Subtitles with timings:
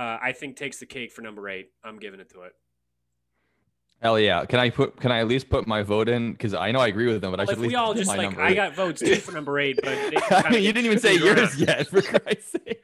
[0.00, 1.70] uh, I think takes the cake for number eight.
[1.84, 2.52] I'm giving it to it.
[4.02, 4.46] Hell yeah!
[4.46, 4.98] Can I put?
[4.98, 6.32] Can I at least put my vote in?
[6.32, 7.92] Because I know I agree with them, but I should if at least we all
[7.92, 9.92] just like, I got votes too for number eight, but
[10.46, 11.58] I mean, you didn't even say yours around.
[11.58, 11.86] yet.
[11.88, 12.82] For Christ's sake,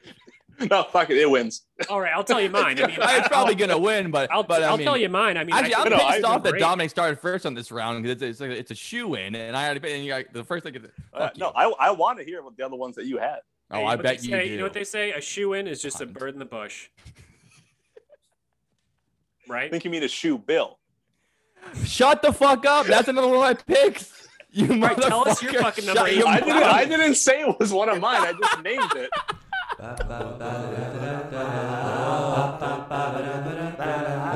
[0.69, 1.17] No, fuck it.
[1.17, 1.63] It wins.
[1.89, 2.77] All right, I'll tell you mine.
[2.81, 5.09] I mean, it's probably I'll- gonna win, but I'll, but I I'll mean, tell you
[5.09, 5.37] mine.
[5.37, 6.59] I mean, Actually, I I'm think No, pissed off that great.
[6.59, 9.57] Dominic started first on this round because it's, it's, like, it's a shoe in, and
[9.57, 10.75] I already and you got, the first thing.
[10.75, 11.53] Is, Uh, no, you.
[11.55, 13.39] I, I want to hear what the other ones that you had.
[13.69, 14.45] Oh, Hey, I bet you say?
[14.45, 14.51] do.
[14.51, 15.11] You know what they say?
[15.11, 16.89] A shoe in is just a bird in the bush,
[19.47, 19.57] right?
[19.57, 19.71] I right?
[19.71, 20.75] think you mean a shoebill.
[21.85, 22.85] Shut the fuck up!
[22.85, 24.27] That's another one of my picks.
[24.51, 25.61] You right, tell us your motherfucker.
[25.61, 26.25] fucking Shut number eight.
[26.25, 26.63] I didn't.
[26.63, 28.21] I didn't say it was one of mine.
[28.21, 29.09] I just named it.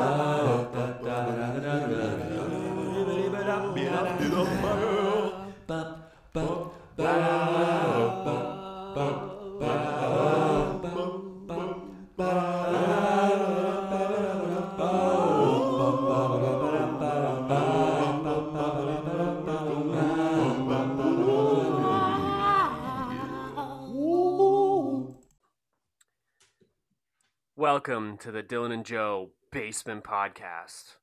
[27.74, 30.98] Welcome to the Dylan and Joe Basement Podcast.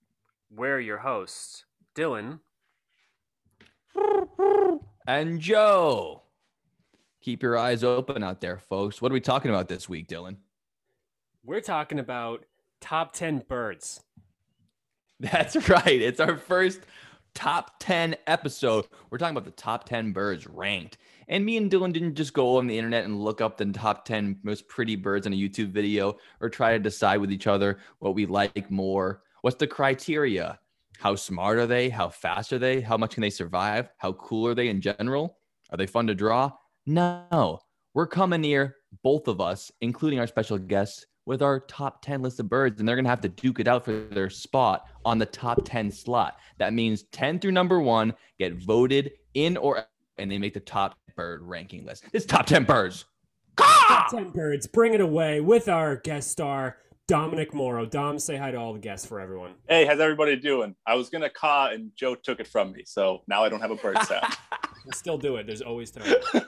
[0.55, 2.41] We're your hosts, Dylan.
[5.07, 6.25] And Joe,
[7.23, 9.01] keep your eyes open out there, folks.
[9.01, 10.37] What are we talking about this week, Dylan?
[11.43, 12.45] We're talking about
[12.83, 14.03] top 10 birds.
[15.21, 16.03] That's right.
[16.03, 16.81] It's our first
[17.33, 18.89] top 10 episode.
[19.09, 20.99] We're talking about the top 10 birds ranked.
[21.31, 24.07] And me and Dylan didn't just go on the internet and look up the top
[24.07, 27.79] 10 most pretty birds in a YouTube video or try to decide with each other
[27.99, 29.23] what we like more.
[29.43, 30.59] What's the criteria?
[30.99, 31.91] How smart are they?
[31.91, 32.81] How fast are they?
[32.81, 33.91] How much can they survive?
[33.99, 35.39] How cool are they in general?
[35.71, 36.51] Are they fun to draw?
[36.87, 37.61] No.
[37.93, 42.41] We're coming here, both of us, including our special guests, with our top 10 list
[42.41, 45.19] of birds, and they're going to have to duke it out for their spot on
[45.19, 46.39] the top 10 slot.
[46.57, 49.85] That means 10 through number one get voted in or
[50.19, 52.05] and they make the top bird ranking list.
[52.13, 53.05] It's top 10 birds.
[53.57, 56.77] Top 10 birds, bring it away with our guest star,
[57.09, 57.85] Dominic Mauro.
[57.85, 59.55] Dom, say hi to all the guests for everyone.
[59.69, 60.77] Hey, how's everybody doing?
[60.87, 63.73] I was gonna caw and Joe took it from me, so now I don't have
[63.73, 64.25] a bird sound.
[64.85, 65.47] We'll still do it.
[65.47, 66.15] There's always time.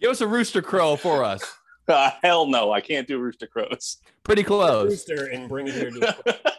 [0.00, 1.44] Give us a rooster crow for us.
[1.86, 3.98] Uh, hell no, I can't do rooster crows.
[4.24, 4.90] Pretty close.
[4.90, 6.54] Rooster and bring it here to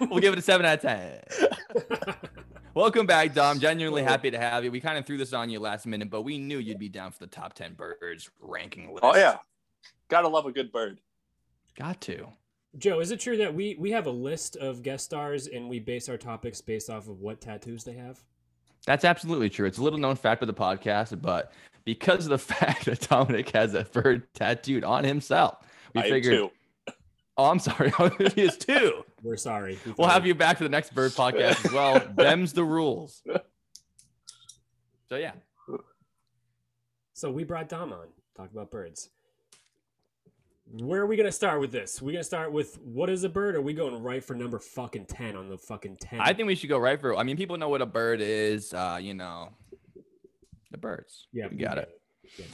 [0.00, 2.28] We'll give it a 7 out of 10.
[2.78, 3.58] Welcome back, Dom.
[3.58, 4.70] Genuinely happy to have you.
[4.70, 7.10] We kind of threw this on you last minute, but we knew you'd be down
[7.10, 9.00] for the top 10 birds ranking list.
[9.02, 9.38] oh yeah,
[10.06, 11.00] gotta love a good bird.
[11.76, 12.28] Got to.
[12.76, 15.80] Joe, is it true that we we have a list of guest stars and we
[15.80, 18.20] base our topics based off of what tattoos they have?
[18.86, 19.66] That's absolutely true.
[19.66, 21.50] It's a little known fact of the podcast, but
[21.84, 25.66] because of the fact that Dominic has a bird tattooed on himself,
[25.96, 26.32] we I am figured.
[26.32, 26.50] too.
[27.36, 27.92] Oh, I'm sorry.
[27.98, 29.04] Oh, he is too.
[29.22, 29.78] We're sorry.
[29.84, 32.00] We We'll have you back for the next bird podcast as well.
[32.16, 33.22] Them's the rules.
[35.08, 35.32] So yeah,
[37.14, 39.08] So we brought Dom on talk about birds.
[40.70, 42.02] Where are we gonna start with this?
[42.02, 43.54] we gonna start with what is a bird?
[43.54, 46.20] Or are we going right for number fucking ten on the fucking ten?
[46.20, 47.16] I think we should go right for.
[47.16, 48.74] I mean, people know what a bird is.
[48.74, 49.48] Uh, you know,
[50.70, 51.26] the birds.
[51.32, 51.97] yeah, we got it.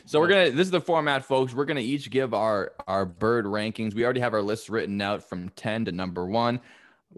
[0.06, 0.50] So we're gonna.
[0.50, 1.54] This is the format, folks.
[1.54, 3.94] We're gonna each give our our bird rankings.
[3.94, 6.60] We already have our list written out from ten to number one.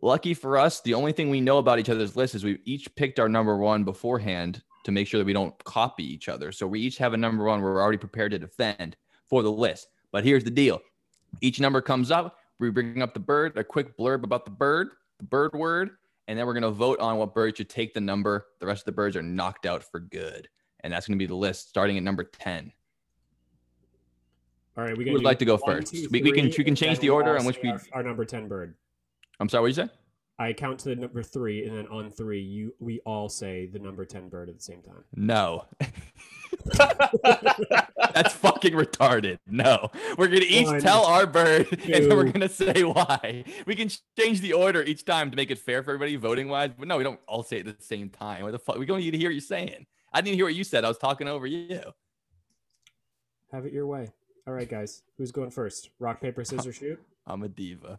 [0.02, 2.94] Lucky for us, the only thing we know about each other's list is we each
[2.96, 6.52] picked our number one beforehand to make sure that we don't copy each other.
[6.52, 9.88] So we each have a number one we're already prepared to defend for the list.
[10.12, 10.80] But here's the deal:
[11.40, 12.38] each number comes up.
[12.58, 14.88] We bring up the bird, a quick blurb about the bird,
[15.18, 15.90] the bird word,
[16.28, 18.46] and then we're gonna vote on what bird should take the number.
[18.60, 20.48] The rest of the birds are knocked out for good,
[20.86, 22.72] and that's gonna be the list starting at number ten.
[24.78, 25.92] All right, we would like to go one, first?
[25.92, 28.24] two, We- we can- we can change the order on which we- our, our number
[28.24, 28.74] ten bird.
[29.40, 29.90] I'm sorry, what did you say?
[30.38, 33.78] I count to the number three, and then on three, you we all say the
[33.80, 35.02] number ten bird at the same time.
[35.14, 35.64] No.
[38.14, 39.38] That's fucking retarded.
[39.46, 39.90] No.
[40.18, 43.44] We're going to each One, tell our bird and then we're going to say why.
[43.66, 43.88] We can
[44.18, 46.70] change the order each time to make it fair for everybody voting wise.
[46.78, 48.42] But no, we don't all say it at the same time.
[48.42, 48.76] What the fuck?
[48.78, 49.86] We don't need to hear what you're saying.
[50.12, 50.84] I didn't hear what you said.
[50.84, 51.80] I was talking over you.
[53.52, 54.08] Have it your way.
[54.46, 55.90] All right, guys, who's going first?
[55.98, 57.00] Rock paper scissors shoot.
[57.26, 57.98] I'm a diva.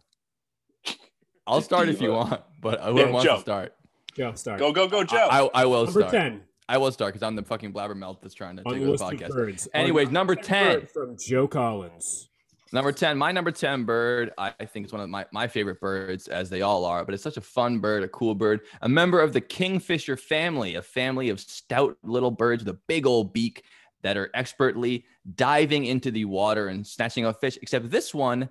[1.46, 3.34] I'll start if you want, but whoever Yeah, wants Joe.
[3.36, 3.74] to start.
[4.14, 4.58] Joe, start.
[4.58, 5.28] Go go go, Joe.
[5.30, 6.10] I, I, I will number start.
[6.12, 6.42] ten.
[6.68, 9.20] I will start because I'm the fucking blabbermouth that's trying to take over the Unlisted
[9.20, 9.30] podcast.
[9.34, 9.68] birds.
[9.72, 10.86] Our Anyways, number 10.
[10.86, 12.27] from Joe Collins.
[12.70, 16.28] Number 10, my number 10 bird, I think it's one of my, my favorite birds,
[16.28, 19.20] as they all are, but it's such a fun bird, a cool bird, a member
[19.20, 23.64] of the kingfisher family, a family of stout little birds with a big old beak
[24.02, 28.50] that are expertly diving into the water and snatching up fish, except this one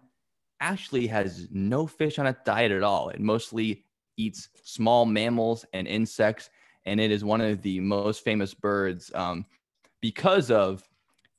[0.61, 3.09] actually has no fish on its diet at all.
[3.09, 3.85] It mostly
[4.17, 6.49] eats small mammals and insects,
[6.85, 9.45] and it is one of the most famous birds um,
[10.01, 10.83] because of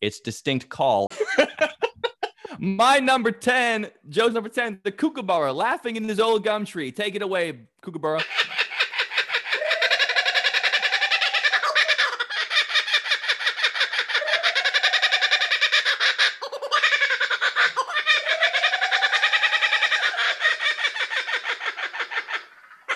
[0.01, 1.09] its distinct call.
[2.61, 6.91] My number 10, Joe's number 10, the kookaburra laughing in his old gum tree.
[6.91, 8.21] Take it away, kookaburra.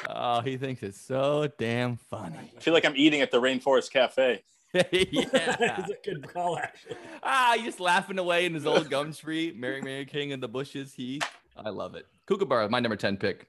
[0.08, 2.34] Oh, he thinks it's so damn funny.
[2.56, 4.42] I feel like I'm eating at the Rainforest Cafe.
[4.92, 5.56] yeah.
[5.58, 6.96] That's a good call, actually.
[7.22, 9.52] Ah, he's just laughing away in his old gum tree.
[9.56, 10.94] Mary Mary King in the bushes.
[10.94, 11.20] He,
[11.56, 12.06] I love it.
[12.26, 13.48] Kookaburra, my number 10 pick.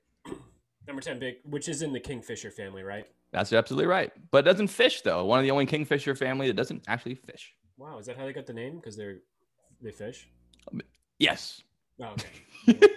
[0.86, 3.06] Number 10 pick, which is in the kingfisher family, right?
[3.32, 4.12] That's absolutely right.
[4.32, 5.26] But it doesn't fish though.
[5.26, 7.54] One of the only kingfisher family that doesn't actually fish.
[7.78, 8.76] Wow, is that how they got the name?
[8.76, 9.20] Because they're
[9.82, 10.28] they fish.
[11.20, 11.64] Yes.
[12.02, 12.16] Oh,
[12.68, 12.80] okay.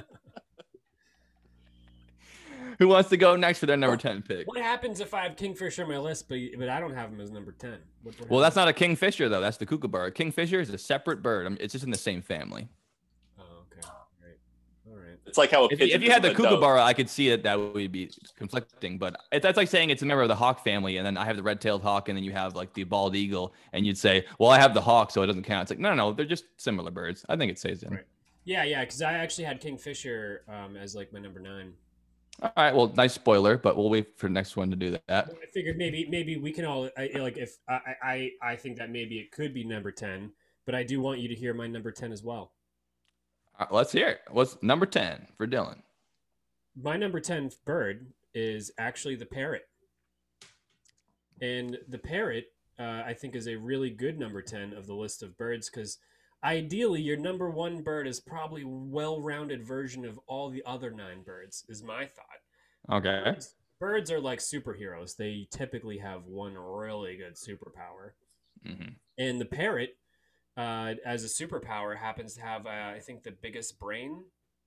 [2.81, 4.49] Who wants to go next for their number 10 pick?
[4.49, 7.21] what happens if I have kingfisher on my list, but but I don't have him
[7.21, 7.77] as number 10?
[8.03, 9.41] What, what Well, that's not a kingfisher though.
[9.43, 10.11] That's the kookaburra.
[10.13, 11.45] Kingfisher is a separate bird.
[11.47, 12.69] I mean, it's just in the same family.
[13.39, 13.87] Oh, okay.
[13.87, 14.39] All right.
[14.91, 15.19] All right.
[15.27, 16.53] It's like how a If, you- if you had the isn't a dove.
[16.53, 17.43] kookaburra, I could see it.
[17.43, 18.97] That would be conflicting.
[18.97, 21.27] But it, that's like saying it's a member of the hawk family, and then I
[21.27, 24.25] have the red-tailed hawk, and then you have like the bald eagle, and you'd say,
[24.39, 26.25] "Well, I have the hawk, so it doesn't count." It's like, no, no, no, they're
[26.25, 27.27] just similar birds.
[27.29, 27.91] I think it stays in.
[27.91, 28.07] Right.
[28.47, 31.75] Yeah, yeah, because I actually had kingfisher um, as like my number nine.
[32.43, 32.75] All right.
[32.75, 35.31] Well, nice spoiler, but we'll wait for the next one to do that.
[35.43, 38.91] I figured maybe maybe we can all I, like if I, I I think that
[38.91, 40.33] maybe it could be number 10,
[40.65, 42.53] but I do want you to hear my number 10 as well.
[43.59, 44.21] All right, let's hear it.
[44.31, 45.83] What's number ten for Dylan?
[46.81, 49.65] My number 10 bird is actually the parrot.
[51.43, 52.47] And the parrot,
[52.79, 55.99] uh, I think, is a really good number 10 of the list of birds because
[56.43, 61.23] ideally, your number one bird is probably well rounded version of all the other nine
[61.23, 62.97] birds, is my thought.
[62.99, 63.23] Okay.
[63.25, 68.13] Birds, birds are like superheroes, they typically have one really good superpower.
[68.65, 69.97] hmm And the parrot,
[70.57, 74.25] uh, as a superpower, happens to have, uh, I think, the biggest brain.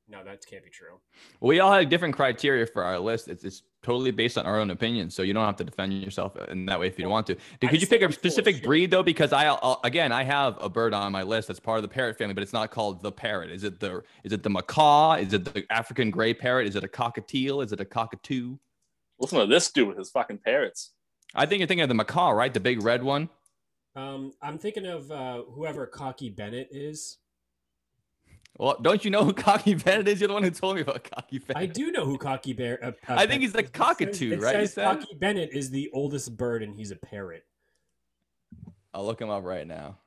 [0.07, 0.99] No, that can't be true.
[1.39, 3.29] We all had different criteria for our list.
[3.29, 6.35] It's, it's totally based on our own opinions, so you don't have to defend yourself
[6.49, 7.35] in that way if you don't want to.
[7.61, 8.65] Dude, could you pick think a I'm full of specific shit.
[8.65, 9.03] breed though?
[9.03, 11.87] Because I I'll, again I have a bird on my list that's part of the
[11.87, 13.49] parrot family, but it's not called the parrot.
[13.49, 15.13] Is it the is it the macaw?
[15.15, 16.67] Is it the African gray parrot?
[16.67, 17.63] Is it a cockatiel?
[17.63, 18.57] Is it a cockatoo?
[19.19, 20.91] Listen to this dude with his fucking parrots.
[21.33, 22.53] I think you're thinking of the macaw, right?
[22.53, 23.29] The big red one.
[23.95, 27.19] Um, I'm thinking of uh, whoever Cocky Bennett is.
[28.57, 30.21] Well, don't you know who Cocky Bennett is?
[30.21, 31.57] You're the one who told me about Cocky Bennett.
[31.57, 32.79] I do know who Cocky Bear.
[32.83, 34.75] Uh, uh, I think he's the it says- cockatoo, it right, Says?
[34.75, 37.45] Cocky Bennett is the oldest bird, and he's a parrot.
[38.93, 39.97] I'll look him up right now.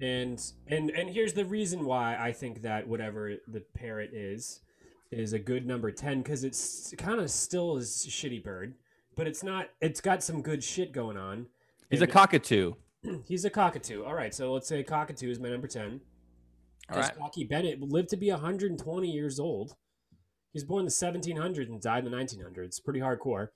[0.00, 4.60] And and and here's the reason why I think that whatever the parrot is
[5.10, 8.74] is a good number ten because it's kind of still is a shitty bird,
[9.16, 9.68] but it's not.
[9.80, 11.46] It's got some good shit going on.
[11.90, 12.74] He's a cockatoo.
[13.26, 14.04] he's a cockatoo.
[14.04, 16.00] All right, so let's say cockatoo is my number ten.
[16.86, 17.18] Because right.
[17.18, 19.74] Cocky Bennett lived to be 120 years old.
[20.52, 22.82] He was born in the 1700s and died in the 1900s.
[22.82, 23.48] Pretty hardcore.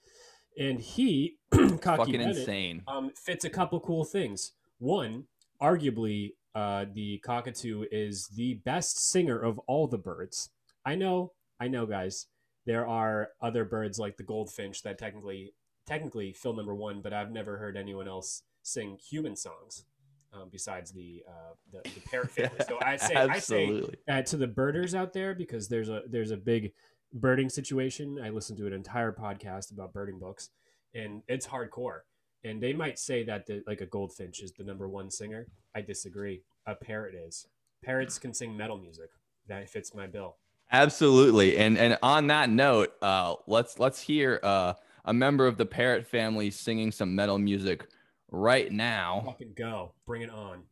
[0.59, 2.82] And he, Cocky Fucking Bennett, insane.
[2.88, 4.53] um, fits a couple cool things.
[4.79, 5.25] One,
[5.62, 10.51] arguably, uh, the cockatoo is the best singer of all the birds.
[10.84, 12.27] I know, I know, guys.
[12.67, 15.55] There are other birds like the goldfinch that technically,
[15.87, 19.84] technically fill number one, but I've never heard anyone else sing human songs
[20.32, 22.58] um, besides the, uh, the the parrot family.
[22.67, 26.31] So I say, I say uh, to the birders out there because there's a there's
[26.31, 26.72] a big
[27.13, 28.19] birding situation.
[28.22, 30.51] I listened to an entire podcast about birding books,
[30.94, 32.01] and it's hardcore.
[32.43, 35.46] And they might say that the, like a goldfinch is the number one singer.
[35.75, 36.43] I disagree.
[36.67, 37.46] A parrot is.
[37.84, 39.10] Parrots can sing metal music.
[39.49, 40.37] That fits my bill.
[40.72, 41.58] Absolutely.
[41.58, 46.06] And and on that note, uh, let's let's hear uh, a member of the parrot
[46.06, 47.89] family singing some metal music
[48.31, 49.22] right now.
[49.27, 49.93] Fucking go.
[50.06, 50.63] Bring it on.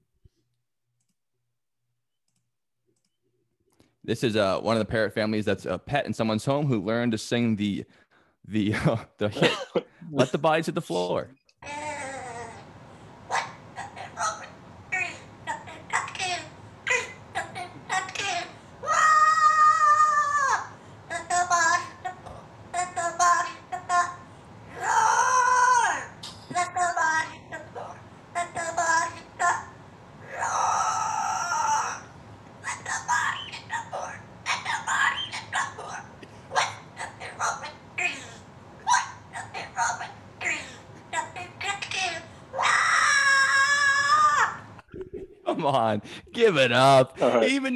[4.04, 6.80] This is uh, one of the parrot families that's a pet in someone's home who
[6.80, 7.84] learned to sing the
[8.46, 8.74] the
[9.18, 9.52] the hit
[10.10, 11.30] "Let the Bodies Hit the Floor."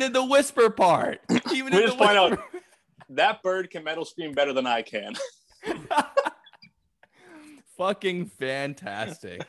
[0.02, 1.21] Did the whisper part.
[1.52, 2.38] Even We did just the point out-
[3.11, 5.12] That bird can metal scream better than I can.
[7.76, 9.44] Fucking fantastic.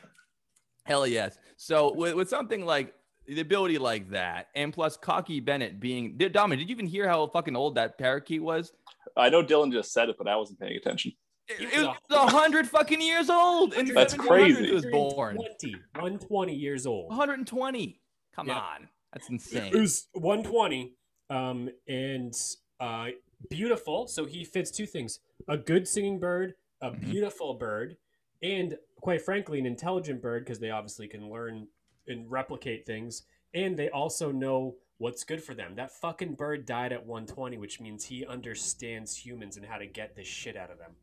[0.84, 1.38] Hell yes.
[1.56, 2.94] So with, with something like
[3.26, 7.08] the ability like that, and plus Cocky Bennett being did Dominic, did you even hear
[7.08, 8.72] how fucking old that parakeet was?
[9.16, 11.12] I know Dylan just said it, but I wasn't paying attention.
[11.48, 13.72] It, it was a hundred fucking years old.
[13.74, 14.68] And That's crazy.
[14.68, 15.36] It was born.
[15.36, 17.08] 120, 120 years old.
[17.10, 18.00] 120.
[18.34, 18.58] Come Yeah.
[18.58, 18.88] on.
[19.14, 19.72] That's insane.
[19.72, 20.92] It was 120,
[21.30, 22.34] um, and
[22.80, 23.06] uh,
[23.48, 24.08] beautiful.
[24.08, 27.00] So he fits two things: a good singing bird, a Mhm.
[27.00, 27.96] beautiful bird,
[28.42, 31.68] and quite frankly, an intelligent bird because they obviously can learn
[32.08, 35.74] and replicate things, and they also know what's good for them.
[35.76, 40.14] That fucking bird died at 120, which means he understands humans and how to get
[40.16, 40.96] the shit out of them.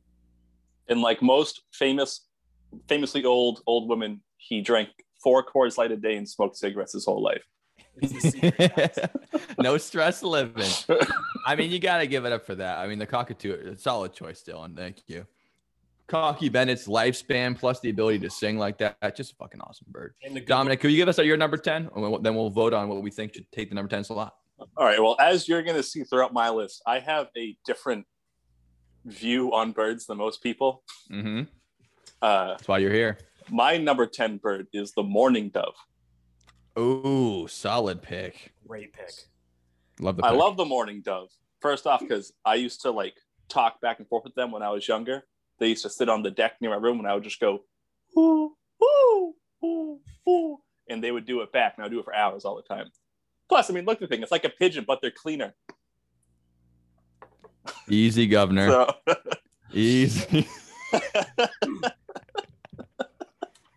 [0.88, 2.28] And like most famous,
[2.88, 4.90] famously old old women, he drank
[5.24, 7.44] four Coors Light a day and smoked cigarettes his whole life.
[9.60, 10.70] no stress living.
[11.46, 12.80] I mean, you got to give it up for that.
[12.80, 14.76] I mean, the cockatoo, a solid choice, Dylan.
[14.76, 15.26] Thank you.
[16.08, 19.88] Cocky Bennett's lifespan plus the ability to sing like that, that's just a fucking awesome
[19.90, 20.14] bird.
[20.24, 21.90] And the Dominic, could you give us your number 10?
[22.22, 24.34] Then we'll vote on what we think should take the number 10 slot.
[24.76, 25.02] All right.
[25.02, 28.06] Well, as you're going to see throughout my list, I have a different
[29.06, 30.84] view on birds than most people.
[31.10, 31.44] Mm-hmm.
[32.22, 33.18] Uh, That's why you're here.
[33.50, 35.76] my number 10 bird is the mourning dove.
[36.78, 38.54] Ooh, solid pick.
[38.68, 39.12] great pick.
[40.00, 41.30] Love the I love the Mourning dove.
[41.60, 43.16] First off, because I used to like
[43.50, 45.26] talk back and forth with them when I was younger.
[45.60, 47.62] They used to sit on the deck near my room and I would just go,
[48.18, 50.58] ooh, ooh, ooh, ooh.
[50.90, 51.76] And they would do it back.
[51.76, 52.90] And I would do it for hours all the time.
[53.48, 54.24] Plus, I mean, look at the thing.
[54.24, 55.54] It's like a pigeon, but they're cleaner.
[57.90, 58.68] Easy, governor.
[58.68, 58.96] So
[59.74, 60.48] Easy.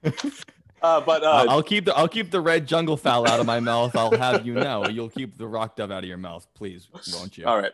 [0.85, 3.47] uh, but I'll, uh, I'll keep the I'll keep the red jungle fowl out of
[3.47, 3.97] my mouth.
[3.97, 4.87] I'll have you know.
[4.87, 7.47] You'll keep the rock dove out of your mouth, please, won't you?
[7.47, 7.73] all right.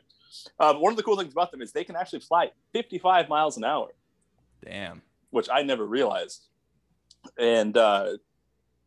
[0.58, 3.56] Uh, one of the cool things about them is they can actually fly 55 miles
[3.56, 3.88] an hour.
[4.64, 5.02] Damn.
[5.30, 6.44] which I never realized.
[7.38, 8.12] And uh,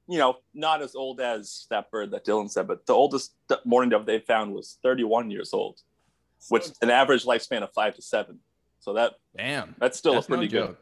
[0.07, 3.33] you know, not as old as that bird that Dylan said, but the oldest
[3.65, 5.81] mourning dove they found was 31 years old,
[6.49, 8.39] which an average lifespan of five to seven.
[8.79, 9.75] So that Damn.
[9.79, 10.67] that's still That's a pretty no good.
[10.69, 10.77] joke.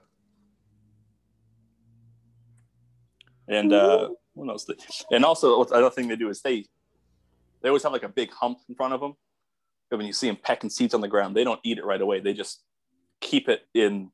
[3.48, 4.66] And uh, what else?
[4.66, 4.76] They,
[5.12, 6.66] and also, what's another thing they do is they
[7.62, 9.14] they always have like a big hump in front of them.
[9.92, 12.00] And when you see them pecking seeds on the ground, they don't eat it right
[12.02, 12.20] away.
[12.22, 12.64] They just
[13.20, 14.12] keep it in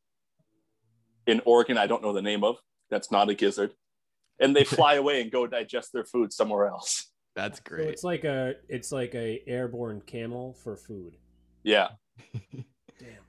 [1.28, 1.78] in organ.
[1.78, 2.58] I don't know the name of.
[2.90, 3.74] That's not a gizzard.
[4.40, 7.12] And they fly away and go digest their food somewhere else.
[7.36, 7.90] That's So great.
[7.90, 11.18] it's like a it's like a airborne camel for food.
[11.64, 11.90] Yeah,
[12.34, 13.27] Damn.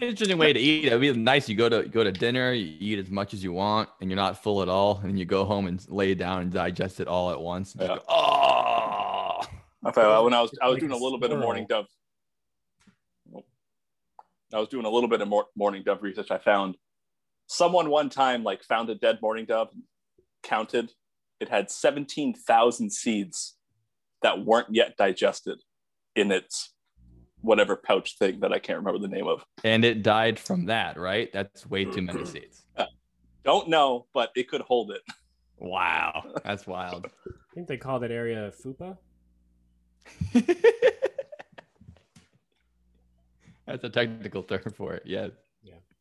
[0.00, 0.86] Interesting way to eat.
[0.86, 1.48] It'd be nice.
[1.48, 4.16] You go to go to dinner, you eat as much as you want, and you're
[4.16, 7.06] not full at all, and then you go home and lay down and digest it
[7.06, 7.72] all at once.
[7.74, 7.96] and just Yeah.
[7.98, 9.40] go, oh,
[9.86, 11.86] If I- when I was I was doing a a little bit of mourning dove.
[14.52, 16.30] I was doing a little bit of mor- mourning dove research.
[16.30, 16.76] I found
[17.46, 19.70] someone one time like found a dead mourning dove,
[20.42, 20.92] counted,
[21.40, 23.56] it had seventeen thousand seeds
[24.22, 25.62] that weren't yet digested
[26.16, 26.73] in its
[27.44, 29.44] whatever pouch thing that I can't remember the name of.
[29.62, 31.32] and it died from that, right?
[31.32, 32.32] That's way too many mm-hmm.
[32.32, 32.64] seeds.
[32.76, 32.86] Uh,
[33.44, 35.02] don't know, but it could hold it.
[35.56, 37.06] Wow, that's wild.
[37.26, 38.98] I think they call that area fupa.
[43.64, 45.04] that's a technical term for it.
[45.06, 45.30] Yes.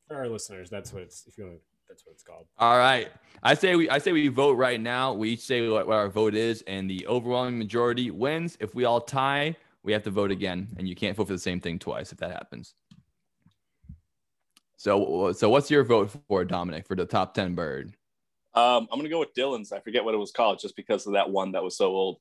[0.08, 2.48] For our listeners, that's what it's if you want that's what it's called.
[2.58, 3.12] All right.
[3.44, 5.14] I say we I say we vote right now.
[5.14, 8.58] We each say what, what our vote is, and the overwhelming majority wins.
[8.60, 11.40] If we all tie, we have to vote again, and you can't vote for the
[11.40, 12.74] same thing twice if that happens.
[14.78, 17.96] So so what's your vote for Dominic for the top ten bird?
[18.54, 19.72] Um, I'm gonna go with Dylan's.
[19.72, 22.18] I forget what it was called, just because of that one that was so old.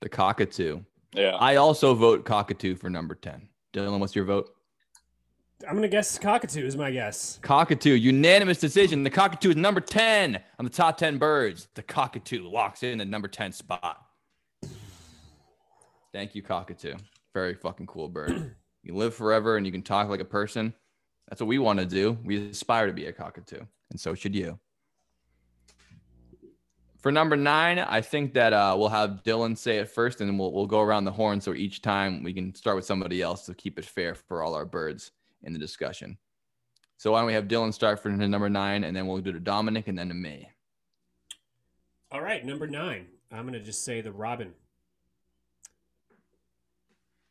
[0.00, 0.80] The cockatoo.
[1.14, 3.48] Yeah, I also vote cockatoo for number ten.
[3.72, 4.50] Dylan, what's your vote?
[5.66, 7.38] I'm gonna guess cockatoo is my guess.
[7.42, 9.02] Cockatoo, unanimous decision.
[9.02, 11.68] The cockatoo is number 10 on the top 10 birds.
[11.74, 14.05] The cockatoo locks in the number 10 spot.
[16.16, 16.94] Thank you, cockatoo.
[17.34, 18.54] Very fucking cool bird.
[18.82, 20.72] You live forever and you can talk like a person.
[21.28, 22.16] That's what we want to do.
[22.22, 23.58] We aspire to be a cockatoo,
[23.90, 24.60] and so should you.
[27.00, 30.38] For number nine, I think that uh, we'll have Dylan say it first, and then
[30.38, 31.40] we'll, we'll go around the horn.
[31.40, 34.54] So each time we can start with somebody else to keep it fair for all
[34.54, 35.10] our birds
[35.42, 36.16] in the discussion.
[36.96, 39.40] So why don't we have Dylan start for number nine, and then we'll do to
[39.40, 40.48] Dominic, and then to me.
[42.12, 43.06] All right, number nine.
[43.32, 44.54] I'm gonna just say the robin.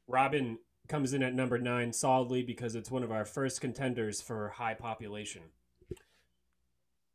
[0.08, 4.50] Robin comes in at number nine solidly because it's one of our first contenders for
[4.50, 5.42] high population.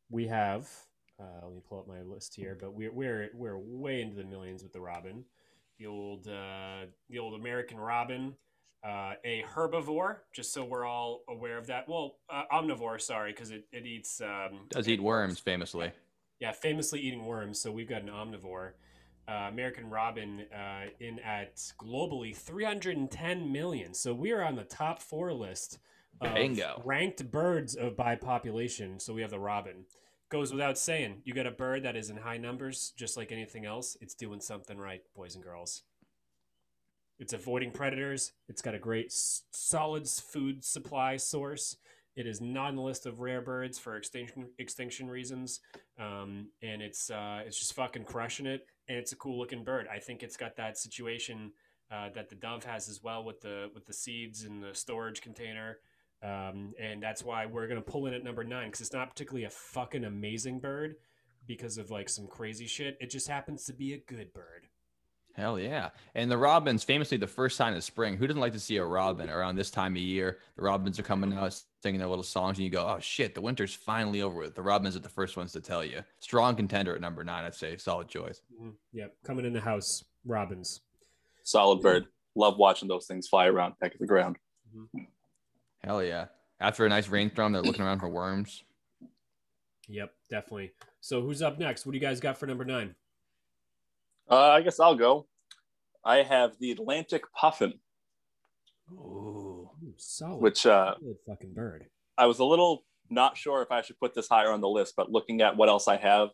[0.09, 0.69] We have
[1.19, 4.23] Uh, let me pull up my list here, but we're we're we're way into the
[4.23, 5.23] millions with the robin,
[5.77, 8.35] the old uh, the old American robin,
[8.83, 10.17] uh, a herbivore.
[10.33, 11.87] Just so we're all aware of that.
[11.87, 15.91] Well, uh, omnivore, sorry, because it, it eats um, Does eat worms famously.
[16.39, 17.59] yeah, famously eating worms.
[17.61, 18.71] So we've got an omnivore.
[19.27, 23.93] Uh, American robin uh, in at globally 310 million.
[23.93, 25.79] So we are on the top four list
[26.19, 26.81] of Bingo.
[26.85, 28.99] ranked birds of by population.
[28.99, 29.85] So we have the robin.
[30.29, 33.65] Goes without saying, you got a bird that is in high numbers, just like anything
[33.65, 33.97] else.
[33.99, 35.83] It's doing something right, boys and girls.
[37.19, 38.31] It's avoiding predators.
[38.47, 41.77] It's got a great solid food supply source.
[42.15, 45.61] It is not on the list of rare birds for extinction extinction reasons,
[45.99, 48.65] um, and it's uh, it's just fucking crushing it.
[48.87, 49.87] And it's a cool looking bird.
[49.91, 51.51] I think it's got that situation
[51.91, 55.21] uh, that the dove has as well with the with the seeds in the storage
[55.21, 55.79] container,
[56.23, 59.43] um, and that's why we're gonna pull in at number nine because it's not particularly
[59.45, 60.95] a fucking amazing bird
[61.47, 62.97] because of like some crazy shit.
[63.01, 64.67] It just happens to be a good bird.
[65.33, 65.89] Hell yeah.
[66.13, 68.17] And the robins, famously the first sign of spring.
[68.17, 70.39] Who doesn't like to see a robin around this time of year?
[70.57, 73.41] The robins are coming out singing their little songs, and you go, oh shit, the
[73.41, 74.55] winter's finally over with.
[74.55, 76.03] The robins are the first ones to tell you.
[76.19, 77.77] Strong contender at number nine, I'd say.
[77.77, 78.41] Solid choice.
[78.61, 78.73] Mhm.
[78.91, 80.81] Yep, coming in the house, robins.
[81.43, 82.07] Solid bird.
[82.35, 84.37] Love watching those things fly around, peck at the ground.
[85.83, 86.25] Hell yeah.
[86.59, 88.63] After a nice rainstorm, they're looking around for worms.
[89.87, 90.71] Yep, definitely.
[90.99, 91.85] So who's up next?
[91.85, 92.95] What do you guys got for number nine?
[94.29, 95.27] Uh, I guess I'll go.
[96.05, 97.73] I have the Atlantic puffin,
[98.91, 99.69] Ooh.
[99.97, 100.41] Solid.
[100.41, 101.85] which uh, solid fucking bird.
[102.17, 104.93] I was a little not sure if I should put this higher on the list,
[104.97, 106.29] but looking at what else I have,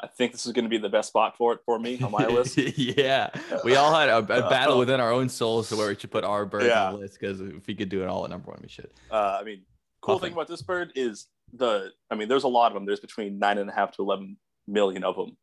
[0.00, 2.10] I think this is going to be the best spot for it for me on
[2.10, 2.56] my list.
[2.76, 3.30] yeah.
[3.64, 6.10] We all had a, a battle Uh, within our own souls to where we should
[6.10, 6.88] put our bird Yeah.
[6.88, 8.90] on the list because if we could do it all at number one, we should.
[9.10, 9.62] Uh, I mean,
[10.02, 10.28] cool Puffin.
[10.28, 11.90] thing about this bird is the.
[12.10, 12.84] I mean, there's a lot of them.
[12.84, 15.36] There's between nine and a half to eleven million of them.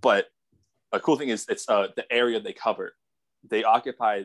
[0.00, 0.26] But
[0.96, 2.94] a cool thing is it's uh, the area they cover.
[3.48, 4.22] They occupy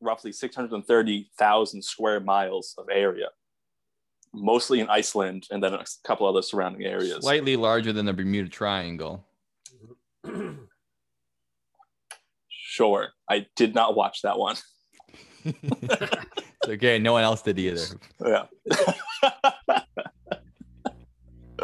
[0.00, 3.28] roughly six hundred and thirty thousand square miles of area,
[4.32, 7.22] mostly in Iceland and then a couple other surrounding areas.
[7.22, 9.24] Slightly larger than the Bermuda Triangle.
[12.74, 14.56] Sure, I did not watch that one.
[16.62, 16.98] It's okay.
[16.98, 17.84] No one else did either.
[18.24, 18.46] Yeah.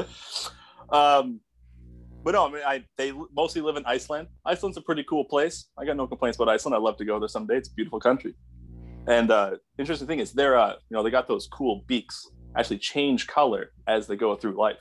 [0.90, 1.40] um,
[2.28, 4.28] but no, I mean, I they mostly live in Iceland.
[4.44, 5.70] Iceland's a pretty cool place.
[5.78, 6.74] I got no complaints about Iceland.
[6.74, 7.56] I'd love to go there someday.
[7.56, 8.34] It's a beautiful country.
[9.06, 12.80] And uh, interesting thing is, they're uh, you know they got those cool beaks actually
[12.80, 14.76] change color as they go through life.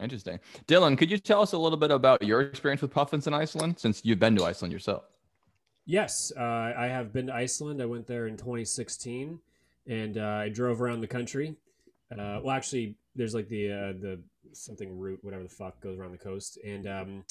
[0.00, 0.38] Interesting.
[0.68, 3.80] Dylan, could you tell us a little bit about your experience with puffins in Iceland
[3.80, 5.02] since you've been to Iceland yourself?
[5.86, 7.82] Yes, uh, I have been to Iceland.
[7.82, 9.40] I went there in 2016,
[9.88, 11.56] and uh, I drove around the country.
[12.12, 14.20] Uh, well, actually, there's like the uh, the
[14.56, 17.24] something route, whatever the fuck goes around the coast, and um,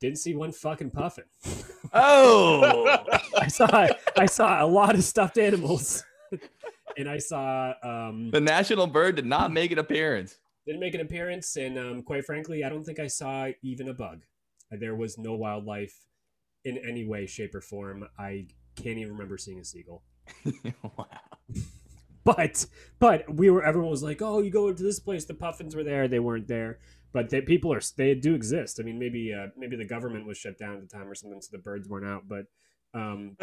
[0.00, 1.24] didn't see one fucking puffin.
[1.92, 2.98] Oh,
[3.38, 3.86] I saw
[4.18, 6.02] I saw a lot of stuffed animals,
[6.98, 10.36] and I saw um, the national bird did not make an appearance.
[10.66, 13.94] didn't make an appearance, and um, quite frankly, I don't think I saw even a
[13.94, 14.22] bug.
[14.72, 15.96] There was no wildlife
[16.64, 18.04] in any way, shape, or form.
[18.18, 20.02] I can't even remember seeing a seagull.
[20.98, 21.06] wow.
[22.26, 22.66] But
[22.98, 25.24] but we were everyone was like, oh, you go into this place.
[25.24, 26.08] The puffins were there.
[26.08, 26.80] They weren't there.
[27.12, 28.80] But they, people are they do exist.
[28.80, 31.40] I mean, maybe uh, maybe the government was shut down at the time or something,
[31.40, 32.24] so the birds weren't out.
[32.28, 32.44] But
[32.94, 33.36] um,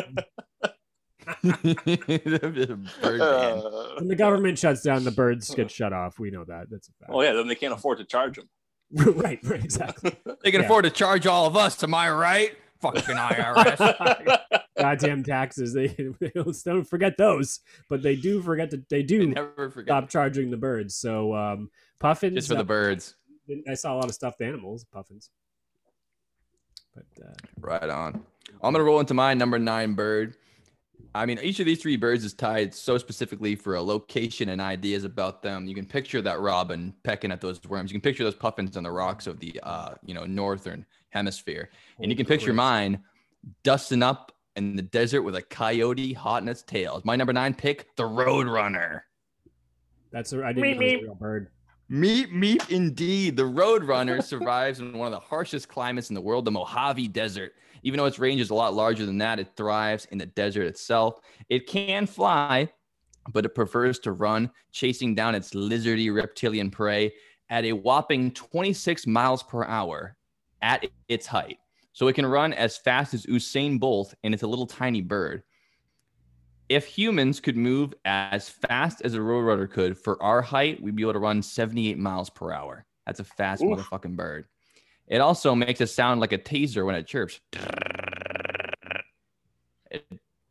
[1.41, 3.21] The bird.
[3.21, 6.19] Uh, when the government shuts down, the birds get shut off.
[6.19, 6.65] We know that.
[6.69, 7.11] That's a fact.
[7.13, 8.49] oh yeah, then they can't afford to charge them.
[9.15, 10.15] right, right, exactly.
[10.43, 10.65] They can Yeah.
[10.65, 11.81] afford to charge all of us.
[11.83, 12.51] Am I right?
[12.81, 14.59] Fucking IRS.
[14.83, 15.73] Goddamn taxes.
[15.73, 15.87] They,
[16.19, 19.87] they don't, forget those, but they do forget that they do never forget.
[19.87, 20.95] stop charging the birds.
[20.95, 21.69] So um,
[21.99, 22.35] puffins.
[22.35, 23.15] Just for the uh, birds.
[23.69, 25.29] I saw a lot of stuffed animals, puffins.
[26.95, 28.23] But uh, Right on.
[28.61, 30.35] I'm gonna roll into my number nine bird.
[31.15, 34.59] I mean, each of these three birds is tied so specifically for a location and
[34.59, 35.67] ideas about them.
[35.67, 37.91] You can picture that robin pecking at those worms.
[37.91, 41.69] You can picture those puffins on the rocks of the uh, you know, northern hemisphere.
[41.99, 43.03] And you can picture mine
[43.63, 47.01] dusting up in the desert with a coyote hot in its tail.
[47.03, 49.01] My number nine pick, the Roadrunner.
[50.11, 51.49] That's a, I didn't know it was a real bird.
[51.91, 53.35] Meep, meep, indeed.
[53.35, 57.53] The Roadrunner survives in one of the harshest climates in the world, the Mojave Desert.
[57.83, 60.63] Even though its range is a lot larger than that, it thrives in the desert
[60.63, 61.19] itself.
[61.49, 62.69] It can fly,
[63.31, 67.13] but it prefers to run, chasing down its lizardy reptilian prey
[67.49, 70.15] at a whopping 26 miles per hour
[70.61, 71.57] at its height.
[71.93, 75.43] So it can run as fast as Usain Bolt, and it's a little tiny bird.
[76.67, 81.03] If humans could move as fast as a roadrunner could for our height, we'd be
[81.03, 82.85] able to run 78 miles per hour.
[83.05, 83.77] That's a fast Oof.
[83.77, 84.45] motherfucking bird.
[85.07, 87.39] It also makes it sound like a taser when it chirps.
[89.91, 90.05] It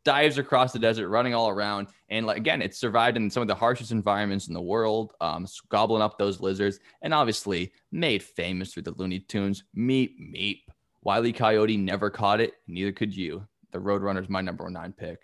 [0.05, 3.47] dives across the desert, running all around, and like again, it's survived in some of
[3.47, 8.73] the harshest environments in the world, um, gobbling up those lizards, and obviously made famous
[8.73, 9.63] through the Looney Tunes.
[9.75, 10.61] Meep meep.
[11.03, 13.45] Wiley Coyote never caught it, neither could you.
[13.71, 15.19] The Roadrunner's my number nine pick.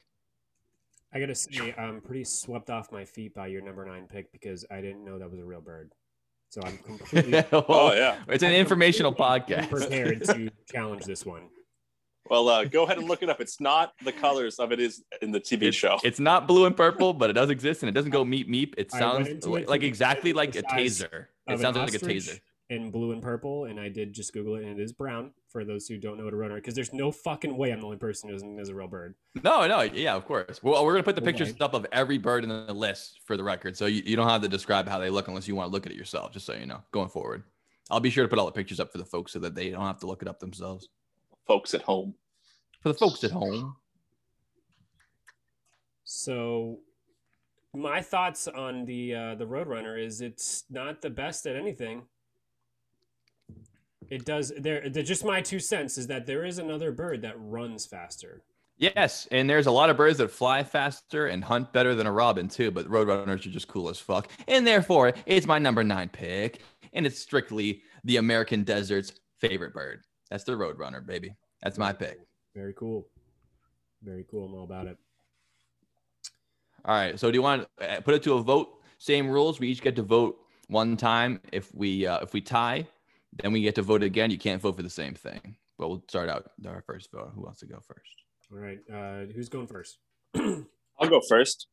[1.13, 4.65] I gotta say, I'm pretty swept off my feet by your number nine pick because
[4.69, 5.91] I didn't know that was a real bird.
[6.49, 8.17] So I'm completely Oh yeah.
[8.27, 9.69] It's an informational podcast.
[9.69, 11.49] prepared to challenge this one.
[12.29, 13.41] Well, uh, go ahead and look it up.
[13.41, 15.97] It's not the colors of it is in the TV It's, show.
[16.03, 18.75] it's not blue and purple, but it does exist, and it doesn't go meep meep.
[18.77, 21.25] It sounds like, it like exactly like a taser.
[21.47, 22.39] It an sounds like a taser.
[22.69, 25.31] In blue and purple, and I did just Google it, and it is brown.
[25.47, 27.85] For those who don't know what a roadrunner, because there's no fucking way I'm the
[27.87, 29.15] only person who isn't is a real bird.
[29.43, 30.61] No, no, yeah, of course.
[30.61, 31.31] Well, we're gonna put the Okay.
[31.31, 34.29] pictures up of every bird in the list for the record, so you, you don't
[34.29, 36.31] have to describe how they look unless you want to look at it yourself.
[36.31, 37.41] Just so you know, going forward,
[37.89, 39.71] I'll be sure to put all the pictures up for the folks so that they
[39.71, 40.89] don't have to look it up themselves.
[41.47, 42.13] Folks at home.
[42.81, 43.77] For the folks at home,
[46.03, 46.81] So,
[47.73, 52.03] my thoughts on the uh, the Roadrunner is it's not the best at anything.
[54.09, 54.89] It does there.
[54.89, 58.41] they're Just my two cents is that there is another bird that runs faster.
[58.77, 62.11] yes, and there's a lot of birds that fly faster and hunt better than a
[62.11, 62.71] robin too.
[62.71, 66.61] But roadrunners are just cool as fuck, and therefore it's my number nine pick,
[66.93, 70.01] and it's strictly the American desert's favorite bird.
[70.29, 71.35] That's the roadrunner, baby.
[71.61, 72.19] That's my pick.
[72.55, 73.07] Very cool.
[74.01, 74.45] Very cool.
[74.45, 74.97] I'm all about it.
[76.85, 77.19] All right.
[77.19, 78.69] So do you want to uh, put it to a vote?
[78.97, 79.59] Same rules.
[79.59, 81.41] We each get to vote one time.
[81.51, 82.87] If we uh, if we tie,
[83.33, 84.31] then we get to vote again.
[84.31, 85.55] You can't vote for the same thing.
[85.77, 87.31] But we'll start out our first vote.
[87.35, 88.09] Who wants to go first?
[88.51, 88.79] All right.
[88.91, 89.97] Uh, who's going first?
[90.35, 91.67] I'll go first.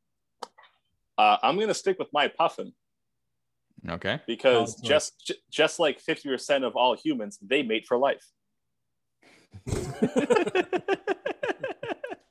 [1.18, 2.72] Uh, I'm gonna stick with my puffin
[3.88, 4.20] Okay.
[4.26, 8.22] because Oh, just j- just like 50% of all humans, they mate for life.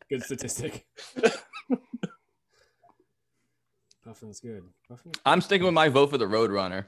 [0.10, 0.86] Good statistic.
[4.04, 4.64] Puffin's good.
[4.88, 6.86] Puffin's I'm sticking with my vote for the Roadrunner.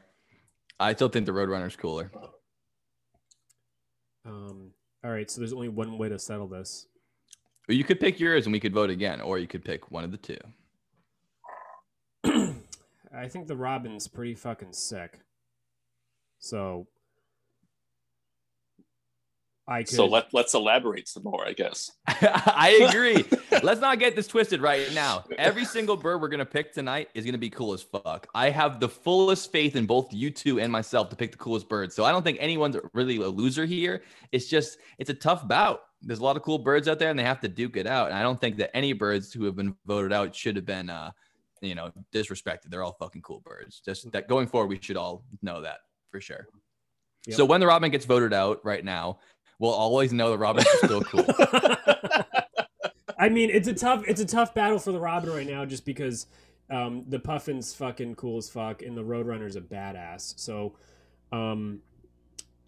[0.79, 2.11] I still think the Roadrunner's cooler.
[4.25, 4.71] Um,
[5.03, 6.87] all right, so there's only one way to settle this.
[7.67, 10.11] You could pick yours and we could vote again, or you could pick one of
[10.11, 10.37] the two.
[13.13, 15.19] I think the Robin's pretty fucking sick.
[16.39, 16.87] So
[19.67, 21.91] I could So let let's elaborate some more, I guess.
[22.07, 23.25] I agree.
[23.63, 25.23] Let's not get this twisted right now.
[25.37, 28.27] Every single bird we're gonna pick tonight is gonna be cool as fuck.
[28.33, 31.69] I have the fullest faith in both you two and myself to pick the coolest
[31.69, 31.91] bird.
[31.91, 34.03] So I don't think anyone's really a loser here.
[34.31, 35.81] It's just it's a tough bout.
[36.01, 38.09] There's a lot of cool birds out there, and they have to duke it out.
[38.09, 40.89] And I don't think that any birds who have been voted out should have been,
[40.91, 41.11] uh,
[41.61, 42.69] you know, disrespected.
[42.69, 43.81] They're all fucking cool birds.
[43.83, 45.79] Just that going forward, we should all know that
[46.11, 46.47] for sure.
[47.25, 47.35] Yep.
[47.35, 49.19] So when the robin gets voted out right now,
[49.59, 51.25] we'll always know the robins are still cool.
[53.17, 55.85] I mean, it's a tough it's a tough battle for the Robin right now, just
[55.85, 56.27] because
[56.69, 60.37] um, the Puffin's fucking cool as fuck, and the Roadrunner's a badass.
[60.37, 60.75] So,
[61.31, 61.79] um,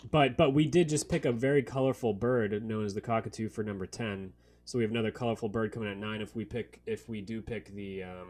[0.10, 3.64] but but we did just pick a very colorful bird known as the cockatoo for
[3.64, 4.34] number ten.
[4.66, 6.22] So we have another colorful bird coming at nine.
[6.22, 8.30] If we pick if we do pick the um,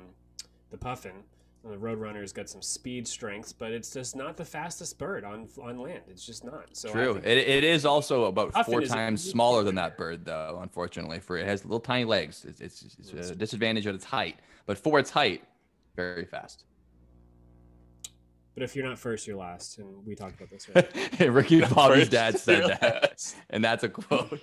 [0.71, 1.23] the Puffin,
[1.63, 5.77] the Roadrunner's got some speed strengths, but it's just not the fastest bird on on
[5.79, 6.01] land.
[6.07, 6.65] It's just not.
[6.75, 7.15] So True.
[7.17, 10.59] It, it is also about four times smaller than that bird, though.
[10.61, 12.45] Unfortunately, for it has little tiny legs.
[12.47, 15.43] It's, it's, it's a disadvantage at its height, but for its height,
[15.95, 16.63] very fast.
[18.53, 20.69] but if you're not first, you're last, and we talked about this.
[20.73, 21.19] Right?
[21.29, 23.35] Ricky Bobby's First, dad said that, yes.
[23.49, 24.39] and that's a quote.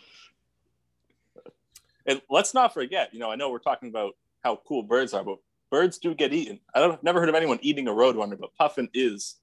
[2.05, 5.25] And let's not forget, you know, I know we're talking about how cool birds are,
[5.25, 5.39] but
[5.71, 6.61] birds do get eaten.
[6.75, 9.37] I don't never heard of anyone eating a roadrunner, but puffin is,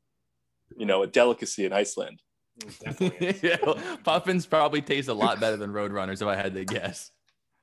[0.77, 2.21] you know, a delicacy in Iceland.
[2.79, 3.39] Definitely.
[3.49, 3.57] yeah,
[4.03, 7.11] Puffins probably taste a lot better than Roadrunners, if I had to guess.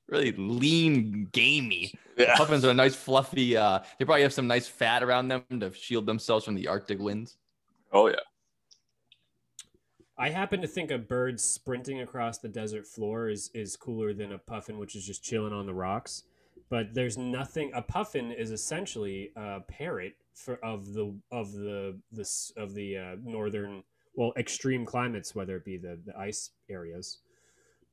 [0.08, 1.94] Really lean, gamey.
[2.16, 2.36] Yeah.
[2.36, 3.56] Puffins are a nice, fluffy.
[3.56, 6.98] Uh, they probably have some nice fat around them to shield themselves from the Arctic
[6.98, 7.36] winds.
[7.92, 8.16] Oh yeah.
[10.18, 14.32] I happen to think a bird sprinting across the desert floor is is cooler than
[14.32, 16.24] a puffin, which is just chilling on the rocks.
[16.68, 17.70] But there's nothing.
[17.74, 23.16] A puffin is essentially a parrot for of the of the this of the uh,
[23.24, 23.82] northern
[24.14, 27.18] well extreme climates, whether it be the the ice areas.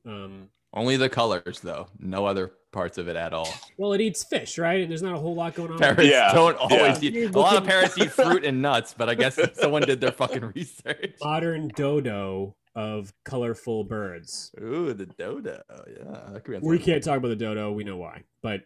[0.06, 1.88] Um, Only the colors, though.
[1.98, 3.48] No other parts of it at all.
[3.78, 4.80] well, it eats fish, right?
[4.80, 5.78] And there's not a whole lot going on.
[5.78, 7.10] Parrots Yeah, don't always yeah.
[7.10, 7.34] eat.
[7.34, 10.52] A lot of parrots eat fruit and nuts, but I guess someone did their fucking
[10.54, 11.16] research.
[11.22, 14.52] Modern dodo of colorful birds.
[14.60, 15.62] Ooh, the dodo.
[15.86, 17.72] Yeah, that could be We can't talk about the dodo.
[17.72, 18.62] We know why, but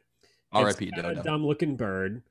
[0.53, 0.87] R.I.P.
[0.87, 1.21] It's Dodo.
[1.21, 2.23] a dumb looking bird,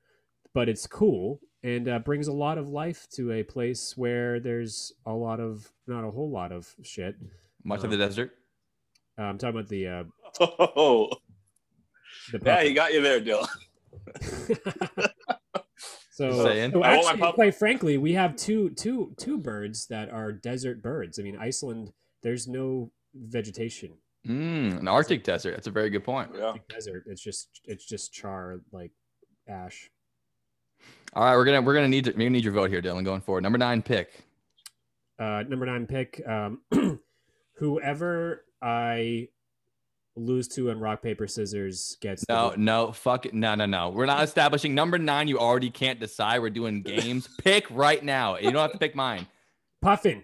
[0.54, 4.94] but it's cool and uh, brings a lot of life to a place where there's
[5.06, 7.16] a lot of not a whole lot of shit.
[7.64, 8.32] Much of the desert.
[9.18, 10.04] Uh, I'm talking about the uh,
[10.40, 11.10] Oh,
[12.32, 13.48] the yeah, he got you there, Dylan.
[16.22, 19.88] so, so I want my actually, pup- quite frankly, we have two two two birds
[19.88, 21.20] that are desert birds.
[21.20, 23.94] I mean, Iceland, there's no vegetation.
[24.28, 25.52] Mm, an Arctic desert.
[25.52, 26.32] That's a very good point.
[26.36, 26.52] Yeah.
[26.52, 27.06] Like desert.
[27.08, 28.92] It's just it's just char like
[29.48, 29.90] ash.
[31.14, 33.04] All right, we're gonna we're gonna need to, we're gonna need your vote here, Dylan,
[33.04, 33.42] going forward.
[33.42, 34.24] Number nine pick.
[35.20, 36.22] Uh, number nine pick.
[36.28, 36.62] Um,
[37.56, 39.28] whoever I
[40.16, 42.66] lose two in rock paper scissors gets No, win.
[42.66, 43.34] no, fuck it.
[43.34, 43.90] No, no, no.
[43.90, 45.28] We're not establishing number nine.
[45.28, 46.40] You already can't decide.
[46.42, 47.28] We're doing games.
[47.40, 48.38] pick right now.
[48.38, 49.28] You don't have to pick mine.
[49.82, 50.24] Puffin.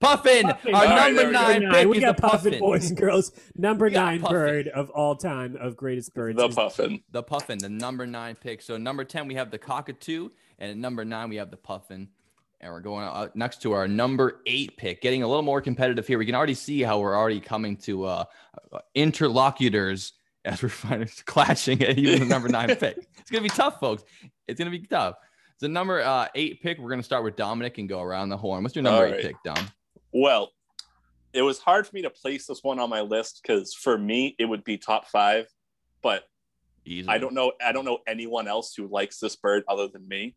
[0.00, 0.74] Puffin, Puffin.
[0.74, 1.88] our All right, number there we nine pick.
[1.88, 2.60] We is got the Puffin, Puffin.
[2.60, 3.32] boys and girls.
[3.56, 4.36] Number nine Puffin.
[4.36, 6.36] bird of all time of greatest birds.
[6.36, 7.02] The puffin.
[7.10, 8.60] The Puffin, the number nine pick.
[8.60, 12.08] So number ten, we have the Cockatoo, and at number nine, we have the Puffin.
[12.64, 16.06] And we're going uh, next to our number eight pick, getting a little more competitive
[16.06, 16.16] here.
[16.16, 18.24] We can already see how we're already coming to uh,
[18.72, 20.14] uh, interlocutors
[20.46, 23.06] as we're finally clashing at even the number nine pick.
[23.18, 24.04] It's gonna be tough, folks.
[24.48, 25.16] It's gonna be tough.
[25.58, 28.62] So number uh, eight pick, we're gonna start with Dominic and go around the horn.
[28.62, 29.68] What's your number All eight pick, Dom?
[30.14, 30.50] Well,
[31.34, 34.36] it was hard for me to place this one on my list because for me
[34.38, 35.48] it would be top five,
[36.02, 36.24] but
[36.86, 37.08] Easy.
[37.08, 37.52] I don't know.
[37.62, 40.34] I don't know anyone else who likes this bird other than me,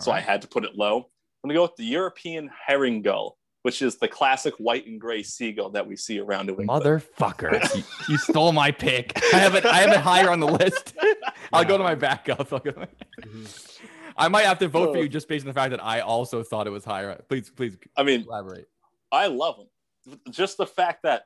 [0.00, 1.10] so I had to put it low.
[1.42, 5.22] I'm gonna go with the European herring gull, which is the classic white and gray
[5.22, 6.82] seagull that we see around New England.
[6.84, 7.74] Motherfucker.
[7.76, 9.12] you, you stole my pick.
[9.32, 10.94] I have it I have it higher on the list.
[11.52, 12.52] I'll go to my backup.
[12.52, 12.88] I'll go to my-.
[14.16, 16.42] I might have to vote for you just based on the fact that I also
[16.42, 17.14] thought it was higher.
[17.28, 18.68] Please, please I mean, elaborate.
[19.12, 20.20] I love them.
[20.30, 21.22] Just the fact that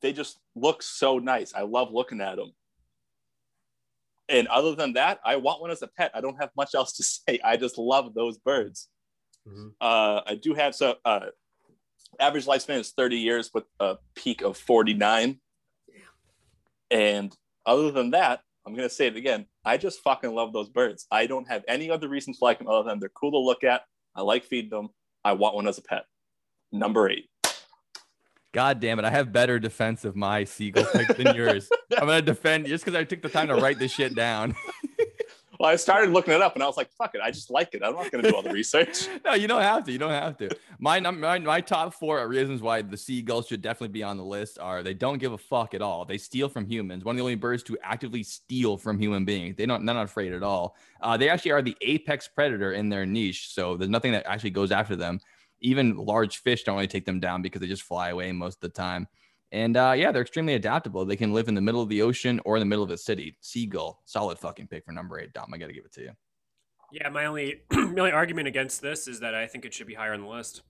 [0.00, 1.52] they just look so nice.
[1.54, 2.52] I love looking at them.
[4.28, 6.10] And other than that, I want one as a pet.
[6.14, 7.38] I don't have much else to say.
[7.44, 8.88] I just love those birds.
[9.48, 9.72] Mhm.
[9.80, 11.26] Uh, I do have so uh,
[12.18, 15.40] average lifespan is 30 years with a peak of 49.
[16.90, 19.46] And other than that, I'm gonna say it again.
[19.64, 21.06] I just fucking love those birds.
[21.10, 23.62] I don't have any other reasons to like them other than they're cool to look
[23.64, 23.82] at.
[24.14, 24.88] I like feeding them.
[25.24, 26.04] I want one as a pet.
[26.72, 27.28] Number eight.
[28.56, 29.04] God damn it.
[29.04, 31.68] I have better defense of my seagull pick than yours.
[31.92, 34.56] I'm gonna defend just because I took the time to write this shit down.
[35.58, 37.22] Well, I started looking it up and I was like, fuck it.
[37.22, 37.82] I just like it.
[37.82, 39.08] I'm not gonna do all the research.
[39.24, 39.92] no, you don't have to.
[39.92, 40.50] You don't have to.
[40.78, 44.58] My my, my top four reasons why the seagulls should definitely be on the list
[44.58, 46.04] are they don't give a fuck at all.
[46.04, 47.04] They steal from humans.
[47.04, 49.56] One of the only birds to actively steal from human beings.
[49.56, 49.86] They don't.
[49.86, 50.76] They're not afraid at all.
[51.00, 53.54] Uh, they actually are the apex predator in their niche.
[53.54, 55.20] So there's nothing that actually goes after them.
[55.60, 58.60] Even large fish don't really take them down because they just fly away most of
[58.60, 59.06] the time.
[59.52, 61.04] And uh, yeah, they're extremely adaptable.
[61.04, 62.98] They can live in the middle of the ocean or in the middle of a
[62.98, 63.36] city.
[63.40, 65.32] Seagull, solid fucking pick for number eight.
[65.32, 66.10] Dom, I got to give it to you.
[66.92, 69.94] Yeah, my only my only argument against this is that I think it should be
[69.94, 70.62] higher on the list.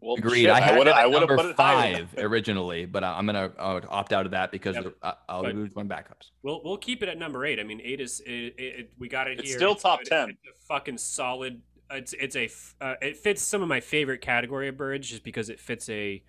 [0.00, 0.42] Well, Agreed.
[0.42, 3.80] shit, I had would've- I would've put it five originally, but I- I'm gonna uh,
[3.88, 4.94] opt out of that because Yep.
[5.02, 6.30] I- I'll But- lose my backups.
[6.42, 7.58] We'll we'll keep it at number eight.
[7.58, 9.58] I mean, eight is it, it, it- we got it It's here.
[9.58, 10.08] still top good.
[10.10, 10.30] 10.
[10.30, 11.62] It's a fucking solid.
[11.90, 12.48] It's it's a
[12.80, 16.22] uh, it fits some of my favorite category of birds just because it fits a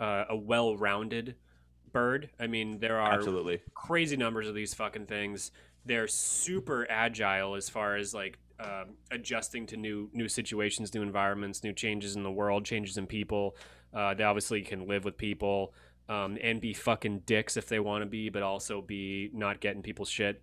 [0.00, 1.36] uh, a well-rounded
[1.92, 2.30] bird.
[2.38, 3.60] I mean, there are Absolutely.
[3.74, 5.50] crazy numbers of these fucking things.
[5.84, 11.62] They're super agile as far as like um, adjusting to new new situations, new environments,
[11.62, 13.56] new changes in the world, changes in people.
[13.94, 15.72] Uh, they obviously can live with people
[16.08, 19.82] um, and be fucking dicks if they want to be, but also be not getting
[19.82, 20.42] people's shit.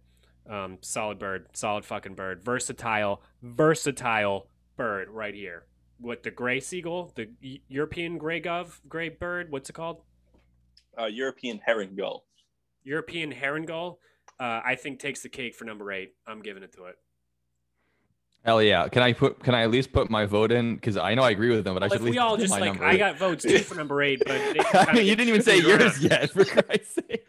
[0.49, 5.65] Um, solid bird, solid fucking bird, versatile, versatile bird right here.
[5.99, 7.29] What the gray seagull, the
[7.67, 10.01] European gray gov, gray bird, what's it called?
[10.99, 12.25] Uh, European herring gull.
[12.83, 13.99] European herring gull,
[14.39, 16.13] uh, I think takes the cake for number eight.
[16.27, 16.95] I'm giving it to it.
[18.43, 18.89] Hell yeah!
[18.89, 19.41] Can I put?
[19.41, 20.75] Can I at least put my vote in?
[20.75, 22.35] Because I know I agree with them, but I should if at least we all
[22.35, 25.15] just like, I got votes too for number eight, but they I kinda mean, you
[25.15, 27.25] didn't even say yours yet, for Christ's sake.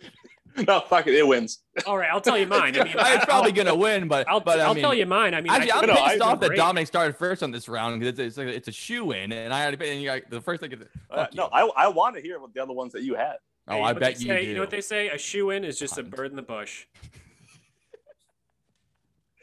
[0.68, 1.14] No, fuck it.
[1.14, 1.58] It wins.
[1.84, 2.78] All right, I'll tell you mine.
[2.78, 5.34] I mean, it's probably gonna win, but I'll, but I I'll mean, tell you mine.
[5.34, 6.56] I mean, Actually, I I'm No, think I- pissed off that great.
[6.58, 9.62] Dominic started first on this round because it's, it's, it's a shoe in, and I
[9.64, 10.70] already and you got, the first thing.
[10.72, 10.78] Is,
[11.10, 11.48] Uh, no.
[11.52, 13.34] I, I want to hear what the other ones that you had.
[13.66, 14.42] oh, Hey, I bet you say?
[14.44, 14.48] do.
[14.50, 15.08] You know what they say?
[15.08, 16.86] A shoe in is just a bird in the bush,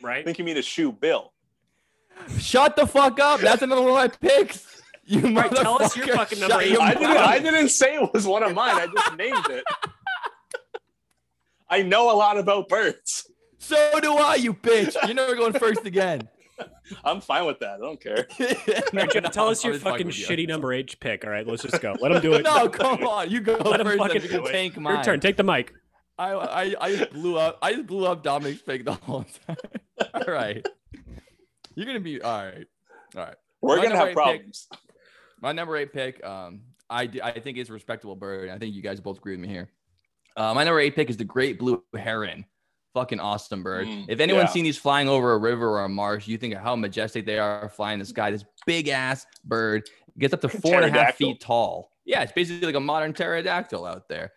[0.03, 0.25] I right?
[0.25, 1.29] think you mean a shoebill.
[2.39, 3.39] Shut the fuck up!
[3.41, 4.81] That's another one of my picks.
[5.05, 6.71] You right, tell us your fucking number eight.
[6.71, 7.17] your I didn't.
[7.17, 8.75] I didn't say it was one of mine.
[8.75, 9.63] I just named it.
[11.71, 13.27] I know a lot about birds.
[13.57, 14.95] So do I, you bitch.
[15.05, 16.27] You're never going first again.
[17.03, 17.75] I'm fine with that.
[17.75, 18.27] I don't care.
[18.39, 18.53] no, All
[18.93, 20.11] right, Jeff, no, tell us your fucking fucking you.
[20.45, 21.23] shitty number eight pick.
[21.25, 21.95] All right, let's just go.
[21.99, 22.43] Let him do it.
[22.43, 23.31] No, come on.
[23.31, 23.97] You go Let him first.
[23.99, 24.51] fucking and do it.
[24.51, 24.95] Tank mine.
[24.95, 25.19] Your turn.
[25.21, 25.73] Take the mic.
[26.19, 27.57] I, I I just blew up.
[27.63, 29.55] I just blew up Dominic's pick the whole time.
[30.13, 30.63] all right,
[31.75, 32.67] you're gonna be all right.
[33.15, 33.35] All right.
[33.61, 34.67] We're My gonna have eight pick- problems.
[35.41, 38.49] My number eight pick, um, I, d- I think it's a respectable bird.
[38.49, 39.69] I think you guys both agree with me here.
[40.35, 42.45] Uh, my number eight pick is the great blue heron.
[42.93, 43.87] Fucking awesome bird.
[43.87, 44.53] Mm, if anyone's yeah.
[44.53, 47.39] seen these flying over a river or a marsh, you think of how majestic they
[47.39, 48.31] are flying in the sky.
[48.31, 49.89] This big ass bird
[50.19, 51.91] gets up to four and a half feet tall.
[52.03, 54.33] Yeah, it's basically like a modern pterodactyl out there.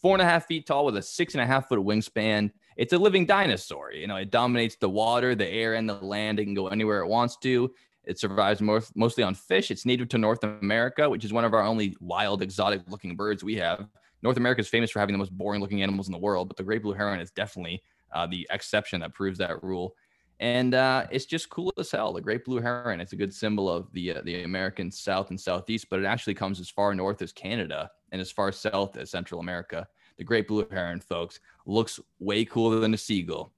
[0.00, 2.50] Four and a half feet tall with a six and a half foot wingspan.
[2.76, 3.92] It's a living dinosaur.
[3.92, 6.40] You know, it dominates the water, the air, and the land.
[6.40, 7.72] It can go anywhere it wants to.
[8.04, 9.70] It survives more, mostly on fish.
[9.70, 13.44] It's native to North America, which is one of our only wild, exotic looking birds
[13.44, 13.86] we have.
[14.22, 16.56] North America is famous for having the most boring looking animals in the world, but
[16.56, 17.82] the great blue heron is definitely
[18.12, 19.94] uh, the exception that proves that rule.
[20.40, 22.12] And uh, it's just cool as hell.
[22.12, 23.00] The great blue heron.
[23.00, 26.34] It's a good symbol of the uh, the American South and Southeast, but it actually
[26.34, 29.86] comes as far north as Canada and as far south as Central America.
[30.18, 33.52] The great blue heron, folks, looks way cooler than a seagull.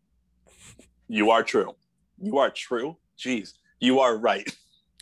[1.08, 1.74] You are true.
[2.18, 2.96] You are true.
[3.18, 4.54] Jeez, you are right.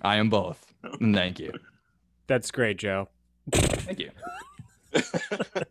[0.02, 0.72] I am both.
[1.00, 1.52] Thank you.
[2.26, 3.08] That's great, Joe.
[3.50, 4.10] Thank you.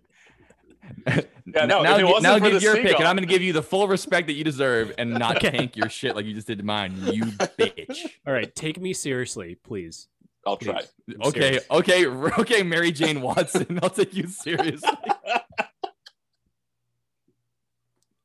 [1.53, 3.41] Yeah, no, now if it now give the your pick, and I'm going to give
[3.41, 5.49] you the full respect that you deserve, and not Okay.
[5.49, 6.95] tank your shit like you just did to mine.
[7.01, 7.23] You
[7.57, 8.05] bitch.
[8.25, 10.07] All right, take me seriously, please.
[10.45, 10.81] I'll try.
[11.09, 11.65] I'm Okay, serious.
[11.71, 13.79] okay, okay, Mary Jane Watson.
[13.81, 14.89] I'll take you seriously.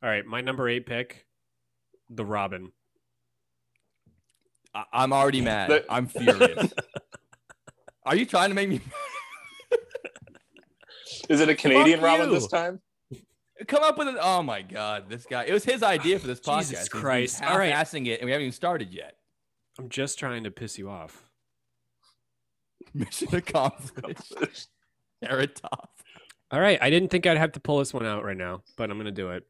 [0.02, 1.26] All right, my number eight pick,
[2.10, 2.72] the Robin.
[4.74, 5.84] I- I'm already mad.
[5.88, 6.72] I'm furious.
[8.04, 8.80] Are you trying to make me
[11.28, 12.34] Is it a Canadian Fuck Robin you.
[12.34, 12.80] this time?
[13.66, 14.16] come up with it?
[14.20, 15.44] Oh my god, this guy!
[15.44, 16.60] It was his idea for this ah, podcast.
[16.60, 17.42] Jesus He's Christ.
[17.42, 17.72] All right.
[17.72, 19.16] half-assing it, and we haven't even started yet.
[19.78, 21.30] I'm just trying to piss you off.
[22.94, 24.68] Mission accomplished.
[25.24, 25.88] Eratop.
[26.50, 28.90] All right, I didn't think I'd have to pull this one out right now, but
[28.90, 29.44] I'm gonna do it.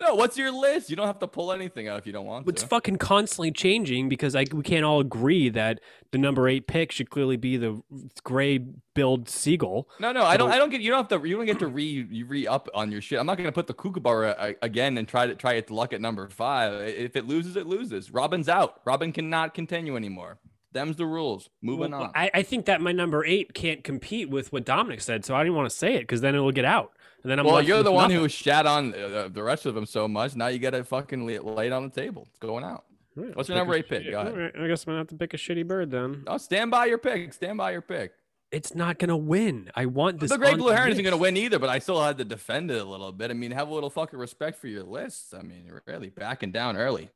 [0.00, 0.88] No, what's your list?
[0.88, 2.64] You don't have to pull anything out if you don't want It's to.
[2.64, 6.90] It's fucking constantly changing because I we can't all agree that the number eight pick
[6.90, 7.82] should clearly be the
[8.24, 9.88] gray billed seagull.
[10.00, 10.50] No, no, I don't.
[10.50, 10.80] I don't get.
[10.80, 11.28] You don't have to.
[11.28, 13.18] You don't get to re you re up on your shit.
[13.18, 16.00] I'm not gonna put the kookaburra uh, again and try to try its luck at
[16.00, 16.80] number five.
[16.88, 18.10] If it loses, it loses.
[18.10, 18.80] Robin's out.
[18.86, 20.38] Robin cannot continue anymore.
[20.72, 21.50] Them's the rules.
[21.62, 22.12] Moving Well, on.
[22.14, 25.42] I, I think that my number eight can't compete with what Dominic said, so I
[25.42, 27.56] didn't want to say it because then it will get out, and then I'm well,
[27.56, 28.16] left you're the one nothing.
[28.18, 30.36] who shat on uh, the rest of them so much.
[30.36, 32.26] Now you got to fucking lay, lay it on the table.
[32.30, 32.84] It's going out.
[33.16, 34.04] All right, what's your number eight pick?
[34.04, 34.32] shitty- Go ahead.
[34.32, 36.24] all right, I guess I'm gonna have to pick a shitty bird then.
[36.26, 37.32] Oh, stand by your pick.
[37.32, 38.12] Stand by your pick.
[38.52, 39.70] It's not gonna win.
[39.74, 40.30] I want this.
[40.30, 42.70] the Great Blue Heron isn't going to win either, but I still had to defend
[42.72, 43.30] it a little bit.
[43.30, 45.32] I mean, have a little fucking respect for your lists.
[45.34, 47.10] I mean, really backing down early.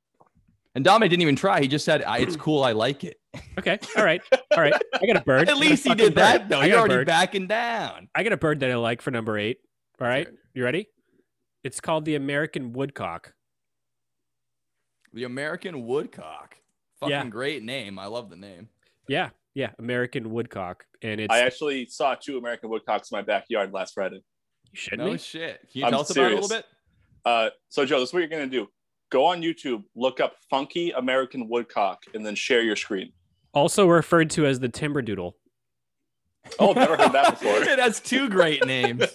[0.77, 1.61] And Dame didn't even try.
[1.61, 2.63] He just said, "I- "It's cool.
[2.63, 3.19] I like it."
[3.59, 4.75] Okay, all right, all right.
[5.01, 5.43] I got a bird.
[5.43, 6.49] At I got a least he fucking did that, bird.
[6.49, 6.63] though.
[6.63, 7.07] You're already bird.
[7.07, 8.09] backing down.
[8.15, 9.59] I got a bird that I like for number eight.
[10.01, 10.37] All right, Okay.
[10.55, 10.89] you ready?
[11.63, 13.35] It's called the American woodcock.
[15.13, 16.57] The American Woodcock.
[16.99, 17.29] Fucking Yeah.
[17.29, 17.99] great name.
[18.01, 18.69] I love the name.
[19.07, 23.73] Yeah, yeah, American woodcock, and it's I actually saw two American woodcocks in my backyard
[23.73, 24.23] last Friday.
[24.73, 25.19] you shitting No me?
[25.19, 25.61] shit.
[25.71, 26.67] Can you I'm tell us about it a little bit?
[27.25, 28.69] Uh, so, Joe, this is what you're going to do.
[29.11, 33.13] Go on YouTube, look up funky American woodcock, and then share your screen.
[33.53, 35.37] Also referred to as the timber doodle.
[36.59, 37.57] Oh, never heard that before.
[37.63, 38.99] it has two great names.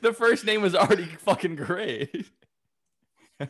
[0.00, 2.26] the first name was already fucking great.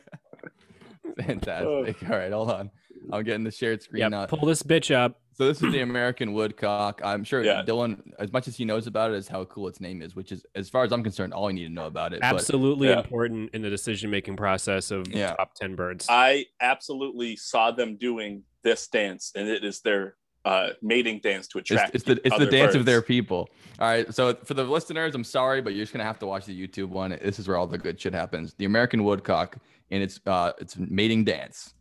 [1.18, 2.02] Fantastic.
[2.10, 2.70] All right, hold on.
[3.12, 4.26] I'm getting the shared screen Yeah, now.
[4.26, 5.20] pull this bitch up.
[5.34, 7.00] So this is the American woodcock.
[7.04, 7.62] I'm sure Yeah.
[7.64, 10.32] Dylan, as much as he knows about it, is how cool its name is, which
[10.32, 12.20] is, as far as I'm concerned, all you need to know about it.
[12.20, 12.98] But Absolutely yeah.
[13.00, 15.34] important in the decision making process of Yeah.
[15.34, 16.06] top ten birds.
[16.08, 21.58] I absolutely saw them doing this dance, and it is their uh, mating dance to
[21.58, 21.94] it's, attract.
[21.94, 23.50] it's the it's the other dance of their people.
[23.80, 24.14] All right.
[24.14, 26.88] So for the listeners, I'm sorry, but you're just gonna have to watch the YouTube
[26.88, 27.18] one.
[27.20, 28.54] This is where all the good shit happens.
[28.54, 29.56] The American woodcock
[29.90, 31.74] and its uh its mating dance.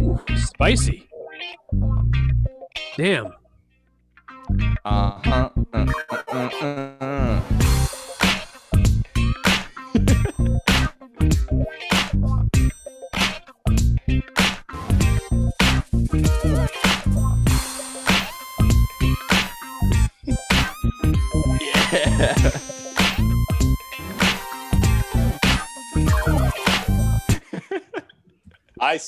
[0.00, 1.08] Ooh, spicy.
[2.96, 3.32] Damn.
[4.84, 5.50] Uh-huh.
[5.72, 7.15] Uh, uh, uh, uh, uh.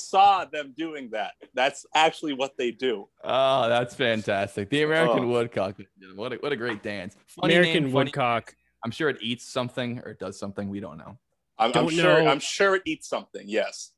[0.09, 1.33] Saw them doing that.
[1.53, 3.07] That's actually what they do.
[3.23, 4.69] Oh, that's fantastic.
[4.69, 5.27] The American Oh.
[5.27, 5.75] woodcock.
[6.15, 7.15] What a, what a great dance.
[7.27, 8.55] Funny American name, funny- woodcock.
[8.83, 10.69] I'm sure it eats something or it does something.
[10.69, 11.17] We don't know.
[11.57, 12.23] I'm, I'm Don't sure.
[12.23, 12.29] know.
[12.29, 13.43] I'm sure it eats something.
[13.45, 13.91] Yes.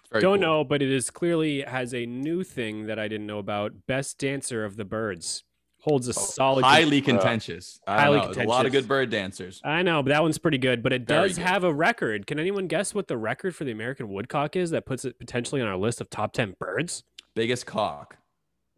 [0.00, 0.46] It's very Don't cool.
[0.48, 3.72] know, but it is clearly has a new thing that I didn't know about.
[3.86, 5.44] Best dancer of the birds.
[5.84, 6.64] Holds a solid.
[6.64, 7.78] Oh, highly contentious.
[7.86, 8.34] I Highly don't know.
[8.34, 9.60] There's A lot of good bird dancers.
[9.62, 10.82] I know, but that one's pretty good.
[10.82, 11.46] But it Very does good.
[11.46, 12.26] have a record.
[12.26, 15.60] Can anyone guess what the record for the American woodcock is that puts it potentially
[15.60, 17.04] on our list of top ten birds?
[17.34, 18.16] Biggest cock.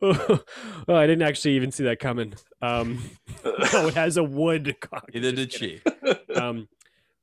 [0.02, 0.44] oh,
[0.88, 2.36] I didn't actually even see that coming.
[2.62, 3.04] Um,
[3.46, 5.10] oh, it has a woodcock.
[5.14, 5.80] Neither did kidding.
[5.80, 6.34] she.
[6.36, 6.68] Um,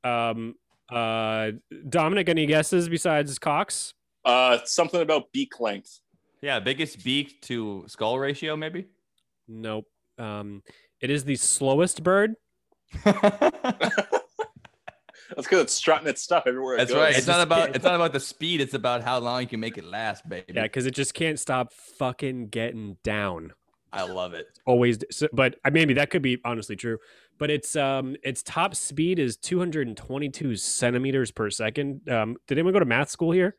[0.02, 0.54] um,
[0.90, 1.52] uh,
[1.88, 3.94] Dominic, any guesses besides Cox?
[4.24, 6.00] Uh, something about beak length.
[6.42, 8.86] Yeah, biggest beak to skull ratio, maybe.
[9.48, 9.86] Nope.
[10.18, 10.62] Um,
[11.00, 12.34] it is the slowest bird.
[15.36, 16.74] That's because it's strutting its stuff everywhere.
[16.74, 17.00] It That's goes.
[17.00, 17.16] right.
[17.16, 18.60] It's not about can't- it's not about the speed.
[18.60, 20.52] It's about how long you can make it last, baby.
[20.54, 23.52] Yeah, because it just can't stop fucking getting down.
[23.92, 24.46] I love it.
[24.66, 26.98] Always, so, but uh, maybe that could be honestly true.
[27.38, 32.08] But its um its top speed is 222 centimeters per second.
[32.08, 33.56] Um, did anyone go to math school here?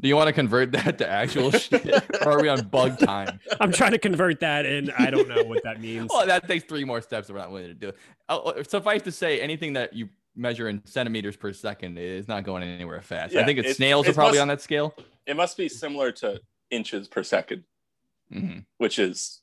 [0.00, 1.86] Do you want to convert that to actual shit,
[2.22, 3.38] or are we on bug time?
[3.60, 6.10] I'm trying to convert that, and I don't know what that means.
[6.12, 7.28] Well, that takes three more steps.
[7.30, 7.96] We're not willing to do it.
[8.28, 12.62] Uh, suffice to say, anything that you measure in centimeters per second is not going
[12.64, 13.36] anywhere fast.
[13.36, 14.94] I think it's it- snails it are probably must- on that scale.
[15.26, 16.40] It must be similar to
[16.70, 17.62] inches per second,
[18.32, 19.40] hmm which is,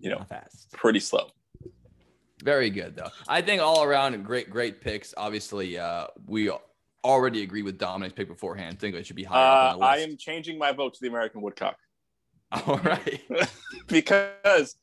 [0.00, 0.72] you know, fast.
[0.72, 1.28] pretty slow.
[2.42, 3.10] Very good though.
[3.28, 5.12] I think all around great, great picks.
[5.16, 6.50] Obviously, uh, we
[7.04, 8.78] already agree with Dominic's pick beforehand.
[8.78, 11.00] think it should be higher Uh, up on the I am changing my vote to
[11.00, 11.76] the American woodcock
[12.66, 13.20] All right.
[13.86, 14.74] because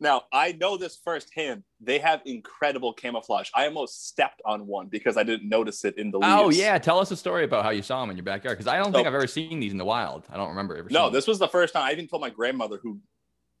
[0.00, 1.64] now I know this firsthand.
[1.80, 3.50] They have incredible camouflage.
[3.54, 6.32] I almost stepped on one because I didn't notice it in the leaves.
[6.32, 8.72] Oh yeah, tell us a story about how you saw them in your backyard because
[8.72, 10.24] I don't think I've ever seen these in the wild.
[10.30, 10.88] I don't remember ever.
[10.90, 11.84] No, this was the first time.
[11.84, 13.00] I even told my grandmother who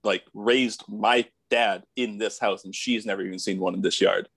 [0.04, 4.00] like raised my dad in this house, and she's never even seen one in this
[4.00, 4.28] yard.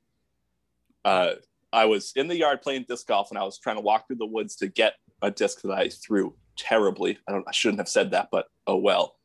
[1.03, 1.33] Uh,
[1.76, 4.15] I was in the yard playing disc golf, and I was trying to walk through
[4.17, 7.17] the woods to get a disc that I threw terribly.
[7.28, 7.45] I don't.
[7.47, 9.15] I shouldn't have said that, but oh well.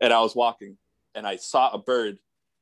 [0.00, 0.76] And I was walking,
[1.14, 2.18] and I saw a bird.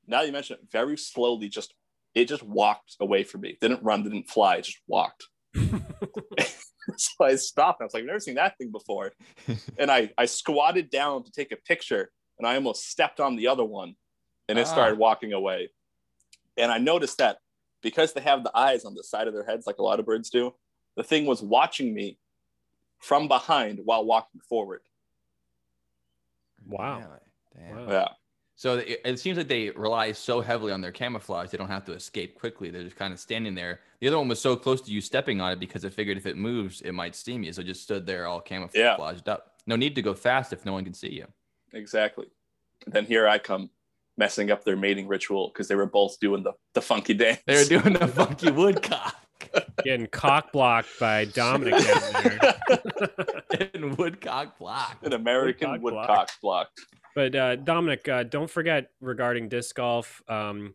[0.07, 1.75] Now you mention it, very slowly, just
[2.15, 3.59] it just walked away from me.
[3.61, 5.27] Didn't run, didn't fly, it just walked.
[6.97, 7.81] so I stopped.
[7.81, 9.13] I was like, I've never seen that thing before.
[9.79, 13.49] and I, I squatted down to take a picture and I almost stepped on the
[13.49, 13.95] other one
[14.49, 14.73] and it Ah.
[14.73, 15.71] started walking away.
[16.57, 17.39] And I noticed that
[17.83, 20.07] because they have the eyes on the side of their heads, like a lot of
[20.07, 20.55] birds do,
[20.97, 22.19] the thing was watching me
[22.99, 24.81] from behind while walking forward.
[26.67, 26.99] Wow.
[26.99, 27.69] Really?
[27.69, 27.87] Damn.
[27.87, 27.93] Wow.
[27.93, 28.09] Yeah.
[28.55, 31.85] So it, it seems like they rely so heavily on their camouflage, they don't have
[31.87, 32.71] to escape quickly.
[32.71, 33.81] They're just kind of standing there.
[34.01, 36.27] The other one was so close to you stepping on it because it figured if
[36.27, 37.53] it moves, it might steam you.
[37.53, 39.55] So it just stood there all camouflaged up.
[39.67, 41.27] No need to go fast if no one can see you.
[41.73, 42.27] Exactly.
[42.87, 43.71] then here I come
[44.19, 47.41] messing up their mating ritual because they were both doing the, the funky dance.
[47.47, 49.17] They were doing the funky woodcock
[49.85, 52.55] Getting cock blocked by Dominic down there.
[53.75, 54.99] and woodcock block.
[55.03, 56.09] An American Woodcock block.
[56.09, 56.69] woodcock block.
[57.15, 60.75] But uh, Dominic, uh, don't forget regarding disc golf, um,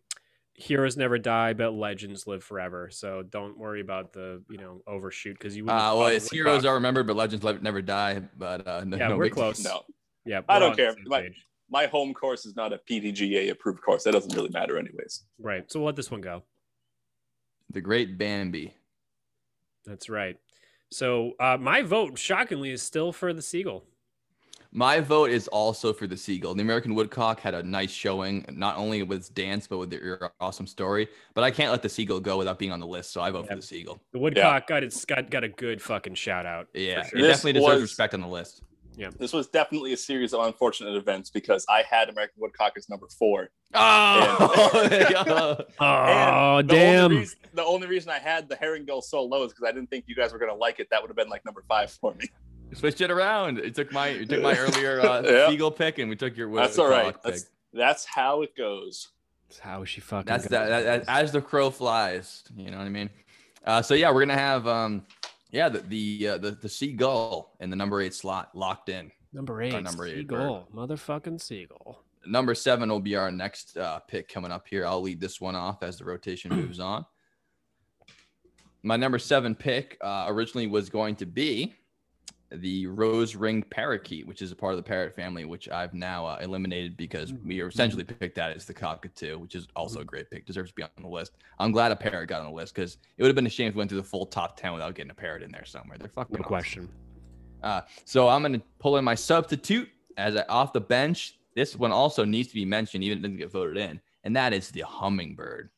[0.54, 2.90] heroes never die, but legends live forever.
[2.92, 5.64] So don't worry about the you know overshoot because you.
[5.64, 8.20] wouldn't Uh, well, it's heroes are remembered, but legends never die.
[8.36, 9.64] But uh, no, Yeah, no we're big- close.
[9.64, 9.82] No,
[10.24, 10.94] Yeah, I don't care.
[11.06, 11.44] My- page.
[11.70, 14.04] My home course is not a PDGA approved course.
[14.04, 15.24] That doesn't really matter, anyways.
[15.38, 15.70] Right.
[15.70, 16.42] So we'll let this one go.
[17.70, 18.74] The Great Bambi.
[19.84, 20.38] That's right.
[20.90, 23.84] So uh, my vote, shockingly, is still for the seagull.
[24.70, 26.54] My vote is also for the seagull.
[26.54, 30.30] The American woodcock had a nice showing, not only with its dance, but with their
[30.40, 31.08] awesome story.
[31.32, 33.44] But I can't let the seagull go without being on the list, so I vote
[33.46, 33.52] Yeah.
[33.52, 33.98] for the seagull.
[34.12, 36.68] The woodcock got its got got a good fucking shout out.
[36.74, 37.18] Yeah, sure.
[37.18, 38.62] it This definitely deserves was- respect on the list.
[39.18, 43.06] This was definitely a series of unfortunate events because I had American woodcock as number
[43.18, 43.48] four.
[43.74, 44.78] Oh,
[45.80, 47.04] Oh the damn!
[47.04, 49.72] Only reason, the only reason I had the herring gull so low is because I
[49.72, 50.88] didn't think you guys were gonna like it.
[50.90, 52.26] That would have been like number five for me.
[52.74, 53.58] switched it around.
[53.58, 55.48] It took my it took my earlier uh, Yeah.
[55.48, 57.14] seagull pick, and we took your woodcock That's all right.
[57.14, 57.22] pick.
[57.22, 59.08] That's that's how it goes.
[59.48, 60.26] That's how she fucking.
[60.26, 60.50] That's goes.
[60.50, 62.44] that, that, that as the crow flies.
[62.56, 63.10] You know what I mean?
[63.64, 65.04] Uh, so yeah, we're gonna have um,
[65.50, 69.10] yeah, the the uh, the, the seagull in the number eight slot locked in.
[69.32, 72.02] Number eight, number eight seagull, motherfucking seagull.
[72.26, 74.86] Number seven will be our next uh, pick coming up here.
[74.86, 77.04] I'll lead this one off as the rotation moves on.
[78.82, 81.74] My number seven pick uh, originally was going to be
[82.50, 86.26] the rose ring parakeet, which is a part of the parrot family, which I've now
[86.26, 90.30] uh, eliminated because we essentially picked that as the cockatoo, which is also a great
[90.30, 91.32] pick, deserves to be on the list.
[91.58, 93.68] I'm glad a parrot got on the list because it would have been a shame
[93.68, 95.98] if we went through the full top 10 without getting a parrot in there somewhere.
[95.98, 96.48] They're fucking No awesome.
[96.48, 96.88] question.
[97.62, 101.38] Uh, so I'm going to pull in my substitute as I, off the bench.
[101.54, 104.34] This one also needs to be mentioned, even if it didn't get voted in, and
[104.36, 105.70] that is the hummingbird.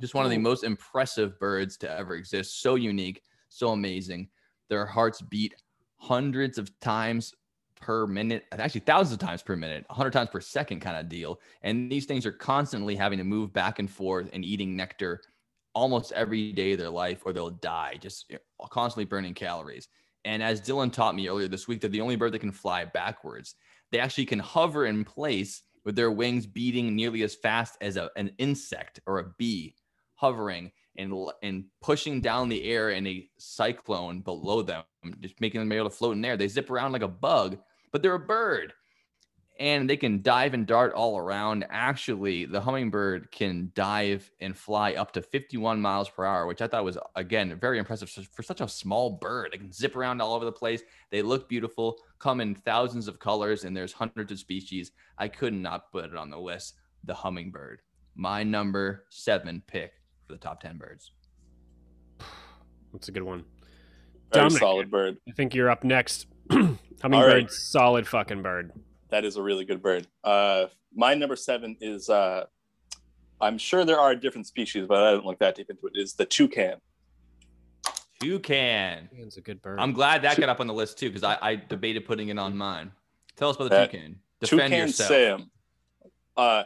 [0.00, 2.60] Just one of the most impressive birds to ever exist.
[2.62, 4.28] So unique, so amazing.
[4.68, 5.54] Their hearts beat
[6.00, 7.34] hundreds of times
[7.80, 11.40] per minute, actually thousands of times per minute, 100 times per second kind of deal.
[11.62, 15.20] And these things are constantly having to move back and forth and eating nectar
[15.74, 18.32] almost every day of their life or they'll die, just
[18.70, 19.88] constantly burning calories.
[20.24, 22.84] And as Dylan taught me earlier this week, they're the only bird that can fly
[22.84, 23.54] backwards.
[23.90, 28.10] They actually can hover in place with their wings beating nearly as fast as a,
[28.16, 29.74] an insect or a bee
[30.14, 31.12] hovering and,
[31.42, 34.82] and pushing down the air in a cyclone below them,
[35.20, 36.36] just making them able to float in there.
[36.36, 37.58] They zip around like a bug,
[37.92, 38.72] but they're a bird
[39.60, 41.66] and they can dive and dart all around.
[41.68, 46.66] Actually, the hummingbird can dive and fly up to 51 miles per hour, which I
[46.66, 49.50] thought was, again, very impressive for such a small bird.
[49.52, 50.82] They can zip around all over the place.
[51.10, 54.92] They look beautiful, come in thousands of colors, and there's hundreds of species.
[55.18, 56.76] I could not put it on the list.
[57.04, 57.82] The hummingbird,
[58.14, 59.92] my number seven pick
[60.30, 61.10] for the top 10 birds.
[62.92, 63.44] That's a good one.
[64.32, 65.16] Very Dominic, solid bird.
[65.28, 66.26] I think you're up next.
[66.50, 67.50] Hummingbird, right.
[67.50, 68.72] solid fucking bird.
[69.08, 70.06] That is a really good bird.
[70.22, 72.44] Uh, my number seven is, uh,
[73.40, 75.92] I'm sure there are different species, but I don't look that deep into it.
[75.94, 76.78] Is the toucan.
[78.22, 79.08] Toucan.
[79.08, 79.80] Toucan's a good bird.
[79.80, 82.38] I'm glad that got up on the list too because I, I, debated putting it
[82.38, 82.92] on mine.
[83.36, 84.20] Tell us about the that, toucan.
[84.40, 85.08] Defend toucan yourself.
[85.08, 85.50] Sam.
[86.36, 86.62] Uh,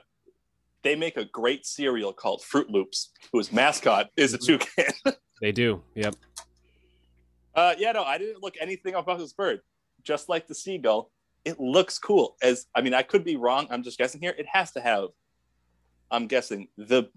[0.84, 4.58] they make a great cereal called Froot Loops, whose mascot is a mm-hmm.
[4.58, 5.14] toucan.
[5.40, 5.82] they do.
[5.94, 6.14] Yep.
[7.54, 9.60] Uh, yeah, no, I didn't look anything about this bird.
[10.02, 11.10] Just like the seagull,
[11.44, 12.36] it looks cool.
[12.42, 13.66] As I mean, I could be wrong.
[13.70, 14.34] I'm just guessing here.
[14.36, 15.08] It has to have.
[16.10, 17.08] I'm guessing the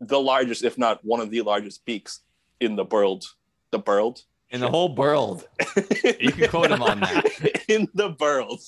[0.00, 2.20] the largest, if not one of the largest beaks
[2.60, 3.24] in the world.
[3.70, 4.22] The world.
[4.50, 5.46] In the whole world.
[6.20, 7.64] you can quote him on that.
[7.68, 8.60] in the world.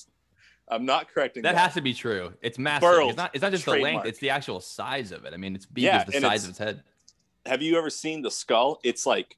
[0.75, 1.55] I'm not correcting that.
[1.55, 2.33] That has to be true.
[2.43, 2.89] It's massive.
[3.09, 3.31] it's not.
[3.35, 3.91] It's not just trademark.
[3.91, 4.07] the length.
[4.09, 5.33] It's the actual size of it.
[5.33, 6.83] I mean, its beak yeah, is the size of its head.
[7.47, 8.81] Have you ever seen the skull?
[8.83, 9.37] It's like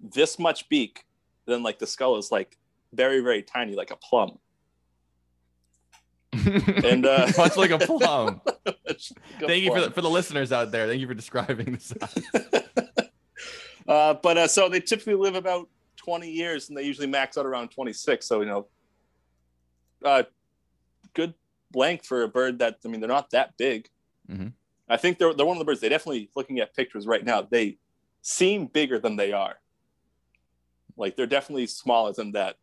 [0.00, 1.04] this much beak.
[1.46, 2.58] Then like the skull is like
[2.92, 4.38] very very tiny, like a plum
[6.46, 8.40] and uh, much like a plum.
[8.66, 9.50] like a thank plum.
[9.50, 10.86] you for the, for the listeners out there.
[10.86, 12.24] Thank you for describing the size.
[13.88, 17.46] uh, but uh, so they typically live about 20 years, and they usually max out
[17.46, 18.26] around 26.
[18.26, 18.66] So you know,
[20.04, 20.24] uh,
[21.14, 21.34] good
[21.74, 23.88] length for a bird that I mean they're not that big.
[24.30, 24.48] Mm-hmm.
[24.88, 25.80] I think they're they're one of the birds.
[25.80, 27.42] They definitely looking at pictures right now.
[27.42, 27.78] They
[28.22, 29.56] seem bigger than they are.
[30.96, 32.56] Like they're definitely smaller than that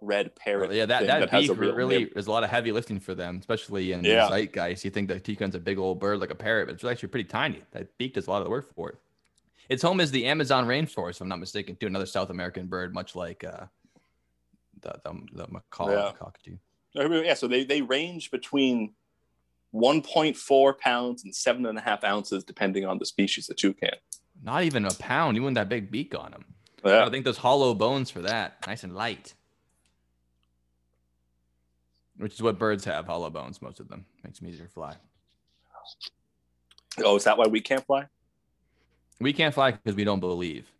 [0.00, 0.72] red parrot.
[0.72, 2.16] yeah, that that, that beak really nib.
[2.16, 4.28] is a lot of heavy lifting for them, especially in yeah.
[4.28, 4.84] zeitgeist.
[4.84, 7.28] You think the toucan's a big old bird like a parrot, but it's actually pretty
[7.28, 7.62] tiny.
[7.72, 8.98] That beak does a lot of the work for it.
[9.68, 12.94] Its home is the Amazon rainforest, if I'm not mistaken, to another South American bird,
[12.94, 13.66] much like uh,
[14.80, 16.12] the the, the macaw yeah.
[16.18, 16.56] cockatoo.
[16.96, 18.94] Yeah, so they they range between
[19.74, 23.90] 1.4 pounds and seven and a half ounces, depending on the species of toucan.
[24.42, 26.44] Not even a pound, You even that big beak on them.
[26.84, 27.04] Yeah.
[27.04, 29.34] I think those hollow bones for that, nice and light.
[32.16, 34.06] Which is what birds have hollow bones most of them.
[34.24, 34.94] Makes them easier to fly.
[37.04, 38.06] Oh is that why we can't fly?
[39.20, 40.70] We can't fly because we don't believe.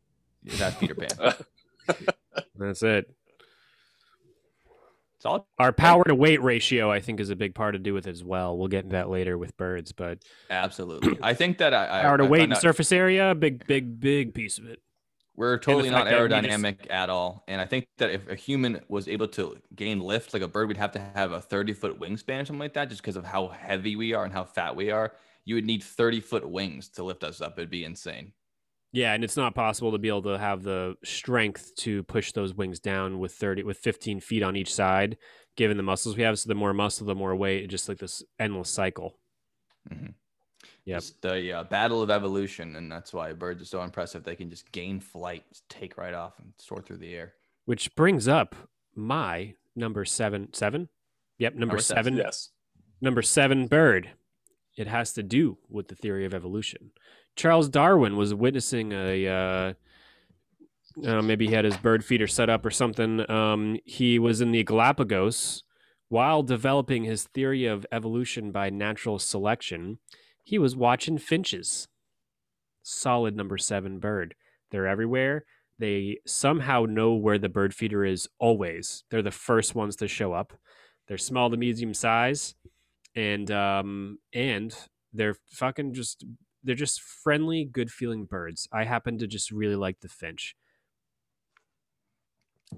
[0.44, 1.34] That's peter pan.
[2.56, 3.15] That's it
[5.58, 8.10] our power to weight ratio i think is a big part to do with it
[8.10, 12.02] as well we'll get into that later with birds but absolutely i think that i
[12.02, 14.80] power to I, weight and surface area big big big piece of it
[15.36, 16.90] we're totally not aerodynamic just...
[16.90, 17.44] at all.
[17.46, 20.66] And I think that if a human was able to gain lift like a bird,
[20.66, 23.24] we'd have to have a 30 foot wingspan or something like that, just because of
[23.24, 25.12] how heavy we are and how fat we are.
[25.44, 27.58] You would need 30 foot wings to lift us up.
[27.58, 28.32] It'd be insane.
[28.96, 32.54] Yeah, and it's not possible to be able to have the strength to push those
[32.54, 35.18] wings down with 30 with 15 feet on each side,
[35.54, 36.38] given the muscles we have.
[36.38, 39.18] So the more muscle, the more weight, just like this endless cycle.
[39.92, 40.12] Mm-hmm.
[40.86, 44.24] Yeah, the uh, battle of evolution, and that's why birds are so impressive.
[44.24, 47.34] They can just gain flight, just take right off, and soar through the air.
[47.66, 48.56] Which brings up
[48.94, 50.54] my number seven.
[50.54, 50.88] Seven.
[51.36, 52.14] Yep, number, number seven.
[52.14, 52.16] seven.
[52.16, 52.48] Yes.
[53.02, 54.12] Number seven bird.
[54.78, 56.92] It has to do with the theory of evolution.
[57.36, 59.26] Charles Darwin was witnessing a.
[59.28, 59.72] Uh,
[61.04, 63.30] uh, maybe he had his bird feeder set up or something.
[63.30, 65.62] Um, he was in the Galapagos
[66.08, 69.98] while developing his theory of evolution by natural selection
[70.46, 71.88] he was watching finches.
[72.84, 74.36] Solid number seven bird.
[74.70, 75.44] They're everywhere.
[75.76, 79.02] They somehow know where the bird feeder is always.
[79.10, 80.52] They're the first ones to show up.
[81.08, 82.54] They're small to medium size,
[83.16, 84.72] and um, and
[85.12, 86.24] they're fucking just
[86.66, 88.68] they're just friendly, good feeling birds.
[88.72, 90.56] I happen to just really like the finch.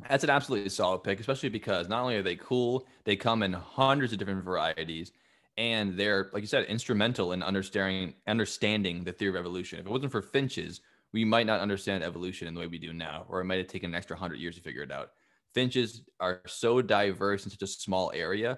[0.09, 3.53] That's an absolutely solid pick, especially because not only are they cool, they come in
[3.55, 5.13] hundreds of different varieties
[5.57, 9.91] and they're like you said instrumental in understanding understanding the theory of evolution if it
[9.91, 10.81] wasn't for finches
[11.13, 13.67] we might not understand evolution in the way we do now or it might have
[13.67, 15.11] taken an extra 100 years to figure it out
[15.53, 18.57] finches are so diverse in such a small area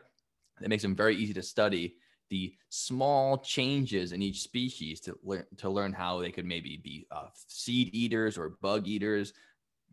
[0.60, 1.96] that makes them very easy to study
[2.30, 7.06] the small changes in each species to learn to learn how they could maybe be
[7.10, 9.32] uh, seed eaters or bug eaters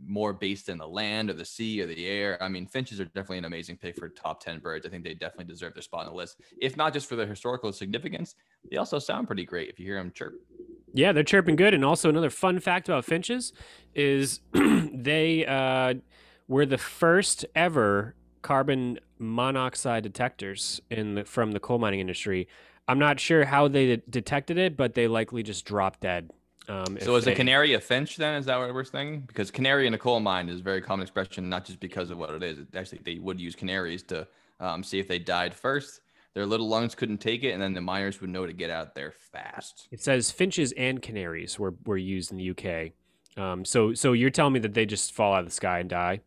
[0.05, 2.41] more based in the land or the sea or the air.
[2.41, 4.85] I mean, finches are definitely an amazing pick for top 10 birds.
[4.85, 7.25] I think they definitely deserve their spot on the list, if not just for their
[7.25, 8.35] historical significance.
[8.69, 10.35] They also sound pretty great if you hear them chirp.
[10.93, 11.73] Yeah, they're chirping good.
[11.73, 13.53] And also, another fun fact about finches
[13.95, 15.95] is they uh,
[16.47, 22.47] were the first ever carbon monoxide detectors in the, from the coal mining industry.
[22.87, 26.31] I'm not sure how they de- detected it, but they likely just dropped dead.
[26.69, 28.35] Um, So is a canary a finch then?
[28.35, 29.23] Is that what we're saying?
[29.27, 32.17] Because canary in a coal mine is a very common expression, not just because of
[32.17, 32.59] what it is.
[32.59, 34.27] It actually, they would use canaries to
[34.59, 36.01] um, see if they died first.
[36.33, 38.95] Their little lungs couldn't take it, and then the miners would know to get out
[38.95, 39.87] there fast.
[39.91, 42.91] It says finches and canaries were, were used in the UK.
[43.37, 45.89] Um, so so you're telling me that they just fall out of the sky and
[45.89, 46.21] die?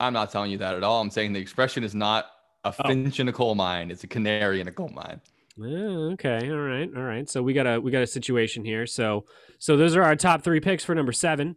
[0.00, 1.00] I'm not telling you that at all.
[1.00, 2.26] I'm saying the expression is not
[2.64, 2.88] a Oh.
[2.88, 5.20] finch in a coal mine; it's a canary in a coal mine.
[5.58, 7.28] Oh, okay, all right, all right.
[7.30, 8.86] So we got a we got a situation here.
[8.86, 9.24] So
[9.58, 11.56] so those are our top three picks for number seven.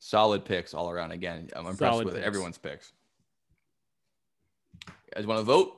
[0.00, 1.12] Solid picks all around.
[1.12, 2.26] Again, I'm impressed Solid with picks.
[2.26, 2.92] everyone's picks.
[4.88, 5.72] You guys want to vote?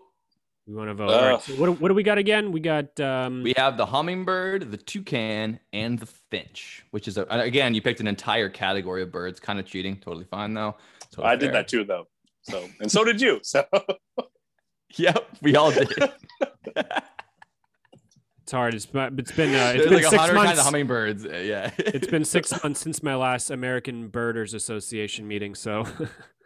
[0.67, 1.11] We want to vote.
[1.11, 1.43] All right, Ugh.
[1.43, 2.51] so what what do we got again?
[2.51, 7.23] We got um, We have the hummingbird, the toucan, and the finch, which is a,
[7.25, 9.39] again, you picked an entire category of birds.
[9.39, 9.97] Kind of cheating.
[9.99, 10.77] Totally fine though.
[11.17, 12.07] Totally I did that too, though.
[12.43, 13.41] So, and so did you.
[13.45, 13.65] So,
[14.97, 15.93] Yep, we all did.
[16.77, 18.73] it's hard.
[18.75, 20.59] It's been- it's been uh, it's There's been like a six hundred kinds months.
[20.61, 21.27] of hummingbirds.
[21.27, 25.85] Uh, Yeah, it's been six months since my last American Birders Association meeting, so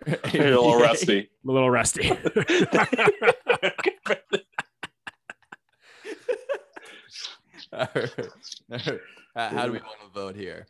[0.06, 1.28] a little rusty.
[1.46, 2.10] a little rusty.
[7.72, 8.10] All right.
[8.72, 9.00] All right.
[9.36, 10.66] Uh, How do we want to vote here?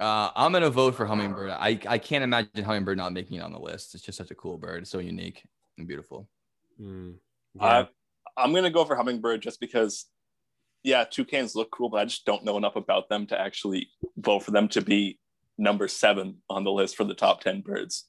[0.00, 1.50] Uh, I'm gonna vote for hummingbird.
[1.50, 3.94] I, I can't imagine hummingbird not making it on the list.
[3.94, 4.82] It's just such a cool bird.
[4.82, 5.44] It's so unique
[5.76, 6.26] and beautiful.
[6.80, 7.16] Mm,
[7.60, 7.86] I,
[8.36, 10.06] I'm gonna go for hummingbird just because,
[10.82, 14.40] yeah, toucans look cool, but I just don't know enough about them to actually vote
[14.40, 15.18] for them to be
[15.58, 18.06] number seven on the list for the top ten birds.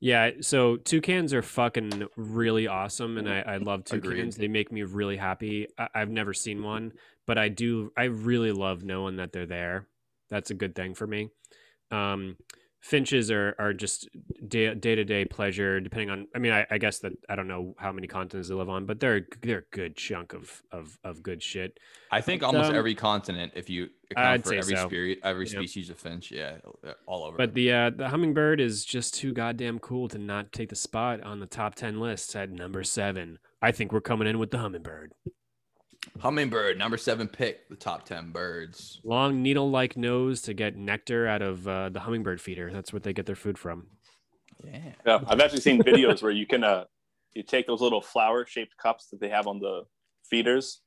[0.00, 4.04] Yeah, so toucans are fucking really awesome, and I, I love toucans.
[4.04, 4.32] Agreed.
[4.34, 5.68] They make me really happy.
[5.78, 6.92] I, I've never seen one,
[7.26, 7.90] but I do.
[7.96, 9.88] I really love knowing that they're there.
[10.34, 11.28] That's a good thing for me.
[11.92, 12.36] Um,
[12.80, 14.08] finches are are just
[14.48, 15.78] day day to day pleasure.
[15.78, 18.54] Depending on, I mean, I, I guess that I don't know how many continents they
[18.56, 21.78] live on, but they're they're a good chunk of of of good shit.
[22.10, 24.88] I think But, almost um, every continent, if you account I'd for say every so.
[24.88, 26.56] spirit, every species of finch, yeah,
[27.06, 27.36] all over.
[27.36, 31.22] But the uh, the hummingbird is just too goddamn cool to not take the spot
[31.22, 33.38] on the top ten lists at number seven.
[33.62, 35.12] I think we're coming in with the hummingbird.
[36.20, 39.00] Hummingbird, number seven pick, the top ten birds.
[39.04, 42.70] long needle-like nose to get nectar out of uh, the hummingbird feeder.
[42.72, 43.86] That's what they get their food from.
[44.64, 44.92] Yeah.
[45.06, 46.84] Yeah, I've actually seen videos where you can uh,
[47.34, 49.82] you take those little flower-shaped cups that they have on the
[50.28, 50.80] feeders.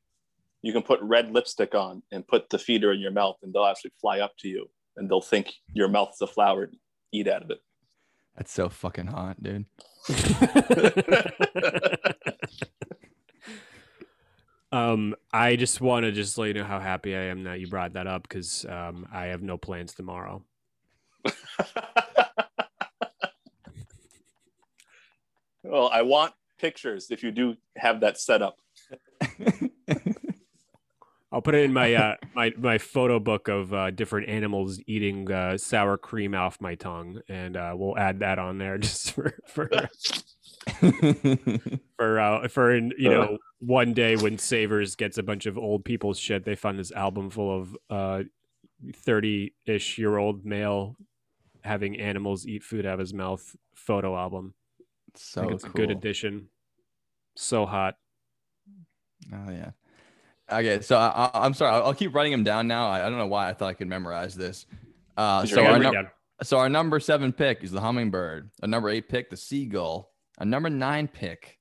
[0.62, 3.66] You can put red lipstick on and put the feeder in your mouth, and they'll
[3.66, 6.76] actually fly up to you, and they'll think your mouth's a flower and
[7.12, 7.60] eat out of it.
[8.36, 9.66] That's so fucking hot, dude.
[14.72, 17.68] um, I just want to just let you know how happy I am that you
[17.68, 20.44] brought that up because um, I have no plans tomorrow.
[25.64, 28.58] well, I want pictures if you do have that set up.
[31.32, 35.30] I'll put it in my uh, my my photo book of uh, different animals eating
[35.30, 39.38] uh, sour cream off my tongue, and uh, we'll add that on there just for
[39.46, 39.70] for
[41.98, 46.20] for uh, for you know one day when Savers gets a bunch of old people's
[46.20, 48.24] shit, they find this album full of uh
[48.94, 50.96] thirty ish year old male
[51.64, 54.54] having animals eat food out of his mouth photo album.
[55.16, 55.72] So it's cool.
[55.72, 56.50] a good addition.
[57.36, 57.96] So hot.
[59.34, 59.72] Oh yeah.
[60.50, 61.76] Okay, so I, I'm sorry.
[61.76, 62.88] I'll, I'll keep writing them down now.
[62.88, 64.66] I, I don't know why I thought I could memorize this.
[65.18, 66.08] Uh, so our num-
[66.44, 68.52] so our number seven pick is the hummingbird.
[68.62, 70.12] A number eight pick, the seagull.
[70.38, 71.58] A number nine pick,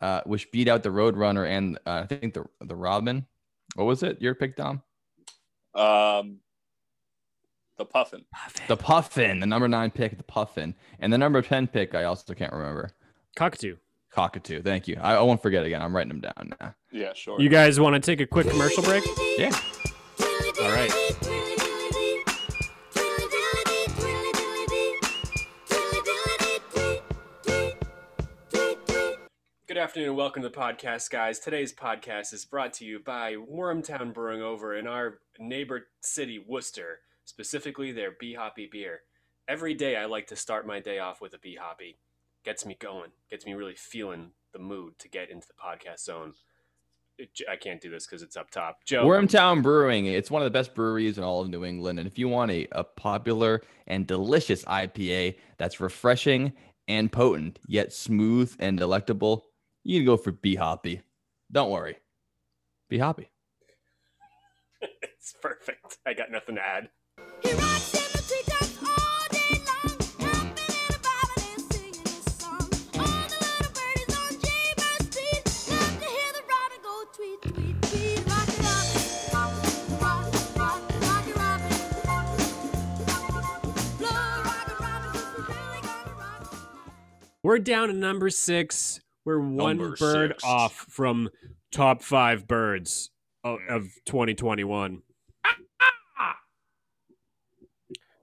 [0.00, 3.26] uh, which beat out the roadrunner and uh, I think the the robin.
[3.74, 4.20] What was it?
[4.20, 4.82] Your pick, Dom?
[5.74, 6.40] Um,
[7.78, 8.24] the puffin.
[8.68, 9.40] The puffin.
[9.40, 11.94] The number nine pick, the puffin, and the number ten pick.
[11.94, 12.90] I also can't remember.
[13.34, 13.76] Cockatoo.
[14.12, 14.62] Cockatoo.
[14.62, 14.98] Thank you.
[15.00, 15.80] I, I won't forget again.
[15.80, 16.74] I'm writing them down now.
[16.90, 17.40] Yeah, sure.
[17.40, 19.04] You guys want to take a quick commercial break?
[19.38, 19.58] Yeah.
[20.60, 21.48] All right.
[29.82, 31.40] Afternoon and welcome to the podcast, guys.
[31.40, 37.00] Today's podcast is brought to you by Wormtown Brewing over in our neighbor city, Worcester,
[37.24, 39.00] specifically their Be Hoppy beer.
[39.48, 41.98] every day I like to start my day off with a be hoppy.
[42.44, 46.34] Gets me going, gets me really feeling the mood to get into the podcast zone.
[47.50, 48.84] I can't do this because it's up top.
[48.84, 50.06] Joe, Wormtown Brewing.
[50.06, 51.98] It's one of the best breweries in all of New England.
[51.98, 56.52] And if you want a, a popular and delicious IPA that's refreshing
[56.86, 59.46] and potent, yet smooth and delectable,
[59.84, 61.02] you can go for Be Hoppy.
[61.50, 61.96] Don't worry.
[62.88, 63.30] Be happy.
[65.02, 65.98] it's perfect.
[66.06, 66.88] I got nothing to add.
[87.44, 89.00] We're down to number six.
[89.24, 90.44] We're one Number bird six.
[90.44, 91.30] off from
[91.70, 93.10] top five birds
[93.44, 95.02] of, of 2021.
[95.44, 95.54] All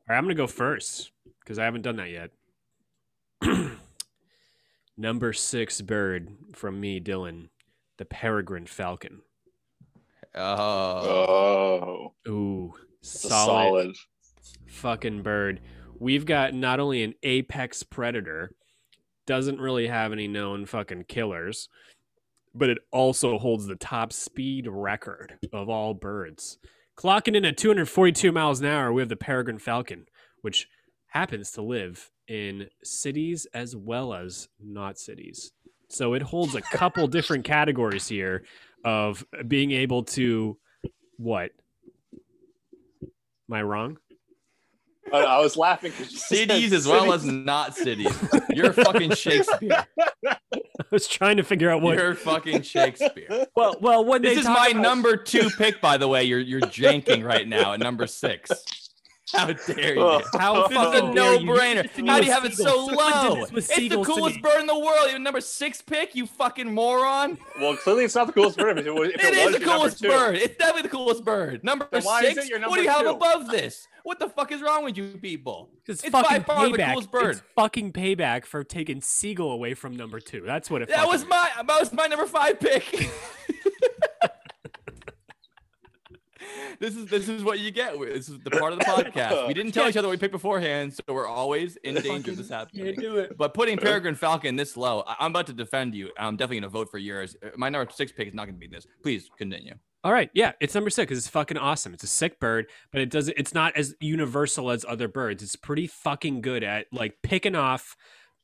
[0.08, 2.32] right, I'm going to go first because I haven't done that yet.
[4.98, 7.50] number six bird from me, Dylan,
[7.98, 9.22] the peregrine falcon.
[10.36, 12.14] Oh.
[12.28, 13.96] Oh, Ooh, solid, solid.
[14.68, 15.62] fucking bird.
[16.00, 18.52] We've got not only an apex predator,
[19.30, 21.70] doesn't really have any known fucking killers,
[22.56, 26.58] but it also holds the top speed record of all birds.
[26.98, 30.08] Clocking in at 242 miles an hour, we have the peregrine falcon,
[30.42, 30.68] which
[31.10, 35.52] happens to live in cities as well as not cities.
[35.90, 38.46] So it holds a couple different categories here
[38.84, 40.58] of being able to
[41.18, 41.52] what?
[43.04, 44.00] Am I wrong?
[45.14, 48.16] I, I was laughing because Cities as well as not cities.
[48.52, 49.86] You're fucking Shakespeare.
[50.26, 50.38] I
[50.92, 51.98] was trying to figure out what.
[51.98, 53.48] You're fucking Shakespeare.
[53.56, 56.24] Well, well, when This they is my about- number two pick, by the way.
[56.24, 58.50] You're you're janking right now at number six.
[59.32, 60.02] How dare you?
[60.02, 60.22] Oh.
[60.40, 62.08] How This is a fucking dare no-brainer.
[62.08, 62.98] How do you have it so seagulls.
[62.98, 63.36] Someone did low?
[63.42, 64.42] this with It's the coolest me.
[64.42, 65.08] bird in the world.
[65.12, 66.16] You're number six pick.
[66.16, 67.38] You fucking moron.
[67.62, 68.80] Well, clearly it's not the coolest bird.
[68.80, 70.36] If it, was, if It it is was the coolest bird.
[70.36, 71.64] It's definitely the coolest bird.
[71.64, 72.46] Number Then why is six.
[72.46, 73.24] it your what do you number have two?
[73.24, 73.88] above this?
[74.10, 75.70] What the fuck is wrong with you people?
[75.86, 77.30] It's, It's by fucking payback.
[77.30, 80.42] It's fucking payback for taking seagull away from number two.
[80.44, 80.90] That's what it.
[80.90, 81.30] That was is.
[81.30, 82.90] my that was my number five pick.
[86.80, 88.00] this is this is what you get.
[88.00, 89.48] This is the part of the podcast.
[89.48, 92.38] We didn't tell each other what we picked beforehand, so we're always in danger of
[92.38, 92.96] this happening.
[92.96, 93.38] do it.
[93.38, 96.10] But putting Peregrine Falcon this low, I- I'm about to defend you.
[96.18, 97.38] I'm definitely gonna vote for yours.
[97.58, 98.88] My number six pick is not gonna be this.
[99.04, 99.76] Please continue.
[100.04, 101.94] All right, yeah, it's number six because it's fucking awesome.
[101.94, 103.38] It's a sick bird, but it doesn't.
[103.38, 105.44] It's not as universal as other birds.
[105.44, 107.98] It's pretty fucking good at like picking off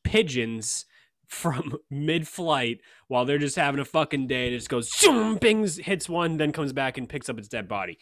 [0.03, 0.85] pigeons
[1.27, 4.49] from mid-flight while they're just having a fucking day.
[4.53, 7.67] It just goes zoom, bings, hits one, then comes back and picks up its dead
[7.67, 7.97] body.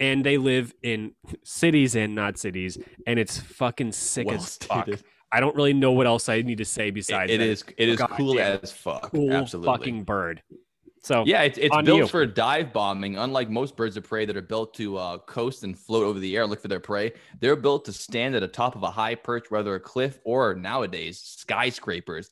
[0.00, 1.12] And they live in
[1.44, 4.84] cities and not cities, and it's fucking sick Well as fuck.
[4.86, 5.04] stated.
[5.30, 7.88] I don't really know what else I need to say besides It that is it
[7.88, 8.60] is God cool damn.
[8.62, 9.10] as fuck.
[9.10, 9.72] cool Absolutely.
[9.72, 10.42] fucking bird.
[11.04, 12.06] So Yeah, it's, it's built you.
[12.06, 13.18] for dive bombing.
[13.18, 16.34] Unlike most birds of prey that are built to uh, coast and float over the
[16.34, 18.90] air and look for their prey, they're built to stand at the top of a
[18.90, 22.30] high perch, whether a cliff or nowadays skyscrapers.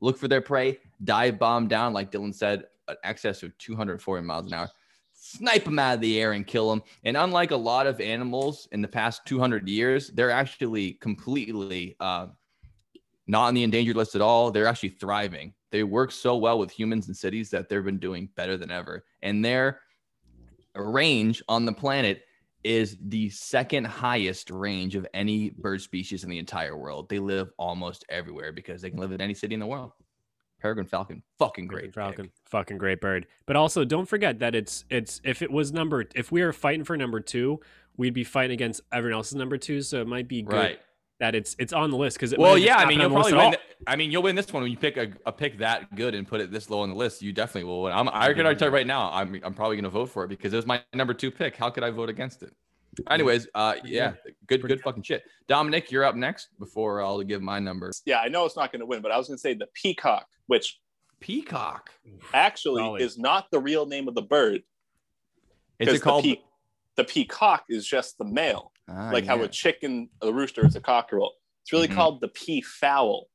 [0.00, 4.46] Look for their prey, dive bomb down, like Dylan said, an excess of 240 miles
[4.46, 4.70] an hour.
[5.12, 6.82] Snipe them out of the air and kill them.
[7.04, 12.28] And unlike a lot of animals in the past 200 years, they're actually completely uh,
[13.26, 14.50] not on the endangered list at all.
[14.50, 15.52] They're actually thriving.
[15.70, 19.04] They work so well with humans and cities that they've been doing better than ever.
[19.22, 19.80] And their
[20.74, 22.22] range on the planet
[22.62, 27.08] is the second highest range of any bird species in the entire world.
[27.08, 29.92] They live almost everywhere because they can live in any city in the world.
[30.60, 31.94] Peregrine falcon, fucking great.
[31.94, 32.32] Falcon, pick.
[32.44, 33.26] fucking great bird.
[33.46, 36.84] But also, don't forget that it's it's if it was number if we are fighting
[36.84, 37.60] for number two,
[37.96, 39.80] we'd be fighting against everyone else's number two.
[39.80, 40.80] So it might be good Right.
[41.20, 42.76] That it's it's on the list because Well, yeah.
[42.76, 43.50] I mean, you'll probably win.
[43.52, 46.14] th- I mean, you'll win this one when you pick a, a pick that good
[46.14, 47.22] and put it this low on the list.
[47.22, 47.92] You definitely will win.
[47.92, 49.10] I'm, I can already tell you right now.
[49.12, 51.56] I'm, I'm probably going to vote for it because it was my number two pick.
[51.56, 52.52] How could I vote against it?
[53.08, 54.14] Anyways, uh, yeah,
[54.46, 55.22] good, good fucking shit.
[55.46, 57.92] Dominic, you're up next before I'll give my number.
[58.04, 59.68] Yeah, I know it's not going to win, but I was going to say the
[59.74, 60.78] peacock, which
[61.20, 61.90] Peacock.
[62.34, 63.02] actually Solid.
[63.02, 64.62] is not the real name of the bird.
[65.78, 66.24] Is 'cause it called?
[66.24, 66.42] the, pe-
[66.96, 70.80] the peacock is just the male, Ah, like how a chicken, a rooster is a
[70.80, 71.32] cockerel.
[71.62, 71.94] It's really Mhm.
[71.94, 73.26] called the peafowl.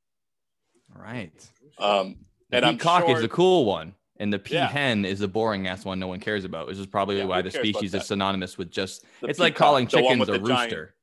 [0.94, 1.50] right.
[1.78, 4.68] Um, The and I'm peacock sure, is the cool one, and the Yeah.
[4.68, 6.66] peahen is the boring ass one no one cares about.
[6.68, 9.04] Which is probably Yeah, why the species is synonymous with just.
[9.20, 10.96] the it's like calling chickens a the giant- rooster.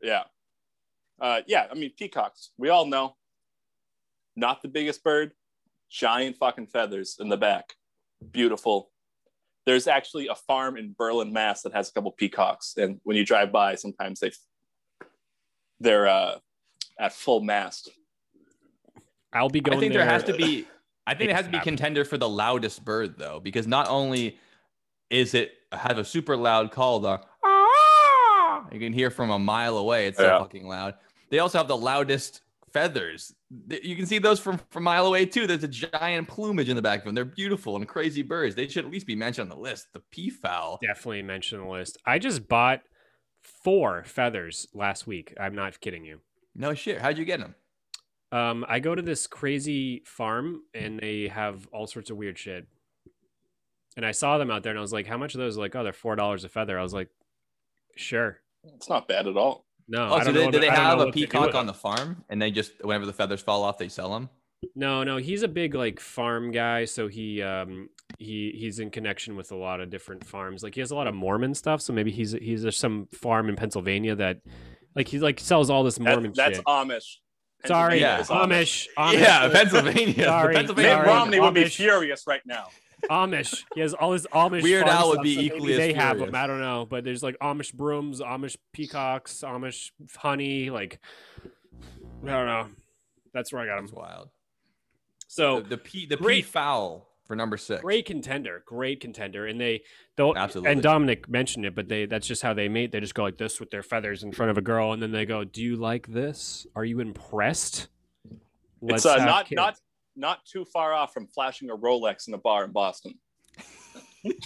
[0.00, 0.24] Yeah.
[1.20, 3.16] Uh, yeah, I mean, peacocks, we all know.
[4.34, 5.34] Not the biggest bird,
[5.90, 7.76] giant fucking feathers in the back.
[8.30, 8.91] Beautiful.
[9.64, 12.74] There's actually a farm in Berlin, Mass that has a couple peacocks.
[12.76, 14.32] And when you drive by, sometimes they
[15.80, 16.38] they're uh,
[16.98, 17.90] at full mast.
[19.32, 20.66] I'll be going I think there has to be.
[21.06, 24.38] I think it has to be contender for the loudest bird though, because not only
[25.10, 29.78] is it have a super loud call, the "Ah!" you can hear from a mile
[29.78, 30.06] away.
[30.06, 30.38] It's so Yeah.
[30.38, 30.94] fucking loud.
[31.30, 32.42] They also have the loudest
[32.72, 33.34] feathers.
[33.68, 35.46] You can see those from from a mile away too.
[35.46, 37.14] There's a giant plumage in the back of them.
[37.14, 38.54] They're beautiful and crazy birds.
[38.54, 39.88] They should at least be mentioned on the list.
[39.92, 40.78] The peafowl.
[40.86, 41.98] definitely mention the list.
[42.06, 42.82] I just bought
[43.42, 45.34] four feathers last week.
[45.40, 46.20] I'm not kidding you.
[46.54, 47.00] No shit.
[47.00, 47.54] How'd you get them?
[48.30, 52.66] Um, I go to this crazy farm and they have all sorts of weird shit.
[53.96, 55.58] And I saw them out there and I was like, how much are those?
[55.58, 56.78] Like, oh, they're four dollars a feather.
[56.78, 57.08] I was like,
[57.94, 58.38] sure.
[58.64, 59.66] It's not bad at all.
[59.88, 61.26] No, Oh, I so don't they, know do they I have a what to do
[61.26, 64.28] peacock on the farm, and they just whenever the feathers fall off, they sell them?
[64.76, 69.34] No, no, he's a big like farm guy, so he um he he's in connection
[69.36, 70.62] with a lot of different farms.
[70.62, 73.48] Like he has a lot of Mormon stuff, so maybe he's he's there's some farm
[73.48, 74.40] in Pennsylvania that
[74.94, 76.64] like he like sells all this That- Mormon that's shit.
[76.66, 77.16] Amish.
[77.64, 78.22] Sorry, Yeah.
[78.22, 80.24] Amish, Amish, yeah, Pennsylvania.
[80.24, 80.42] Sorry.
[80.42, 81.06] The Mitt Pennsylvania Sorry.
[81.08, 82.68] Romney would be furious right now.
[83.10, 83.64] Amish.
[83.74, 84.62] He has all his Amish.
[84.62, 86.34] Weird farm Al would be so maybe equally as They have them.
[86.34, 90.70] I don't know, but there's like Amish brooms, Amish peacocks, Amish honey.
[90.70, 91.00] Like
[92.22, 92.68] I don't know.
[93.34, 94.00] That's where I got That's them.
[94.00, 94.28] wild.
[95.28, 96.44] So the the pea the great.
[96.44, 97.80] peafowl for number six.
[97.80, 99.82] great contender, great contender, and they
[100.16, 100.36] don't.
[100.36, 100.72] Absolutely.
[100.72, 102.92] And Dominic mentioned it, but they that's just how they mate.
[102.92, 105.12] They just go like this with their feathers in front of a girl, and then
[105.12, 106.66] they go, "Do you like this?
[106.76, 107.88] Are you impressed?"
[108.82, 109.78] it's uh, not kids." not
[110.16, 113.14] not too far off from flashing a Rolex in a bar in Boston.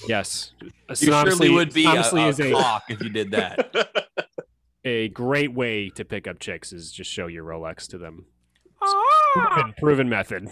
[0.09, 0.53] yes.
[0.61, 0.71] You
[1.13, 3.89] surely would be a, honestly a is a, cock if you did that.
[4.85, 8.27] a great way to pick up chicks is just show your Rolex to them.
[8.83, 9.53] Ah!
[9.53, 10.49] Proven, proven method.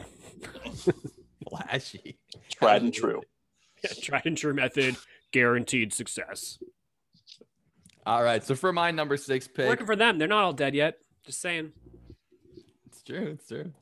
[1.48, 2.18] Flashy.
[2.50, 3.22] Tried and true.
[4.02, 4.96] Tried and true method,
[5.32, 6.58] guaranteed success.
[8.06, 8.42] All right.
[8.44, 10.18] So for my number six pick, Working for them.
[10.18, 10.98] They're not all dead yet.
[11.24, 11.72] Just saying.
[12.86, 13.28] it's true.
[13.38, 13.72] It's true.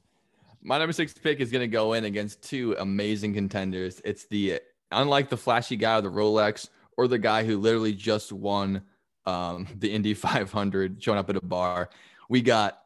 [0.63, 4.01] My number six pick is going to go in against two amazing contenders.
[4.05, 4.61] It's the
[4.91, 8.83] unlike the flashy guy with the Rolex or the guy who literally just won
[9.27, 11.91] um, the Indy 500 showing up at a bar.
[12.29, 12.79] We got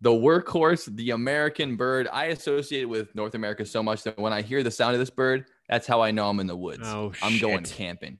[0.00, 2.08] the workhorse, the American bird.
[2.12, 5.10] I associate with North America so much that when I hear the sound of this
[5.10, 6.82] bird, that's how I know I'm in the woods.
[6.84, 8.18] Oh, I'm going camping.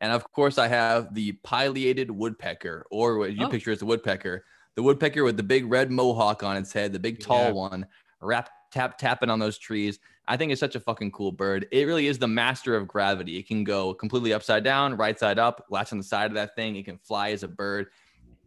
[0.00, 3.48] And of course, I have the pileated woodpecker, or what you Oh.
[3.48, 4.44] picture as a woodpecker.
[4.76, 7.52] The woodpecker with the big red mohawk on its head, the big tall Yeah.
[7.52, 7.86] one,
[8.20, 9.98] rap tap tapping on those trees.
[10.28, 11.66] I think it's such a fucking cool bird.
[11.70, 13.38] It really is the master of gravity.
[13.38, 16.54] It can go completely upside down, right side up, latch on the side of that
[16.56, 16.76] thing.
[16.76, 17.88] It can fly as a bird,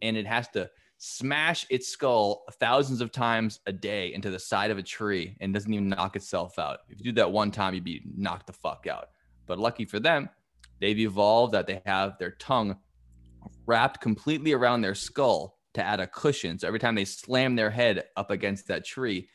[0.02, 4.70] and it has to smash its skull thousands of times a day into the side
[4.70, 6.80] of a tree and doesn't even knock itself out.
[6.90, 9.08] If you do that one time, you'd be knocked the fuck out.
[9.46, 10.28] But lucky for them,
[10.78, 12.76] they've evolved that they have their tongue
[13.66, 16.58] wrapped completely around their skull to add a cushion.
[16.58, 19.28] So every time they slam their head up against that tree,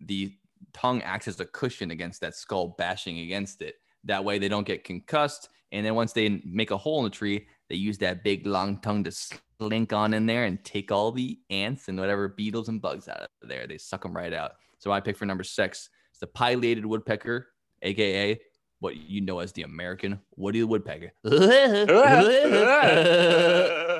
[0.00, 0.34] the
[0.72, 3.76] tongue acts as a cushion against that skull bashing against it.
[4.04, 5.48] That way they don't get concussed.
[5.70, 8.80] And then once they make a hole in the tree, they use that big long
[8.80, 12.82] tongue to slink on in there and take all the ants and whatever beetles and
[12.82, 13.66] bugs out of there.
[13.66, 14.52] They suck them right out.
[14.78, 15.88] So I pick for number six.
[16.10, 17.48] It's the pileated woodpecker,
[17.82, 18.40] aka
[18.80, 21.12] what you know as the American Woody the Woodpecker.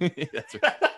[0.32, 0.74] That's right.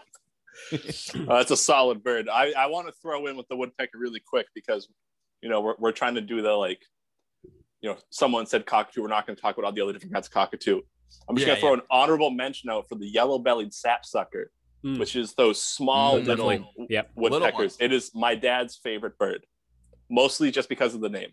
[0.73, 2.29] Uh, that's a solid bird.
[2.29, 4.89] I, I want to throw in with the woodpecker really quick because,
[5.43, 6.81] you know, we're, we're trying to do the like,
[7.83, 9.03] you know, someone said cockatoo.
[9.03, 10.81] We're not going to talk about all the other different kinds of cockatoo.
[11.29, 14.51] I'm just Yeah, going to throw an honorable mention out for the yellow bellied sapsucker,
[14.85, 14.99] Mm.
[14.99, 16.87] which is those small Mm, little.
[16.89, 17.11] Yep.
[17.15, 17.59] Woodpeckers.
[17.59, 17.77] ones.
[17.81, 19.45] It is my dad's favorite bird,
[20.11, 21.31] mostly just because of the name.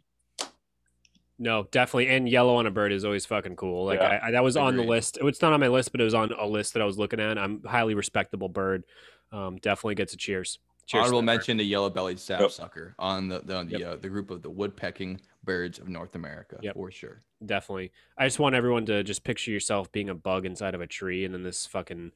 [1.40, 2.08] No, definitely.
[2.08, 3.86] And yellow on a bird is always fucking cool.
[3.86, 5.18] Like Yeah, I, I, that was on the list.
[5.22, 7.20] It's not on my list, but it was on a list that I was looking
[7.20, 7.38] at.
[7.38, 8.84] I'm highly respectable bird.
[9.32, 10.60] Um, definitely gets a cheers.
[10.88, 11.04] Cheers.
[11.04, 13.82] to Honorable mention to yellow-bellied sapsucker on the the, the, Yep.
[13.82, 16.74] uh, the group of the woodpecking birds of North America Yep.
[16.76, 17.22] for sure.
[17.46, 17.92] Definitely.
[18.18, 21.24] I just want everyone to just picture yourself being a bug inside of a tree,
[21.24, 22.12] and then this fucking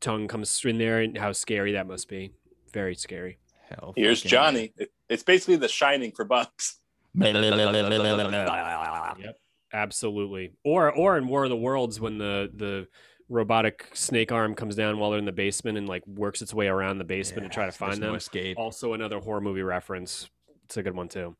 [0.00, 2.32] tongue comes in there, and how scary that must be.
[2.72, 3.38] Very scary.
[3.68, 4.72] Hell, Here's Johnny.
[4.76, 6.78] It, it's basically the shining for bugs.
[9.18, 9.36] Yep.
[9.72, 10.52] Absolutely.
[10.64, 12.86] Or or in War of the Worlds when the the
[13.28, 16.66] robotic snake arm comes down while they're in the basement and like works its way
[16.68, 18.14] around the basement to try to find no them.
[18.16, 18.58] escape.
[18.58, 20.28] Also another horror movie reference.
[20.64, 21.34] It's a good one too.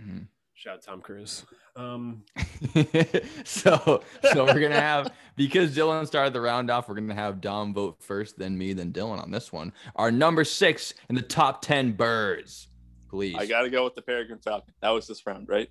[0.00, 0.26] Mhm.
[0.54, 1.44] Shout out Tom Cruise.
[1.76, 2.24] Um
[3.44, 7.72] so so we're gonna have because Dylan started the round off, we're gonna have Dom
[7.72, 9.72] vote first, then me, then Dylan on this one.
[9.96, 12.68] Our number six in the top ten birds.
[13.08, 13.36] Please.
[13.36, 14.74] I got to go with the peregrine falcon.
[14.80, 15.70] That was this round, right?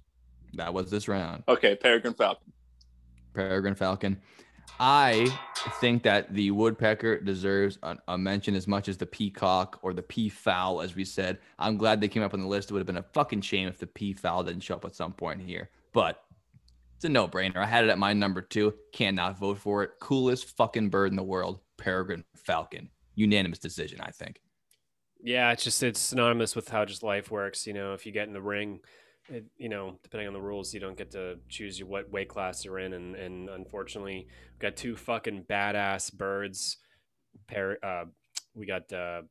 [0.54, 1.44] that was this round.
[1.48, 2.52] Okay, peregrine falcon.
[3.38, 4.20] Peregrine Falcon.
[4.80, 5.32] I
[5.80, 10.02] think that the woodpecker deserves a, a mention as much as the peacock or the
[10.02, 11.38] peafowl, as we said.
[11.58, 12.70] I'm glad they came up on the list.
[12.70, 15.14] It would have been a fucking shame if the peafowl didn't show up at some
[15.14, 15.70] point here.
[15.94, 16.24] But
[16.96, 17.58] it's a no-brainer.
[17.58, 18.74] I had it at my number two.
[18.92, 19.92] Cannot vote for it.
[20.00, 22.90] Coolest fucking bird in the world, peregrine falcon.
[23.16, 24.42] Unanimous decision, I think.
[25.24, 27.68] Yeah, it's just it's synonymous with how just life works.
[27.68, 28.80] You know, if you get in the ring,
[29.30, 32.30] it, you know, depending on the rules, you don't get to choose your, what weight
[32.30, 36.78] class you're in, and and unfortunately, we got two fucking badass birds.
[37.48, 38.06] Par- uh,
[38.56, 39.22] we got uh,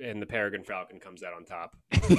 [0.00, 1.76] and the peregrine falcon comes out on top,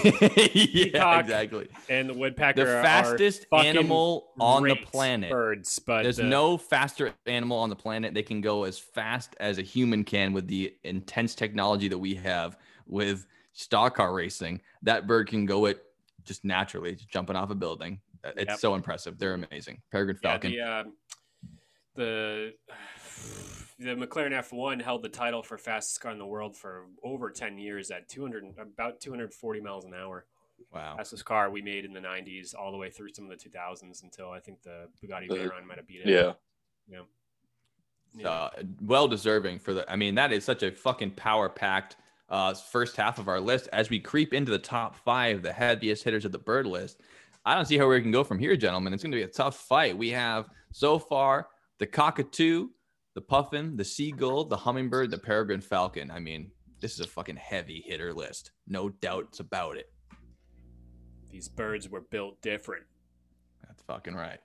[0.53, 1.68] yeah, exactly.
[1.89, 2.63] and the woodpecker.
[2.63, 5.32] The fastest animal on the planet.
[5.32, 8.13] Birds, but There's the- no faster animal on the planet.
[8.13, 12.16] They can go as fast as a human can with the intense technology that we
[12.16, 12.57] have
[12.88, 14.61] with stock car racing.
[14.83, 15.83] That bird can go it
[16.23, 18.01] just naturally, just jumping off a building.
[18.23, 18.59] Uh, It's Yep.
[18.59, 19.17] so impressive.
[19.17, 19.81] They're amazing.
[19.91, 20.51] Peregrine Yeah, Falcon.
[20.51, 20.83] the, uh,
[21.95, 22.53] the
[23.77, 27.57] the McLaren F1 held the title for fastest car in the world for over 10
[27.57, 30.25] years at 200 about 240 miles an hour.
[30.71, 30.95] Wow.
[30.95, 34.01] Fastest car we made in the 90s all the way through some of the 2000s
[34.03, 36.07] until I think the Bugatti The- Veyron might have beat it.
[36.07, 36.33] Yeah.
[36.88, 37.01] Yeah.
[38.13, 38.29] Yeah.
[38.29, 38.49] Uh,
[38.81, 39.91] well deserving for the.
[39.91, 41.97] I mean, that is such a fucking power packed
[42.30, 43.69] uh, first half of our list.
[43.73, 47.01] As we creep into the top five, the heaviest hitters of the bird list,
[47.45, 48.93] I don't see how we can go from here, gentlemen.
[48.93, 49.97] It's going to be a tough fight.
[49.97, 51.47] We have so far
[51.78, 52.69] the cockatoo,
[53.13, 56.09] the puffin, the seagull, the hummingbird, the peregrine falcon.
[56.09, 56.51] I mean,
[56.82, 58.51] this is a fucking heavy hitter list.
[58.67, 59.91] No doubts about it.
[61.30, 62.86] These birds were built different.
[63.67, 64.39] That's fucking right.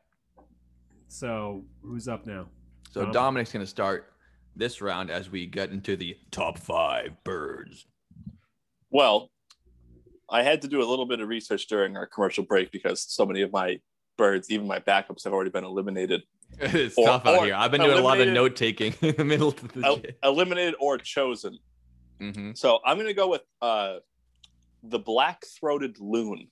[1.09, 2.47] So, who's up now?
[2.91, 4.13] So Dominic's going to start
[4.61, 7.87] this round as we get into the top five birds.
[8.91, 9.31] Well,
[10.31, 13.27] I had to do a little bit of research during our commercial break because so
[13.27, 13.81] many of my
[14.17, 16.23] birds, even my backups, have already been eliminated.
[16.61, 17.55] It's Or- tough out here.
[17.55, 20.03] I've been doing a lot of note taking in the middle of the El-
[20.33, 21.59] eliminated or chosen.
[22.21, 23.99] hmm So I'm going to go with uh,
[24.83, 26.49] the black-throated loon.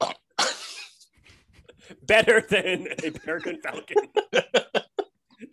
[2.06, 3.96] Better than a peregrine falcon.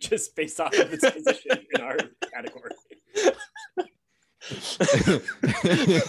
[0.00, 1.96] Just based off of its position in our
[2.32, 2.72] category.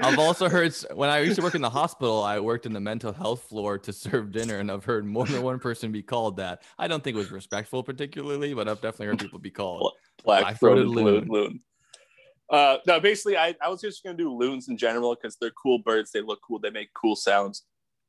[0.00, 2.80] I've also heard when I used to work in the hospital, I worked in the
[2.80, 6.36] mental health floor to serve dinner, and I've heard more than one person be called
[6.36, 6.62] that.
[6.78, 9.92] I don't think it was respectful particularly, but I've definitely heard people be called.
[10.24, 11.06] black-throated Black-throated loon.
[11.06, 11.28] loon.
[11.28, 11.60] loon.
[12.50, 15.50] Uh, no, basically, I, I was just going to do loons in general because they're
[15.50, 16.10] cool birds.
[16.12, 16.58] They look cool.
[16.58, 17.64] They make cool sounds.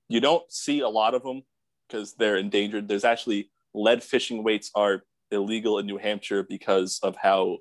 [0.08, 1.44] You don't see a lot of them
[1.88, 2.88] because they're endangered.
[2.88, 7.58] There's actually lead fishing weights are illegal in New Hampshire because of how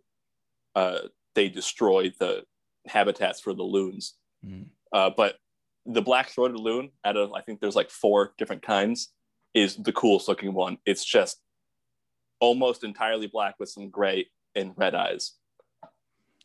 [0.75, 1.01] uh,
[1.35, 2.45] they destroy the
[2.87, 4.15] habitats for the loons.
[4.45, 4.67] Mhm.
[4.93, 5.37] Uh, but
[5.87, 9.13] the black-throated loon, out of I think there's like four different kinds,
[9.55, 10.79] is the coolest looking one.
[10.85, 11.41] It's just
[12.41, 15.33] almost entirely black with some gray and red eyes.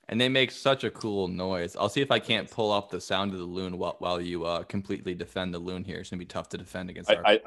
[0.07, 1.76] And they make such a cool noise.
[1.76, 4.45] I'll see if I can't pull up the sound of the loon while, while you
[4.45, 5.97] uh, completely defend the loon here.
[5.97, 7.39] It's gonna be tough to defend against our I,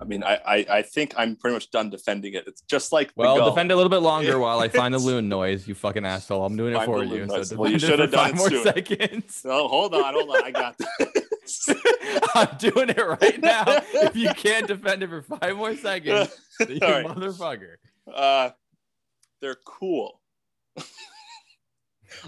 [0.00, 2.44] I, mean, I, I, I think I'm pretty much done defending it.
[2.46, 5.28] It's just like Well, defend it a little bit longer while I find the loon
[5.28, 6.44] noise, you fucking asshole.
[6.44, 7.28] I'm doing it for you.
[7.44, 7.56] So.
[7.56, 8.62] Well, you should have done five it more sooner.
[8.72, 9.42] seconds.
[9.44, 10.44] Oh, hold on, hold on.
[10.44, 11.68] I got this.
[12.34, 13.64] I'm doing it right now.
[13.66, 17.06] If you can't defend it for five more seconds, you right.
[17.06, 17.76] motherfucker.
[18.12, 18.50] Uh,
[19.40, 20.20] they're cool.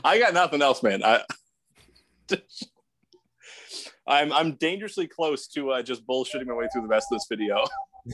[0.05, 1.03] I got nothing else, man.
[1.03, 1.23] I,
[4.11, 7.27] I'm I'm dangerously close to uh, just bullshitting my way through the rest of this
[7.29, 7.65] video.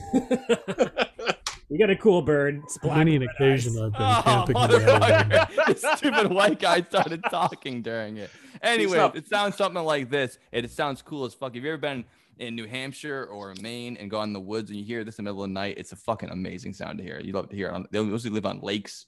[1.69, 2.61] we got a cool bird.
[2.63, 3.81] It's black Many an occasion eyes.
[3.81, 5.65] I've been Oh, camping the motherfucker.
[5.67, 8.29] this stupid white guy started talking during it.
[8.61, 10.37] Anyway, it sounds something like this.
[10.51, 11.55] It sounds cool as fuck.
[11.55, 12.05] Have you ever been
[12.37, 15.25] in New Hampshire or Maine and gone in the woods and you hear this in
[15.25, 15.75] the middle of the night?
[15.77, 17.19] It's a fucking amazing sound to hear.
[17.19, 17.73] You love to hear it.
[17.73, 19.07] On, they mostly live on lakes.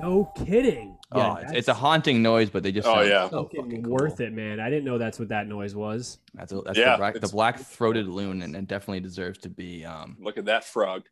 [0.00, 0.95] No kidding.
[1.12, 3.28] Oh, it's, it's a haunting noise, but they just Oh, yeah.
[3.28, 4.26] so fucking fucking worth cool.
[4.26, 4.60] it, man.
[4.60, 6.18] I didn't know that's what that noise was.
[6.34, 9.84] That's, a, that's Yeah, the, black, the black-throated loon, and it definitely deserves to be
[9.84, 11.04] um, Look at that frog.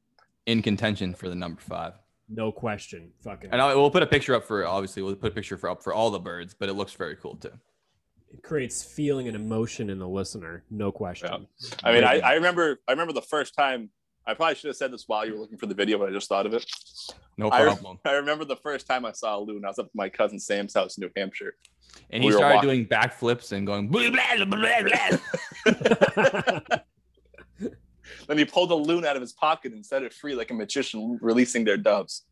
[0.47, 1.95] in contention for the number five.
[2.29, 3.13] No question.
[3.23, 3.51] Fucking.
[3.53, 5.83] And I, we'll put a picture up for obviously we'll put a picture for up
[5.83, 7.51] for all the birds, but it looks very cool too.
[8.33, 10.65] It creates feeling and emotion in the listener.
[10.71, 11.47] No question.
[11.85, 13.91] I mean, I, I remember I remember the first time.
[14.27, 16.13] I probably should have said this while you were looking for the video, but I
[16.13, 16.65] just thought of it.
[17.37, 17.99] No I, problem.
[18.05, 19.65] I remember the first time I saw a loon.
[19.65, 21.55] I was up at my cousin Sam's house in New Hampshire.
[22.11, 26.79] And he we started walking- doing backflips and going blah, blah, blah, blah, blah.
[28.27, 30.55] Then he pulled a loon out of his pocket and set it free like a
[30.55, 32.25] magician releasing their doves.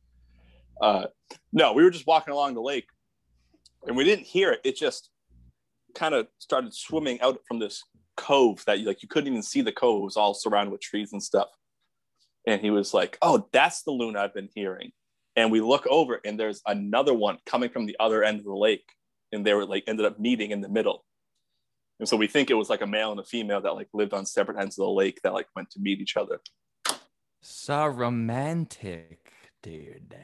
[0.80, 1.06] Uh,
[1.52, 2.86] no, we were just walking along the lake
[3.86, 4.60] and we didn't hear it.
[4.64, 5.10] It just
[5.94, 7.82] kind of started swimming out from this
[8.16, 10.02] cove that you like you couldn't even see the cove.
[10.02, 11.48] It was all surrounded with trees and stuff.
[12.46, 14.92] And he was like, "Oh, that's the loon I've been hearing."
[15.36, 18.54] And we look over, and there's another one coming from the other end of the
[18.54, 18.84] lake,
[19.32, 21.04] and they were like ended up meeting in the middle.
[22.00, 24.12] And so we think it was like a male and a female that like lived
[24.12, 26.40] on separate ends of the lake that like went to meet each other.
[27.40, 29.32] So romantic,
[29.62, 30.16] dude.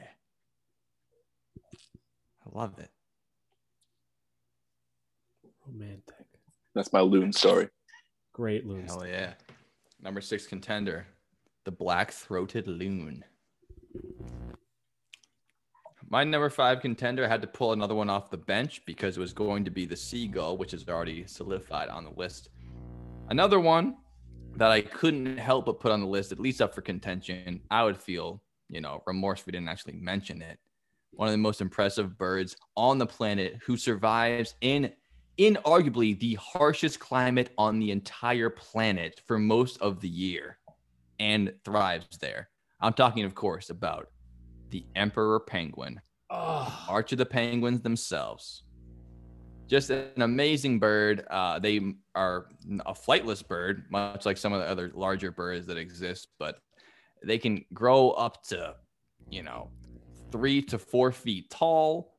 [2.45, 2.89] I love it.
[5.65, 6.25] Romantic.
[6.75, 7.69] That's my loon story.
[8.33, 8.87] Great loon.
[8.87, 9.33] Hell yeah.
[10.01, 11.07] Number six contender,
[11.65, 13.23] the black throated loon.
[16.11, 19.33] My number five contender had to pull another one off the bench because it was
[19.33, 22.49] going to be the seagull, which is already solidified on the list.
[23.29, 23.97] Another one
[24.55, 27.61] that I couldn't help but put on the list, at least up for contention.
[27.69, 30.57] I would feel, you know, remorse if we didn't actually mention it.
[31.11, 34.91] One of the most impressive birds on the planet who survives in
[35.37, 40.58] inarguably the harshest climate on the entire planet for most of the year
[41.19, 42.49] and thrives there.
[42.81, 44.07] I'm talking, of course, about
[44.69, 45.99] the emperor penguin,
[46.29, 48.63] Oh, March of the Penguins themselves.
[49.67, 51.25] Just an amazing bird.
[51.29, 52.47] Uh, they are
[52.85, 56.59] a flightless bird, much like some of the other larger birds that exist, but
[57.23, 58.75] they can grow up to,
[59.29, 59.69] you know,
[60.31, 62.15] three to four feet tall.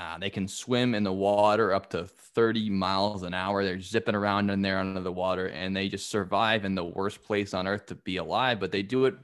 [0.00, 3.62] Uh, they can swim in the water up to 30 miles an hour.
[3.62, 7.22] They're zipping around in there under the water and they just survive in the worst
[7.22, 9.14] place on earth to be alive, but they do it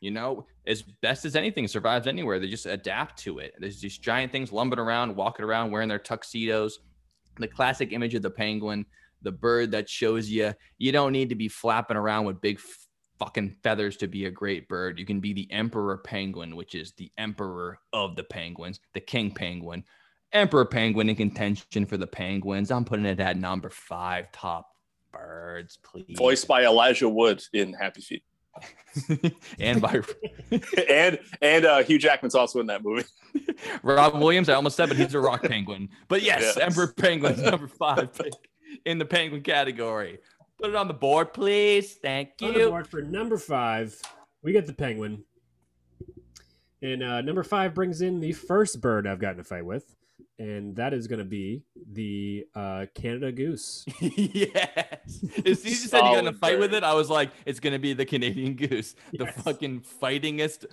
[0.00, 2.38] you know, as best as anything survives anywhere.
[2.38, 3.54] They just adapt to it.
[3.58, 6.78] There's these giant things lumbering around, walking around, wearing their tuxedos.
[7.36, 8.86] The classic image of the penguin,
[9.22, 12.60] the bird that shows you you don't need to be flapping around with big
[13.18, 14.98] fucking feathers to be a great bird.
[14.98, 19.32] You can be the emperor penguin, which is the emperor of the penguins, the king
[19.32, 19.84] penguin.
[20.32, 22.70] Emperor penguin in contention for the penguins.
[22.70, 24.68] I'm putting it at number five top
[25.12, 26.16] birds, please.
[26.18, 28.22] Voiced by Elijah Wood in Happy Feet.
[29.60, 30.02] and by
[30.88, 33.04] and and uh, Hugh Jackman's also in that movie.
[33.82, 35.88] Robin Williams, I almost said, but he's a rock penguin.
[36.08, 36.56] But yes, Yes.
[36.58, 38.32] Emperor Penguin's number five pick
[38.84, 40.18] in the penguin category.
[40.60, 41.94] Put it on the board, please.
[41.94, 42.68] Thank On the you.
[42.68, 43.96] board for number five,
[44.42, 45.24] we get the penguin.
[46.82, 49.94] And uh, number five brings in the first bird I've gotten a fight with,
[50.38, 53.84] and that is going to be the uh, Canada goose.
[54.00, 54.54] yes.
[55.04, 57.60] As soon as you said you're gonna Solid fight with it, I was like, it's
[57.60, 60.66] gonna be the Canadian goose, the fucking fightingest,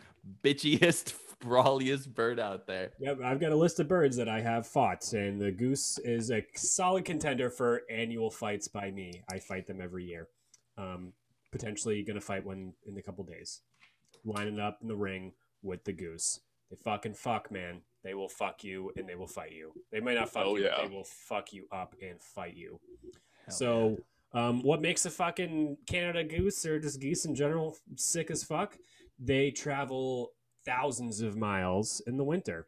[0.44, 2.92] bitchiest, brawliest bird out there.
[3.00, 6.32] Yep, I've got a list of birds that I have fought, and the goose is
[6.32, 9.24] a solid contender for annual fights by me.
[9.32, 10.28] I fight them every year.
[10.78, 11.14] Um,
[11.52, 13.62] potentially going to fight one in a couple days.
[14.26, 15.32] Lining up in the ring
[15.64, 16.42] with the goose.
[16.70, 17.82] They fucking fuck, man.
[18.06, 19.74] They will fuck you and they will fight you.
[19.92, 20.84] They might not fuck Oh, you, yeah.
[20.84, 22.80] they will fuck you up and fight you.
[23.48, 23.98] Hell so,
[24.32, 28.78] um, what makes a fucking Canada goose or just geese in general sick as fuck?
[29.18, 30.34] They travel
[30.68, 32.68] thousands of miles in the winter,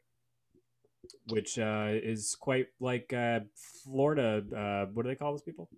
[1.28, 3.42] which uh, is quite like uh,
[3.84, 4.44] Florida.
[4.56, 5.70] Uh, what do they call those people?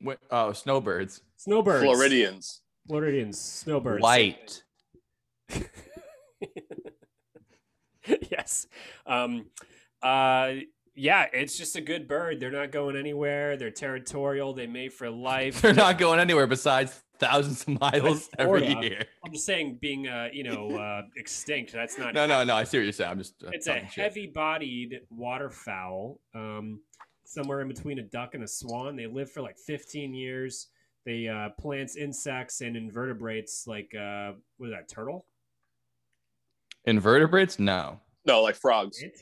[0.00, 1.22] Wait, oh, snowbirds.
[1.38, 1.82] Snowbirds.
[1.82, 2.60] Floridians.
[2.86, 3.40] Floridians.
[3.40, 4.00] Snowbirds.
[4.00, 4.62] White.
[8.44, 8.66] yes.
[9.06, 9.46] Um,
[10.02, 10.52] uh,
[10.94, 12.38] yeah, it's just a good bird.
[12.40, 13.56] They're not going anywhere.
[13.56, 14.52] They're territorial.
[14.54, 15.60] They mate for life.
[15.62, 18.86] They're not going anywhere besides thousands of miles every Florida.
[18.88, 19.04] year.
[19.24, 21.72] I'm just saying, being uh, you know, uh, extinct.
[21.72, 22.14] That's not.
[22.14, 22.54] No, no, no.
[22.54, 23.10] I see what you're saying.
[23.10, 23.42] I'm just.
[23.42, 26.80] uh, It's a heavy-bodied waterfowl, um,
[27.24, 28.94] somewhere in between a duck and a swan.
[28.94, 30.68] They live for like 15 years.
[31.04, 34.88] They uh, plants insects and invertebrates, like uh, what is that?
[34.88, 35.26] Turtle?
[36.86, 37.58] Invertebrates?
[37.58, 38.00] No.
[38.26, 39.02] No, like frogs.
[39.02, 39.12] Ant?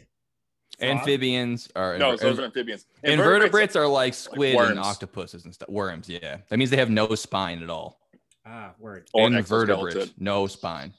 [0.80, 1.98] Amphibians are.
[1.98, 2.86] No, those are amphibians.
[3.04, 5.68] Invertebrates are like squid and octopuses and stuff.
[5.68, 6.38] Worms, yeah.
[6.48, 8.00] That means they have no spine at all.
[8.44, 9.08] Ah, word.
[9.12, 10.92] Or Invertebrates, no spine.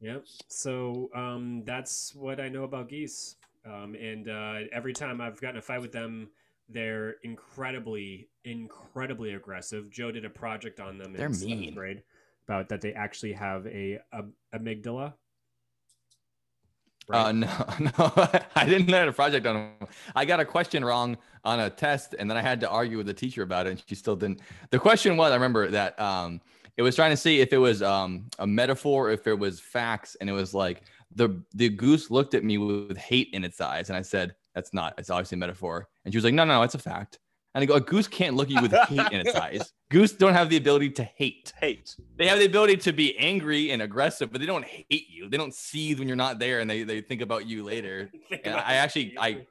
[0.00, 0.24] Yep.
[0.48, 3.36] So um, that's what I know about geese.
[3.66, 6.30] Um, and uh, every time I've gotten a fight with them,
[6.68, 9.90] they're incredibly, incredibly aggressive.
[9.90, 11.74] Joe did a project on them They're in mean.
[11.74, 12.02] grade
[12.46, 14.22] about that they actually have a, a
[14.54, 15.14] amygdala.
[17.10, 17.46] Uh, no,
[17.80, 17.92] no,
[18.54, 19.88] I didn't learn a project on them.
[20.14, 23.06] I got a question wrong on a test, and then I had to argue with
[23.06, 24.40] the teacher about it, and she still didn't.
[24.70, 26.40] The question was, I remember that um,
[26.76, 30.16] it was trying to see if it was um, a metaphor, if it was facts,
[30.20, 30.82] and it was like
[31.14, 34.74] the the goose looked at me with hate in its eyes, and I said, "That's
[34.74, 34.94] not.
[34.98, 37.18] It's obviously a metaphor." And she was like, "No, no, no, it's a fact."
[37.58, 39.72] And I go, "A goose can't look at you with hate in its eyes.
[39.90, 41.96] Goose don't have the ability to hate." hate.
[42.16, 45.28] they have the ability to be angry and aggressive, but they don't hate you.
[45.28, 48.10] They don't seethe when you're not there, and they, they think about you later.
[48.44, 49.46] And I actually I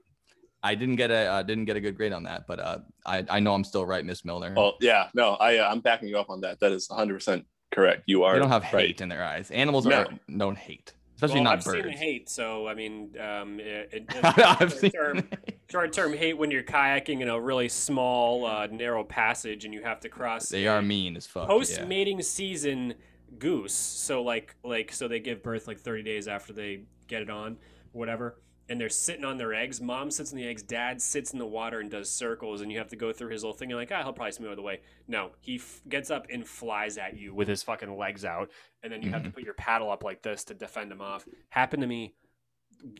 [0.64, 3.26] I didn't get a uh, didn't get a good grade on that, but uh, I
[3.30, 4.54] I know I'm still right, Miss Milner.
[4.58, 6.60] Oh yeah, no, I uh, I'm backing you up on that.
[6.60, 8.04] That is 100 percent correct.
[8.06, 8.34] You are.
[8.34, 8.88] they don't have right.
[8.88, 9.52] hate in their eyes.
[9.52, 10.04] Animals No.
[10.04, 10.08] are
[10.38, 11.84] don't hate, especially well, not I've birds.
[11.84, 14.06] seen the hate, so I mean, um, it, it,
[14.62, 14.92] I've seen.
[14.92, 15.30] term,
[15.70, 19.84] short term hate when you're kayaking in a really small, uh, narrow passage and you
[19.84, 20.50] have to cross.
[20.50, 21.48] They are mean as fuck.
[21.48, 21.86] Post yeah.
[21.86, 22.96] mating season
[23.38, 23.74] goose.
[23.74, 27.58] So like like so they give birth like 30 days after they get it on,
[27.92, 28.42] whatever.
[28.70, 29.80] And they're sitting on their eggs.
[29.80, 30.62] Mom sits in the eggs.
[30.62, 32.60] Dad sits in the water and does circles.
[32.60, 33.70] And you have to go through his little thing.
[33.70, 34.82] You're like, ah, he'll probably swim out of the way.
[35.08, 38.52] No, he f- gets up and flies at you with his fucking legs out.
[38.84, 41.26] And then you have to put your paddle up like this to defend him off.
[41.48, 42.16] Happened to me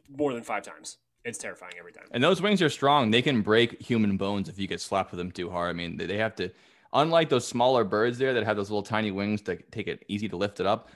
[0.10, 1.00] more than five times.
[1.28, 2.06] It's terrifying every time.
[2.12, 3.12] And those wings are strong.
[3.12, 5.70] They can break human bones if you get slapped with them too hard.
[5.70, 6.50] I mean, they- have to,
[6.94, 10.30] unlike those smaller birds there that have those little tiny wings to take it easy
[10.30, 10.90] to lift it up.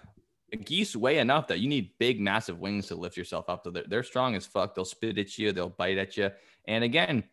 [0.64, 3.66] Geese weigh enough that you need big, massive wings to lift yourself up.
[3.66, 4.74] So they're, they're strong as fuck.
[4.74, 6.32] They'll spit at you, they'll bite at you.
[6.66, 7.26] And again,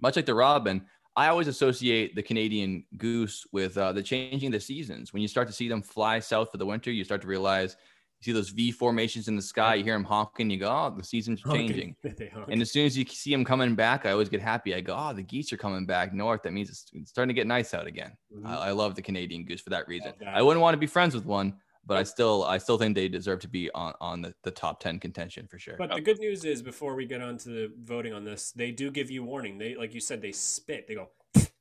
[0.00, 4.52] much like the robin, I always associate the Canadian goose with uh, the changing of
[4.52, 5.12] the seasons.
[5.12, 7.76] When you start to see them fly south for the winter, you start to realize
[8.22, 9.74] see those V formations in the sky.
[9.74, 10.50] You hear them honking.
[10.50, 11.96] You go, oh, the season's changing.
[12.02, 12.30] They.
[12.48, 14.74] And as soon as you see them coming back, I always get happy.
[14.74, 16.42] I go, oh, the geese are coming back north.
[16.42, 18.12] That means it's, it's starting to get nice out again.
[18.34, 18.46] Mhm.
[18.46, 20.12] I, I love the Canadian goose for that reason.
[20.20, 20.34] Love.
[20.34, 21.54] I wouldn't want to be friends with one,
[21.86, 24.80] but I still, I still think they deserve to be on, on the, the top
[24.80, 25.76] 10 contention for sure.
[25.78, 28.70] But the good news is, before we get on to the voting on this, they
[28.70, 29.58] do give you warning.
[29.58, 30.86] They, like you said, they spit.
[30.86, 31.40] They go, they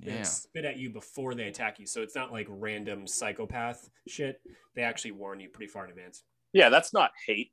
[0.00, 0.22] Yeah.
[0.22, 1.86] spit at you before they attack you.
[1.86, 4.40] So it's not like random psychopath shit.
[4.74, 6.24] They actually warn you pretty far in advance.
[6.52, 7.52] Yeah, that's not hate.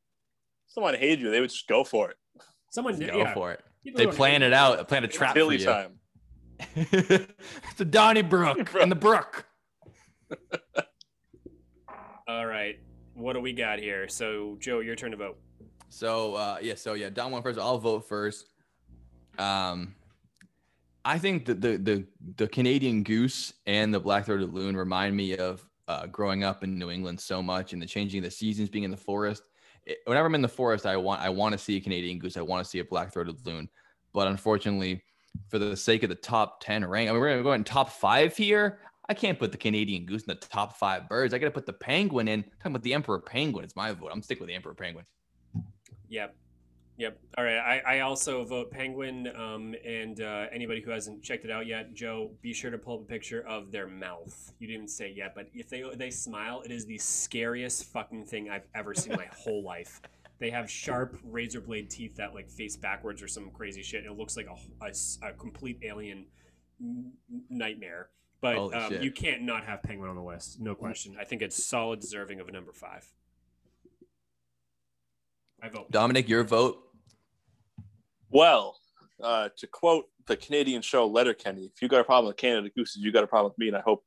[0.68, 2.18] If someone hated you, they would just go for it.
[2.72, 3.62] Someone Go yeah, for it.
[3.84, 4.54] people They plan it you.
[4.56, 5.66] out, plan a It's trap for Billy you.
[5.66, 6.00] time.
[6.76, 9.46] it's the Donnybrook and the Brook.
[12.28, 12.80] All right,
[13.14, 14.08] what do we got here?
[14.08, 15.38] So Joe, your turn to vote.
[15.90, 17.60] So uh, yeah, so yeah, Dom went first.
[17.60, 18.46] I'll vote first.
[19.38, 19.96] Um,
[21.04, 22.06] I think that the the
[22.36, 26.92] the Canadian goose and the black-throated loon remind me of uh, growing up in New
[26.92, 29.44] England so much, and the changing of the seasons, being in the forest.
[29.86, 32.38] It- whenever I'm in the forest, I want I want to see a Canadian goose.
[32.38, 33.68] I want to see a black-throated loon,
[34.14, 35.04] but unfortunately,
[35.50, 37.90] for the sake of the top ten rank, I mean, we're gonna go in top
[37.90, 38.80] five here.
[39.10, 41.34] I can't put the Canadian goose in the top five birds.
[41.34, 42.44] I got to put the penguin in.
[42.44, 43.66] talking about the emperor penguin.
[43.66, 44.10] It's my vote.
[44.14, 45.06] I'm sticking with the emperor penguin.
[46.08, 46.34] Yep.
[46.98, 47.20] Yep.
[47.38, 47.58] All right.
[47.58, 49.28] I, I also vote Penguin.
[49.36, 52.96] Um, and uh, anybody who hasn't checked it out yet, Joe, be sure to pull
[52.96, 54.54] up a picture of their mouth.
[54.60, 58.26] You didn't say it yet, but if they they smile, it is the scariest fucking
[58.26, 60.02] thing I've ever seen in my whole life.
[60.40, 64.06] They have sharp razor blade teeth that like face backwards or some crazy shit.
[64.06, 66.26] It looks like a a complete alien
[67.50, 68.10] nightmare.
[68.42, 70.60] But um, you can't not have Penguin on the list.
[70.60, 71.16] No question.
[71.20, 73.06] I think it's solid deserving of a number five.
[75.62, 75.92] I vote.
[75.92, 76.80] Dominic, your vote.
[78.30, 78.78] Well,
[79.22, 83.02] uh, to quote the Canadian show Letterkenny, if you got a problem with Canada Gooses,
[83.02, 84.04] you got a problem with me, and I hope.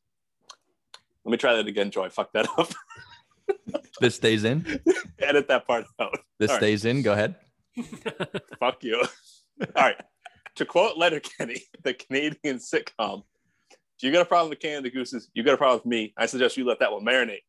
[1.25, 2.11] Let me try that again, Joy.
[2.11, 2.71] Fuck that up.
[4.01, 4.81] This stays in.
[5.19, 6.19] Edit that part out.
[6.39, 6.61] This All right.
[6.61, 7.03] stays in.
[7.03, 7.37] Go ahead.
[8.59, 9.01] Fuck you.
[9.01, 9.97] All right.
[10.57, 13.23] To quote Letterkenny, the Canadian sitcom,
[13.71, 16.13] if you got a problem with Canada Gooses, you got a problem with me.
[16.17, 17.43] I suggest you let that one marinate.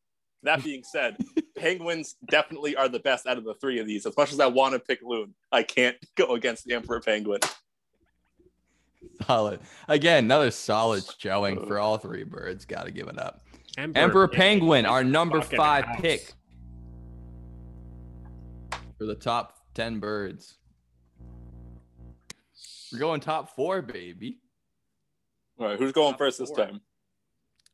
[0.46, 1.16] That being said,
[1.56, 4.06] penguins definitely are the best out of the three of these.
[4.06, 7.40] As much as I want to pick Loon, I can't go against the Emperor Penguin.
[9.26, 9.60] Solid.
[9.88, 12.64] Again, another solid showing for uh, all three birds.
[12.64, 13.42] Got to give it up.
[13.76, 16.00] Emperor, Emperor yeah, Penguin, our number five house.
[16.00, 16.32] pick
[18.98, 20.58] for the top 10 birds.
[22.92, 24.38] We're going top four, baby.
[25.58, 26.58] All right, who's going Top first this four.
[26.58, 26.80] time?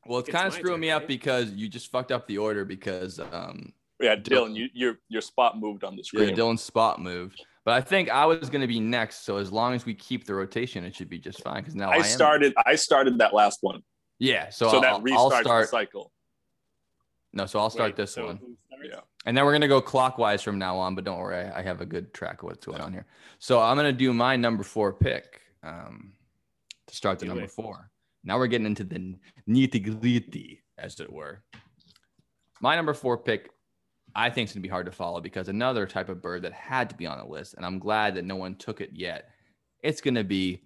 [0.07, 2.39] Well, it's It's kind of screwing turn, me up because you just fucked up the
[2.39, 4.23] order because um, Yeah, Dylan.
[4.51, 6.29] Dylan, you, your your spot moved on the screen.
[6.29, 6.47] yeah, screen.
[6.55, 7.45] Dylan's spot moved.
[7.65, 9.25] But I think I was going to be next.
[9.25, 11.63] So as long as we keep the rotation, it should be just fine.
[11.63, 12.55] Because now I, I am- started.
[12.67, 13.83] I started that last one,
[14.19, 14.51] Yeah.
[14.51, 15.65] So, so, I'll, that I'll restarts start.
[15.67, 16.13] the cycle.
[17.33, 18.41] No, so I'll start Wait, this so one.
[18.85, 19.01] Yeah.
[19.25, 21.81] And then we're gonna go clockwise from now on, but don't worry, I, I have
[21.81, 23.07] a good track of what's going on here.
[23.39, 26.15] So I'm gonna do my number four pick um,
[26.89, 27.51] to start the Do number it.
[27.53, 27.92] four.
[28.25, 29.15] Now we're getting into the
[29.49, 31.43] nitty gritty, as it were.
[32.61, 33.51] My number four pick,
[34.15, 36.89] I think, is gonna be hard to follow because another type of bird that had
[36.91, 39.31] to be on the list, and I'm glad that no one took it yet.
[39.83, 40.63] It's gonna be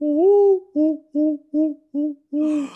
[0.00, 2.70] the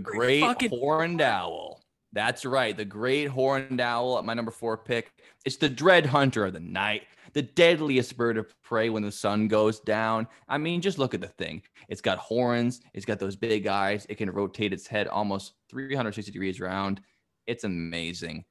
[0.00, 1.80] great fucking- horned owl.
[2.14, 5.10] That's right, the great horned owl at my number four pick.
[5.46, 9.48] It's the dread hunter of the night, the deadliest bird of prey when the sun
[9.48, 10.26] goes down.
[10.48, 11.62] I mean, just look at the thing.
[11.88, 16.30] It's got horns, it's got those big eyes, it can rotate its head almost 360
[16.30, 17.00] degrees around.
[17.46, 18.44] It's amazing.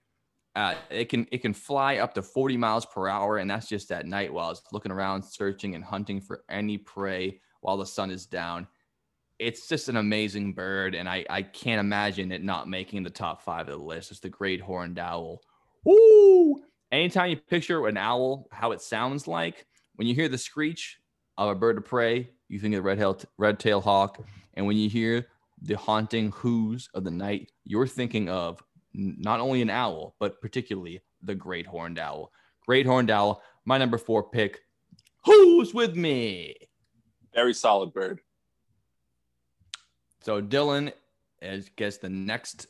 [0.54, 3.92] Uh, it can it can fly up to 40 miles per hour, and that's just
[3.92, 8.12] at night while it's looking around, searching and hunting for any prey while the sun
[8.12, 8.68] is down.
[9.40, 13.42] It's just an amazing bird, and I, I can't imagine it not making the top
[13.42, 14.12] five of the list.
[14.12, 15.42] It's the great horned owl.
[15.86, 16.62] Woo!
[16.92, 19.66] Anytime you picture an owl, how it sounds like,
[19.96, 21.00] when you hear the screech
[21.38, 24.24] of a bird of prey, you think of the red red tail hawk,
[24.56, 25.28] and when you hear
[25.62, 28.62] the haunting whoos of the night, you're thinking of
[28.94, 32.32] not only an owl, but particularly the great horned owl.
[32.66, 34.60] Great horned owl, my number four pick.
[35.26, 36.56] Who's with me?
[37.34, 38.20] Very solid bird.
[40.22, 40.92] So Dylan
[41.42, 42.68] is gets the next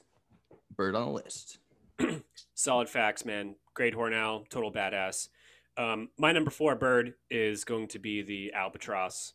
[0.76, 1.58] bird on the list.
[2.54, 3.56] Solid facts, man.
[3.74, 5.30] Great horn owl, total badass.
[5.78, 9.34] Um, my number four bird is going to be the albatross.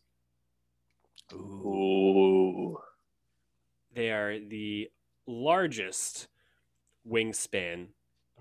[1.33, 2.77] Ooh.
[3.93, 4.89] They are the
[5.25, 6.27] largest
[7.09, 7.87] wingspan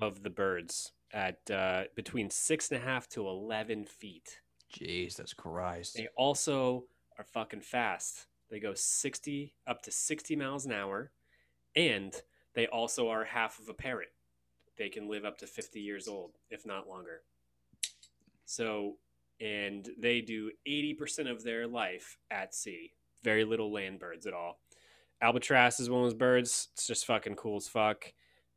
[0.01, 4.41] of the birds at uh, between six and a half to 11 feet.
[4.69, 5.97] Jesus Christ.
[5.97, 6.85] They also
[7.19, 8.27] are fucking fast.
[8.51, 11.11] They go 60 up to 60 miles an hour,
[11.75, 12.15] and
[12.55, 14.13] they also are half of a parrot.
[14.79, 17.23] They can live up to 50 years old, if not longer.
[18.45, 18.97] So,
[19.41, 22.93] and they do 80% of their life at sea.
[23.23, 24.61] Very little land birds at all.
[25.21, 26.69] Albatross is one of those birds.
[26.75, 28.13] It's just fucking cool as fuck.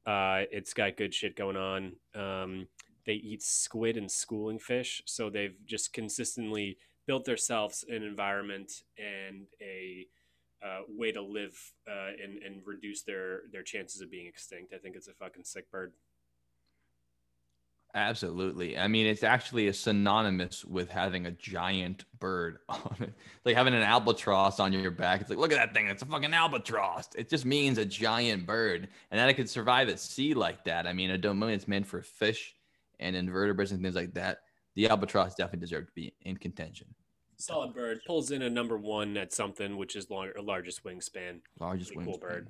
[0.06, 1.94] Uh, it's got good shit going on.
[2.14, 2.68] Um,
[3.06, 6.78] they eat squid and schooling fish, so they've just consistently
[7.08, 10.06] built themselves an environment and a
[10.64, 11.58] uh, way to live
[11.90, 14.74] uh, and and reduce their their chances of being extinct.
[14.74, 15.94] I think it's a fucking sick bird.
[17.96, 18.78] Absolutely.
[18.78, 23.14] I mean, it's actually a synonymous with having a giant bird on it.
[23.46, 25.22] Like having an albatross on your back.
[25.22, 25.88] It's like, look at that thing.
[25.88, 27.10] It's a fucking albatross.
[27.16, 28.90] It just means a giant bird.
[29.10, 30.86] And that it could survive at sea like that.
[30.86, 32.56] I mean, a domain it's meant for fish
[33.00, 34.42] and invertebrates and things like that.
[34.76, 36.88] The albatross definitely deserve to be in contention.
[37.38, 41.40] Solid bird pulls in a number one at something, which is long, largest wingspan.
[41.60, 42.22] Largest Pretty cool wingspan.
[42.22, 42.50] bird.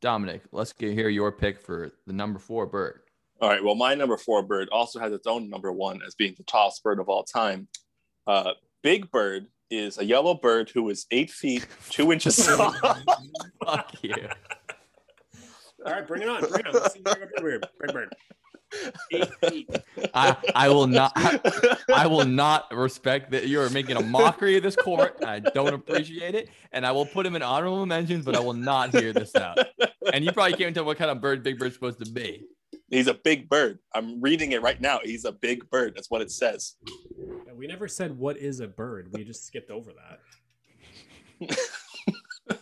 [0.00, 3.00] Dominic, let's get hear your pick for the number four bird.
[3.40, 3.62] All right.
[3.62, 6.82] Well, my number four bird also has its own number one as being the tallest
[6.82, 7.68] bird of all time.
[8.26, 8.52] Uh,
[8.82, 12.72] Big Bird is a yellow bird who is eight feet two inches tall.
[13.64, 14.14] Fuck you.
[15.86, 16.40] All right, bring it on.
[16.40, 16.74] Bring it on.
[16.74, 17.66] Let's see Big bird.
[17.80, 18.14] Big bird.
[19.12, 19.70] Eight feet.
[20.14, 21.12] I, I will not
[21.94, 25.16] I will not respect that you are making a mockery of this court.
[25.24, 26.50] I don't appreciate it.
[26.72, 29.58] And I will put him in honorable mentions, but I will not hear this out.
[30.12, 32.44] And you probably can't tell what kind of bird Big Bird's supposed to be.
[32.90, 33.78] He's a big bird.
[33.94, 35.00] I'm reading it right now.
[35.02, 35.94] He's a big bird.
[35.94, 36.76] That's what it says.
[37.54, 39.08] We never said what is a bird.
[39.12, 39.90] We just skipped over
[41.40, 41.48] that.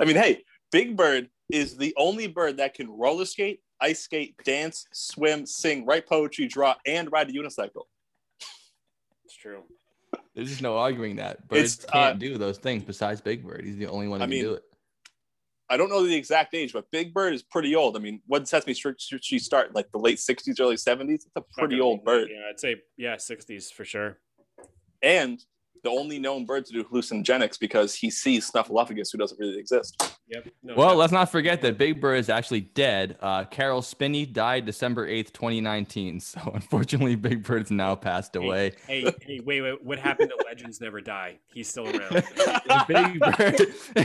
[0.00, 4.34] I mean, hey, Big Bird is the only bird that can roller skate, ice skate,
[4.44, 7.82] dance, swim, sing, write poetry, draw, and ride a unicycle.
[9.24, 9.64] It's true.
[10.34, 11.46] There's just no arguing that.
[11.48, 13.64] Birds It's, can't uh, do those things besides Big Bird.
[13.64, 14.62] He's the only one who I can mean, do it.
[15.68, 17.96] I don't know the exact age, but Big Bird is pretty old.
[17.96, 19.74] I mean, when Sesame Street should she start?
[19.74, 21.14] Like the late 60s, early 70s?
[21.14, 22.28] It's a pretty Fucking- old bird.
[22.30, 24.18] Yeah, I'd say yeah, sixties for sure.
[25.02, 25.42] And
[25.82, 30.16] the only known bird to do hallucinogenics because he sees Snuffleupagus, who doesn't really exist.
[30.28, 30.48] Yep.
[30.62, 30.96] No, Well, no.
[30.96, 33.18] let's not forget that Big Bird is actually dead.
[33.20, 36.20] Uh, Caroll Spinney died December 8th, 2019.
[36.32, 38.72] So unfortunately, Big Bird's now passed away.
[38.86, 39.84] hey, hey, wait, wait.
[39.84, 41.38] What happened to Legends Never Die?
[41.52, 42.22] He's still around.
[42.70, 43.60] And Big Bird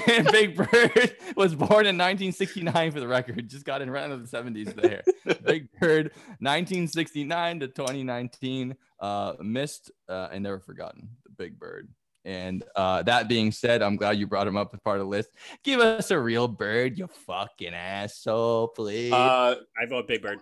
[0.08, 3.48] and Big Bird was born in 1969 for the record.
[3.50, 5.04] Just got in right into the 70s there.
[5.46, 11.10] Big Bird, 1969 to 2019, uh, missed uh, and never forgotten.
[11.38, 11.90] The Big Bird.
[12.26, 15.10] And uh, that being said, I'm glad you brought him up as part of the
[15.10, 15.30] list.
[15.64, 19.14] Give us a real bird, you fucking asshole, please.
[19.14, 20.40] Uh, I vote Big Bird.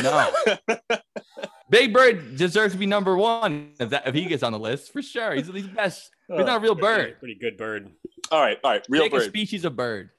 [0.00, 0.30] no,
[1.70, 4.92] Big Bird deserves to be number one if that if he gets on the list
[4.92, 5.34] for sure.
[5.34, 6.10] He's the best.
[6.28, 7.18] He's not a real bird.
[7.18, 7.90] Pretty good bird.
[8.30, 8.86] all right, all right.
[8.88, 10.10] Real Pick a species of bird.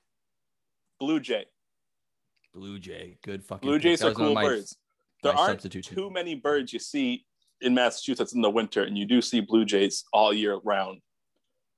[1.00, 1.46] Blue jay.
[2.54, 3.68] Blue jay, good fucking.
[3.68, 4.78] Blue jays That are was one of cool my- birds.
[5.24, 7.26] There aren't too many birds you see
[7.62, 11.02] in Massachusetts in the winter, and you do see blue jays all year round.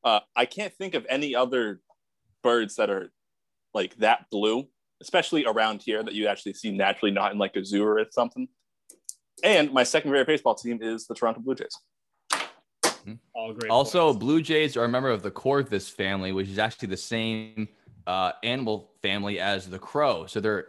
[0.03, 1.81] Uh, I can't think of any other
[2.43, 3.11] birds that are
[3.73, 4.67] like that blue,
[5.01, 8.47] especially around here, that you actually see naturally, not in like a zoo or something.
[9.43, 11.77] And my second favorite baseball team is the Toronto Blue Jays.
[13.33, 13.71] All great.
[13.71, 14.19] Also, points.
[14.19, 17.67] blue jays are a member of the corvus family, which is actually the same
[18.05, 20.25] uh, animal family as the crow.
[20.25, 20.67] So they're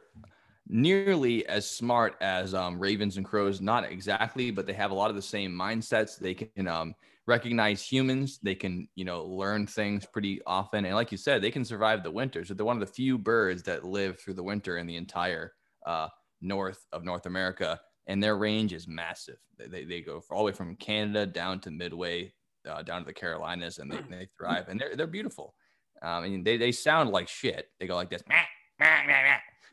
[0.68, 3.60] nearly as smart as um, ravens and crows.
[3.60, 6.18] Not exactly, but they have a lot of the same mindsets.
[6.18, 6.94] They can um,
[7.26, 8.38] recognize humans.
[8.42, 10.84] They can, you know, learn things pretty often.
[10.84, 12.44] And like you said, they can survive the winter.
[12.44, 15.52] So they're one of the few birds that live through the winter in the entire
[15.86, 16.08] uh,
[16.40, 17.80] north of North America.
[18.06, 19.36] And their range is massive.
[19.58, 22.32] They, they, go all the way from Canada down to Midway,
[22.66, 24.68] uh, down to the Carolinas, and they, they thrive.
[24.68, 25.54] And they're, they're beautiful.
[26.00, 27.68] Um, I mean, they, they sound like shit.
[27.78, 28.22] They go like this.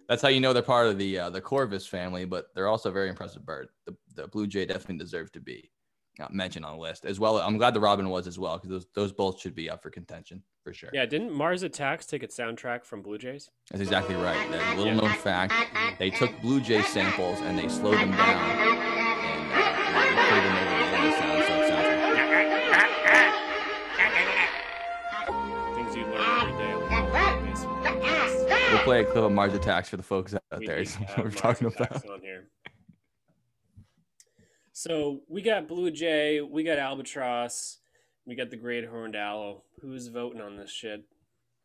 [0.07, 2.89] That's how you know they're part of the uh, the Corvus family, but they're also
[2.89, 3.69] a very impressive bird.
[3.85, 5.71] The, the blue jay definitely deserves to be
[6.19, 7.37] uh, mentioned on the list as well.
[7.37, 9.89] I'm glad the robin was as well because those those both should be up for
[9.89, 10.89] contention for sure.
[10.93, 13.49] Yeah, didn't Mars Attacks take its soundtrack from Blue Jays?
[13.71, 14.51] That's exactly right.
[14.51, 15.53] That little known fact.
[15.99, 18.74] They took blue jay samples and they slowed them down
[28.85, 30.75] play a clip of Mars Attacks for the folks out We there.
[30.75, 32.07] need Is to what we're talking about.
[32.07, 32.49] on here.
[34.73, 37.77] So we got Blue Jay, we got Albatross,
[38.27, 39.63] we got the Great Horned Owl.
[39.81, 41.03] Who's voting on this shit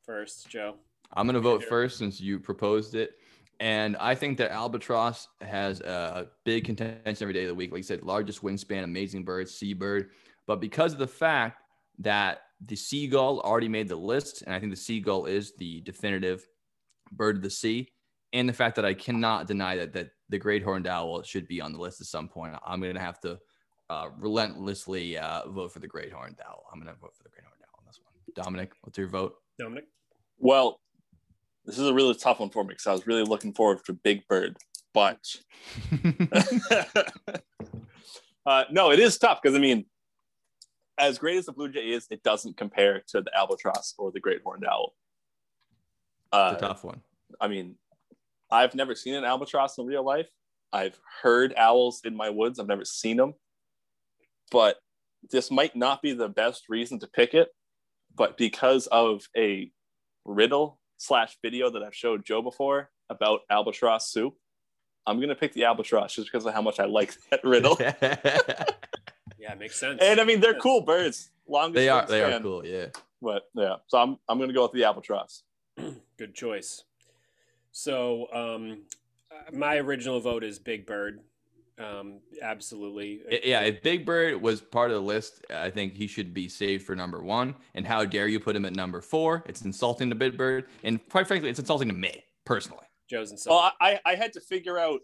[0.03, 0.77] first, Joe?
[1.13, 3.19] I'm gonna vote first since you proposed it,
[3.59, 7.71] and I think that albatross has a big contention every day of the week.
[7.71, 10.11] Like you said, largest wingspan, amazing bird, seabird.
[10.47, 11.61] But because of the fact
[11.99, 16.47] that the seagull already made the list, and I think the seagull is the definitive
[17.11, 17.89] bird of the sea,
[18.33, 21.61] and the fact that I cannot deny that that the great horned owl should be
[21.61, 23.39] on the list at some point, I'm gonna have to
[23.89, 26.65] uh, relentlessly uh, vote for the great horned owl.
[26.73, 28.45] I'm gonna vote for the great horned owl on this one.
[28.45, 29.35] Dominic, what's your vote?
[29.59, 29.85] Dominic?
[30.39, 30.81] Well,
[31.65, 33.93] this is a really tough one for me because I was really looking forward to
[33.93, 34.57] Big Bird,
[34.95, 35.19] but
[38.47, 39.87] uh, no, it is tough because I mean,
[40.99, 44.21] as great as the blue jay is, it doesn't compare to the albatross or the
[44.21, 44.95] great horned owl.
[46.33, 47.01] Uh, It's a tough one.
[47.41, 47.77] I mean,
[48.51, 50.29] I've never seen an albatross in real life.
[50.73, 52.59] I've heard owls in my woods.
[52.59, 53.35] I've never seen them,
[54.53, 54.77] but
[55.31, 57.49] this might not be the best reason to pick it.
[58.15, 59.71] But because of a
[60.25, 64.35] riddle slash video that I've showed Joe before about albatross soup,
[65.07, 67.79] I'm gonna pick the albatross just because of how much I like that riddle.
[69.39, 70.01] Yeah, makes sense.
[70.03, 71.31] and I mean, they're cool birds.
[71.49, 72.67] Longest they are they are wingspan, cool.
[72.67, 72.87] Yeah.
[73.23, 75.43] But yeah, so I'm I'm gonna go with the albatross.
[76.21, 76.85] Good choice.
[77.73, 78.83] So, um,
[79.33, 81.21] uh, my original vote is Big Bird.
[81.79, 83.23] Um, absolutely.
[83.43, 86.85] Yeah, if Big Bird was part of the list, I think he should be saved
[86.85, 87.55] for number one.
[87.75, 89.43] And how dare you put him at number four?
[89.47, 92.85] It's insulting to Big Bird, and quite frankly, it's insulting to me personally.
[93.09, 95.01] Joe's and Well, I I had to figure out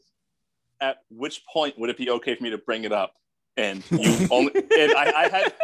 [0.83, 3.15] at which point would it be okay for me to bring it up,
[3.57, 5.55] and you only and I, I had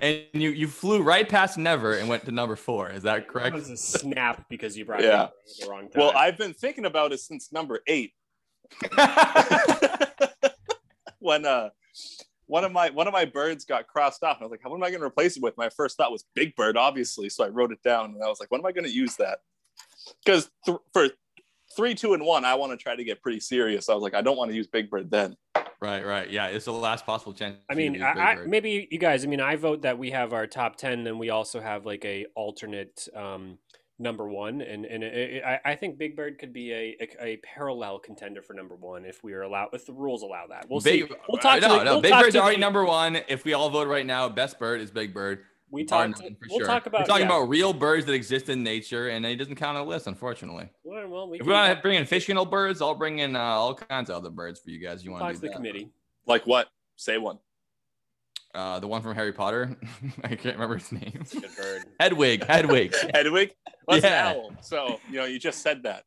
[0.00, 2.88] And you you flew right past never and went to number four.
[2.90, 3.54] Is that That correct?
[3.54, 5.24] was a snap because you brought Yeah.
[5.24, 5.30] it
[5.60, 6.00] at the wrong time.
[6.00, 8.12] well, I've been thinking about it since number eight
[11.18, 11.70] when uh
[12.46, 14.36] one of my one of my birds got crossed off.
[14.38, 15.56] And I was like, what am I going to replace it with?
[15.58, 17.28] My first thought was Big Bird, obviously.
[17.28, 19.16] So I wrote it down, and I was like, when am I going to use
[19.16, 19.40] that?
[20.24, 21.08] Because th- for
[21.76, 23.90] three, two, and one, I want to try to get pretty serious.
[23.90, 25.36] I was like, I don't want to use Big Bird then.
[25.80, 26.30] Right, right.
[26.30, 27.56] Yeah, it's the last possible chance.
[27.68, 29.24] I for you to mean, I, I, maybe you guys.
[29.24, 32.04] I mean, I vote that we have our top ten, and we also have like
[32.04, 33.58] a alternate um,
[33.98, 37.24] number one, and and it, it, I, I think Big Bird could be a, a
[37.24, 40.66] a parallel contender for number one if we are allowed if the rules allow that.
[40.68, 41.14] We'll Big, see.
[41.28, 41.60] We'll talk.
[41.60, 41.92] no, to no.
[41.94, 43.18] we'll Big Bird's already number one.
[43.28, 45.40] If we all vote right now, best bird is Big Bird.
[45.70, 46.22] We bar talk.
[46.22, 46.66] none, for We'll sure.
[46.66, 47.02] talk about.
[47.02, 47.36] We're talking yeah.
[47.36, 50.68] about real birds that exist in nature, and it doesn't count on the list, unfortunately.
[50.84, 53.18] Well, well, we If can we want to talk- bring in fictional birds, I'll bring
[53.18, 55.04] in uh, all kinds of other birds for you guys.
[55.04, 55.56] You want talk to to do the that.
[55.56, 55.90] committee.
[56.26, 56.68] Like what?
[56.96, 57.38] Say one.
[58.54, 59.76] Uh, the one from Harry Potter.
[60.24, 61.22] I can't remember his name.
[61.30, 61.82] Good bird.
[62.00, 62.44] Hedwig.
[62.46, 62.94] Hedwig.
[63.14, 63.52] Hedwig?
[63.86, 64.30] Well, that's Yeah.
[64.30, 64.52] an owl.
[64.62, 66.04] So, you know, you just said that.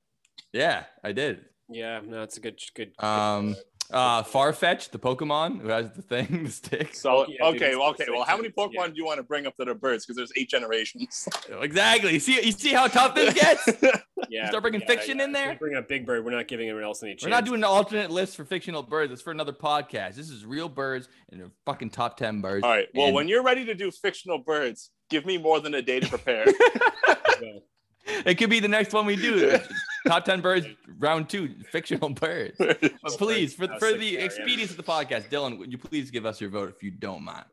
[0.51, 1.45] yeah, I did.
[1.69, 2.91] Yeah, no, it's a good, good.
[2.97, 3.63] good Um, bird.
[3.91, 6.95] Uh, Farfetch, the Pokemon who has the thing, the stick.
[6.95, 8.05] So, Yeah, okay, it's well, okay.
[8.09, 8.88] Well, how many Pokemon yeah.
[8.88, 10.05] do you want to bring up that are birds?
[10.05, 11.27] Because there's eight generations.
[11.61, 12.13] Exactly.
[12.13, 13.69] You see, you see how tough this gets.
[14.30, 15.26] yeah, start bringing yeah, fiction yeah.
[15.26, 15.49] in there?
[15.51, 16.26] we Bring up Big Bird.
[16.26, 17.23] We're not giving anyone else any chance.
[17.23, 19.11] We're not doing an alternate list for fictional birds.
[19.11, 20.15] It's for another podcast.
[20.15, 22.63] This is real birds and they're fucking top ten birds.
[22.63, 22.88] All right.
[22.95, 25.99] Well, And- when you're ready to do fictional birds, give me more than a day
[25.99, 26.45] to prepare.
[28.07, 29.57] Well, It could be the next one we do.
[30.07, 30.67] top ten birds,
[30.99, 32.57] round two, fictional birds.
[32.59, 34.19] But please, for, for the there, yeah.
[34.19, 37.23] expedience of the podcast, Dylan, would you please give us your vote if you don't
[37.23, 37.45] mind?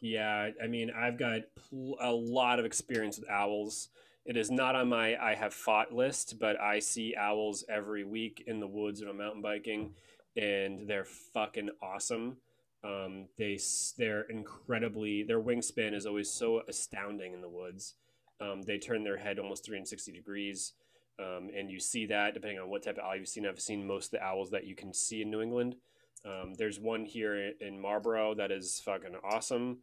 [0.00, 1.40] Yeah, I mean, I've got
[1.70, 3.88] pl- a lot of experience with owls.
[4.26, 8.44] It is not on my I have fought list, but I see owls every week
[8.46, 9.94] in the woods when I'm mountain biking,
[10.36, 12.36] and they're fucking awesome.
[12.82, 13.58] Um, they
[13.96, 17.94] they're incredibly their wingspan is always so astounding in the woods.
[18.40, 20.72] Um, they turn their head almost 360 degrees.
[21.20, 23.46] Um, and you see that depending on what type of owl you've seen.
[23.46, 25.76] I've seen most of the owls that you can see in New England.
[26.24, 29.78] Um, there's one here in- Marlboro that is fucking awesome.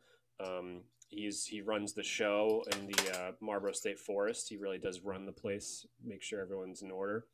[0.45, 4.49] Um, he's he runs the show in the uh, Marlboro State Forest.
[4.49, 7.27] He really does run the place, make sure everyone's in order.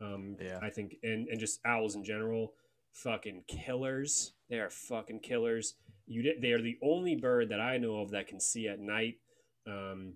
[0.00, 0.58] Um, Yeah.
[0.62, 2.52] I think, and and just owls in general,
[2.92, 4.34] fucking killers.
[4.50, 5.74] They are fucking killers.
[6.06, 9.18] You they are the only bird that I know of that can see at night.
[9.66, 10.14] Um,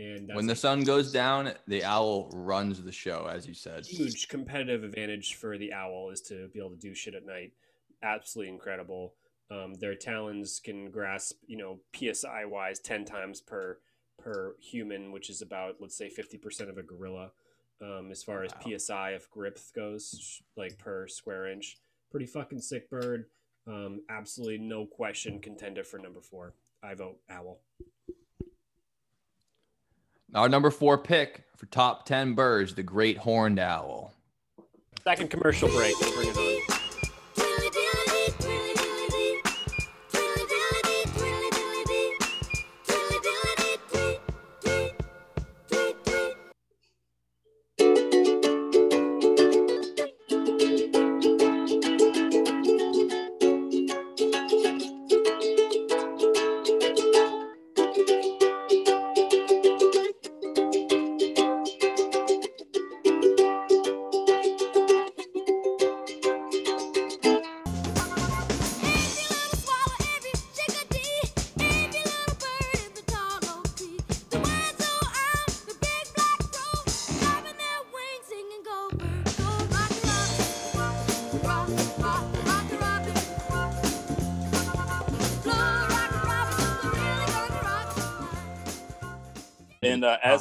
[0.00, 3.84] and when the sun goes down, the owl runs the show, as you said.
[3.86, 7.52] huge competitive advantage for the owl is to be able to do shit at night.
[8.02, 9.14] Absolutely incredible.
[9.50, 13.78] Um, their talons can grasp, you know, psi wise, ten times per
[14.18, 17.32] per human, which is about let's say fifty percent of a gorilla.
[17.82, 18.76] Um, as far as Wow.
[18.76, 21.78] psi of grip goes, like per square inch,
[22.10, 23.26] pretty fucking sick bird.
[23.66, 26.54] Um, absolutely no question contender for number four.
[26.82, 27.60] I vote owl.
[30.34, 34.14] Our number four pick for top 10 birds, the great horned owl.
[35.02, 35.98] Second commercial break.
[35.98, 36.59] Bring it on.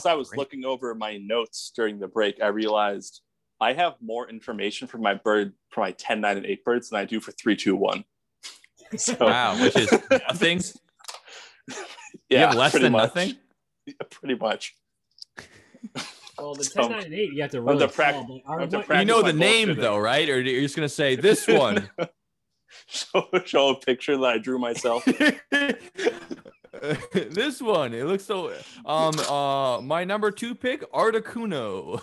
[0.10, 0.40] I was great.
[0.40, 3.22] looking over my notes during the break, I realized
[3.62, 7.00] I have more information for my bird for my 10, 9, and 8 birds than
[7.00, 8.04] I do for 3, 2, 1.
[8.98, 10.62] So, Wow, which is nothing.
[11.68, 11.76] yeah,
[12.30, 13.02] you have less pretty than much.
[13.16, 13.36] nothing?
[13.86, 14.76] Yeah, pretty much.
[16.40, 18.42] Well, the So- 10, 9, and 8, you have to I'm really the prac- fall,
[18.46, 19.82] but our I'm the one- prac- You know the name, bullshitting.
[19.82, 20.28] though, right?
[20.30, 21.88] Or you're just going to say this one?
[22.88, 25.06] show, show a picture that I drew myself.
[27.14, 27.94] this one.
[27.94, 28.54] It looks so.
[28.86, 29.18] Um.
[29.20, 29.82] Uh.
[29.82, 32.02] My number two pick, Articuno.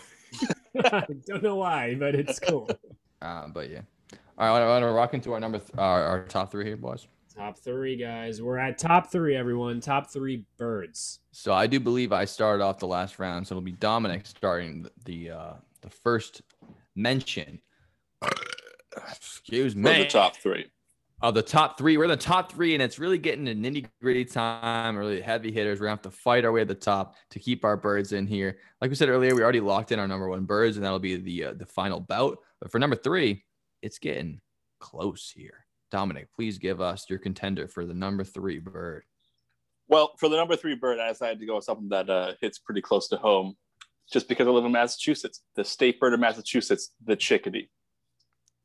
[1.27, 2.69] Don't know why, but it's cool.
[3.23, 3.81] Uh, but yeah.
[4.37, 6.77] All right, I want to rock into our number, th- our, our top three here,
[6.77, 7.09] boys.
[7.35, 8.43] top three, guys.
[8.43, 9.81] We're at top three, everyone.
[9.81, 11.21] Top three birds.
[11.33, 14.83] So I do believe I started off the last round, so it'll be Dominic starting
[14.83, 16.43] the the, uh, the first
[16.95, 17.59] mention.
[19.11, 20.03] Excuse For me.
[20.03, 20.67] the top three.
[21.23, 23.87] Of the top three, we're in the top three, and it's really getting to nitty
[24.03, 24.97] gritty time.
[24.97, 25.81] Really heavy hitters.
[25.81, 28.27] We're gonna have to fight our way to the top to keep our birds in
[28.27, 28.59] here.
[28.83, 31.17] Like we said earlier, we already locked in our number one birds, and that'll be
[31.17, 32.39] the uh, the final bout.
[32.61, 33.45] But for number three,
[33.81, 34.41] it's getting
[34.79, 35.65] close here.
[35.91, 39.05] Dominic, please give us your contender for the number three bird.
[39.89, 42.59] Well, for the number three bird, I decided to go with something that uh, hits
[42.59, 43.57] pretty close to home
[44.13, 45.41] just because I live in Massachusetts.
[45.55, 47.71] The state bird of Massachusetts, the chickadee.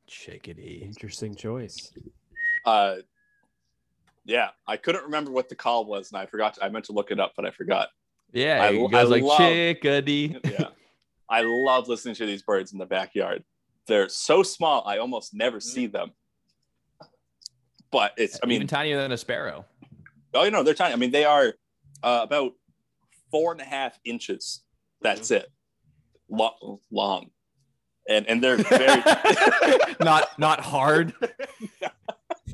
[0.08, 0.84] Chickadee.
[0.84, 1.94] Interesting choice.
[2.66, 2.96] Uh,
[4.26, 6.56] yeah, I couldn't remember what the call was, and I forgot.
[6.56, 7.90] To, I meant to look it up, but I forgot.
[8.32, 10.38] Yeah, I- goes like love- chickadee.
[10.46, 10.68] Yeah,
[11.30, 13.44] I love listening to these birds in the backyard.
[13.88, 16.12] They're so small, I almost never see them.
[17.92, 19.66] But it's, I mean, even tinier than a sparrow.
[20.34, 20.94] oh, you know, they're tiny.
[20.94, 21.54] I mean, they are
[22.04, 22.54] uh, about
[23.32, 24.62] four and a half inches.
[25.02, 25.50] That's it,
[26.30, 27.32] Lo- long,
[28.08, 29.02] and and they're very.
[30.00, 31.14] not not hard.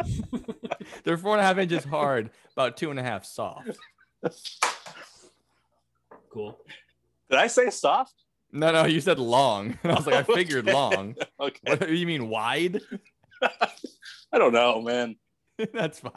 [1.04, 3.78] They're four and a half inches hard, about two and a half soft.
[6.32, 6.58] Cool.
[7.30, 8.14] Did I say soft?
[8.52, 9.78] No, no, you said long.
[9.84, 10.74] I was like, I figured Okay.
[10.74, 11.16] long.
[11.40, 12.82] Okay, What do you mean wide?
[13.42, 15.16] I don't know, man.
[15.74, 16.12] That's fine.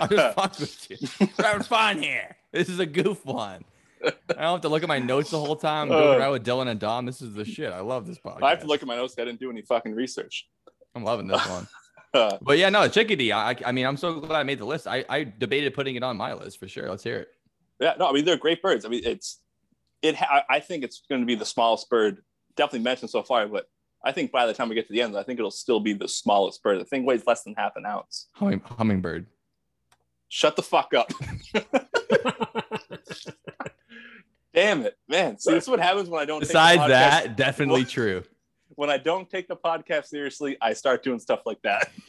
[0.00, 0.90] I'm just fucking with
[1.20, 1.28] you.
[1.38, 2.36] We're having fun here.
[2.52, 3.64] This is a goof one.
[4.04, 5.88] I don't have to look at my notes the whole time.
[5.88, 6.16] Go Uh.
[6.16, 7.06] around with Dylan and Dom.
[7.06, 7.72] This is the shit.
[7.72, 8.42] I love this podcast.
[8.42, 9.14] I have to look at my notes.
[9.18, 10.48] I didn't do any fucking research.
[10.94, 11.68] I'm loving this one.
[12.42, 13.32] But yeah, no, chickadee.
[13.32, 14.86] I, I mean, I'm so glad I made the list.
[14.86, 16.88] I, I debated putting it on my list for sure.
[16.88, 17.28] Let's hear it.
[17.80, 18.84] yeah, no, I mean they're great birds.
[18.84, 19.40] I mean it's
[20.02, 20.16] it.
[20.16, 22.22] Ha- I think it's going to be the smallest bird
[22.56, 23.66] definitely mentioned so far, but
[24.04, 25.92] I think by the time we get to the end, I think it'll still be
[25.92, 26.80] the smallest bird.
[26.80, 28.28] The thing weighs less than half an ounce.
[28.34, 29.26] Humming, hummingbird.
[30.28, 31.10] Shut the fuck up.
[34.54, 35.38] Damn it, man.
[35.38, 36.40] See, this is what happens when I don't.
[36.40, 38.22] Besides take the podcast, that, definitely true.
[38.82, 41.92] When I don't take the podcast seriously, I start doing stuff like that.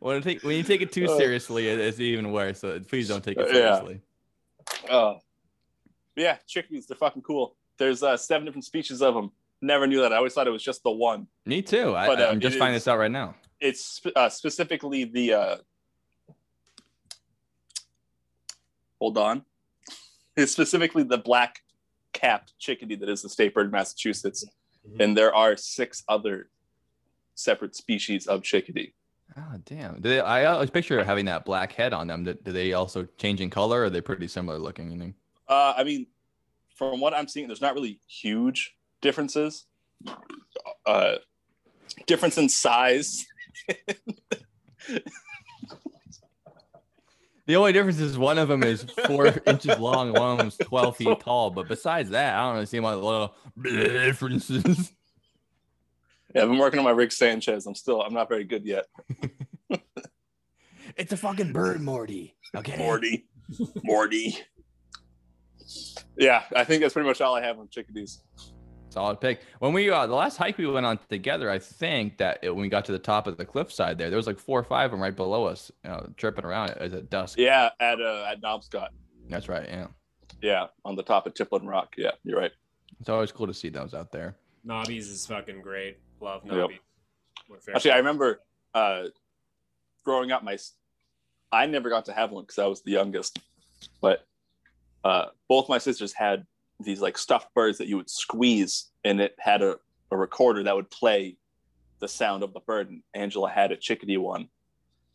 [0.00, 2.58] when, you take, when you take it too Uh, seriously, it- it's even worse.
[2.58, 3.76] So please don't take it yeah.
[3.76, 4.00] seriously.
[4.90, 5.14] Uh,
[6.16, 7.54] yeah, chickadees, they're fucking cool.
[7.76, 9.30] There's uh, seven different species of them.
[9.62, 10.12] Never knew that.
[10.12, 11.28] I always thought it was just the one.
[11.46, 11.94] Me too.
[11.94, 13.36] I, But, uh, I'm just it finding is- this out right now.
[13.60, 15.32] It's uh, specifically the.
[15.34, 15.56] Uh,
[19.00, 19.44] hold on.
[20.36, 21.62] It's specifically the black
[22.18, 24.44] capped chickadee that is the state bird of Massachusetts.
[24.88, 25.00] Mhm.
[25.00, 26.50] And there are six other
[27.34, 28.94] separate species of chickadee.
[29.36, 30.00] Oh damn!
[30.00, 32.24] Do they, I always picture having that black head on them.
[32.24, 33.82] Do, do they also change in color?
[33.82, 34.90] Or are they pretty similar looking?
[34.90, 35.14] You think?
[35.46, 36.06] Uh, I mean,
[36.74, 39.66] from what I'm seeing, there's not really huge differences.
[40.86, 41.16] Uh,
[42.06, 43.26] difference in size.
[47.48, 50.56] The only difference is one of them is four inches long, one of them is
[50.58, 51.50] twelve feet tall.
[51.50, 54.92] But besides that, I don't really see much little differences.
[56.34, 57.64] Yeah, I've been working on my Rick Sanchez.
[57.64, 58.84] I'm still, I'm not very good yet.
[60.96, 62.36] It's a fucking bird, Morty.
[62.54, 62.76] Okay.
[62.76, 63.28] Morty,
[63.82, 64.36] Morty.
[66.18, 68.20] Yeah, I think that's pretty much all I have on chickadees.
[68.90, 69.40] Solid pick.
[69.58, 72.62] When we uh, the last hike we went on together, I think that it, when
[72.62, 74.86] we got to the top of the cliffside there, there was like four or five
[74.86, 77.38] of them right below us, you know, tripping around as at dusk.
[77.38, 78.88] Yeah, at uh, at Knobscott.
[79.28, 79.68] That's right.
[79.68, 79.86] Yeah,
[80.40, 81.94] Yeah, on the top of Tiplin Rock.
[81.98, 82.52] Yeah, you're right.
[82.98, 84.36] it's always cool to see those out there.
[84.64, 85.98] Nobbies is fucking great.
[86.20, 86.54] Love Yep.
[86.54, 86.80] Nobby.
[87.48, 87.76] We're fair.
[87.76, 88.40] Actually, I remember
[88.74, 89.04] uh,
[90.04, 90.42] growing up.
[90.42, 90.56] My,
[91.52, 93.38] I never got to have one because I was the youngest,
[94.00, 94.26] but
[95.04, 96.46] uh, both my sisters had
[96.80, 99.76] these like stuffed birds that you would squeeze, and it had a,
[100.10, 101.36] a recorder that would play
[102.00, 102.88] the sound of the bird.
[102.90, 104.48] And Angela had a chickadee one,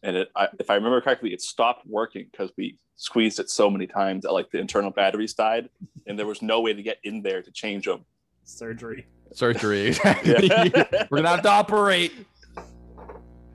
[0.02, 3.69] and it, I, if I remember correctly, it stopped working because we squeezed it so
[3.69, 5.69] many times that like the internal batteries died,
[6.07, 8.06] and there was no way to get in there to change them.
[8.44, 9.07] surgery.
[9.31, 9.88] Surgery.
[9.88, 10.49] Exactly.
[11.10, 12.14] We're gonna have to operate.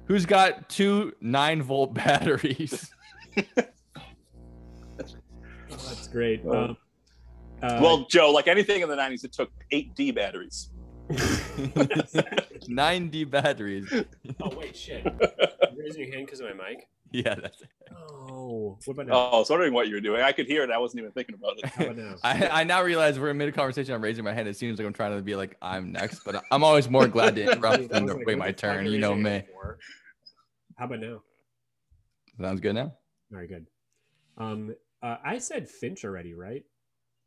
[0.07, 2.91] Who's got two nine volt batteries?
[5.69, 6.43] That's great.
[6.47, 6.65] Oh.
[6.65, 6.77] Um,
[7.63, 10.71] uh, well, Joe, like anything in the '90s, it took eight D batteries.
[12.69, 13.93] Nine D batteries.
[14.43, 15.05] oh wait, shit.
[15.73, 16.89] You raising your hand because of my mic?
[17.13, 17.69] Yeah, that's it.
[17.97, 19.15] Oh, what about now?
[19.15, 20.23] Oh, I was wondering what you were doing.
[20.23, 20.71] I could hear it.
[20.71, 21.67] I wasn't even thinking about it.
[21.67, 22.15] How about now?
[22.25, 23.95] I, I now realize we're in mid conversation.
[23.95, 24.49] I'm raising my hand.
[24.49, 27.37] It seems like I'm trying to be like I'm next, but I'm always more glad
[27.37, 28.87] to interrupt than to like, wait my turn.
[28.87, 29.31] You know me.
[29.31, 29.79] hand for?
[30.77, 31.23] How about now?
[32.41, 32.95] Sounds good now.
[33.31, 33.67] Very good.
[34.37, 36.65] Um, uh, I said Finch already, right?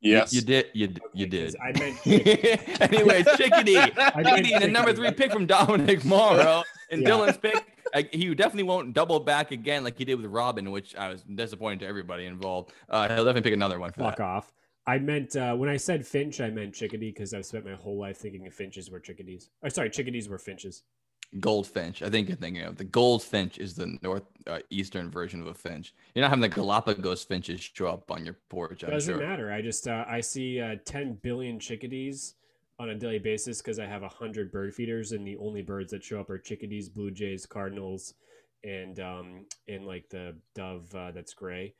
[0.01, 0.33] You- Yes.
[0.33, 0.65] You, did.
[0.73, 1.61] You, d- Okay, you 'cause did.
[1.61, 3.73] I meant chick- Anyways, Chickadee.
[3.75, 3.93] meant
[4.25, 6.63] Chickadee, the number three pick from Dominic Mauro.
[6.91, 7.11] And Yeah.
[7.11, 7.55] Dylan's pick,
[7.95, 11.23] I, he definitely won't double back again like he did with Robin, which I was
[11.23, 12.73] disappointed to everybody involved.
[12.89, 14.23] Uh, he'll definitely pick another one for Fuck that.
[14.25, 14.51] off.
[14.85, 17.97] I meant uh, when I said Finch, I meant chickadee because I've spent my whole
[17.97, 19.49] life thinking of finches were chickadees.
[19.63, 20.83] Or sorry, chickadees were finches.
[21.39, 22.01] Goldfinch.
[22.01, 25.53] I think you're thinking of the goldfinch is the north uh, eastern version of a
[25.53, 25.93] finch.
[26.13, 28.83] You're not having the Galapagos finches show up on your porch.
[28.83, 29.25] I'm Doesn't sure.
[29.25, 29.51] matter.
[29.51, 32.35] I just uh, I see uh, 10 billion chickadees
[32.79, 35.91] on a daily basis because I have a hundred bird feeders, and the only birds
[35.91, 38.15] that show up are chickadees, blue jays, cardinals,
[38.63, 41.73] and um and like the dove uh, that's gray.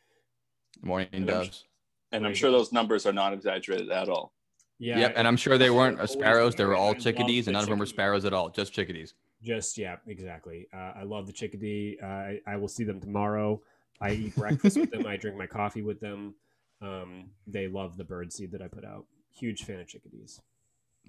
[0.82, 1.66] Mourning I'm doves.
[2.12, 4.32] and I'm sure those numbers are not exaggerated at all.
[4.80, 6.56] Yeah, yep, and I'm sure they weren't sparrows.
[6.56, 8.50] They were all I love chickadees, and the none of them were sparrows at all.
[8.50, 9.14] Just chickadees.
[9.44, 10.68] Just yeah, exactly.
[10.74, 11.98] Uh, I love the chickadee.
[12.02, 13.62] Uh, I, I will see them tomorrow.
[14.00, 15.06] I eat breakfast with them.
[15.08, 16.36] I drink my coffee with them.
[16.82, 19.06] Um, they love the bird seed that I put out.
[19.34, 20.42] Huge fan of chickadees.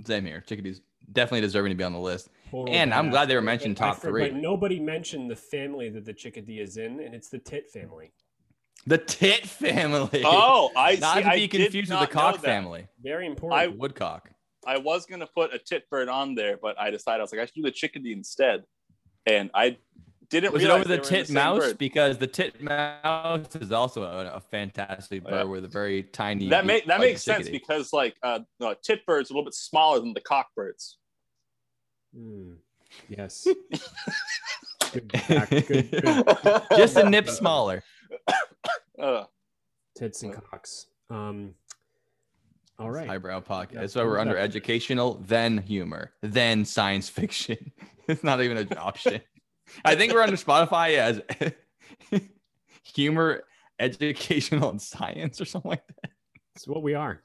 [0.07, 0.41] Same here.
[0.47, 0.81] Chickadees
[1.13, 2.31] definitely deserving to be on the list.
[2.51, 4.31] Total And I'm glad they were mentioned top for- three.
[4.31, 8.13] But nobody mentioned the family that the chickadee is in, and it's the tit family.
[8.87, 10.23] The tit family.
[10.25, 11.23] Oh, I Not see.
[11.25, 12.87] to be did confused with the cock family.
[13.03, 13.61] Very important.
[13.61, 14.31] I- Woodcock.
[14.67, 17.41] I was gonna put a tit bird on there, but I decided I was like,
[17.41, 18.65] I should do the chickadee instead.
[19.27, 19.77] And I
[20.31, 21.59] didn't Was it over the they were tit mouse?
[21.59, 21.79] bird.
[21.79, 25.45] Because the tit mouse is also a, a fantastic Oh, bird yeah.
[25.45, 26.49] with a very tiny.
[26.49, 29.37] That beak make that like makes sense because like uh, no, tit birds are a
[29.37, 30.99] little bit smaller than the cock birds.
[32.17, 32.57] Mm,
[33.09, 33.47] yes.
[34.93, 37.83] good, good, good Just a nip smaller.
[38.99, 39.25] Uh,
[39.97, 40.87] tits and cocks.
[41.11, 41.55] Um,
[42.79, 43.07] all right.
[43.07, 43.75] Highbrow podcast.
[43.75, 47.73] That's why we're under educational, then humor, then science fiction.
[48.09, 49.21] it's not even an option.
[49.85, 51.23] I think we're under Spotify as
[52.83, 53.45] humor,
[53.79, 56.11] educational, and science or something like that.
[56.57, 57.23] It's what we are.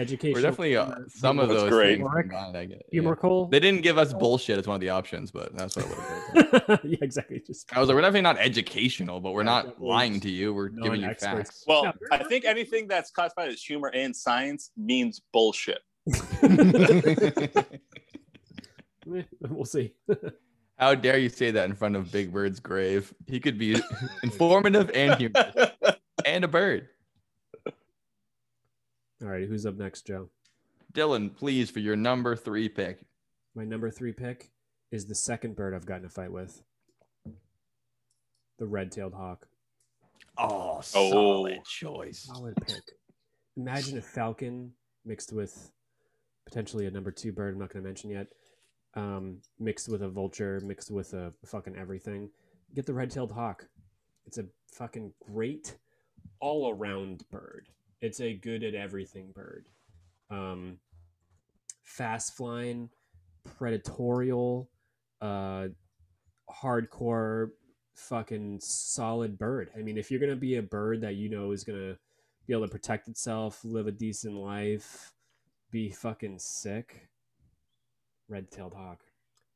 [0.00, 0.34] Education.
[0.34, 1.98] We're definitely uh, some of That's those great.
[1.98, 2.08] things.
[2.08, 3.14] Humor- combined, I get, humor yeah.
[3.20, 3.46] Cole.
[3.46, 6.46] They didn't give us bullshit as one of the options, but that's what it would
[6.68, 6.90] have been.
[6.92, 7.42] yeah, exactly.
[7.46, 10.30] Just I was like, we're definitely not educational, but we're Yeah, not definitely lying to
[10.30, 10.54] you.
[10.54, 11.50] We're giving you non-experts.
[11.50, 11.64] facts.
[11.66, 15.80] well, Yeah, I think anything that's classified as humor and science means bullshit.
[19.48, 19.92] We'll see.
[20.78, 23.12] How dare you say that in front of Big Bird's grave?
[23.26, 23.76] He could be
[24.22, 25.54] informative and humorous
[26.24, 26.88] and a bird.
[29.22, 30.28] All right, who's up next, Joe?
[30.92, 33.00] Dylan, please, for your number three pick.
[33.54, 34.50] My number three pick
[34.90, 36.62] is the second bird I've gotten a fight with.
[38.58, 39.46] The red-tailed hawk.
[40.36, 41.62] Oh, solid Oh.
[41.64, 42.20] choice.
[42.24, 42.82] Solid pick.
[43.56, 44.72] Imagine a falcon
[45.04, 45.70] mixed with
[46.46, 47.54] potentially a number two bird.
[47.54, 48.28] I'm not going to mention yet.
[48.94, 52.30] Um, mixed with a vulture, mixed with a fucking everything.
[52.74, 53.68] Get the red-tailed hawk.
[54.26, 55.76] It's a fucking great
[56.40, 57.68] all-around bird.
[58.00, 59.66] It's a good at everything bird.
[60.30, 60.78] Um,
[61.82, 62.88] fast flying,
[63.58, 64.68] predatorial,
[65.20, 65.68] uh,
[66.50, 67.50] hardcore,
[67.94, 69.70] fucking solid bird.
[69.76, 71.98] I mean, if you're gonna be a bird that you know is gonna
[72.46, 75.12] be able to protect itself, live a decent life,
[75.70, 77.08] be fucking sick,
[78.28, 79.00] red-tailed hawk.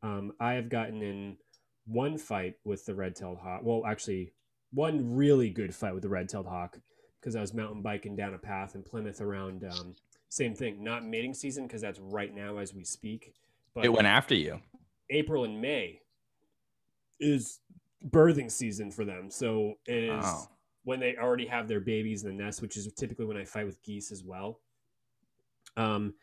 [0.02, 1.38] Um, I have gotten in
[1.86, 3.62] one fight with the red-tailed hawk.
[3.64, 4.32] Well, actually,
[4.72, 6.78] one really good fight with the red-tailed hawk
[7.24, 9.64] because I was mountain biking down a path in Plymouth around.
[9.64, 9.94] Um,
[10.28, 13.32] same thing, not mating season because that's right now as we speak.
[13.74, 14.60] But It went after you.
[15.08, 16.00] April and May
[17.18, 17.60] is
[18.06, 19.30] birthing season for them.
[19.30, 20.48] So it is
[20.82, 23.64] when they already have their babies in the nest, which is typically when I fight
[23.64, 24.60] with geese as well.
[25.78, 26.14] Um,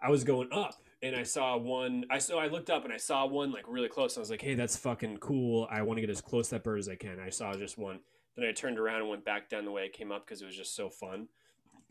[0.00, 2.04] I was going up and I saw one.
[2.08, 4.16] I so I looked up and I saw one like really close.
[4.16, 5.66] I was like, "Hey, that's fucking cool.
[5.70, 7.76] I want to get as close to that bird as I can." I saw just
[7.76, 7.98] one.
[8.36, 10.46] Then I turned around and went back down the way I came up because it
[10.46, 11.28] was just so fun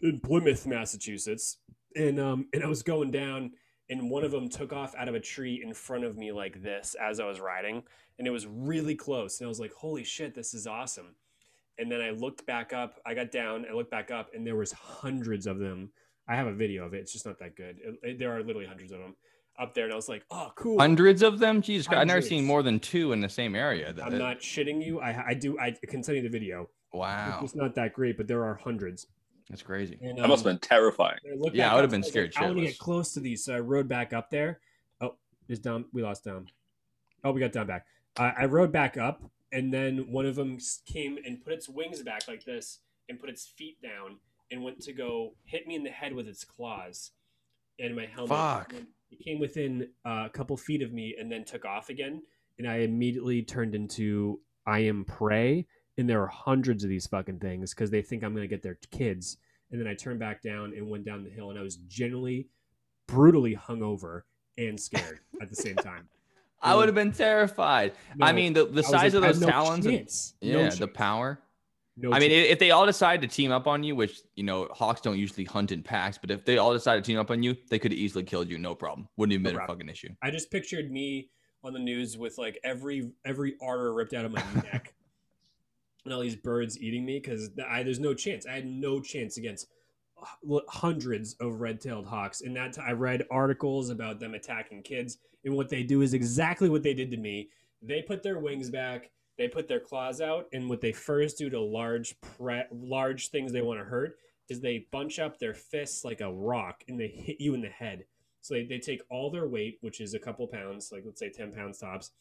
[0.02, 1.58] in Plymouth, Massachusetts.
[1.96, 3.52] And um, and I was going down,
[3.90, 6.62] and one of them took off out of a tree in front of me like
[6.62, 7.84] this as I was riding,
[8.18, 9.40] and it was really close.
[9.40, 11.16] And I was like, "Holy shit, this is awesome!"
[11.80, 13.00] And then I looked back up.
[13.06, 13.66] I got down.
[13.70, 15.92] I looked back up, and there was hundreds of them.
[16.28, 16.98] I have a video of it.
[17.00, 17.80] It's just not that good.
[17.84, 19.16] It- it- there are literally hundreds of them
[19.60, 21.62] up there, and I was like, "Oh, cool." Hundreds of them?
[21.62, 22.02] Jesus Christ.
[22.02, 23.94] I've never seen more than two in the same area.
[23.94, 25.00] That I'm not shitting you.
[25.02, 25.60] I I do.
[25.60, 26.70] I can send you the video.
[26.94, 27.42] Wow.
[27.44, 29.08] It's not that great, but there are hundreds.
[29.50, 29.98] That's crazy.
[30.02, 31.18] And, That must um, have been terrifying.
[31.26, 33.56] I Yeah, I would've been was scared I want to get close to these, so
[33.56, 34.60] I rode back up there.
[35.02, 35.16] Oh,
[35.48, 35.86] is Dom?
[35.92, 36.48] We lost Dom.
[37.24, 37.86] Oh, we got Dom back.
[38.16, 42.02] Uh, I rode back up, and then one of them came and put its wings
[42.04, 44.18] back like this, and put its feet down,
[44.52, 47.12] and went to go hit me in the head with its claws,
[47.80, 48.30] and my helmet.
[48.30, 48.74] Fuck.
[48.74, 52.22] And It came within uh, a couple feet of me, and then took off again,
[52.58, 55.68] and I immediately turned into I am prey.
[55.98, 58.78] And there are hundreds of these fucking things because they think I'm gonna get their
[58.90, 59.38] kids
[59.72, 62.48] and then I turned back down and went down the hill, and I was generally
[63.08, 64.22] brutally hungover
[64.58, 66.08] and scared at the same time.
[66.62, 67.94] I would have been terrified.
[68.20, 69.86] I mean, the, the size like, of those no talons.
[69.86, 70.34] chance.
[70.42, 70.80] No yeah, chance.
[70.80, 71.40] the power.
[72.02, 72.48] No I mean, chance.
[72.50, 75.44] if they all decide to team up on you, which you know hawks don't usually
[75.44, 77.94] hunt in packs, but if they all decide to team up on you, they could
[77.94, 79.08] easily killed you, no problem.
[79.18, 80.10] Wouldn't even No been a fucking issue.
[80.24, 81.30] I just pictured me
[81.64, 84.94] on the news with like every every artery ripped out of my neck,
[86.06, 88.46] and all these birds eating me because I there's no chance.
[88.46, 89.68] I had no chance against
[90.68, 92.42] hundreds of red-tailed hawks.
[92.42, 96.14] And that t- I read articles about them attacking kids, and what they do is
[96.14, 97.50] exactly what they did to me.
[97.82, 99.10] They put their wings back,
[99.40, 103.54] they put their claws out, and what they first do to large pre- large things
[103.54, 104.18] they want to hurt
[104.50, 107.70] is they bunch up their fists like a rock and they hit you in the
[107.70, 108.04] head.
[108.42, 111.30] So they, they take all their weight, which is a couple pounds, like let's say
[111.30, 112.12] 10 pounds tops,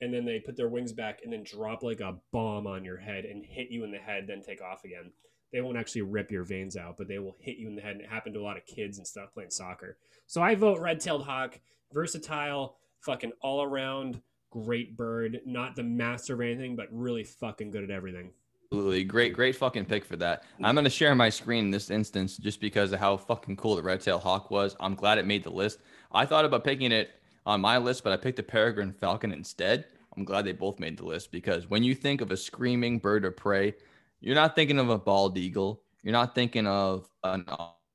[0.00, 2.96] and then they put their wings back and then drop like a bomb on your
[2.96, 5.12] head and hit you in the head, then take off again.
[5.52, 7.92] They won't actually rip your veins out, but they will hit you in the head.
[7.92, 9.98] And it happened to a lot of kids and stuff playing soccer.
[10.26, 11.60] So I vote red tailed hawk,
[11.92, 14.20] versatile, fucking all around
[14.64, 15.40] great bird.
[15.44, 18.30] Not the master of anything, but really fucking good at everything.
[18.72, 19.04] Absolutely.
[19.04, 20.44] Great, great fucking pick for that.
[20.62, 23.76] I'm going to share my screen in this instance just because of how fucking cool
[23.76, 24.74] the red tail hawk was.
[24.80, 25.80] I'm glad it made the list.
[26.10, 27.10] I thought about picking it
[27.44, 29.84] on my list, but I picked the peregrine falcon instead.
[30.16, 33.24] I'm glad they both made the list because when you think of a screaming bird
[33.24, 33.74] of prey,
[34.20, 35.82] you're not thinking of a bald eagle.
[36.02, 37.44] You're not thinking of an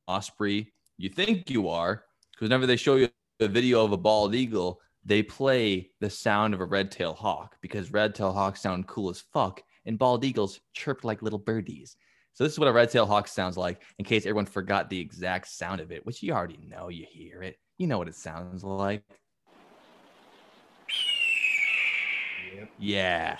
[0.08, 0.72] osprey.
[0.98, 3.10] You think you are because whenever they show you
[3.40, 7.58] a video of a bald eagle, they play the sound of a red tail hawk
[7.62, 11.96] because red tail hawks sound cool as fuck and bald eagles chirp like little birdies.
[12.34, 15.00] So this is what a red tail hawk sounds like in case everyone forgot the
[15.00, 16.90] exact sound of it, which you already know.
[16.90, 17.58] You hear it.
[17.78, 19.04] You know what it sounds like.
[22.78, 23.38] Yeah.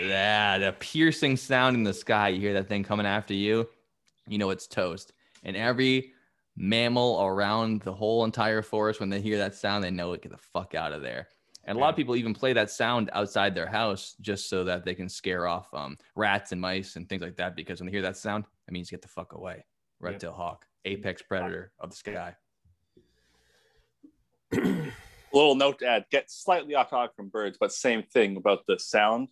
[0.00, 2.28] Yeah, the piercing sound in the sky.
[2.28, 3.68] You hear that thing coming after you,
[4.28, 5.12] you know it's toast.
[5.42, 6.12] And every
[6.56, 10.22] mammal around the whole entire forest, when they hear that sound, they know it.
[10.22, 11.28] Get the fuck out of there.
[11.64, 14.84] And a lot of people even play that sound outside their house just so that
[14.84, 17.56] they can scare off um, rats and mice and things like that.
[17.56, 19.64] Because when they hear that sound, it means get the fuck away.
[19.98, 20.20] Red Yep.
[20.20, 22.36] tail hawk, apex predator of the sky.
[25.32, 28.78] little note to add get slightly off topic from birds but same thing about the
[28.78, 29.28] sound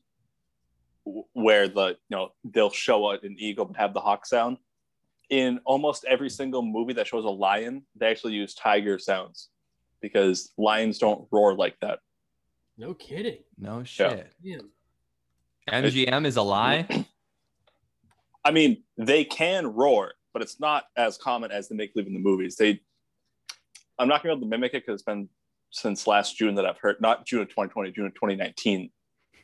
[1.32, 4.58] where the you know they'll show up an eagle but have the hawk sound
[5.30, 9.48] in almost every single movie that shows a lion, they actually use tiger sounds
[10.00, 12.00] because lions don't roar like that.
[12.76, 13.38] No kidding.
[13.58, 14.32] No shit.
[14.42, 14.70] Man.
[15.70, 16.86] MGM is a lie.
[18.44, 22.12] I mean, they can roar, but it's not as common as they make believe in
[22.12, 22.56] the movies.
[22.56, 22.80] They,
[23.98, 25.28] I'm not gonna be able to mimic it because it's been
[25.70, 28.90] since last June that I've heard, not June of 2020, June of 2019,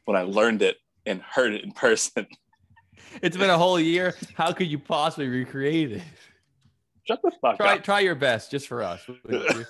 [0.05, 0.77] when I learned it
[1.07, 2.27] and heard it in person.
[3.23, 4.15] It's been a whole year.
[4.35, 6.03] How could you possibly recreate it?
[7.05, 7.85] Shut the fuck Try up.
[7.85, 9.05] try your best, just for us.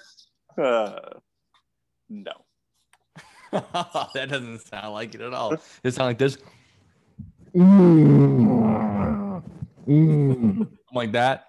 [0.59, 0.99] Uh,
[2.11, 2.33] no.
[3.53, 5.55] that doesn't sound like it at all.
[5.83, 6.37] It sounds like this.
[10.93, 11.45] like that.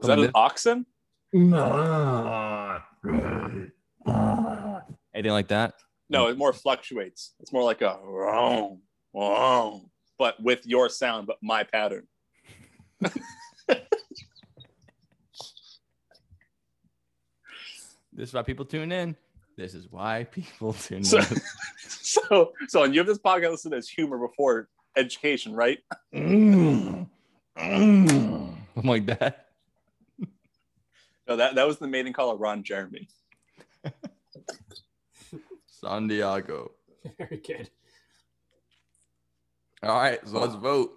[0.00, 0.86] Is that an oxen?
[5.14, 5.74] Anything like that?
[6.08, 7.34] No, it more fluctuates.
[7.40, 8.80] It's more like a wrong,
[9.14, 12.06] wrong, but with your sound, but my pattern.
[18.12, 19.16] This is why people tune in.
[19.56, 21.24] This is why people tune So, in.
[21.88, 25.78] so, so, and you have this podcast listed as humor before education, right?
[26.12, 27.08] I'm
[28.76, 29.48] like that.
[31.26, 33.08] No, that that was the mating call of Ron Jeremy.
[35.66, 36.72] San Diego.
[37.18, 37.70] Very good.
[39.84, 40.92] All right, so let's vote.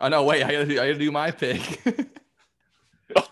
[0.00, 1.80] Oh no, wait, I gotta do, I gotta do my pick.
[3.16, 3.24] I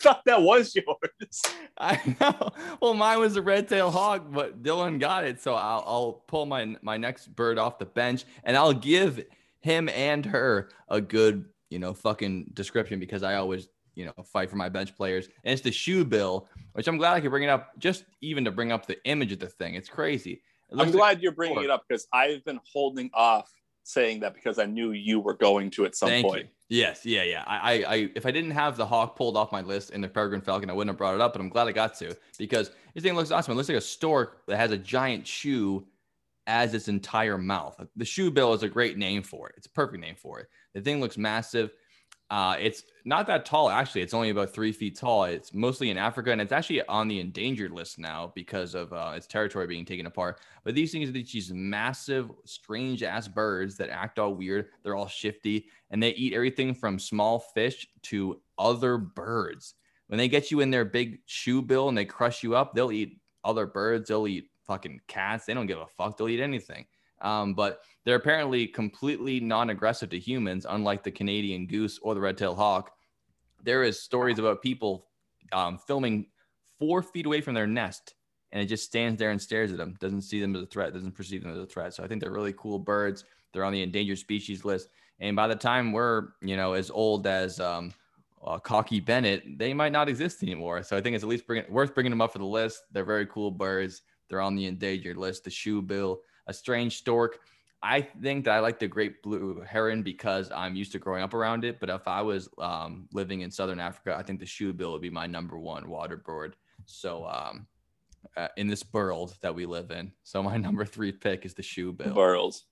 [0.00, 1.42] thought that was yours.
[1.78, 2.50] I know.
[2.80, 6.46] Well, mine was a red tail hawk, but Dylan got it, so I'll, I'll pull
[6.46, 9.24] my my next bird off the bench, and I'll give
[9.60, 14.48] him and her a good, you know, fucking description because I always, you know, fight
[14.48, 15.28] for my bench players.
[15.44, 18.44] And it's the shoe bill, which I'm glad I could bring it up, just even
[18.44, 19.74] to bring up the image of the thing.
[19.74, 20.32] It's crazy.
[20.34, 20.40] It
[20.72, 23.50] I'm looks like- glad you're bringing it up because I've been holding off
[23.86, 26.42] saying that because I knew you were going to at some Thank point.
[26.42, 26.48] you.
[26.68, 27.44] Yes, yeah, yeah.
[27.46, 30.08] I, I, I, if I didn't have the hawk pulled off my list in the
[30.08, 31.32] Peregrine Falcon, I wouldn't have brought it up.
[31.32, 33.52] But I'm glad I got to because this thing looks awesome.
[33.52, 35.86] It looks like a stork that has a giant shoe
[36.48, 37.80] as its entire mouth.
[37.94, 39.54] The shoe bill is a great name for it.
[39.56, 40.48] It's a perfect name for it.
[40.74, 41.70] The thing looks massive.
[42.28, 44.00] Uh, it's not that tall, actually.
[44.00, 45.24] It's only about three feet tall.
[45.24, 49.12] It's mostly in Africa, and it's actually on the endangered list now because of uh,
[49.14, 50.40] its territory being taken apart.
[50.64, 54.70] But these things are these massive, strange ass birds that act all weird.
[54.82, 59.74] They're all shifty, and they eat everything from small fish to other birds.
[60.08, 62.92] When they get you in their big shoe bill and they crush you up, they'll
[62.92, 64.08] eat other birds.
[64.08, 65.46] They'll eat fucking cats.
[65.46, 66.16] They don't give a fuck.
[66.16, 66.86] They'll eat anything.
[67.20, 72.56] Um, but they're apparently completely non-aggressive to humans, unlike the Canadian goose or the red-tailed
[72.56, 72.92] hawk.
[73.64, 75.08] There is stories about people
[75.52, 76.28] um, filming
[76.78, 78.14] four feet away from their nest,
[78.52, 79.96] and it just stands there and stares at them.
[79.98, 80.94] Doesn't see them as a threat.
[80.94, 81.94] Doesn't perceive them as a threat.
[81.94, 83.24] So I think they're really cool birds.
[83.52, 84.88] They're on the endangered species list,
[85.18, 87.92] and by the time we're you know as old as um,
[88.46, 90.84] uh, Cocky Bennett, they might not exist anymore.
[90.84, 92.82] So I think it's at least bring, worth bringing them up for the list.
[92.92, 94.02] They're very cool birds.
[94.28, 95.42] They're on the endangered list.
[95.42, 97.40] The shoe bill, a strange stork.
[97.82, 101.34] I think that I like the great blue heron because I'm used to growing up
[101.34, 101.78] around it.
[101.78, 105.02] But if I was um, living in Southern Africa, I think the shoe bill would
[105.02, 106.56] be my number one water bird.
[106.86, 107.66] So um,
[108.36, 111.62] uh, in this world that we live in, so my number three pick is the
[111.62, 112.14] shoe bill.
[112.14, 112.64] Burls.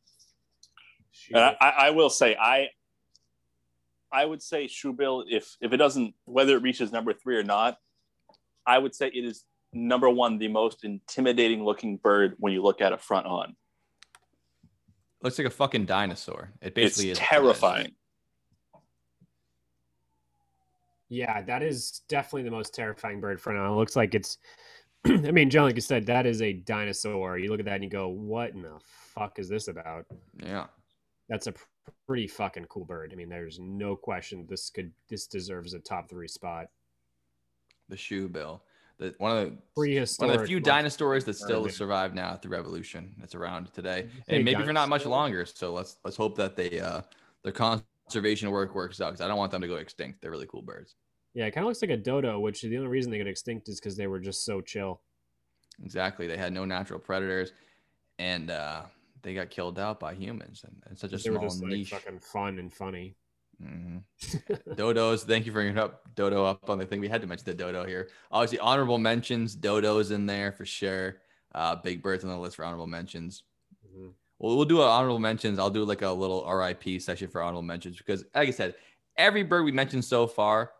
[1.33, 2.71] And I, I I will say I
[4.15, 7.79] I would say Shoebill, if if it doesn't whether it reaches number three or not,
[8.65, 12.81] I would say it is number one, the most intimidating looking bird when you look
[12.81, 13.57] at it front on.
[15.25, 16.51] Looks like a fucking dinosaur.
[16.61, 17.93] It basically it's is terrifying.
[21.09, 23.73] Yeah, that is definitely the most terrifying bird for now.
[23.73, 24.37] It looks like it's.
[25.07, 27.39] I mean, John, like you said, that is a dinosaur.
[27.39, 28.79] You look at that and you go, "What in the
[29.15, 30.05] fuck is this about?"
[30.43, 30.67] Yeah.
[31.31, 31.55] That's a
[32.07, 33.11] pretty fucking cool bird.
[33.11, 36.67] I mean, there's no question this could this deserves a top three spot.
[37.89, 38.63] The shoe bill.
[38.99, 42.57] The, one of the one of the few like- dinosaurs that still survive now through
[42.57, 45.45] evolution that's around today, and maybe for not much longer.
[45.47, 47.03] So let's let's hope that they uh
[47.43, 50.21] their conservation work works out because I don't want them to go extinct.
[50.23, 50.95] They're really cool birds.
[51.35, 53.69] Yeah, it kind of looks like a dodo, which the only reason they got extinct
[53.69, 55.01] is because they were just so chill.
[55.83, 56.29] Exactly.
[56.29, 57.53] They had no natural predators,
[58.21, 58.83] and uh,
[59.23, 61.73] they got killed out by humans and, and such a they were small just like
[61.73, 61.91] niche.
[61.91, 63.17] fucking fun and funny.
[63.61, 63.99] Hmm
[64.75, 65.25] Dodos.
[65.25, 67.01] Thank you for bringing up dodo up on the thing.
[67.01, 68.09] We had to mention the dodo here.
[68.31, 69.57] Obviously, honorable mentions.
[69.57, 71.21] Dodos in there for sure.
[71.55, 73.45] Uh, big birds on the list for honorable mentions.
[73.87, 74.13] Mhm.
[74.39, 75.59] Well, we'll do an honorable mentions.
[75.59, 78.75] I'll do like a little RIP session for honorable mentions because, like I said,
[79.17, 80.73] every bird we mentioned so far,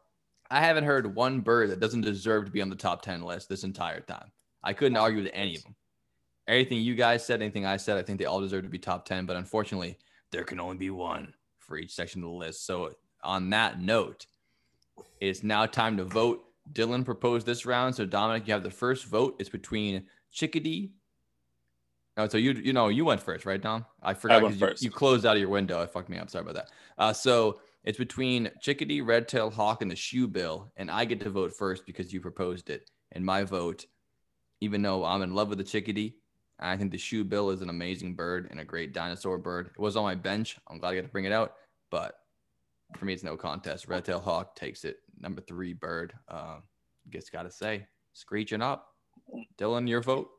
[0.51, 3.49] I haven't heard one bird that doesn't deserve to be on the top 10 list
[3.49, 4.31] this entire time.
[4.63, 5.77] I couldn't argue with any of them.
[6.47, 9.07] Everything you guys said, anything I said, I think they all deserve to be top
[9.07, 9.99] 10, but unfortunately,
[10.31, 11.33] there can only be one
[11.65, 12.67] for each section of the list.
[12.67, 12.93] So,
[13.23, 14.27] on that note,
[15.21, 16.45] It's now time to vote.
[16.73, 19.37] Dylan proposed this round, so Dominic, you have the first vote.
[19.39, 20.93] It's between Chickadee.
[22.17, 23.85] Oh, so you you know you went first, right, Dom?
[24.03, 25.83] I forgot went 'cause you, you closed out of your window.
[25.83, 26.31] I fucked me up.
[26.31, 26.71] Sorry about that.
[26.97, 31.31] Uh, so it's between Chickadee, Red-tailed Hawk, and the Shoe Bill, and I get to
[31.31, 32.89] vote first because you proposed it.
[33.13, 33.87] And my vote,
[34.61, 36.15] even though I'm in love with the Chickadee,
[36.61, 39.71] I think the Shoebill is an amazing bird and a great dinosaur bird.
[39.75, 40.57] It was on my bench.
[40.69, 41.55] I'm glad I got to bring it out,
[41.91, 42.15] but
[42.97, 43.89] for me, it's no contest.
[43.89, 44.99] Red tail Hawk takes it.
[45.19, 46.13] Number three bird.
[46.29, 46.59] Uh,
[47.11, 48.89] just gotta say, screeching up.
[49.59, 50.31] Dylan, your vote.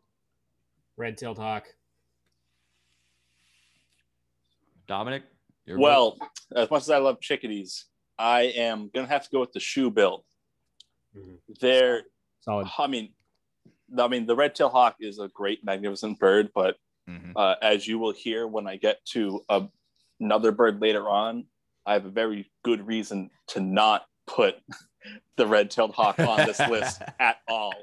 [0.97, 1.65] Red-tailed hawk.
[4.87, 5.23] Dominic,
[5.65, 5.81] your vote?
[5.83, 6.17] Well,
[6.55, 7.85] as much as I love chickadees,
[8.17, 10.25] I am gonna have to go with the shoe bill.
[11.15, 11.39] Mhm.
[11.59, 12.03] They're,
[12.41, 12.67] Solid.
[12.77, 13.14] I mean,
[13.97, 16.77] I mean, the red tail hawk is a great, magnificent bird, but
[17.09, 17.33] Mhm.
[17.35, 19.67] uh, as you will hear when I get to a,
[20.19, 21.45] another bird later on,
[21.85, 24.55] I have a very good reason to not put
[25.37, 27.75] the red-tailed hawk on this list at all.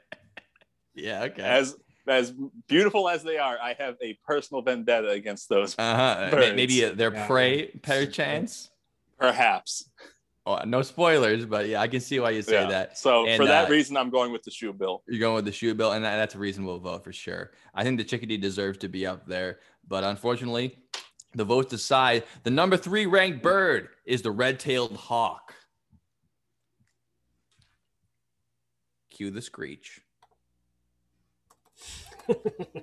[0.94, 1.42] yeah, okay.
[1.42, 1.76] As
[2.08, 2.32] as
[2.66, 5.76] beautiful as they are, I have a personal vendetta against those.
[5.78, 6.30] uh-huh.
[6.32, 6.56] birds.
[6.56, 7.26] Maybe uh, their Yeah.
[7.28, 8.70] prey, perchance.
[9.18, 9.88] Perhaps.
[10.44, 12.66] Oh, no spoilers, but yeah, I can see why you say Yeah.
[12.66, 12.98] that.
[12.98, 15.05] So And, for that uh, reason, I'm going with the shoe bill.
[15.06, 17.52] You're going with the shoe bill, and that, that's a reasonable vote for sure.
[17.74, 20.78] I think the chickadee deserves to be up there, but unfortunately,
[21.35, 22.24] the votes decide.
[22.43, 25.55] The number three ranked bird is the red-tailed hawk.
[29.10, 30.01] Cue the screech.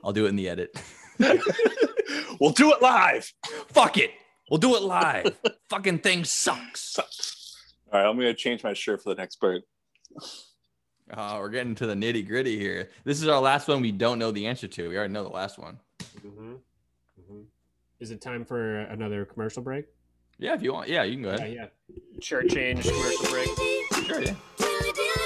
[0.04, 0.82] I'll do it in the edit.
[2.40, 3.32] we'll do it live.
[3.68, 4.12] Fuck it.
[4.50, 5.38] We'll do it live.
[5.70, 6.98] Fucking thing sucks.
[7.92, 9.64] All right, I'm gonna change my shirt for the next bird.
[11.12, 12.90] Uh, we're getting to the nitty gritty here.
[13.04, 14.90] This is our last one we don't know the answer to.
[14.90, 15.80] We already know the last one.
[16.22, 16.54] hmm
[17.28, 17.42] hmm
[18.00, 19.86] Is it time for another commercial break?
[20.38, 20.88] Yeah, if you want.
[20.88, 21.52] Yeah, you can go ahead.
[21.52, 21.66] yeah.
[22.22, 23.50] Shirt change, commercial break.
[24.06, 24.36] Sure, yeah.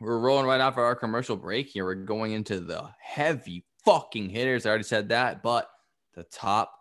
[0.00, 1.84] We're rolling right off of our commercial break here.
[1.84, 4.66] We're going into the heavy fucking hitters.
[4.66, 5.68] I already said that, but
[6.14, 6.72] the top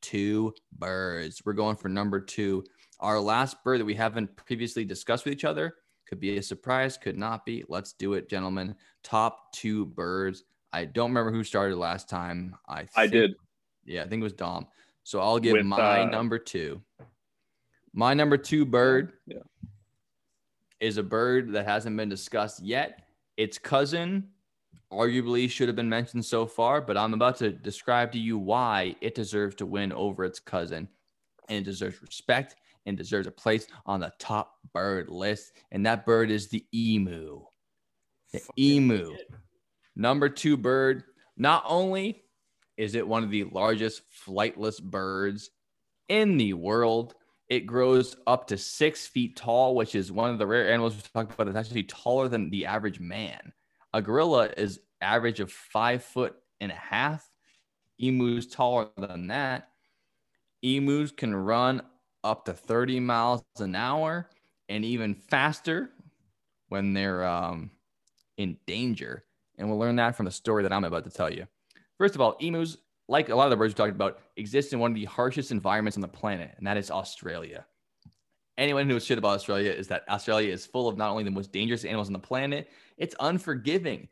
[0.00, 1.42] two birds.
[1.44, 2.64] We're going for number two.
[3.00, 5.74] Our last bird that we haven't previously discussed with each other
[6.08, 7.64] could be a surprise, could not be.
[7.68, 8.74] Let's do it, gentlemen.
[9.04, 10.44] Top two birds.
[10.72, 12.56] I don't remember who started last time.
[12.68, 13.34] I I did.
[13.84, 14.66] Yeah, I think it was Dom.
[15.04, 16.82] So I'll give With, my uh, number two.
[17.94, 19.38] My number two bird Yeah.
[20.80, 23.02] is a bird that hasn't been discussed yet.
[23.36, 24.28] Its cousin
[24.92, 28.96] arguably should have been mentioned so far, but I'm about to describe to you why
[29.00, 30.88] it deserves to win over its cousin.
[31.48, 32.56] And it deserves respect
[32.86, 35.52] and deserves a place on the top bird list.
[35.70, 37.42] And that bird is the emu.
[38.32, 39.16] The emu.
[39.96, 41.04] Number two bird.
[41.36, 42.24] Not only
[42.76, 45.50] is it one of the largest flightless birds
[46.08, 47.14] in the world,
[47.48, 51.02] it grows up to six feet tall, which is one of the rare animals we
[51.02, 53.52] talked about that's actually taller than the average man.
[53.92, 57.28] A gorilla is average of five foot and a half.
[57.98, 59.68] Emus taller than that.
[60.62, 61.82] Emus can run
[62.24, 64.28] up to 30 miles an hour
[64.68, 65.90] and even faster
[66.68, 67.70] when they're um,
[68.36, 69.24] in danger.
[69.56, 71.46] And we'll learn that from the story that I'm about to tell you.
[71.96, 72.76] First of all, emus,
[73.08, 75.50] like a lot of the birds we talked about, exist in one of the harshest
[75.50, 77.66] environments on the planet, and that is Australia.
[78.58, 81.30] Anyone who knows shit about Australia is that Australia is full of not only the
[81.30, 84.08] most dangerous animals on the planet, it's unforgiving.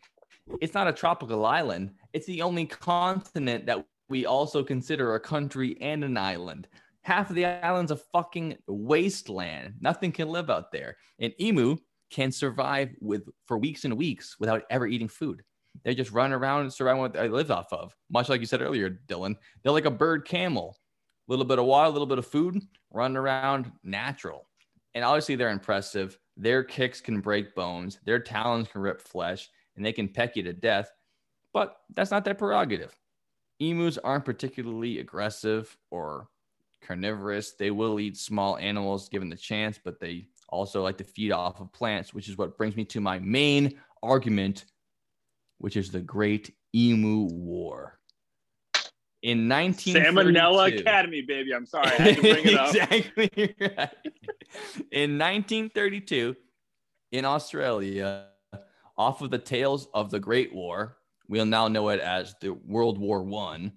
[0.61, 1.91] It's not a tropical island.
[2.13, 6.69] It's the only continent that we also consider a country and an island.
[7.03, 9.75] Half of the island's a fucking wasteland.
[9.81, 10.97] Nothing can live out there.
[11.19, 11.77] An emu
[12.11, 15.43] can survive with for weeks and weeks without ever eating food.
[15.85, 17.97] They just run around and survive what they live off of.
[18.11, 19.35] Much like you said earlier, Dylan.
[19.63, 20.77] They're like a bird camel.
[21.29, 24.47] A little bit of water, a little bit of food, run around natural.
[24.95, 26.19] And obviously they're impressive.
[26.37, 30.43] Their kicks can break bones, their talons can rip flesh, and they can peck you
[30.45, 30.91] to death.
[31.53, 32.97] But that's not their prerogative.
[33.59, 36.29] Emus aren't particularly aggressive or
[36.83, 37.53] carnivorous.
[37.53, 41.61] They will eat small animals given the chance, but they also like to feed off
[41.61, 44.67] of plants, which is what brings me to my main argument,
[45.59, 47.99] which is the Great Emu War.
[49.23, 51.55] In 1932, Salmonella Academy, baby.
[51.55, 52.75] I'm sorry, I had to bring it up.
[52.75, 53.91] exactly right.
[54.93, 56.37] In 1932,
[57.13, 58.27] in Australia,
[58.97, 60.99] off of the tales of the Great War,
[61.29, 63.73] we'll now know it as the World War One.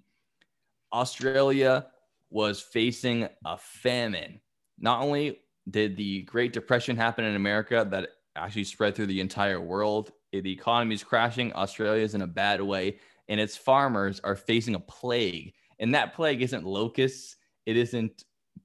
[0.92, 1.86] Australia
[2.30, 4.40] was facing a famine.
[4.78, 9.60] Not only did the Great Depression happen in America, that actually spread through the entire
[9.60, 10.12] world.
[10.32, 11.52] The economy is crashing.
[11.54, 12.98] Australia is in a bad way,
[13.30, 15.54] and its farmers are facing a plague.
[15.78, 18.24] And that plague isn't locusts, it isn't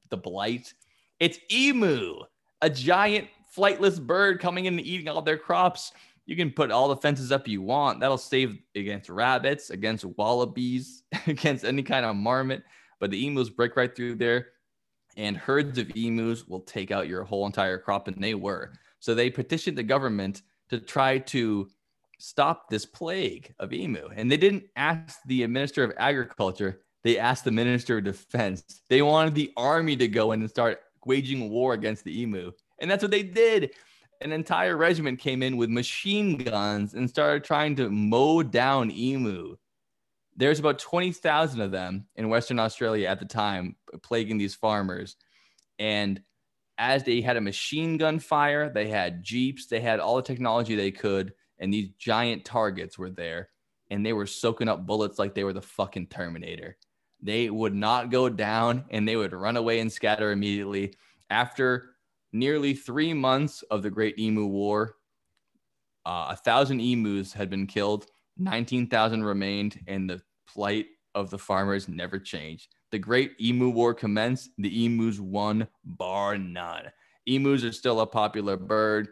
[0.09, 0.73] the blight,
[1.19, 2.19] it's emu,
[2.61, 5.93] a giant flightless bird coming in and eating all their crops.
[6.25, 7.99] You can put all the fences up you want.
[7.99, 12.63] That'll save against rabbits, against wallabies, against any kind of marmot.
[12.99, 14.47] But the emus break right through there,
[15.15, 18.73] and herds of emus will take out your whole entire crop, and they were.
[18.99, 21.69] So they petitioned the government to try to
[22.19, 24.09] stop this plague of emu.
[24.15, 28.81] And they didn't ask the minister of agriculture, they asked the minister of defense.
[28.89, 32.51] They wanted the army to go in and start waging war against the emu.
[32.79, 33.71] And that's what they did.
[34.21, 39.55] An entire regiment came in with machine guns and started trying to mow down emu.
[40.35, 45.15] There's about 20,000 of them in Western Australia at the time, plaguing these farmers.
[45.77, 46.21] And
[46.77, 50.75] as they had a machine gun fire, they had jeeps, they had all the technology
[50.75, 53.49] they could, and these giant targets were there,
[53.89, 56.77] and they were soaking up bullets like they were the fucking Terminator.
[57.21, 60.93] They would not go down, and they would run away and scatter immediately.
[61.29, 61.95] After
[62.33, 64.95] nearly three months of the Great Emu War,
[66.05, 68.05] uh, a thousand emus had been killed,
[68.37, 72.75] 19,000 remained, and the plight of the farmers never changed.
[72.91, 74.51] The Great Emu War commenced.
[74.57, 76.91] The emus won, bar none.
[77.25, 79.07] Emus are still a popular bird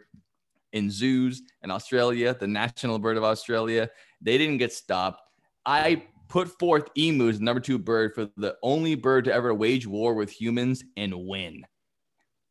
[0.74, 3.88] in zoos in Australia, the national bird of Australia.
[4.20, 5.22] They didn't get stopped.
[5.64, 10.14] I put forth emus, number two bird, for the only bird to ever wage war
[10.14, 11.62] with humans and win.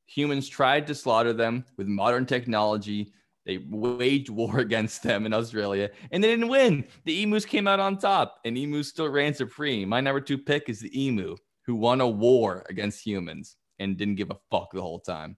[0.08, 3.14] Humans tried to slaughter them with modern technology.
[3.45, 6.86] They waged war against them in Australia and they didn't win.
[7.04, 9.90] The emus came out on top and emus still ran supreme.
[9.90, 11.36] My number two pick is the emu,
[11.66, 15.36] who won a war against humans and didn't give a fuck the whole time.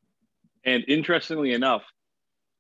[0.66, 1.84] And interestingly enough,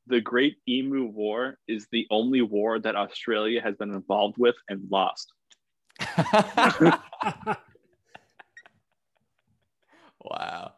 [0.07, 4.81] the Great Emu War is the only war that Australia has been involved with and
[4.91, 5.31] lost.
[10.21, 10.73] wow.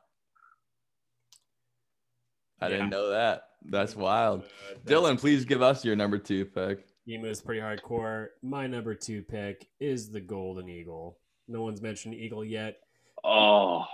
[2.59, 2.69] I Yeah.
[2.69, 3.43] didn't know that.
[3.63, 4.41] That's wild.
[4.43, 6.85] Uh, that's- Dylan, please give us your number two pick.
[7.07, 8.27] Emu is pretty hardcore.
[8.41, 11.19] My number two pick is the golden eagle.
[11.47, 12.77] No one's mentioned eagle yet.
[13.23, 13.85] Oh,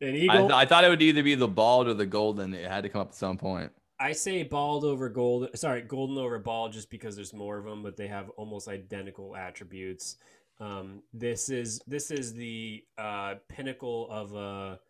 [0.00, 0.38] An I, eagle.
[0.48, 2.54] th- I thought it would either be the bald or the golden.
[2.54, 3.72] It had to come up at some point.
[4.00, 5.48] I say bald over gold.
[5.54, 9.34] Sorry, golden over bald, just because there's more of them, but they have almost identical
[9.34, 10.16] attributes.
[10.60, 14.80] Um, this is this is the uh, pinnacle of a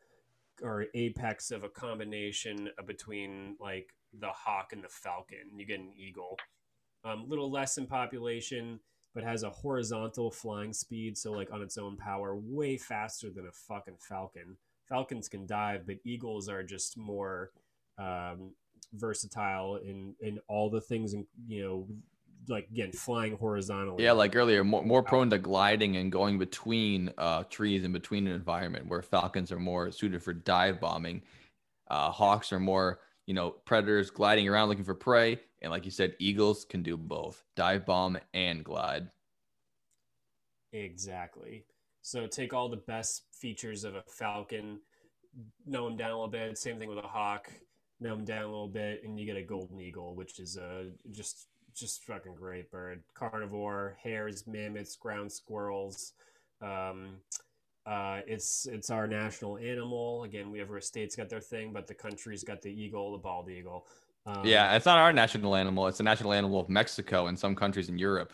[0.62, 5.56] or apex of a combination between like the hawk and the falcon.
[5.56, 6.36] You get an eagle,
[7.04, 8.80] um, little less in population,
[9.14, 11.16] but has a horizontal flying speed.
[11.16, 14.56] So like on its own power, way faster than a fucking falcon.
[14.88, 17.50] Falcons can dive, but eagles are just more
[17.98, 18.52] um,
[18.94, 21.88] versatile in in all the things and you know
[22.48, 27.12] like again flying horizontally Yeah, like earlier, more, more prone to gliding and going between
[27.18, 31.22] uh, trees and between an environment where falcons are more suited for dive bombing.
[31.90, 35.38] Uh, hawks are more, you know, predators gliding around looking for prey.
[35.60, 39.08] And like you said, eagles can do both dive bomb and glide.
[40.72, 41.64] exactly
[42.02, 44.80] so take all the best features of a falcon
[45.66, 47.50] know them down a little bit same thing with a hawk
[48.00, 51.48] them down a little bit and you get a golden eagle which is a just
[51.74, 56.12] just fucking great bird carnivore hares marmots ground squirrels
[56.62, 57.16] um,
[57.86, 61.94] uh, it's it's our national animal again we every state's got their thing but the
[61.94, 63.86] country's got the eagle the bald eagle
[64.26, 65.86] um, Yeah, it's not our national animal.
[65.86, 68.32] It's the national animal of Mexico and some countries in Europe.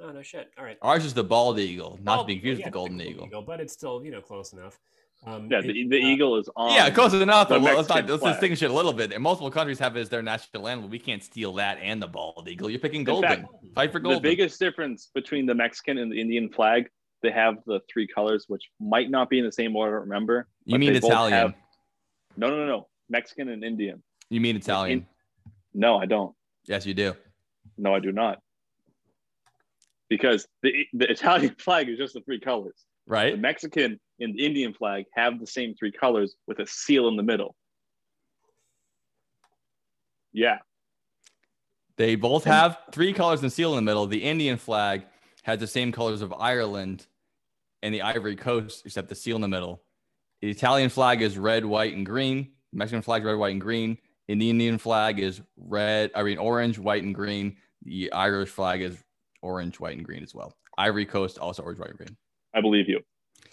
[0.00, 0.50] Oh no shit!
[0.56, 0.78] All right.
[0.82, 3.42] Ours is the bald eagle, not to be eagle, confused with yeah, the golden eagle.
[3.42, 4.78] but it's still you know close enough.
[5.26, 5.60] Um, yeah.
[5.60, 6.72] The, the uh, eagle is on.
[6.72, 7.48] Yeah, close enough.
[7.48, 8.34] the But let's not let's flag.
[8.34, 9.12] distinguish it a little bit.
[9.12, 10.88] And multiple countries have it as their national animal.
[10.88, 12.70] We can't steal that and the bald eagle.
[12.70, 13.28] You're picking golden.
[13.28, 16.88] fact, Fight for The biggest difference between the Mexican and the Indian flag,
[17.22, 20.00] they have the three colors, which might not be in the same order.
[20.00, 20.46] Remember?
[20.64, 21.32] you mean they Italian?
[21.32, 21.54] have-
[22.36, 22.88] No, no, no, no.
[23.10, 24.02] Mexican and Indian.
[24.30, 25.06] You mean Italian?
[25.74, 26.34] No, I don't.
[26.66, 27.14] yes, you do.
[27.76, 28.40] No, I do not.
[30.08, 32.74] Because the the Italian flag is just the three colors.
[33.06, 33.38] The Right?
[33.38, 37.22] Mexican and the Indian flag have the same three colors with a seal in the
[37.22, 37.54] middle.
[40.32, 40.58] Yeah,
[41.96, 44.06] They both have three colors and seal in the middle.
[44.06, 45.04] The Indian flag
[45.42, 47.06] has the same colors of Ireland
[47.82, 49.82] and the Ivory Coast, except the seal in the middle.
[50.40, 52.52] The Italian flag is red, white, and green.
[52.72, 53.98] The Mexican flag is red, white, and green.
[54.28, 57.56] And the Indian flag is red, I mean orange, white, and green.
[57.82, 59.02] The Irish flag is
[59.42, 60.54] orange, white, and green as well.
[60.76, 62.16] Ivory Coast also orange, white, and green.
[62.54, 63.00] I believe you.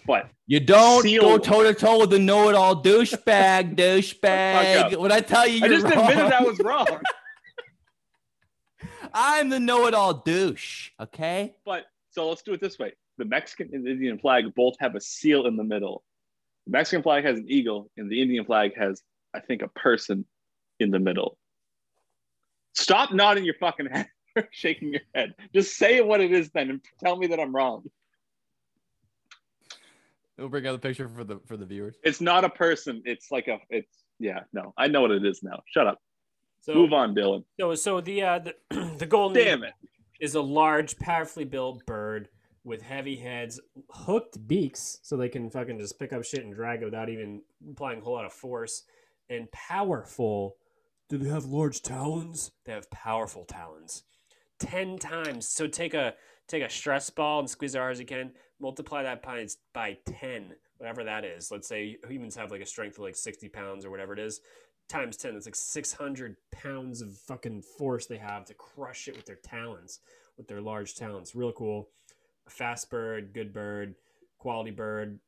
[0.06, 4.96] But You don't Seal- go toe to toe with the know-it-all douchebag, douchebag.
[4.96, 6.32] When I tell you, I just admitted wrong.
[6.32, 6.86] I was wrong.
[9.14, 10.90] I'm the know-it-all douche.
[11.00, 11.56] Okay.
[11.64, 14.94] But so let's do it this way: the Mexican and the Indian flag both have
[14.94, 16.04] a seal in the middle.
[16.66, 19.02] The Mexican flag has an eagle, and the Indian flag has,
[19.34, 20.24] I think, a person
[20.80, 21.38] in the middle.
[22.74, 25.34] Stop nodding your fucking head, or shaking your head.
[25.54, 27.84] Just say what it is then, and tell me that I'm wrong.
[30.38, 31.96] We'll bring out the picture for the for the viewers.
[32.02, 33.02] It's not a person.
[33.04, 33.58] It's like a.
[33.70, 34.40] It's yeah.
[34.52, 35.62] No, I know what it is now.
[35.66, 35.98] Shut up.
[36.60, 37.44] So, Move on, Dylan.
[37.60, 38.54] So, so the uh, the,
[38.98, 39.72] the golden Damn it.
[40.20, 42.28] is a large, powerfully built bird
[42.64, 43.60] with heavy heads,
[43.90, 47.40] hooked beaks, so they can fucking just pick up shit and drag it without even
[47.70, 48.82] applying a whole lot of force,
[49.30, 50.56] and powerful.
[51.08, 52.50] Do they have large talons?
[52.64, 54.02] They have powerful talons.
[54.58, 55.48] Ten times.
[55.48, 56.14] So take a
[56.48, 58.32] take a stress ball and squeeze as hard as you can.
[58.60, 61.50] Multiply that by by ten, whatever that is.
[61.50, 64.40] Let's say humans have like a strength of like sixty pounds or whatever it is
[64.88, 69.26] times 10 it's like 600 pounds of fucking force they have to crush it with
[69.26, 69.98] their talons
[70.38, 71.88] with their large talons real cool
[72.46, 73.96] a fast bird good bird
[74.38, 75.18] quality bird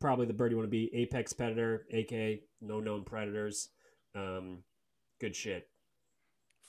[0.00, 3.70] probably the bird you want to be apex predator aka no known predators
[4.14, 4.58] um,
[5.20, 5.66] good shit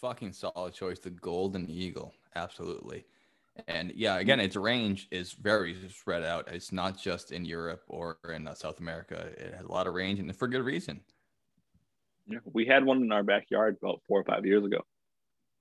[0.03, 0.99] Fucking solid choice.
[0.99, 2.13] The golden eagle.
[2.35, 3.05] Absolutely.
[3.67, 6.47] And yeah, again, its range is very spread out.
[6.51, 9.29] It's not just in Europe or in uh, South America.
[9.37, 11.01] It has a lot of range and for good reason.
[12.27, 14.79] Yeah, We had one in our backyard about four or five years ago.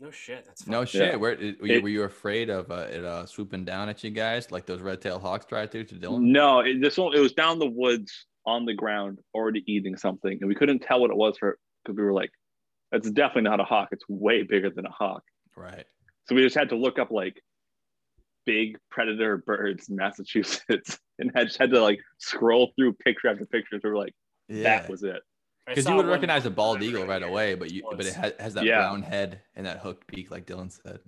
[0.00, 1.12] no shit that's No shit.
[1.12, 1.16] Yeah.
[1.16, 4.10] Where were you, It- were you afraid of uh, it uh, swooping down at you
[4.10, 6.22] guys like those red-tailed hawks tried to to Dylan?
[6.22, 10.38] No, it, this one it was down the woods on the ground, already eating something,
[10.40, 12.30] and we couldn't tell what it was for because we were like,
[12.90, 13.88] "That's definitely not a hawk.
[13.92, 15.22] It's way bigger than a hawk."
[15.56, 15.84] Right.
[16.26, 17.40] So we just had to look up like
[18.44, 23.78] big predator birds in Massachusetts, and had had to like scroll through picture after picture.
[23.80, 24.14] So we're like,
[24.48, 24.62] Yeah.
[24.80, 25.22] "That was it."
[25.66, 28.54] Because you would recognize a bald eagle right away, but you but it has, has
[28.54, 28.78] that Yeah.
[28.78, 31.00] brown head and that hooked beak, like Dylan said.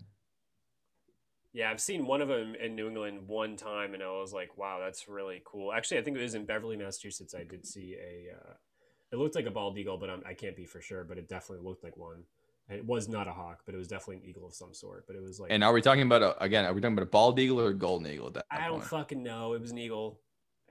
[1.53, 4.59] Yeah, I've seen one of them in New England one time, and I was like,
[4.59, 7.35] "Wow, that's really cool." Actually, I think it was in Beverly, Massachusetts.
[7.35, 8.35] I did see a.
[8.37, 8.55] Uh,
[9.13, 11.05] it looked like a bald eagle, but I'm, I can't be for sure.
[11.05, 12.25] But it definitely looked like one.
[12.69, 15.07] And it was not a hawk, but it was definitely an eagle of some sort.
[15.07, 16.65] But it was like And are we talking about a, again?
[16.65, 18.29] Are we talking about a bald eagle or a golden eagle?
[18.29, 18.85] At that I don't point?
[18.85, 19.53] fucking know.
[19.55, 20.21] It was an eagle.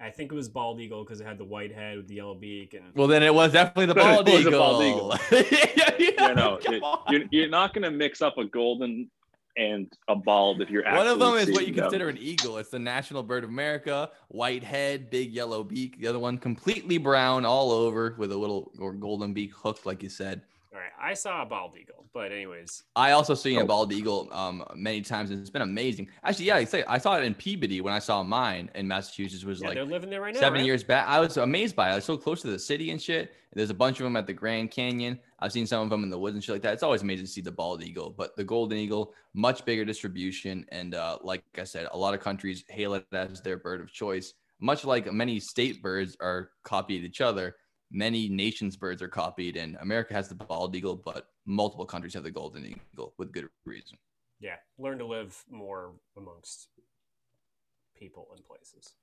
[0.02, 2.34] I think it was bald eagle because it had the white head with the yellow
[2.34, 4.60] beak, and Well, then it was definitely the It bald was a eagle.
[4.60, 5.16] bald eagle.
[5.32, 9.12] yeah, yeah, you know, it, you're, you're not gonna mix up a golden
[9.56, 11.84] and a bald if you're One of them is what you them.
[11.84, 12.58] consider an eagle.
[12.58, 14.10] It's the national bird of America.
[14.30, 16.00] White head, big yellow beak.
[16.02, 20.02] The other one completely brown all over with a little or golden beak hooked, like
[20.02, 20.42] you said.
[20.74, 22.06] All right, I saw a bald eagle.
[22.14, 23.62] But anyways, I also seen Oh.
[23.62, 26.10] a bald eagle um many times, and it's been amazing.
[26.24, 29.44] Actually, yeah, I say I saw it in Peabody when I saw mine in Massachusetts.
[29.44, 30.40] Was yeah, like they're living there right now.
[30.40, 30.66] seven right?
[30.66, 31.08] years back.
[31.08, 31.94] I was amazed by it.
[31.94, 33.34] I was so close to the city and shit.
[33.54, 35.20] There's a bunch of them at the Grand Canyon.
[35.40, 36.74] I've seen some of them in the woods and shit like that.
[36.74, 40.66] It's always amazing to see the bald eagle, but the golden eagle, much bigger distribution,
[40.70, 43.92] and uh, like I said, a lot of countries hail it as their bird of
[43.92, 44.34] choice.
[44.60, 47.56] Much like many state birds are copied each other,
[47.94, 52.24] many nations' birds are copied, and America has the bald eagle, but multiple countries have
[52.24, 53.98] the golden eagle with good reason.
[54.40, 56.68] Yeah, learn to live more amongst
[57.96, 58.96] people and places.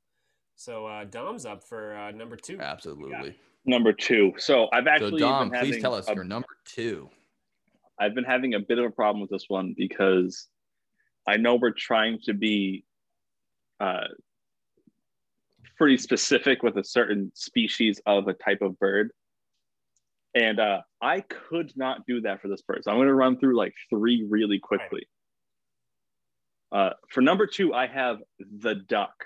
[0.56, 2.58] So uh, Dom's up for uh, number two.
[2.60, 3.34] Absolutely.
[3.64, 4.32] number two.
[4.36, 7.08] So I've So actually Dom, been please having tell us a- your number two.
[7.98, 10.48] I've been having a bit of a problem with this one because
[11.28, 12.84] I know we're trying to be
[13.78, 14.04] uh,
[15.80, 19.10] pretty specific with a certain species of a type of bird.
[20.34, 22.82] And uh, I could not do that for this bird.
[22.84, 25.08] So I'm going to run through like three really quickly.
[26.70, 29.24] Uh, for number two, I have the duck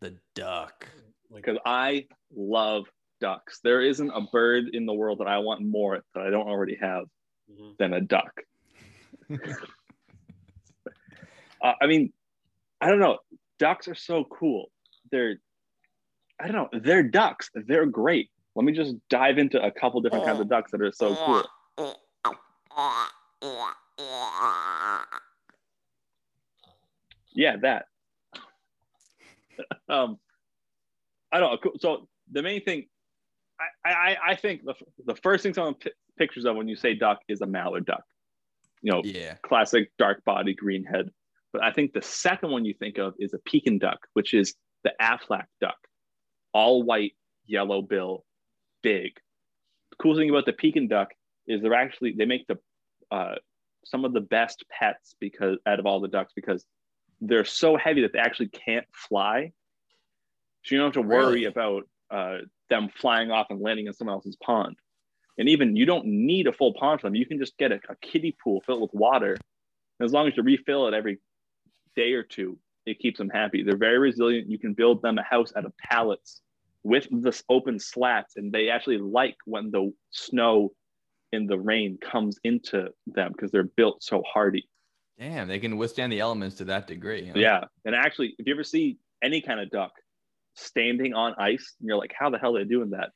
[0.00, 0.88] The duck.
[1.32, 2.86] Because I love
[3.20, 3.60] ducks.
[3.62, 6.78] There isn't a bird in the world that I want more that I don't already
[6.80, 7.04] have
[7.48, 7.76] mhm.
[7.78, 8.32] than a duck.
[11.60, 12.12] Uh, I mean,
[12.80, 13.18] I don't know.
[13.58, 14.70] Ducks are so cool.
[15.10, 15.40] They're,
[16.40, 16.80] I don't know.
[16.80, 17.50] They're ducks.
[17.54, 18.30] They're great.
[18.54, 21.44] Let me just dive into a couple different kinds of ducks that are so cool.
[27.32, 27.86] Yeah, that.
[29.88, 30.18] um,
[31.30, 31.72] I don't know.
[31.78, 32.86] So the main thing,
[33.84, 34.74] I I, I think the,
[35.06, 38.02] the first thing someone pi pictures of when you say duck is a mallard duck.
[38.82, 39.34] You know, Yeah.
[39.42, 41.10] classic dark body, green head.
[41.52, 44.54] But I think the second one you think of is a Pekin duck, which is
[44.84, 45.76] the Aflac duck,
[46.52, 47.12] all white,
[47.46, 48.24] yellow bill,
[48.82, 49.12] big.
[49.90, 51.10] The cool thing about the Pekin duck
[51.46, 52.58] is they're actually they make the
[53.10, 53.36] uh,
[53.84, 56.64] some of the best pets because out of all the ducks because
[57.20, 59.52] they're so heavy that they actually can't fly.
[60.64, 61.44] So you don't have to worry Really?
[61.46, 62.38] about uh,
[62.68, 64.76] them flying off and landing in someone else's pond.
[65.38, 67.14] And even you don't need a full pond for them.
[67.14, 69.36] You can just get a, a kiddie pool filled with water
[70.00, 71.18] as long as you refill it every
[71.96, 72.58] day or two,
[72.88, 73.62] it keeps them happy.
[73.62, 74.50] They're very resilient.
[74.50, 76.40] You can build them a house out of pallets
[76.82, 80.72] with this open slats, and they actually like when the snow
[81.32, 84.66] and the rain comes into them because they're built so hardy.
[85.18, 87.26] Damn, they can withstand the elements to that degree.
[87.26, 87.32] huh?
[87.36, 87.64] Yeah.
[87.84, 89.92] And actually, if you ever see any kind of duck
[90.54, 93.10] standing on ice, and you're like, how the hell are they doing that?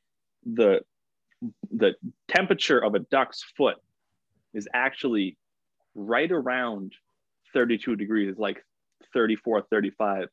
[0.44, 0.80] The
[1.70, 1.94] the
[2.28, 3.76] temperature of a duck's foot
[4.54, 5.36] is actually
[5.94, 6.92] right around
[7.52, 8.64] 32 degrees, It's like
[9.12, 10.28] 34, 35,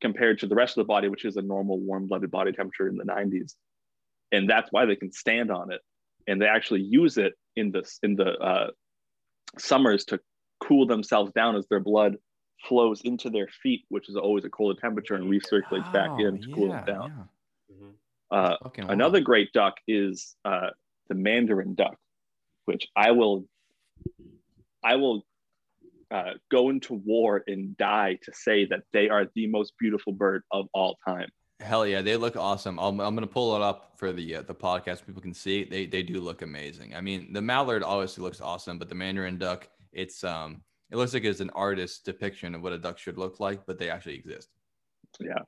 [0.00, 2.96] compared to the rest of the body, which is a normal warm-blooded body temperature in
[2.96, 3.54] the 90s.
[4.32, 5.80] And that's why they can stand on it.
[6.26, 8.70] And they actually use it in the in the uh,
[9.58, 10.20] summers to
[10.60, 12.16] cool themselves down as their blood
[12.68, 16.40] flows into their feet, which is always a colder temperature, and recirculates back Oh, in
[16.40, 17.28] to cool them down.
[17.70, 17.74] yeah.
[17.74, 17.94] Mhm.
[18.30, 18.56] Uh,
[18.88, 19.24] another wild.
[19.24, 20.70] great duck is uh,
[21.08, 21.96] the mandarin duck,
[22.66, 23.46] which I will
[24.84, 25.24] I will
[26.10, 30.42] uh, go into war and die to say that they are the most beautiful bird
[30.50, 31.28] of all time.
[31.60, 32.78] Hell yeah, they look awesome.
[32.78, 35.06] I'm, I'm gonna pull it up for the uh, the podcast.
[35.06, 36.94] People can see they they do look amazing.
[36.94, 41.12] I mean, the mallard obviously looks awesome, but the mandarin duck, it's um, it looks
[41.12, 44.14] like it's an artist's depiction of what a duck should look like, but they actually
[44.14, 44.48] exist.
[45.20, 45.38] Yeah,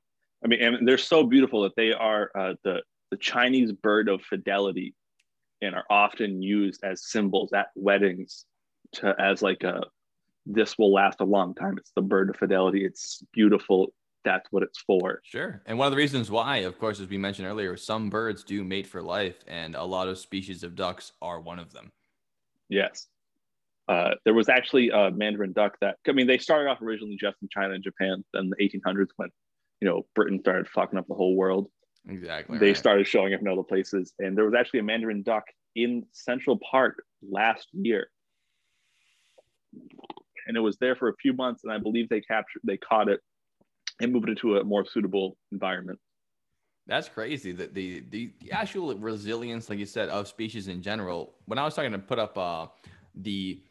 [0.44, 4.20] I mean, and they're so beautiful that they are uh, the the Chinese bird of
[4.22, 4.94] fidelity,
[5.62, 8.44] and are often used as symbols at weddings
[8.92, 9.82] to as like a
[10.46, 11.78] this will last a long time.
[11.78, 12.84] It's the bird of fidelity.
[12.84, 13.92] It's beautiful.
[14.24, 15.20] That's what it's for.
[15.24, 15.62] Sure.
[15.66, 18.62] And one of the reasons why, of course, as we mentioned earlier, some birds do
[18.62, 21.90] mate for life, and a lot of species of ducks are one of them.
[22.68, 23.08] Yes.
[23.88, 27.36] Uh, there was actually a Mandarin duck that, I mean, they started off originally just
[27.42, 28.24] in China and Japan.
[28.32, 29.28] Then the 1800s, when,
[29.80, 31.68] you know, Britain started fucking up the whole world,
[32.08, 32.58] Exactly.
[32.58, 32.76] they right.
[32.76, 34.12] started showing up in other places.
[34.20, 35.44] And there was actually a Mandarin duck
[35.74, 38.08] in Central Park last year.
[40.46, 41.62] And it was there for a few months.
[41.64, 43.20] And I believe they captured, they caught it
[44.00, 45.98] and moved it to a more suitable environment.
[46.86, 47.52] That's crazy.
[47.52, 51.34] That the, the the actual resilience, like you said, of species in general.
[51.44, 52.66] When I was talking to put up uh,
[53.14, 53.62] the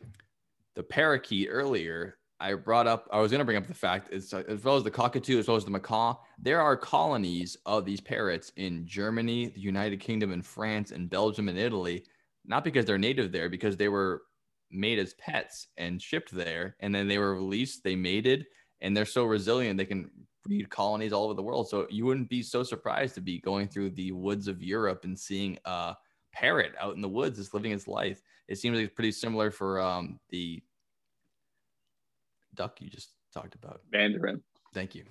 [0.76, 3.10] the parakeet earlier, I brought up.
[3.12, 5.48] I was going to bring up the fact, as, as well as the cockatoo, as
[5.50, 6.16] well as the macaw.
[6.40, 11.50] There are colonies of these parrots in Germany, the United Kingdom, and France, and Belgium,
[11.50, 12.06] and Italy.
[12.46, 14.24] Not because they're native there, because they were
[14.72, 17.84] made as pets and shipped there, and then they were released.
[17.84, 18.46] They mated,
[18.82, 20.10] and they're so resilient they can
[20.44, 21.70] breed colonies all over the world.
[21.70, 25.18] So you wouldn't be so surprised to be going through the woods of Europe and
[25.18, 25.96] seeing a
[26.34, 28.22] parrot out in the woods just living its life.
[28.48, 30.62] It seems like it's pretty similar for um, the
[32.56, 33.82] duck you just talked about.
[33.92, 34.42] Mandarin.
[34.74, 35.04] Thank you.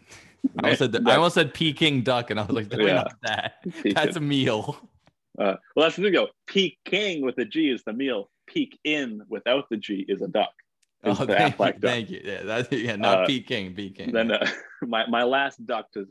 [0.59, 2.95] I almost said, I almost said Peking duck, and I was like, no, Yeah.
[2.95, 3.53] not that.
[3.95, 4.77] That's a meal.
[5.39, 6.13] Uh, well, that's the thing.
[6.13, 8.31] Go Peking with the G is the meal.
[8.53, 10.51] Peek in without the G is a duck.
[11.03, 11.73] Oh, thank you.
[11.81, 12.21] Thank you.
[12.23, 13.75] Yeah, that's yeah, not Uh, Peking.
[13.75, 14.13] Peking.
[14.13, 14.47] Then uh,
[14.83, 16.07] my my last duck to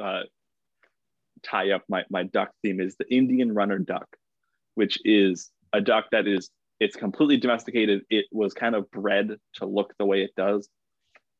[0.00, 0.22] uh,
[1.44, 4.08] tie up my my duck theme is the Indian runner duck,
[4.74, 6.50] which is a duck that is
[6.80, 8.02] it's completely domesticated.
[8.10, 10.68] It was kind of bred to look the way it does.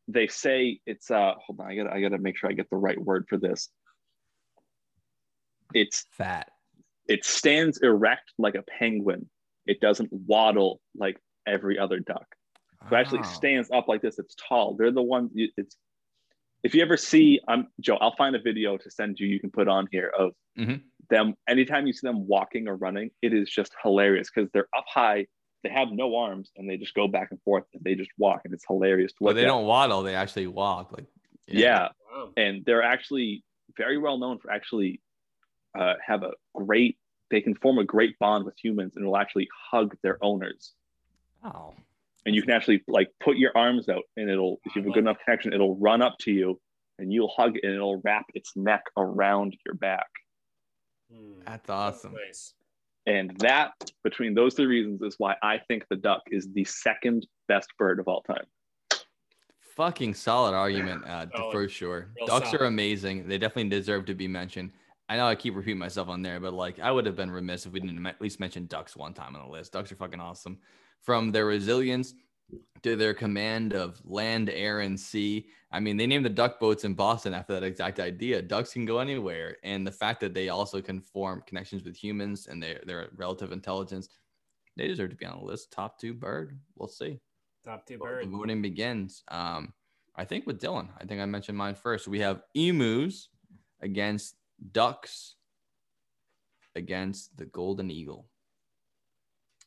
[0.07, 2.77] They say it's uh hold on, I gotta I gotta make sure I get the
[2.77, 3.69] right word for this.
[5.75, 6.51] It's fat.
[7.09, 9.29] it stands erect like a penguin.
[9.67, 12.27] It doesn't waddle like every other duck.
[12.89, 13.23] So it actually Oh.
[13.25, 14.19] stands up like this.
[14.19, 14.75] It's tall.
[14.75, 15.33] They're the ones.
[15.35, 15.77] It's
[16.63, 17.97] if you ever see, I'm Joe.
[17.97, 19.29] I'll find a video to send you.
[19.29, 20.83] You can put on here of Mhm.
[21.11, 21.35] them.
[21.49, 25.27] Anytime you see them walking or running, it is just hilarious because they're up high.
[25.63, 28.43] They have no arms and they just go back and forth and they just walk
[28.45, 29.47] and it's hilarious to Well, they at.
[29.49, 30.93] don't waddle; they actually walk.
[30.93, 31.07] Like
[31.49, 31.89] yeah.
[32.11, 32.33] Wow.
[32.37, 33.45] and they're actually
[33.77, 35.01] very well known for actually
[35.79, 36.99] uh, have a great.
[37.31, 40.73] They can form a great bond with humans and will actually hug their owners.
[41.45, 41.75] Oh,
[42.25, 44.93] and you can actually like put your arms out and it'll if you have a
[44.95, 46.61] good enough connection it'll run up to you
[46.99, 50.09] and you'll hug it and it'll wrap its neck around your back
[51.13, 51.35] Hmm.
[51.47, 52.15] that's awesome.
[52.15, 52.55] Nice.
[53.07, 57.25] and that between those three reasons is why i think the duck is the second
[57.47, 58.45] best bird of all time
[59.77, 61.53] Fucking solid argument, uh, Solid.
[61.53, 62.09] for sure.
[62.17, 62.63] Real Ducks solid.
[62.63, 63.29] are amazing.
[63.29, 64.73] They definitely deserve to be mentioned.
[65.09, 67.67] I know I keep repeating myself on there, but like I would have been remiss
[67.67, 69.73] if we didn't at least mention ducks one time on the list.
[69.73, 70.59] Ducks are fucking awesome.
[71.01, 72.15] From their resilience
[72.83, 75.47] to their command of land, air, and sea.
[75.73, 78.43] I mean, they named the duck boats in Boston after that exact idea.
[78.43, 82.47] Ducks can go anywhere, and the fact that they also can form connections with humans
[82.47, 84.09] and their their relative intelligence,
[84.77, 85.73] they deserve to be on the list.
[85.73, 86.59] Top two bird.
[86.77, 87.21] We'll see.
[87.65, 88.27] Top two bird.
[88.27, 89.23] The voting begins.
[89.29, 89.73] Um,
[90.15, 90.89] I think with Dylan.
[91.01, 92.09] I think I mentioned mine first.
[92.09, 93.29] We have emus
[93.81, 94.37] against
[94.73, 95.35] ducks
[96.75, 98.29] against the golden eagle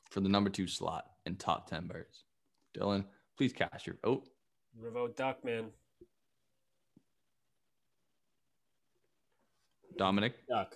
[0.09, 2.23] for the number two slot in top 10 birds.
[2.75, 3.05] Dylan,
[3.39, 4.27] Please cast your vote.
[4.77, 5.67] I'm vote duck, man.
[9.97, 10.33] Dominic.
[10.49, 10.75] Duck.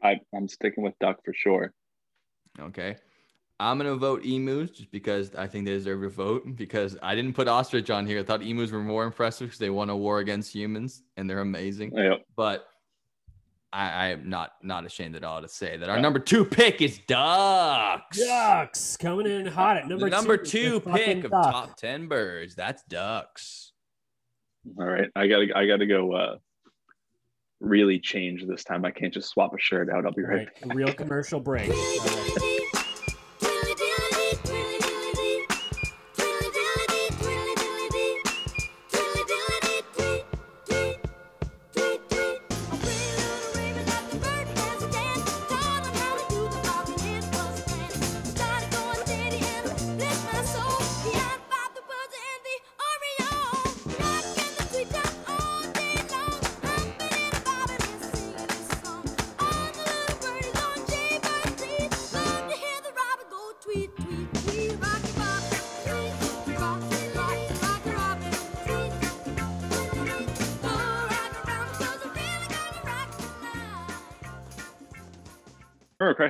[0.00, 1.72] I, I'm sticking with duck for sure.
[2.60, 2.94] Okay.
[3.58, 6.54] I'm gonna vote emus just because I think they deserve a vote.
[6.54, 8.20] Because I didn't put ostrich on here.
[8.20, 11.40] I thought emus were more impressive because they won a war against humans and they're
[11.40, 11.90] amazing.
[11.96, 12.18] Yeah.
[12.36, 12.64] But
[13.72, 16.80] I, I am not not ashamed at all to say that our number two pick
[16.80, 18.18] is ducks.
[18.18, 20.80] Ducks coming in hot at number the number two.
[20.80, 21.42] two pick of duck.
[21.52, 22.54] top ten birds.
[22.54, 23.72] That's ducks.
[24.78, 25.08] All right.
[25.14, 26.36] I gotta I gotta go uh
[27.60, 28.84] really change this time.
[28.84, 30.06] I can't just swap a shirt out.
[30.06, 31.70] I'll be All right right, real commercial break.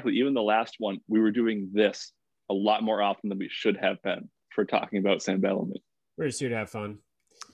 [0.08, 2.12] remember correctly, even the last one, we were doing this
[2.50, 5.82] a lot more often than we should have been for talking about Sam Bellamy.
[6.16, 6.98] We're just here to have fun.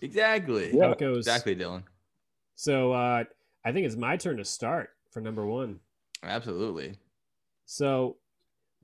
[0.01, 0.75] Exactly.
[0.75, 0.93] Yeah.
[0.93, 1.19] it goes.
[1.19, 1.83] Exactly, Dylan.
[2.55, 3.25] So uh,
[3.65, 5.81] I think it's my turn to start for number one.
[6.23, 6.95] Absolutely.
[7.67, 8.17] So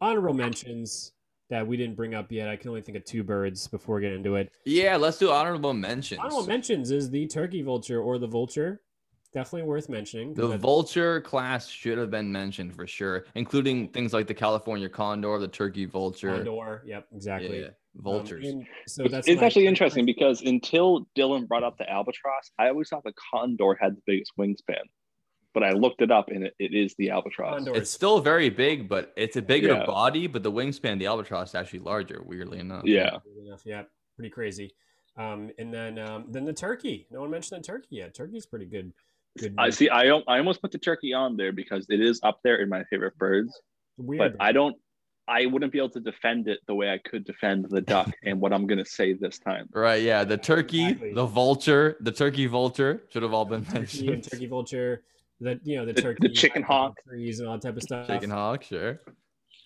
[0.00, 1.12] honorable mentions
[1.48, 2.48] that we didn't bring up yet.
[2.48, 4.52] I can only think of two birds before we get into it.
[4.64, 6.20] Yeah, let's do honorable mentions.
[6.20, 8.82] Honorable mentions is the turkey vulture or the vulture.
[9.32, 10.34] Definitely worth mentioning.
[10.34, 14.88] The that's- vulture class should have been mentioned for sure, including things like the California
[14.88, 16.34] condor, the turkey vulture.
[16.42, 16.82] Condor.
[16.84, 17.60] Yep, exactly.
[17.60, 18.48] Yeah, Um, vultures.
[18.48, 22.50] and so It's, that's it's my- actually interesting because until Dylan brought up the albatross,
[22.58, 24.82] I always thought the condor had the biggest wingspan.
[25.52, 27.56] But I looked it up and it, it is the albatross.
[27.56, 29.84] Condor it's still very big, but it's a bigger Yeah.
[29.86, 32.22] body, but the wingspan, the albatross, is actually larger.
[32.24, 32.82] Weirdly enough.
[32.84, 33.18] Yeah.
[33.44, 33.62] Enough.
[33.64, 33.82] Yeah,
[34.16, 34.72] pretty crazy.
[35.16, 37.06] Um, and then um, then the turkey.
[37.10, 38.14] No one mentioned the turkey yet.
[38.14, 38.92] Turkey's pretty good.
[39.38, 39.54] Good.
[39.58, 39.88] I see.
[39.88, 42.84] I I almost put the turkey on there because it is up there in my
[42.84, 43.58] favorite birds.
[43.96, 44.36] Weird.
[44.38, 44.76] But I don't.
[45.28, 48.40] I wouldn't be able to defend it the way I could defend the duck and
[48.40, 49.68] what I'm gonna say this time.
[49.72, 50.02] Right.
[50.02, 50.24] Yeah.
[50.24, 51.12] The turkey, Exactly.
[51.14, 54.24] the vulture, the turkey vulture should have all been turkey mentioned.
[54.24, 55.02] turkey vulture.
[55.40, 56.94] The you know the The- the chicken hawk.
[57.08, 58.08] trees and all that type of stuff.
[58.08, 59.00] Chicken hawk, sure.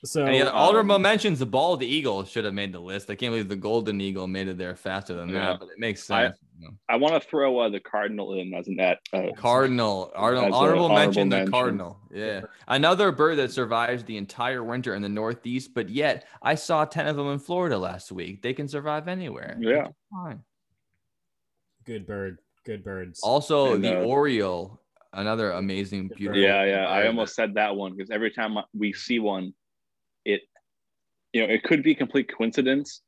[0.05, 3.09] So And yeah, um, honorable mentions, the bald eagle should have made the list.
[3.11, 5.47] I can't believe the golden eagle made it there faster than Yeah.
[5.53, 6.39] that, but it makes I- sense.
[6.59, 6.75] you know.
[6.89, 8.99] I want to throw uh, the cardinal in as an at.
[9.13, 11.99] Uh, Cardinal, honorable, As honorable honorable mention, the cardinal.
[12.13, 16.85] Yeah, another bird that survives the entire winter in the Northeast, but yet I saw
[16.85, 18.43] ten of them in Florida last week.
[18.43, 19.57] They can survive anywhere.
[19.61, 19.89] Yeah.
[20.13, 20.43] Fine.
[21.85, 22.39] good bird.
[22.65, 23.21] Good birds.
[23.23, 24.81] Also, And, the uh, Oriole,
[25.13, 26.41] another amazing, Good beautiful.
[26.43, 26.47] bird.
[26.49, 26.87] yeah, yeah.
[26.89, 29.55] I almost said that one because every time we see one, it,
[31.35, 33.03] you know, it could be complete coincidence,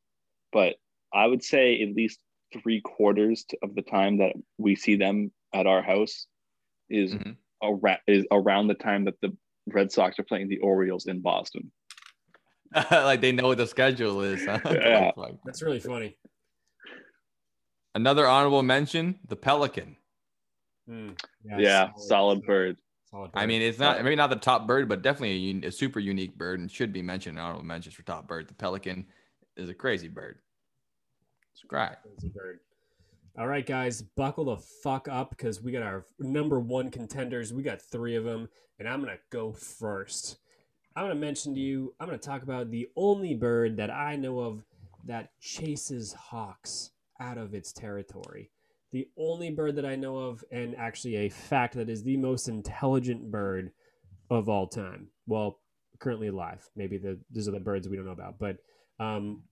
[0.53, 0.74] but
[1.15, 2.19] I would say at least
[2.53, 6.27] three quarters of the time that we see them at our house
[6.90, 7.36] is Mhm.
[7.62, 9.35] around is around the time that the
[9.69, 11.70] Red Sox are playing the Orioles in Boston.
[12.90, 14.44] like they know what the schedule is.
[14.44, 14.59] huh?
[14.73, 15.12] Yeah.
[15.16, 16.19] Like, That's really funny.
[17.94, 19.97] Another honorable mention: the pelican.
[20.89, 21.11] Hmm.
[21.44, 22.77] Yeah, solid bird.
[23.17, 26.01] Solid I mean, it's not maybe not the top bird, but definitely a, a super
[26.01, 28.47] unique bird and should be mentioned in honorable mentions for top bird.
[28.47, 29.07] The pelican
[29.57, 30.39] is a crazy bird.
[31.55, 31.93] It's great.
[32.23, 32.61] A bird.
[33.39, 37.55] All right, guys, buckle the fuck up because we got our number one contenders.
[37.55, 40.37] We got three of them, and I'm gonna go first.
[40.95, 41.95] I'm gonna mention to you.
[41.99, 44.63] I'm gonna talk about the only bird that I know of
[45.07, 48.51] that chases hawks out of its territory.
[48.93, 52.49] The only bird that I know of, and actually a fact that is the most
[52.49, 53.73] intelligent bird
[54.31, 55.09] of all time.
[55.27, 55.59] Well,
[55.99, 56.69] currently alive.
[56.77, 58.59] Maybe the these are the birds we don't know about, but
[58.99, 59.43] um,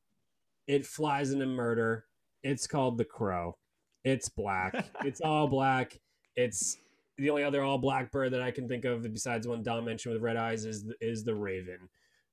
[0.67, 2.05] it flies into murder.
[2.43, 3.57] It's called the crow.
[4.05, 4.87] It's black.
[5.05, 5.99] it's all black.
[6.37, 6.77] It's
[7.17, 10.15] the only other all black bird that I can think of besides one Dom mentioned
[10.15, 11.89] with red eyes is is the raven.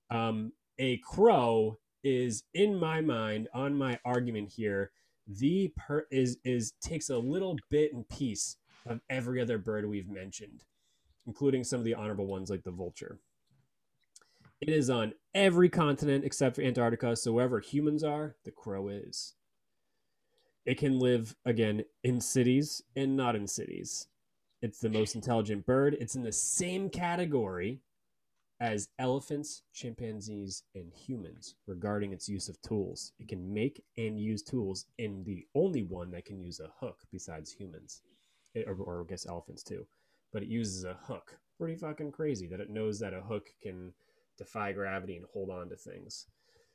[0.10, 4.92] Um, a crow is in my mind on my argument here.
[5.28, 10.10] The per is is takes a little bit and piece of every other bird we've
[10.10, 10.64] mentioned,
[11.28, 13.20] including some of the honorable ones like the vulture.
[14.60, 17.16] It is on every continent except for Antarctica.
[17.16, 19.36] So wherever humans are, the crow is.
[20.66, 24.08] It can live again in cities and not in cities.
[24.62, 25.98] It's the most intelligent bird.
[26.00, 27.82] It's in the same category
[28.62, 33.12] as elephants, chimpanzees, and humans regarding its use of tools.
[33.20, 37.00] It can make and use tools, and the only one that can use a hook
[37.12, 38.02] besides humans,
[38.54, 39.88] It- or, or I guess elephants too.
[40.32, 41.40] But it uses a hook.
[41.58, 43.94] Pretty fucking crazy that it knows that a hook can
[44.38, 46.28] defy gravity and hold on to things.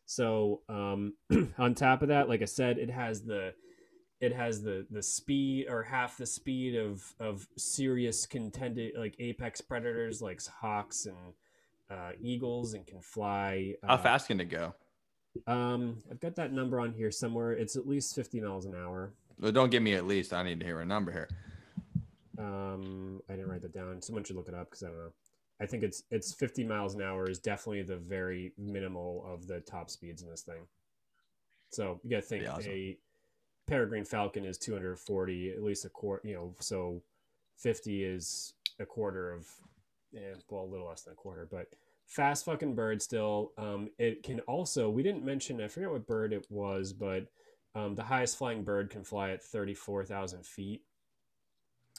[0.07, 1.15] So um,
[1.59, 3.55] on top of that, like I said, it has the
[4.21, 9.61] it has the the speed or half the speed of of serious contended like apex
[9.61, 11.35] predators like hawks and
[11.91, 13.75] uh, eagles and can fly.
[13.83, 14.75] How uh, fast can it go?
[15.47, 17.53] Um, I've got that number on here somewhere.
[17.53, 19.13] It's at least 50 miles an hour.
[19.39, 20.33] Well, don't give me at least.
[20.33, 21.29] I need to hear a number here.
[22.39, 24.01] Um, I didn't write that down.
[24.01, 25.13] Someone should look it up because I don't know.
[25.61, 29.61] I think it's it's 50 miles an hour is definitely the very minimal of the
[29.61, 30.67] top speeds in this thing.
[31.71, 32.71] So you got to think awesome.
[32.71, 32.99] a
[33.67, 36.27] peregrine falcon is 240, at least a quarter.
[36.29, 37.03] You know, so
[37.59, 39.47] 50 is a quarter of,
[40.13, 41.67] yeah, well, a little less than a quarter, but
[42.07, 43.53] fast fucking bird still.
[43.59, 45.61] Um, it can also we didn't mention.
[45.61, 47.27] I forget what bird it was, but
[47.75, 50.83] um, the highest flying bird can fly at 34,000 feet.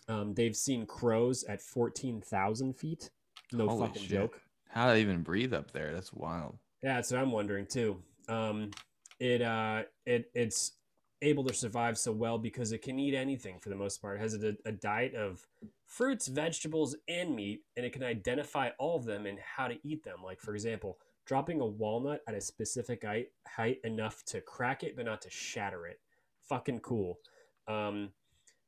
[0.08, 3.10] Um, they've seen crows at 14,000 feet.
[3.52, 4.12] No Holy fucking shit.
[4.12, 4.42] joke.
[4.70, 5.94] How do they even breathe up there?
[5.94, 6.58] That's wild.
[6.82, 8.02] Yeah, that's what I'm wondering too.
[8.28, 8.72] Um,
[9.20, 10.74] it uh, it it's
[11.22, 14.18] able to survive so well because it can eat anything for the most part.
[14.18, 15.46] It has a, a diet of
[15.86, 20.04] fruits, vegetables, and meat, and it can identify all of them and how to eat
[20.04, 20.18] them.
[20.24, 23.04] Like for example, dropping a walnut at a specific
[23.48, 26.00] height, enough to crack it but not to shatter it.
[26.48, 27.20] Fucking cool.
[27.68, 28.10] Um,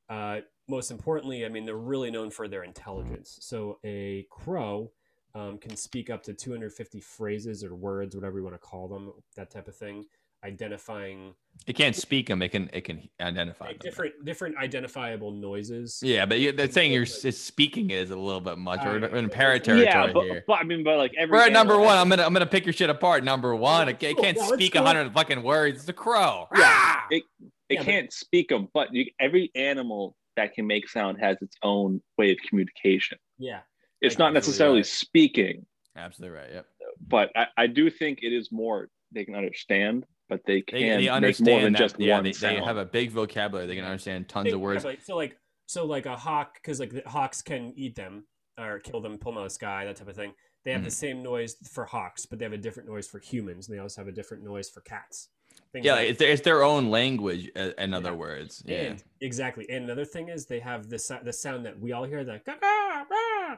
[0.09, 3.37] uh, most importantly, I mean, they're really known for their intelligence.
[3.41, 4.91] So a crow
[5.35, 9.13] um, can speak up to 250 phrases or words, whatever you want to call them,
[9.35, 10.05] that type of thing,
[10.43, 11.33] identifying
[11.67, 12.41] It can't speak them.
[12.41, 12.69] It can.
[12.73, 13.89] It can identify like, them.
[13.89, 15.99] different different identifiable noises.
[16.01, 18.79] Yeah, but you, they're saying you're s- speaking is a little bit much.
[18.83, 19.13] We're Alright.
[19.13, 20.43] in para territory yeah, but, here.
[20.47, 21.97] but I mean, but like every We're at number one.
[21.97, 23.23] I'm gonna I'm gonna pick your shit apart.
[23.23, 25.79] Number one, it, it can't No, speak a hundred fucking words.
[25.81, 26.47] It's a crow.
[26.55, 27.05] Yeah, Ah!
[27.11, 31.37] it, it Yeah, can't speak them, but you, every animal that can make sound has
[31.41, 33.17] its own way of communication.
[33.37, 33.59] Yeah.
[34.01, 34.85] It's not necessarily right.
[34.85, 35.65] speaking,
[35.97, 36.49] Absolutely right.
[36.53, 36.65] Yep.
[37.05, 40.79] but I, I do think it is more they can understand, but they They, can
[40.81, 43.67] they make understand more than that, just yeah, one they, they have a big vocabulary.
[43.67, 44.83] They can understand tons Think- of words.
[44.85, 48.25] yeah, so like so like a hawk because like the hawks can eat them
[48.57, 50.33] or kill them, pull them out of the sky, that type of thing.
[50.65, 50.93] They have the Mhm.
[50.93, 53.67] same noise for hawks, but they have a different noise for humans.
[53.69, 55.29] And they also have a different noise for cats.
[55.71, 57.49] Things Yeah, like- it's their, it's their own language.
[57.55, 58.15] uh, In other Yeah.
[58.15, 58.77] words, yeah.
[58.81, 59.69] And exactly.
[59.69, 62.43] And another thing is they have the the sound that we all hear that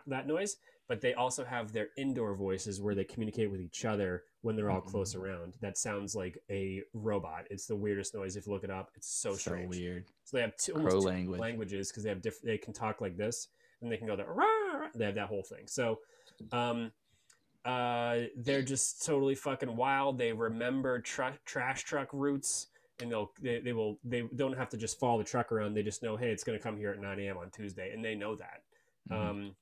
[0.08, 0.58] that noise,
[0.88, 4.72] but they also have their indoor voices where they communicate with each other when they're
[4.72, 5.24] all close Mm-hmm.
[5.24, 5.54] around.
[5.62, 7.46] That sounds like a robot.
[7.50, 8.90] It's the weirdest noise if you look it up.
[8.96, 9.70] It's so, so strange.
[9.76, 10.06] weird.
[10.24, 11.40] So they have two, Crow almost two language.
[11.40, 12.46] languages because they have different.
[12.46, 13.50] They can talk like this,
[13.82, 14.28] and they can go there.
[14.96, 15.68] They have that whole thing.
[15.68, 16.00] So,
[16.52, 16.92] um,
[17.66, 20.18] uh, they're just totally fucking wild.
[20.18, 22.68] They remember tra- trash truck routes,
[23.00, 25.76] and they'll they, they will they don't have to just follow the truck around.
[25.76, 27.38] They just know, hey, it's going to come here at 9 a.m.
[27.38, 28.64] on Tuesday, and they know that.
[29.12, 29.30] Mhm.
[29.30, 29.56] Um,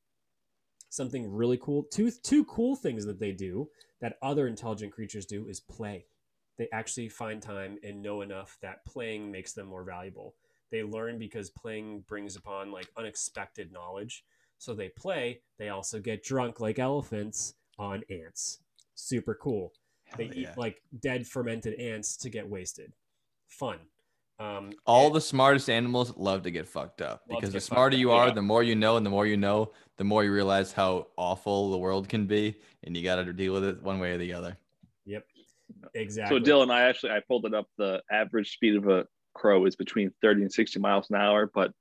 [0.89, 1.84] something really cool.
[1.84, 3.69] Two two cool things that they do
[4.01, 6.05] that other intelligent creatures do is play.
[6.57, 10.35] They actually find time and know enough that playing makes them more valuable.
[10.71, 14.23] They learn because playing brings upon like unexpected knowledge.
[14.57, 15.41] So they play.
[15.57, 18.59] They also get drunk like elephants on ants.
[18.95, 19.71] Super cool.
[20.17, 22.93] They Hell eat like dead fermented ants to get wasted.
[23.47, 23.80] Fun.
[24.40, 27.98] Um, All and- the smartest animals love to get fucked up Love because the smarter
[27.98, 28.34] you are, yeah.
[28.34, 31.72] the more you know, and the more you know, the more you realize how awful
[31.72, 34.34] the world can be, and you got to deal with it one way or the
[34.34, 34.57] other.
[35.06, 35.26] Yep.
[35.94, 36.40] Exactly.
[36.40, 37.68] So Dylan, I actually I pulled it up.
[37.78, 41.74] The average speed of a crow is between 30 and 60 miles an hour, but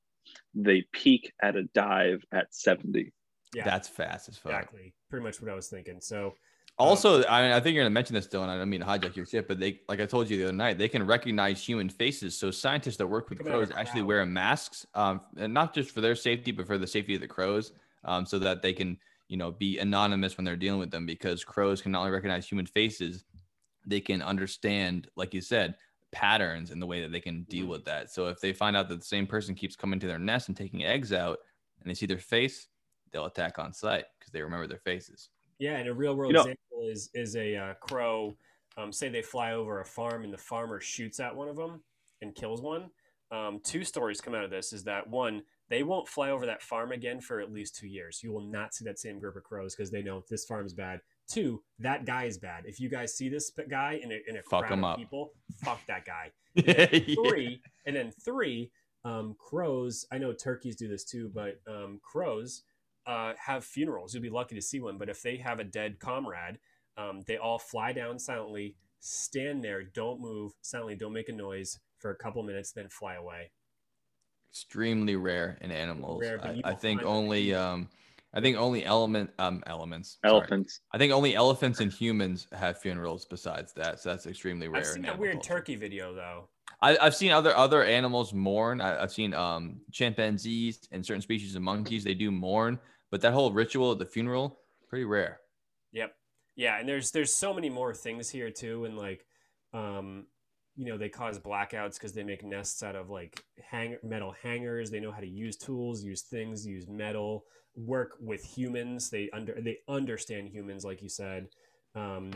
[0.55, 3.13] they peak at a dive at 70.
[3.55, 3.65] Yeah.
[3.65, 4.53] That's fast as fuck.
[4.53, 6.01] exactly pretty much what I was thinking.
[6.01, 6.35] So
[6.79, 8.49] Also, I, mean, I think you're gonna mention this, Dylan.
[8.49, 10.53] I don't mean to hijack your shit, but they, like I told you the other
[10.53, 12.37] night, they can recognize human faces.
[12.37, 15.75] So scientists that work with Come out of crows actually wear masks, um, and not
[15.75, 17.73] just for their safety, but for the safety of the crows,
[18.05, 18.99] um, so that they can,
[19.29, 21.05] you know, be anonymous when they're dealing with them.
[21.05, 23.25] Because crows can not only recognize human faces,
[23.85, 25.75] they can understand, like you said,
[26.13, 27.71] patterns in the way that they can deal Mhm.
[27.71, 28.11] with that.
[28.11, 30.57] So if they find out that the same person keeps coming to their nest and
[30.57, 31.41] taking eggs out,
[31.81, 32.69] and they see their face,
[33.11, 35.29] they'll attack on sight because they remember their faces.
[35.59, 38.37] Yeah, and a real world You know- example is is a uh, crow.
[38.77, 41.83] Um, say they fly over a farm and the farmer shoots at one of them
[42.23, 42.91] and kills one.
[43.33, 44.73] Um, two stories come out of this.
[44.73, 45.43] Is that one?
[45.69, 48.21] They won't fly over that farm again for at least two years.
[48.23, 50.73] You will not see that same group of crows because they know this farm is
[50.75, 51.01] bad.
[51.29, 52.65] Two, that guy is bad.
[52.67, 54.97] If you guys see this guy in a, in a Fuck crowd of up.
[54.97, 55.33] people,
[55.63, 56.31] fuck that guy.
[56.55, 56.87] Yeah.
[57.29, 58.71] three, and then three,
[59.05, 60.07] um, crows.
[60.13, 62.63] I know turkeys do this too, but um, crows
[63.09, 64.15] uh, have funerals.
[64.15, 64.99] You'll be lucky to see one.
[64.99, 66.59] But if they have a dead comrade,
[66.97, 71.81] um, they all fly down silently, stand there, don't move, silently, don't make a noise
[71.99, 73.51] for a couple minutes, then fly away.
[74.53, 76.21] Extremely rare in animals.
[76.21, 77.89] Rare, I, I think only um
[78.35, 80.19] I think only element um elements.
[80.25, 80.41] sorry.
[80.41, 80.81] Elephants.
[80.93, 84.01] I think only elephants and humans have funerals besides that.
[84.01, 84.81] So that's extremely rare.
[84.81, 85.55] I've seen in that weird culture.
[85.55, 86.49] turkey video though.
[86.81, 88.81] I, I've seen other other animals mourn.
[88.81, 92.03] I, I've seen um chimpanzees and certain species of monkeys.
[92.05, 92.79] They do mourn,
[93.11, 94.59] but that whole ritual at the funeral
[94.89, 95.41] pretty rare.
[95.93, 96.15] Yep.
[96.57, 99.25] Yeah, and there's there's so many more things here too, and like,
[99.73, 100.27] um,
[100.77, 104.91] you know, they cause blackouts because they make nests out of like hang metal hangers.
[104.91, 107.45] They know how to use tools, use things, use metal,
[107.77, 109.09] work with humans.
[109.09, 111.47] They under they understand humans, like you said,
[111.95, 112.31] um,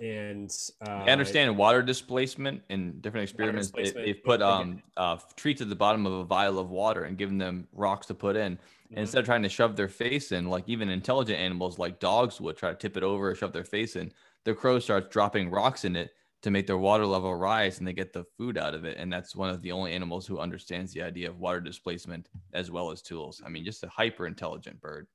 [0.00, 0.54] and
[0.86, 3.70] uh, I understand water displacement in different experiments.
[3.70, 7.16] they, they've put um uh, treats at the bottom of a vial of water and
[7.16, 8.58] given them rocks to put in.
[8.90, 9.00] Mhm.
[9.02, 12.56] Instead of trying to shove their face in, like even intelligent animals like dogs would
[12.56, 14.12] try to tip it over or shove their face in,
[14.44, 16.12] the crow starts dropping rocks in it
[16.42, 18.96] to make their water level rise and they get the food out of it.
[18.96, 22.70] And that's one of the only animals who understands the idea of water displacement as
[22.70, 23.42] well as tools.
[23.44, 25.08] I mean, just a hyper intelligent bird.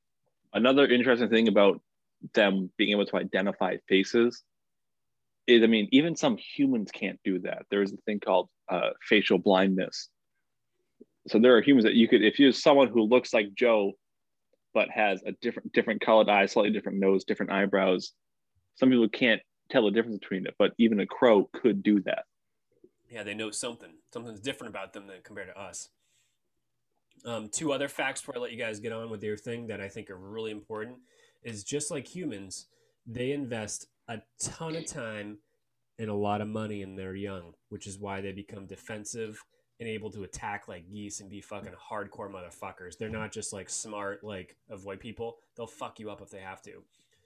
[0.53, 1.81] Another interesting thing about
[2.33, 4.43] them being able to identify faces
[5.47, 7.65] is, I mean, even some humans can't do that.
[7.69, 10.09] There is a thing called uh, facial blindness.
[11.27, 13.93] So there are humans that you could, if you're someone who looks like Joe,
[14.73, 18.11] but has a different, different colored eyes, slightly different nose, different eyebrows,
[18.75, 20.55] some people can't tell the difference between it.
[20.59, 22.25] But even a crow could do that.
[23.09, 23.91] yeah, they know something.
[24.11, 25.89] Something's different about them than compared to us.
[27.25, 29.79] Um, two other facts before I let you guys get on with your thing that
[29.79, 30.97] I think are really important
[31.43, 32.67] is just like humans,
[33.05, 35.37] they invest a ton of time
[35.99, 39.41] and a lot of money in their young, which is why they become defensive
[39.79, 42.97] and able to attack like geese and be fucking hardcore motherfuckers.
[42.97, 45.37] They're not just like smart, like avoid people.
[45.55, 46.83] They'll fuck you up if they have to.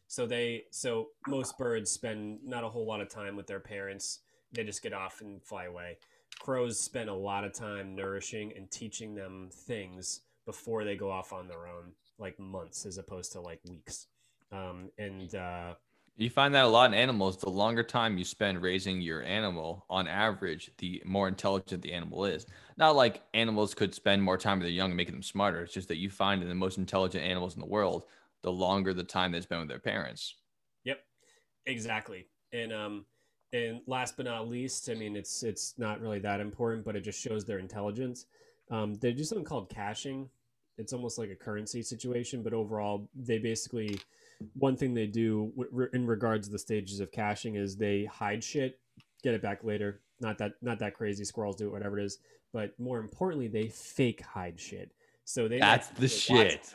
[0.07, 4.19] So they, so most birds spend not a whole lot of time with their parents.
[4.53, 5.98] They just get off and fly away.
[6.40, 11.34] Crows spend a lot of time nourishing and teaching them things before they go off
[11.34, 14.07] on their own, like months as opposed to like weeks.
[14.52, 15.74] Um, and uh,
[16.19, 17.38] You find that a lot in animals.
[17.38, 22.26] The longer time you spend raising your animal, on average, the more intelligent the animal
[22.26, 22.48] is.
[22.76, 25.61] Not like animals could spend more time with their young and making them smarter.
[25.61, 28.06] It's just that you find in the most intelligent animals in the world,
[28.41, 30.34] the longer the time they spend with their parents.
[30.85, 31.02] Yep,
[31.68, 32.25] exactly.
[32.51, 33.06] And um,
[33.53, 37.01] and last but not least, I mean, it's it's not really that important, but it
[37.01, 38.25] just shows their intelligence.
[38.72, 40.30] Um, they do something called caching.
[40.80, 44.00] It's almost like a currency situation, but overall, they basically
[44.53, 48.43] one thing they do w- in regards to the stages of caching is they hide
[48.43, 48.80] shit,
[49.24, 50.01] get it back later.
[50.19, 51.24] Not that not that crazy.
[51.24, 52.19] Squirrels do it, whatever it is.
[52.53, 54.91] But more importantly, they fake hide shit.
[55.25, 56.74] So they That's the shit.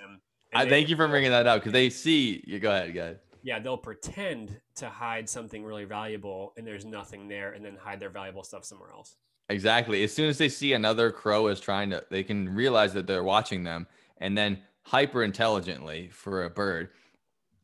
[0.54, 2.58] I thank you for bringing that up because they see you.
[2.58, 3.20] Go ahead, go ahead.
[3.42, 7.98] yeah, they'll pretend to hide something really valuable and there's nothing there and then hide
[7.98, 9.16] their valuable stuff somewhere else.
[9.48, 10.04] Exactly.
[10.04, 13.24] As soon as they see another crow is trying to, they can realize that they're
[13.24, 13.86] watching them,
[14.18, 16.90] and then hyper intelligently for a bird,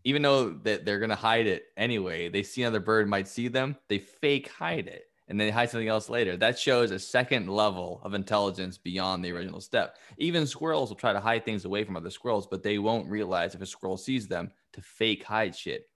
[0.08, 3.76] even though that they're gonna hide it anyway, they see another bird might see them,
[3.88, 6.34] they fake hide it, and they hide something else later.
[6.34, 9.98] That shows a second level of intelligence beyond the original step.
[10.16, 13.54] Even squirrels will try to hide things away from other squirrels, but they won't realize
[13.54, 15.90] if a squirrel sees them to fake hide shit.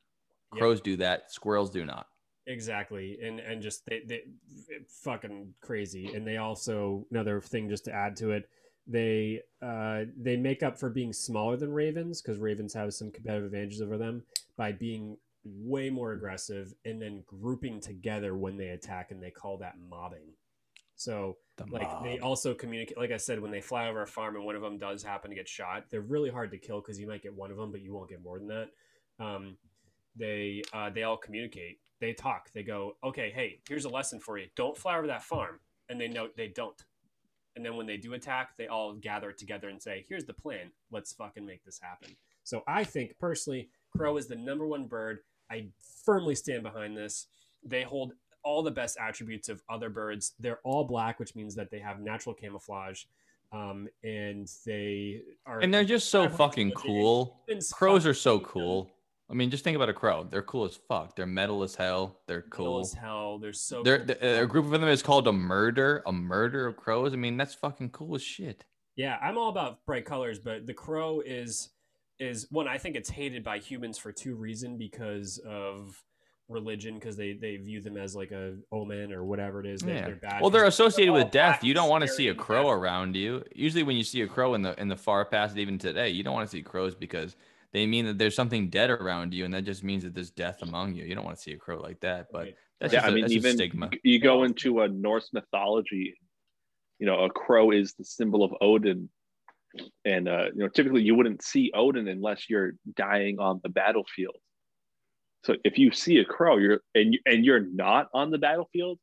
[0.53, 0.61] Yep.
[0.61, 2.07] Crows do that, squirrels do not.
[2.47, 3.19] Exactly.
[3.23, 4.25] And and just they, they
[4.89, 6.13] fucking crazy.
[6.13, 8.47] And they also another thing just to add to it,
[8.87, 13.47] they uh they make up for being smaller than ravens because ravens have some competitive
[13.47, 14.25] advantages over them
[14.57, 19.59] by being way more aggressive and then grouping together when they attack and they call
[19.59, 20.35] that mobbing.
[20.95, 24.37] So The like they also communicate like i said when they fly over a farm
[24.37, 27.01] and one of them does happen to get shot they're really hard to kill because
[27.01, 28.69] you might get one of them but you won't get more than that.
[29.19, 29.57] Um,
[30.17, 31.79] they uh, they all communicate.
[32.01, 32.53] They talk.
[32.53, 34.47] They go okay hey here's a lesson for you.
[34.55, 35.61] Don't fly over that farm.
[35.89, 36.77] And they know they don't
[37.57, 40.71] and then when they do attack they all gather together and say here's the plan
[40.91, 42.09] let's fucking make this happen
[42.45, 45.19] so i think personally crow is the number one bird
[45.51, 45.67] i
[46.05, 47.27] firmly stand behind this
[47.65, 48.13] they hold
[48.45, 50.33] all the best attributes of other birds.
[50.39, 53.05] They're all black, which means that they have natural camouflage,
[53.53, 55.61] um, and they are.
[55.61, 57.41] And they're just so fucking cool.
[57.73, 58.91] Crows are so cool.
[59.33, 60.27] I mean, just think about a crow.
[60.31, 61.17] They're cool as fuck.
[61.17, 62.21] They're metal as hell.
[62.27, 62.81] They're Cool cool.
[62.81, 63.39] as hell.
[63.39, 63.83] They're so.
[63.83, 64.07] They're, cool.
[64.07, 66.03] the- uh, a group of them is called a murder.
[66.07, 67.13] A murder of crows.
[67.15, 68.65] I mean, that's fucking cool as shit.
[68.95, 71.71] Yeah, I'm all about bright colors, but the crow is
[72.19, 72.69] is one.
[72.69, 76.05] I think it's hated by humans for two reasons because of
[76.49, 79.81] religion because they they view them as like a omen or whatever it is.
[79.81, 80.07] They, Yeah.
[80.07, 80.43] They're bad.
[80.43, 81.65] Well, they're associated all with death.
[81.65, 82.73] You don't want to see a crow death.
[82.73, 83.43] around you.
[83.55, 86.23] Usually, when you see a crow in the in the far past, even today, you
[86.23, 87.35] don't want to see crows because
[87.73, 90.59] they mean that there's something dead around you, and that just means that there's death
[90.63, 91.05] among you.
[91.05, 92.27] You don't want to see a crow like that.
[92.31, 93.91] But that's yeah, just I a, mean, that's a even stigma.
[94.03, 96.15] you go into a Norse mythology,
[96.99, 99.09] you know, a crow is the symbol of Odin,
[100.05, 104.37] and uh, you know, typically you wouldn't see Odin unless you're dying on the battlefield.
[105.45, 108.99] So if you see a crow, you're and you, and you're not on the battlefield,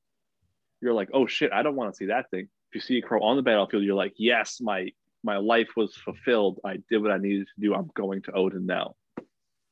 [0.79, 2.47] you're like, oh shit, I don't want to see that thing.
[2.71, 4.89] If you see a crow on the battlefield, you're like, yes, my
[5.23, 6.59] my life was fulfilled.
[6.65, 7.73] I did what I needed to do.
[7.75, 8.95] I'm going to Odin now,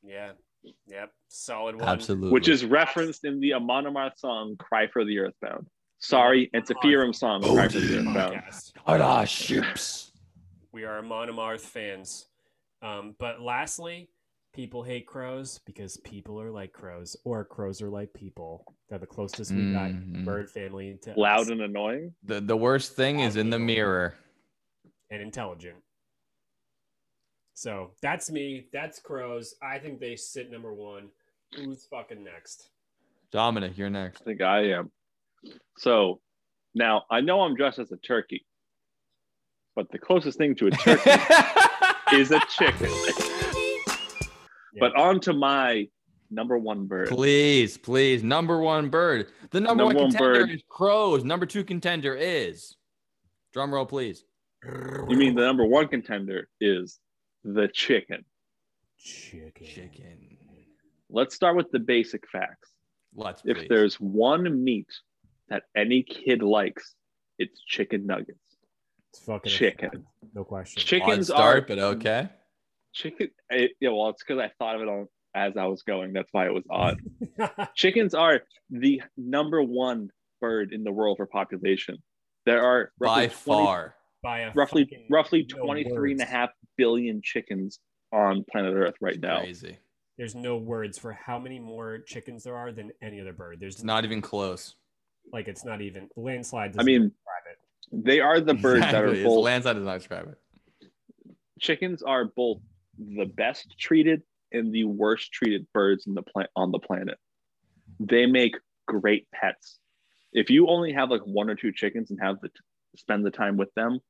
[0.02, 0.32] Yeah.
[0.86, 1.12] Yep.
[1.28, 1.88] Solid one.
[1.88, 2.30] Absolutely.
[2.30, 5.66] which is referenced in the Amon Amarth song "Cry for the Earthbound."
[6.00, 7.42] Sorry, it's a Theorem song.
[7.42, 8.42] Cry for the Earthbound.
[8.86, 9.28] Podcast.
[9.28, 10.12] Ships.
[10.72, 12.26] We are Amon Amarth fans.
[12.82, 14.08] Um, but lastly,
[14.52, 18.64] people hate crows because people are like crows, or crows are like people.
[18.88, 20.24] They're the closest we got Mhm.
[20.24, 22.14] bird family to Loud us and annoying.
[22.24, 24.14] The the worst thing is in the mirror.
[25.10, 25.76] And intelligent.
[27.54, 28.66] So that's me.
[28.72, 29.54] That's crows.
[29.62, 31.08] I think they sit number one.
[31.56, 32.70] Who's fucking next?
[33.32, 34.22] Dominic, you're next.
[34.22, 34.90] I think I am.
[35.78, 36.20] So
[36.74, 38.46] now I know I'm dressed as a turkey,
[39.74, 41.10] but the closest thing to a turkey
[42.12, 42.90] is a chicken.
[44.78, 45.88] But on to my
[46.30, 47.08] number one bird.
[47.08, 49.28] please, please, number one bird.
[49.50, 50.50] The number, Number one one contender bird.
[50.50, 51.24] is crows.
[51.24, 52.76] Number two contender is.
[53.52, 54.24] Drum roll, please.
[54.64, 56.98] You mean the number one contender is
[57.44, 58.24] the chicken?
[58.98, 59.66] chicken?
[59.66, 60.18] Chicken.
[61.10, 62.70] Let's start with the basic facts.
[63.14, 63.42] Let's.
[63.44, 63.68] If please.
[63.68, 64.88] there's one meat
[65.48, 66.94] that any kid likes,
[67.38, 68.38] it's chicken nuggets.
[69.10, 69.90] It's fucking Chicken.
[69.90, 70.02] fact.
[70.34, 70.80] No question.
[70.80, 72.28] Odd Chickens start, are but okay.
[72.92, 73.30] chicken.
[73.50, 76.12] It, yeah, well, it's because I thought of it on as I was going.
[76.12, 77.00] That's why it was odd.
[77.74, 81.98] Chickens are the number one bird in the world for population.
[82.44, 83.94] There are By 20 far.
[84.22, 87.78] By a roughly fucking roughly no 23 and a half billion chickens
[88.12, 89.40] on planet Earth right now.
[89.40, 89.78] Crazy.
[90.16, 93.58] There's no words for how many more chickens there are than any other bird.
[93.60, 94.74] There's not even close.
[95.32, 96.70] like it's not even landslide.
[96.70, 98.04] I doesn't mean, describe it.
[98.04, 100.90] they are the birds that are It's both Landslide does not describe it.
[101.60, 102.58] chickens are both
[102.98, 107.18] the best treated and the worst treated birds in the plant on the planet.
[108.00, 108.56] They make
[108.86, 109.78] great pets.
[110.32, 112.50] If you only have like one or two chickens and have the
[112.96, 114.00] spend the time with them,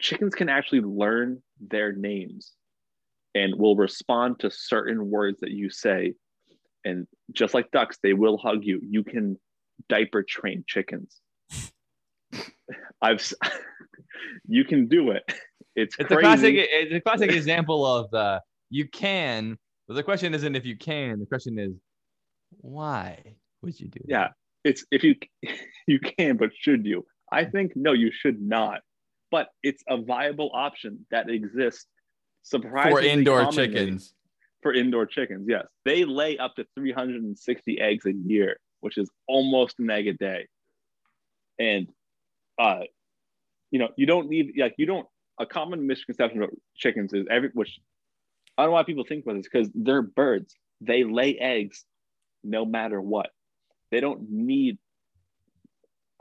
[0.00, 2.52] chickens can actually learn their names
[3.34, 6.14] and will respond to certain words that you say.
[6.84, 8.80] And just like ducks, they will hug you.
[8.82, 9.36] You can
[9.88, 11.20] diaper train chickens.
[13.02, 13.32] I've
[14.46, 15.22] you can do it.
[15.76, 16.18] It's, It's crazy.
[16.18, 16.54] a classic.
[16.56, 21.18] It's a classic example of uh, you can, but the question isn't if you can.
[21.20, 21.72] The question is
[22.60, 23.18] why
[23.62, 24.00] would you do?
[24.00, 24.08] that?
[24.08, 24.28] Yeah,
[24.64, 25.14] it's if you
[25.86, 27.06] you can, but should you?
[27.30, 28.80] I think no, you should not.
[29.30, 31.86] But it's a viable option that exists.
[32.42, 34.14] Surprisingly for indoor chickens.
[34.62, 39.78] For indoor chickens, yes, they lay up to 360 eggs a year, which is almost
[39.78, 40.48] an egg a day.
[41.58, 41.88] And,
[42.58, 42.80] uh,
[43.70, 45.06] you know, you don't need like you don't.
[45.38, 47.80] A common misconception about chickens is every which
[48.58, 50.54] I don't know why people think about this because they're birds.
[50.82, 51.84] They lay eggs
[52.44, 53.30] no matter what.
[53.90, 54.78] They don't need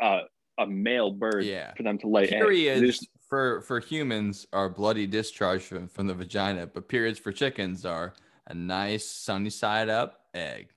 [0.01, 0.21] uh,
[0.59, 1.73] a male bird Yeah.
[1.73, 2.31] for them to lay eggs.
[2.31, 7.31] Periods just- for for humans are bloody discharge from, from the vagina, but periods for
[7.31, 8.13] chickens are
[8.47, 10.69] a nice sunny side up egg.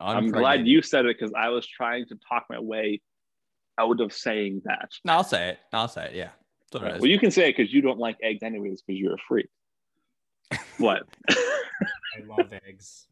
[0.00, 3.00] I'm glad you said it because I was trying to talk my way
[3.78, 4.90] out of saying that.
[5.04, 5.58] No, I'll say it.
[5.72, 6.14] I'll say it.
[6.14, 6.28] Yeah.
[6.70, 7.00] That's what.
[7.00, 9.48] Well, you can say it because you don't like eggs anyways because you're a freak.
[10.78, 11.02] What?
[11.30, 13.06] I love eggs.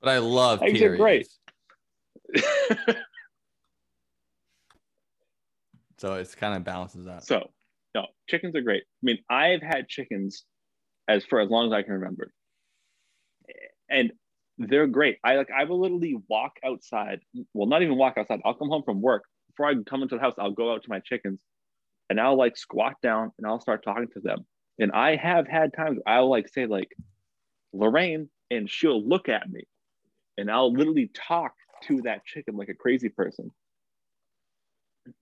[0.00, 1.28] but I love Eggs are great.
[5.98, 7.24] So it's kind of balances out.
[7.24, 7.50] so,
[7.94, 8.82] no, chickens are great.
[8.82, 10.44] I mean, I've had chickens
[11.08, 12.32] as for as long as I can remember,
[13.88, 14.12] and
[14.58, 15.18] they're great.
[15.24, 17.20] I like I will literally walk outside.
[17.54, 18.40] Well, not even walk outside.
[18.44, 20.34] I'll come home from work before I come into the house.
[20.38, 21.40] I'll go out to my chickens,
[22.10, 24.46] and I'll like squat down and I'll start talking to them.
[24.78, 26.90] And I have had times I'll like say like
[27.72, 29.62] Lorraine, and she'll look at me,
[30.36, 31.52] and I'll literally talk
[31.84, 33.52] to that chicken like a crazy person.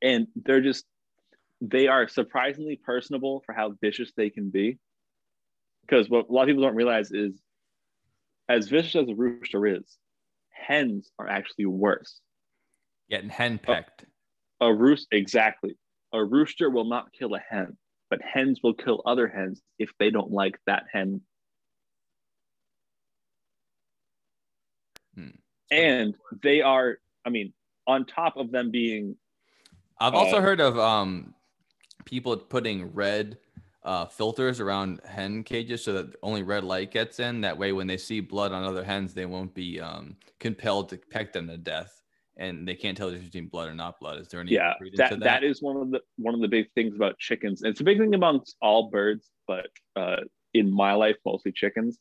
[0.02, 0.84] And they're just
[1.60, 4.78] they are surprisingly personable for how vicious they can be.
[5.82, 7.32] Because what a lot of people don't realize is,
[8.48, 9.96] as vicious as a rooster is,
[10.50, 12.20] hens are actually worse.
[13.10, 14.04] Getting henpecked.
[14.60, 15.76] A roost, exactly.
[16.12, 17.76] A rooster will not kill a hen,
[18.08, 21.20] but hens will kill other hens if they don't like that hen.
[25.14, 25.28] Hmm.
[25.70, 26.98] and they are.
[27.24, 27.52] I mean,
[27.86, 29.16] on top of them being
[29.98, 31.34] I've also Uh, heard of um
[32.04, 33.38] people putting red
[33.82, 37.42] uh, filters around hen cages so that only red light gets in.
[37.42, 40.96] That way, when they see blood on other hens, they won't be um, compelled to
[40.96, 42.00] peck them to death,
[42.38, 44.18] and they can't tell the difference between blood or not blood.
[44.20, 46.66] Is there any yeah credence that, that is one of the one of the big
[46.74, 50.16] things about chickens it's a big thing amongst all birds but uh,
[50.54, 51.98] in my life mostly chickens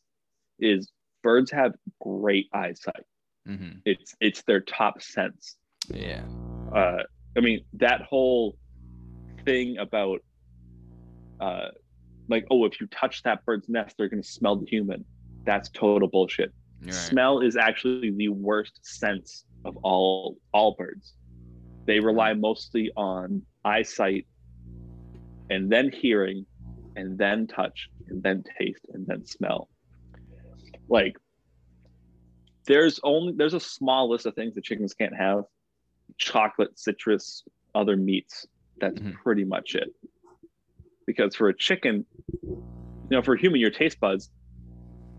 [0.58, 0.90] is
[1.22, 3.04] birds have great eyesight
[3.46, 3.80] Mhm.
[3.84, 5.56] it's it's their top sense
[5.88, 6.22] Yeah.
[6.72, 7.02] uh,
[7.36, 8.56] i mean that whole
[9.44, 10.20] thing about
[11.40, 11.68] uh,
[12.28, 15.04] like oh if you touch that bird's nest they're going to smell the human.
[15.44, 16.52] That's total bullshit.
[16.82, 16.92] Right.
[16.92, 21.14] smell is actually the worst sense of all all birds.
[21.86, 24.26] They rely mostly on eyesight
[25.50, 26.46] and then hearing
[26.96, 29.68] and then touch and then taste and then smell.
[30.88, 31.16] Like
[32.66, 35.44] there's only there's a small list of things that chickens can't have
[36.18, 37.42] chocolate citrus
[37.74, 38.46] other meats
[38.80, 39.14] that's Mhm.
[39.14, 39.88] pretty much it
[41.06, 42.04] because for a chicken
[42.42, 44.30] you know for a human your taste buds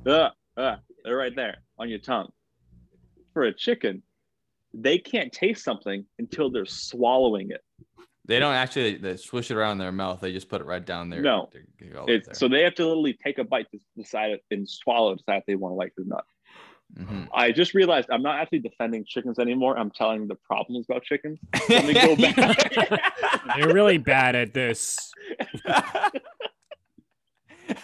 [0.06, 2.32] uh, uh, they're right there on your tongue
[3.34, 4.02] for a chicken
[4.74, 7.62] they can't taste something until they're swallowing it
[8.28, 10.20] They don't actually they swish it around in their mouth.
[10.20, 11.22] They just put it right down there.
[11.22, 11.50] No.
[11.54, 12.16] They go there.
[12.16, 15.18] it's, so they have to literally take a bite to decide it and swallow to
[15.18, 16.26] decide if they want to like it or not
[16.98, 17.28] Mhm.
[17.34, 21.40] i just realized i'm not actually defending chickens anymore i'm telling the problems about chickens
[21.70, 23.04] Let me go back.
[23.58, 25.12] They're really bad at this.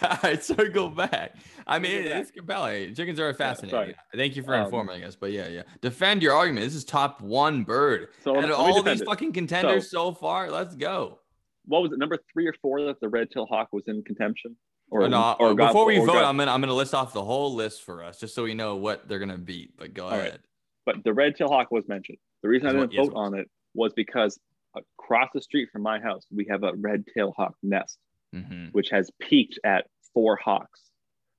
[0.00, 1.34] All right, circle back.
[1.66, 2.20] I mean, Circle it- back.
[2.22, 2.94] it's compelling.
[2.94, 3.70] Chickens are fascinating.
[3.76, 3.96] sorry.
[4.14, 5.16] Thank you for Um, informing us.
[5.16, 5.62] But yeah, yeah.
[5.80, 6.64] Defend your argument.
[6.64, 8.08] This is top one bird.
[8.22, 9.06] so Out of all these it.
[9.06, 11.18] fucking contenders so, far, let's go.
[11.66, 14.56] what was it number three or four that the red tail hawk was in contention
[14.92, 16.92] or, Or no, or got- before we or vote, got- I'm gonna I'm gonna list
[16.94, 19.74] off the whole list for us, just so we know what they're gonna beat.
[19.78, 20.28] But go All right.
[20.28, 20.40] ahead.
[20.84, 22.18] but the red tail hawk was mentioned.
[22.42, 24.38] The reason I didn't yes, vote on it was because
[24.76, 27.98] across the street from my house, we have a red tail hawk nest,
[28.34, 30.80] hmm which has peaked at four hawks.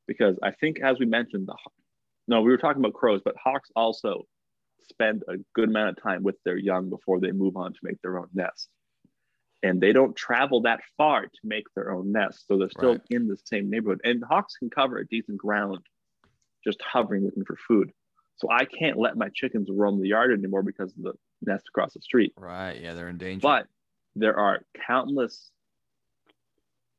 [0.07, 1.56] Because I think, as we mentioned, the
[2.27, 4.23] no, we were talking about crows, but hawks also
[4.90, 8.01] spend a good amount of time with their young before they move on to make
[8.01, 8.67] their own nest.
[9.64, 12.45] And they don't travel that far to make their own nest.
[12.48, 13.01] So they're still Right.
[13.09, 14.01] in the same neighborhood.
[14.03, 15.80] And hawks can cover a decent ground
[16.66, 17.92] just hovering looking for food.
[18.35, 21.93] So I can't let my chickens roam the yard anymore because of the nest across
[21.93, 22.33] the street.
[22.35, 22.80] Right.
[22.82, 23.42] Yeah, they're in danger.
[23.42, 23.67] But
[24.16, 25.50] there are countless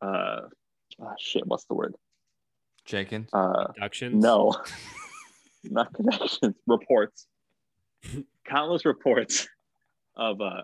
[0.00, 0.40] uh
[1.00, 1.94] ah, shit, what's the word?
[2.84, 3.28] chickens.
[3.32, 4.22] Uh Productions.
[4.22, 4.54] no.
[5.64, 7.26] Not connections, reports.
[8.46, 9.48] countless reports
[10.16, 10.62] of uh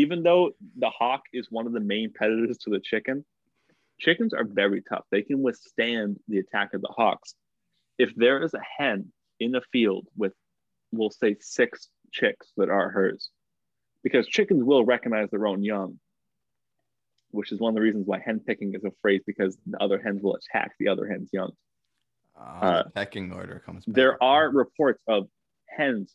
[0.00, 3.22] even though the hawk is one of the main predators to the chicken,
[3.98, 5.04] chickens are very tough.
[5.10, 7.34] They can withstand the attack of the hawks.
[7.98, 10.32] If there is a hen in a field with,
[10.90, 13.28] we'll say, six chicks that are hers,
[14.02, 16.00] because chickens will recognize their own young,
[17.30, 20.00] which is one of the reasons why hen picking is a phrase because the other
[20.00, 21.52] hens will attack the other hen's young.
[22.34, 23.84] Uh, uh, pecking order comes.
[23.84, 23.94] back.
[23.94, 25.28] There are reports of
[25.68, 26.14] hens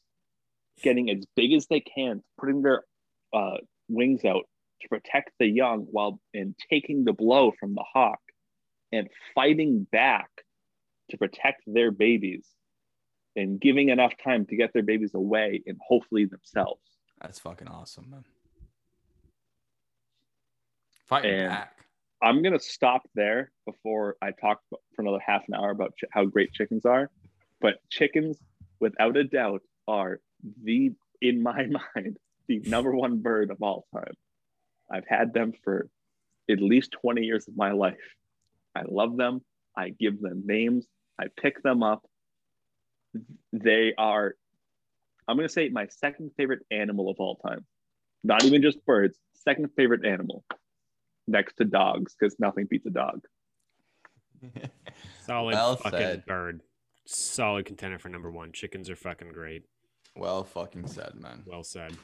[0.81, 2.83] getting as big as they can, putting their
[3.31, 3.57] uh,
[3.89, 4.43] wings out
[4.81, 8.19] to protect the young while and taking the blow from the hawk
[8.91, 10.29] and fighting back
[11.11, 12.45] to protect their babies
[13.35, 16.81] and giving enough time to get their babies away and hopefully themselves.
[17.21, 18.25] That's fucking awesome, man.
[21.05, 21.71] Fighting And- back.
[22.21, 26.25] I'm gonna stop there before I talk for another half an hour about ch- how
[26.25, 27.11] great chickens are.
[27.61, 28.39] But chickens,
[28.79, 30.21] without a doubt, are
[30.63, 30.91] the,
[31.21, 31.65] in my
[31.95, 32.17] mind,
[32.47, 34.13] the number one bird of all time.
[34.91, 35.87] I've had them for
[36.49, 37.95] at least 20 years of my life.
[38.75, 39.41] I love them.
[39.75, 40.85] I give them names.
[41.19, 42.05] I pick them up.
[43.53, 44.35] They are,
[45.27, 47.65] I'm gonna say, my second favorite animal of all time.
[48.23, 49.17] Not even just birds.
[49.43, 50.43] Second favorite animal
[51.27, 53.21] next to dogs because nothing beats a dog.
[55.25, 56.25] Solid Well fucking said.
[56.25, 56.61] bird.
[57.05, 58.51] Solid contender for number one.
[58.51, 59.63] Chickens are fucking great.
[60.15, 61.43] well fucking said, man.
[61.45, 61.95] Well said.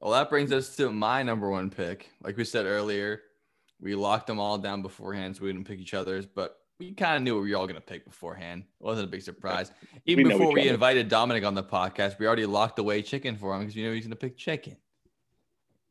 [0.00, 2.10] Well, that brings us to my number one pick.
[2.22, 3.20] Like we said earlier,
[3.80, 7.16] we locked them all down beforehand, so we didn't pick each other's, but we kind
[7.16, 8.64] of knew what we were all gonna pick beforehand.
[8.80, 9.72] It wasn't a big surprise.
[10.06, 13.54] Even know before we invited Dominic on the podcast, we already locked away chicken for
[13.54, 14.76] him because we knew he's gonna pick chicken.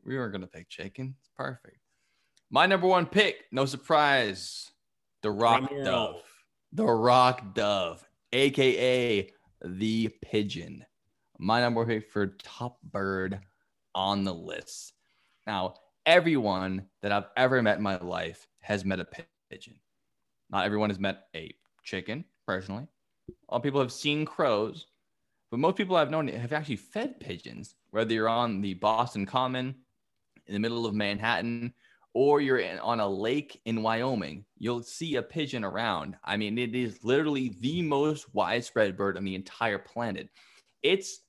[0.04, 1.16] We weren't gonna pick chicken.
[1.20, 1.78] It's perfect.
[2.50, 4.72] My number one pick, no surprise,
[5.22, 6.24] the rock dove.
[6.74, 9.32] The rock dove, aka
[9.64, 10.84] the pigeon.
[11.38, 13.40] My number one pick for top bird
[13.96, 14.94] on the list.
[15.48, 19.08] Now, everyone that I've ever met in my life has met a
[19.50, 19.80] pigeon.
[20.50, 21.54] Not everyone has met a
[21.84, 22.88] chicken, personally.
[23.30, 24.88] A lot of people have seen crows,
[25.52, 29.76] but most people I've known have actually fed pigeons, whether you're on the Boston Common
[30.48, 31.74] in the middle of Manhattan
[32.14, 34.46] or you're in, on a lake in Wyoming.
[34.58, 36.16] You'll see a pigeon around.
[36.24, 40.30] I mean, it is literally the most widespread bird on the entire planet.
[40.82, 41.22] Its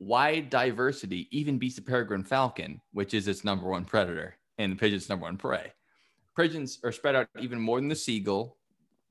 [0.00, 4.76] wide diversity even beats the peregrine falcon, which is its number one predator and the
[4.76, 5.72] pigeon's number one prey.
[6.36, 8.56] Pigeons are spread out even more than the seagull,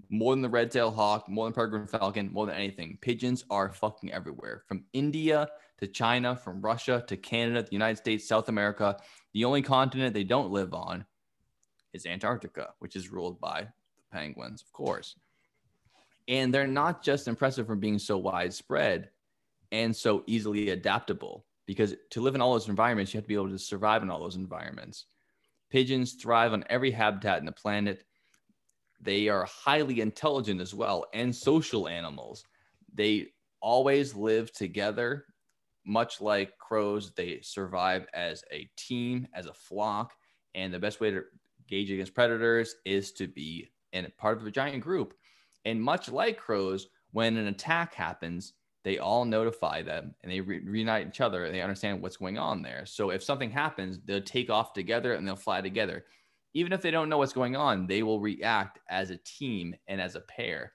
[0.10, 2.98] more than the red-tailed hawk, more than peregrine falcon, more than anything.
[3.02, 5.48] Pigeons are fucking everywhere, from India
[5.80, 8.98] to China, from Russia to Canada, the United States, South America.
[9.34, 11.06] The only continent they don't live on
[11.94, 15.16] is Antarctica, which is ruled by the penguins, of course.
[16.28, 19.10] And they're not just impressive for being so widespread
[19.72, 23.36] and so easily adaptable, because to live in all those environments, you have to be
[23.36, 25.06] able to survive in all those environments.
[25.70, 28.04] Pigeons thrive on every habitat in the planet.
[29.00, 32.44] They are highly intelligent as well and social animals.
[32.94, 33.28] They
[33.62, 35.26] always live together,
[35.86, 37.14] much like crows.
[37.14, 40.14] They survive as a team, as a flock.
[40.56, 41.24] And the best way to
[41.68, 45.14] gauge against predators is to be in a part of a giant group.
[45.66, 50.62] And much like crows, when an attack happens, they all notify them and they re-
[50.64, 52.86] reunite each other and they understand what's going on there.
[52.86, 56.06] So if something happens, they'll take off together and they'll fly together.
[56.54, 60.02] Even if they don't know what's going on, they will react as a team and
[60.02, 60.74] as a pair.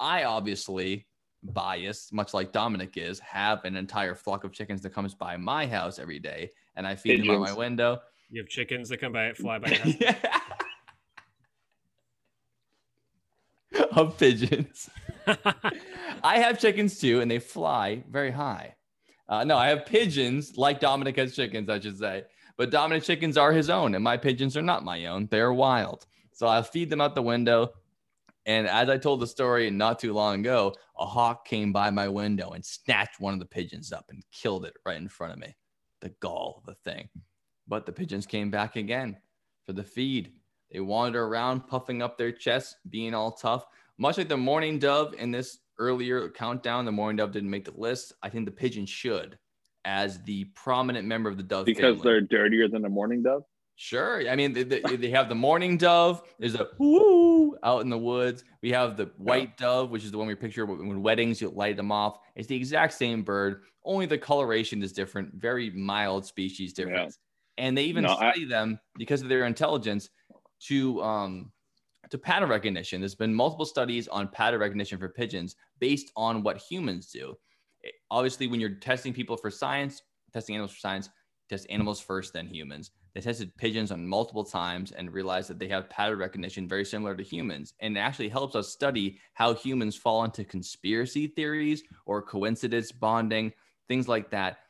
[0.00, 1.06] I obviously
[1.42, 5.66] biased, much like Dominic is, have an entire flock of chickens that comes by my
[5.66, 8.00] house every day and I feed them out my window.
[8.30, 9.68] You have chickens that come by, fly by.
[9.68, 9.94] your house.
[10.00, 10.40] yeah.
[13.96, 14.90] of pigeons.
[16.24, 18.74] I have chickens too, and they fly very high.
[19.28, 22.24] Uh, no, I have pigeons like Dominic has chickens, I should say.
[22.56, 25.26] But Dominic's chickens are his own, and my pigeons are not my own.
[25.30, 26.06] They're wild.
[26.32, 27.72] So I'll feed them out the window.
[28.44, 32.08] And as I told the story not too long ago, a hawk came by my
[32.08, 35.38] window and snatched one of the pigeons up and killed it right in front of
[35.38, 35.54] me.
[36.00, 37.08] The gall of the thing.
[37.68, 39.16] But the pigeons came back again
[39.64, 40.32] for the feed.
[40.72, 43.66] They wander around, puffing up their chests, being all tough.
[43.98, 47.72] Much like the mourning dove in this earlier countdown, the mourning dove didn't make the
[47.76, 48.14] list.
[48.22, 49.38] I think the pigeon should,
[49.84, 52.02] as the prominent member of the dove because family.
[52.02, 53.44] they're dirtier than a mourning dove.
[53.76, 54.28] Sure.
[54.28, 56.22] I mean, they, they, have the mourning dove.
[56.38, 58.44] There's a whoo out in the woods.
[58.62, 61.76] We have the white dove, which is the one we picture when weddings, you light
[61.76, 62.18] them off.
[62.36, 67.18] It's the exact same bird, only the coloration is different, very mild species difference.
[67.58, 70.10] And they even No, I- study them because of their intelligence
[70.68, 71.52] to um
[72.10, 73.00] to pattern recognition.
[73.00, 77.34] There's been multiple studies on pattern recognition for pigeons based on what humans do.
[77.82, 81.08] It- obviously, when you're testing people for science, testing animals for science,
[81.48, 82.90] test animals first, then humans.
[83.14, 87.14] They tested pigeons on multiple times and realized that they have pattern recognition very similar
[87.14, 87.74] to humans.
[87.80, 93.52] And it actually helps us study how humans fall into conspiracy theories or coincidence bonding,
[93.86, 94.60] things like that.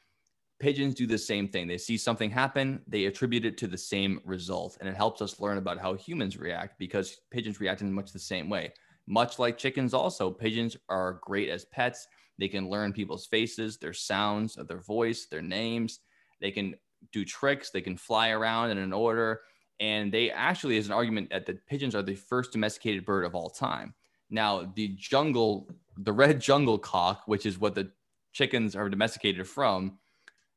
[0.62, 1.66] Pigeons do the same thing.
[1.66, 4.78] They see something happen, they attribute it to the same result.
[4.78, 8.20] And it helps us learn about how humans react because pigeons react in much the
[8.20, 8.72] same way.
[9.08, 12.06] Much like chickens, also, pigeons are great as pets.
[12.38, 15.98] They can learn people's faces, their sounds, of their voice, their names.
[16.40, 16.76] They can
[17.10, 17.70] do tricks.
[17.70, 19.40] They can fly around in an order.
[19.80, 23.34] And they actually is an argument that the pigeons are the first domesticated bird of
[23.34, 23.94] all time.
[24.30, 27.90] Now, the jungle, the red jungle cock, which is what the
[28.32, 29.98] chickens are domesticated from,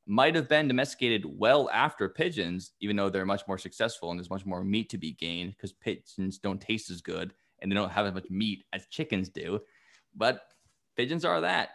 [0.07, 4.29] might have been domesticated well after pigeons, even though they're much more successful and there's
[4.29, 7.91] much more meat to be gained because pigeons don't taste as good and they don't
[7.91, 9.59] have as much meat as chickens do.
[10.15, 10.41] But
[10.95, 11.69] pigeons are that.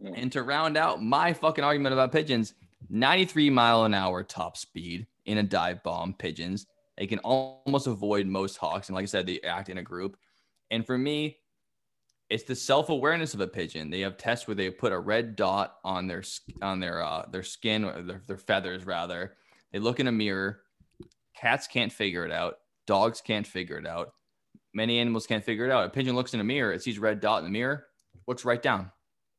[0.00, 0.12] Yeah.
[0.14, 2.54] And to round out my fucking argument about pigeons,
[2.88, 6.66] 93 mile an hour top speed in a dive bomb pigeons.
[6.96, 8.88] They can almost avoid most hawks.
[8.88, 10.16] And like I said, they act in a group.
[10.70, 11.38] And for me,
[12.30, 13.90] it's the self-awareness of a pigeon.
[13.90, 16.22] They have tests where they put a red dot on their
[16.62, 19.34] on their uh, their skin or their, their feathers rather.
[19.72, 20.62] They look in a mirror.
[21.36, 22.58] Cats can't figure it out.
[22.86, 24.12] Dogs can't figure it out.
[24.72, 25.86] Many animals can't figure it out.
[25.86, 27.86] A pigeon looks in a mirror, it sees a red dot in the mirror,
[28.28, 28.90] looks right down.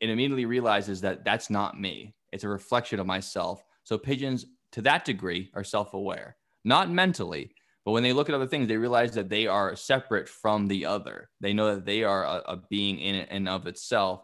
[0.02, 2.16] It immediately realizes that that's not me.
[2.34, 3.64] It's a reflection of myself.
[3.84, 7.54] So pigeons, to that degree, are self-aware, not mentally,
[7.84, 10.86] but when they look at other things, they realize that they are separate from the
[10.86, 11.30] other.
[11.40, 14.24] They know that they are a, a being in and of itself.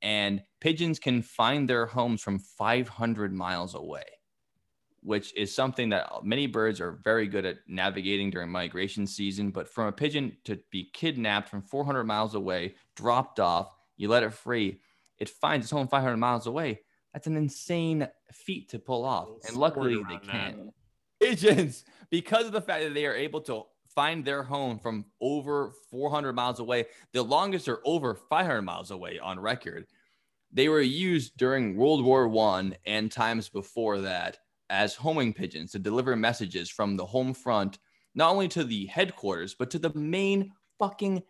[0.00, 4.04] And pigeons can find their homes from 500 miles away,
[5.02, 9.50] which is something that many birds are very good at navigating during migration season.
[9.50, 14.22] But from a pigeon to be kidnapped from 400 miles away, dropped off, you let
[14.22, 14.80] it free,
[15.18, 16.80] it finds its home 500 miles away.
[17.12, 19.28] That's an insane feat to pull off.
[19.46, 20.72] And luckily, they can
[21.22, 25.72] pigeons because of the fact that they are able to find their home from over
[25.90, 26.86] 400 miles away.
[27.12, 29.86] The longest are over 500 miles away on record.
[30.52, 35.78] They were used during World War One and times before that as homing pigeons to
[35.78, 37.78] deliver messages from the home front,
[38.14, 41.22] not only to the headquarters, but to the main fucking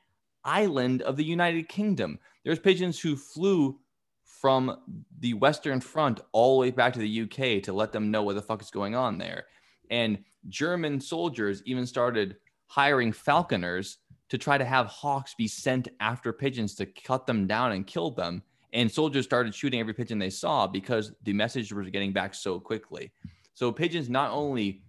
[0.45, 2.19] island of the United Kingdom.
[2.45, 3.79] There's pigeons who flew
[4.25, 4.77] from
[5.21, 8.35] the Western Front all the way back to the UK to let them know what
[8.35, 9.45] the fuck is going on there.
[9.89, 13.99] And German soldiers even started hiring falconers
[14.29, 18.11] to try to have hawks be sent after pigeons to cut them down and kill
[18.11, 18.43] them.
[18.73, 22.59] And soldiers started shooting every pigeon they saw because the message was getting back so
[22.59, 23.13] quickly.
[23.53, 24.83] So pigeons not only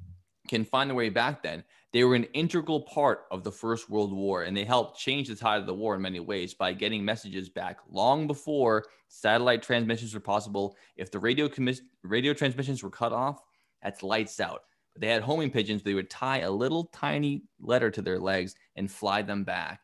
[0.48, 4.14] can find their way back then, they were an integral part of the First World
[4.14, 7.04] War and they helped change the tide of the war in many ways by getting
[7.04, 10.76] messages back long before satellite transmissions were possible.
[10.96, 13.44] If the radio, commis- radio transmissions were cut off,
[13.84, 14.64] that's lights out.
[14.94, 18.56] But they had homing pigeons, they would tie a little tiny letter to their legs
[18.76, 19.82] and fly them back.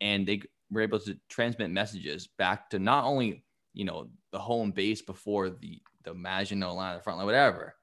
[0.00, 4.70] And they were able to transmit messages back to not only, you know, the home
[4.70, 7.74] base before the, the Maginot line, the front line, whatever,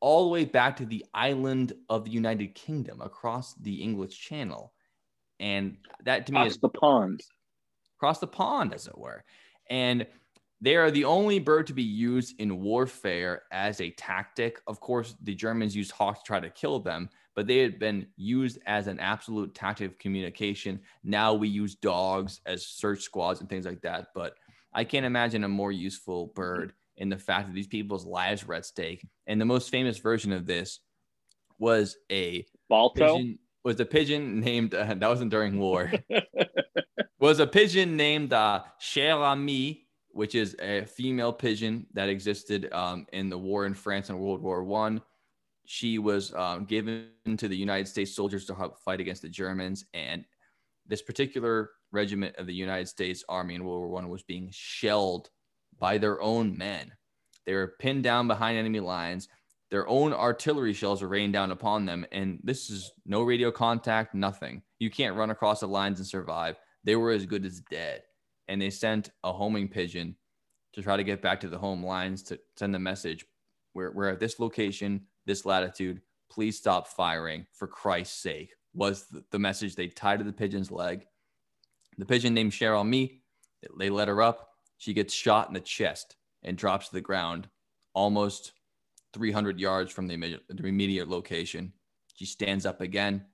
[0.00, 4.72] all the way back to the island of the United Kingdom across the English Channel.
[5.38, 7.22] And that to me Across is the pond.
[7.96, 9.24] across the pond, as it were.
[9.70, 10.06] And
[10.62, 14.62] they are the only bird to be used in warfare as a tactic.
[14.68, 18.06] Of course, the Germans used hawks to try to kill them, but they had been
[18.16, 20.80] used as an absolute tactic of communication.
[21.02, 24.06] Now we use dogs as search squads and things like that.
[24.14, 24.36] But
[24.72, 28.54] I can't imagine a more useful bird in the fact that these people's lives were
[28.54, 29.04] at stake.
[29.26, 30.78] And the most famous version of this
[31.58, 33.16] was a Balto.
[33.16, 35.92] pigeon was a pigeon named uh, that wasn't during war
[37.18, 43.06] was a pigeon named uh, Cher Ami, which is a female pigeon that existed um,
[43.12, 45.02] in the war in France in World War One.
[45.64, 49.84] She was um, given to the United States soldiers to help fight against the Germans,
[49.94, 50.24] and
[50.86, 55.30] this particular regiment of the United States Army in World War One was being shelled
[55.78, 56.92] by their own men.
[57.46, 59.28] They were pinned down behind enemy lines.
[59.70, 64.14] Their own artillery shells were rained down upon them, and this is no radio contact,
[64.14, 64.62] nothing.
[64.78, 66.56] You can't run across the lines and survive.
[66.84, 68.02] They were as good as dead,
[68.52, 70.14] and they sent a homing pigeon
[70.74, 73.24] to try to get back to the home lines to send the message:
[73.72, 76.02] "We're, we're at this location, this latitude.
[76.30, 80.70] Please stop firing for Christ's sake." Was the, the message they tied to the pigeon's
[80.70, 81.06] leg?
[81.96, 83.22] The pigeon named Cher Ami,
[83.78, 84.50] they let her up.
[84.76, 87.48] She gets shot in the chest and drops to the ground
[87.94, 88.52] almost
[89.14, 91.72] 300 yards from the immediate, the immediate location.
[92.14, 93.26] She stands up again,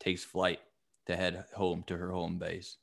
[0.00, 0.60] takes flight
[1.06, 2.76] to head home to her home base.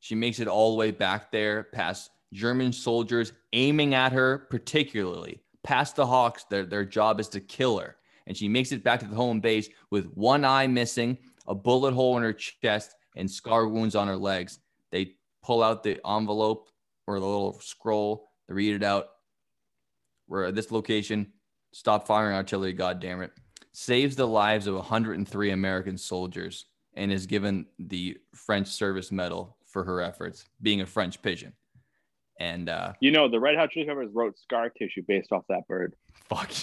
[0.00, 5.42] She makes it all the way back there past German soldiers aiming at her, particularly
[5.62, 6.44] past the Hawks.
[6.44, 7.96] Their, their job is to kill her.
[8.26, 11.92] And she makes it back to the home base with one eye missing, a bullet
[11.92, 14.60] hole in her chest, and scar wounds on her legs.
[14.90, 16.68] They pull out the envelope
[17.06, 19.08] or the little scroll, they read it out.
[20.28, 21.32] We're at this location.
[21.72, 23.32] Stop firing artillery, God damn it.
[23.72, 29.84] Saves the lives of 103 American soldiers and is given the French Service Medal for
[29.84, 31.52] her efforts, being a French pigeon.
[32.38, 35.66] And uh, You know, the Red Hot Chili Peppers wrote Scar Tissue based off that
[35.68, 35.94] bird.
[36.28, 36.50] fuck.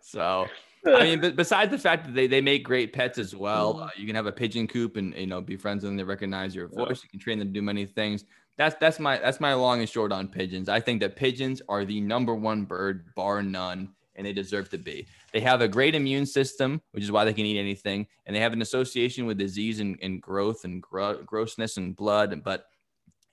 [0.00, 0.46] so
[0.86, 3.90] I mean, but besides the fact that they, they make great pets as well, uh,
[3.96, 5.96] you can have a pigeon coop and you know be friends with them.
[5.96, 7.02] They recognize your voice.
[7.02, 8.24] You can train them to do many things.
[8.58, 10.68] That's that's my that's my long and short on pigeons.
[10.68, 14.78] I think that pigeons are the number one bird, bar none, and they deserve to
[14.78, 15.06] be.
[15.32, 18.40] They have a great immune system, which is why they can eat anything, and they
[18.40, 22.42] have an association with disease and, and growth and gro- grossness and blood.
[22.44, 22.66] But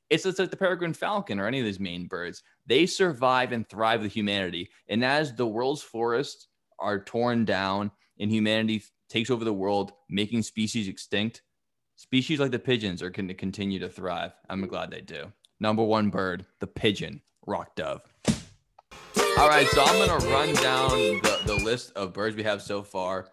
[0.09, 2.43] it's just like the peregrine falcon or any of these main birds.
[2.65, 6.47] They survive and thrive with humanity, and as the world's forests
[6.79, 11.41] are torn down and humanity takes over the world, making species extinct,
[11.95, 14.31] species like the pigeons are going to continue to thrive.
[14.49, 15.31] I'm glad they do.
[15.59, 18.01] Number one bird, the pigeon, rock dove.
[19.39, 22.83] All right, so I'm gonna run down the, the list of birds we have so
[22.83, 23.29] far,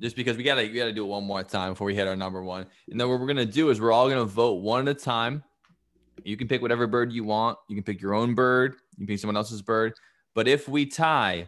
[0.00, 2.16] just because we gotta we gotta do it one more time before we hit our
[2.16, 2.64] number one.
[2.90, 5.44] And then what we're gonna do is we're all gonna vote one at a time.
[6.24, 7.58] You can pick whatever bird you want.
[7.68, 8.76] You can pick your own bird.
[8.92, 9.92] You can pick someone else's bird.
[10.34, 11.46] But if we tie,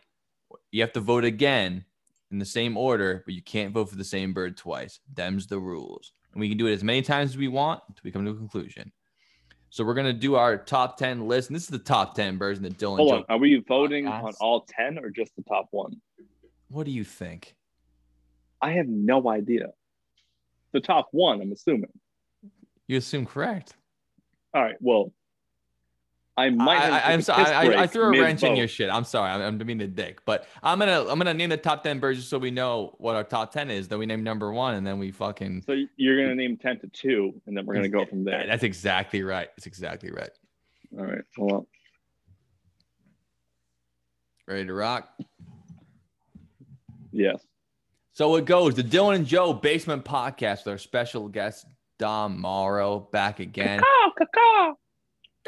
[0.72, 1.82] you have to vote again
[2.30, 5.00] in the same order, but you can't vote for the same bird twice.
[5.14, 6.12] Them's the rules.
[6.32, 8.32] And we can do it as many times as we want until we come to
[8.32, 8.92] a conclusion.
[9.72, 11.48] So we're gonna do our top 10 list.
[11.48, 13.24] And this is the top 10 version the Dylan Hold on.
[13.30, 14.24] Are we voting Podcast.
[14.24, 15.98] on all 10 or just the top one?
[16.68, 17.56] What do you think?
[18.60, 19.68] I have no idea.
[20.72, 21.88] The top one, I'm assuming.
[22.86, 23.76] You assume correct.
[24.52, 24.76] All right.
[24.80, 25.10] Well,
[26.36, 26.78] I might.
[26.78, 27.44] have I, I'm sorry.
[27.44, 28.88] I, I threw a wrench in your shit.
[28.88, 29.30] I'm sorry.
[29.30, 32.18] I'm, I'm being a dick, but I'm gonna I'm gonna name the top ten birds
[32.18, 33.88] just so we know what our top ten is.
[33.88, 35.62] Then we name number one, and then we fucking.
[35.66, 38.46] So you're gonna name ten to two, and then we're gonna go from there.
[38.46, 39.48] That's exactly right.
[39.56, 40.30] That's exactly right.
[40.98, 41.24] All right.
[41.36, 41.66] Well,
[44.48, 45.08] Ready to rock?
[47.12, 47.44] yes.
[48.12, 51.66] So it goes the Dylan and Joe Basement Podcast with our special guest
[51.98, 53.82] Dom Mauro back again.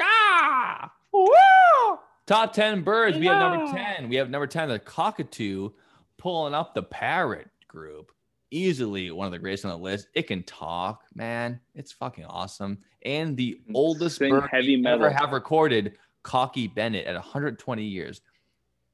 [0.01, 0.91] Ah!
[1.13, 1.99] Woo!
[2.27, 3.17] Top 10 birds.
[3.17, 4.09] We have number 10.
[4.09, 5.69] We have number 10, the cockatoo,
[6.17, 8.11] pulling up the parrot group.
[8.51, 10.07] Easily one of the greatest on the list.
[10.13, 11.59] It can talk, man.
[11.73, 12.77] It's fucking awesome.
[13.03, 18.21] And the oldest Sing bird heavy we ever have recorded, Cocky Bennett, at 120 years,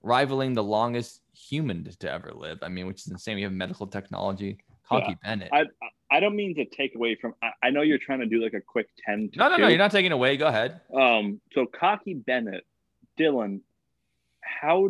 [0.01, 2.59] rivaling the longest human to ever live.
[2.61, 3.35] I mean, which is insane.
[3.35, 4.57] We have medical technology.
[4.87, 5.49] Cocky Bennett.
[5.53, 5.65] I
[6.11, 7.33] I don't mean to take away from.
[7.41, 9.29] I, I know you're trying to do like a quick ten.
[9.33, 9.67] To no, no, no.
[9.69, 10.35] You're not taking away.
[10.37, 10.81] Go ahead.
[10.93, 11.39] Um.
[11.53, 12.65] So Cocky Bennett,
[13.17, 13.61] Dylan,
[14.41, 14.89] how?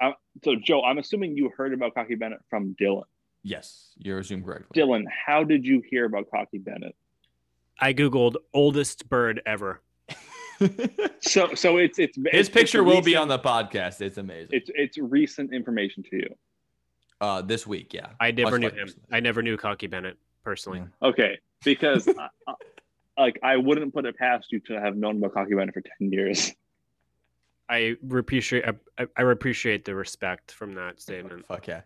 [0.00, 0.12] Uh,
[0.44, 3.02] so Joe, I'm assuming you heard about Cocky Bennett from Dylan.
[3.42, 4.80] Yes, you're assumed correctly.
[4.80, 6.94] Dylan, how did you hear about Cocky Bennett?
[7.78, 9.80] I googled oldest bird ever.
[11.20, 14.00] So so it's it's His it's- picture it's will be on the podcast.
[14.00, 14.48] It's amazing.
[14.52, 16.34] It's it's recent information to you.
[17.20, 18.08] uh, this week, yeah.
[18.20, 18.86] I never Much knew him.
[18.86, 18.96] this.
[19.12, 20.80] I never knew Cocky Bennett personally.
[20.80, 21.08] Yeah.
[21.08, 22.54] Okay, because I, I-
[23.18, 26.12] like I wouldn't put it past you to have known about Cocky Bennett for ten
[26.12, 26.52] years.
[27.68, 28.64] I appreciate
[28.96, 31.44] I, I appreciate the respect from that statement.
[31.46, 31.82] Fuck yeah.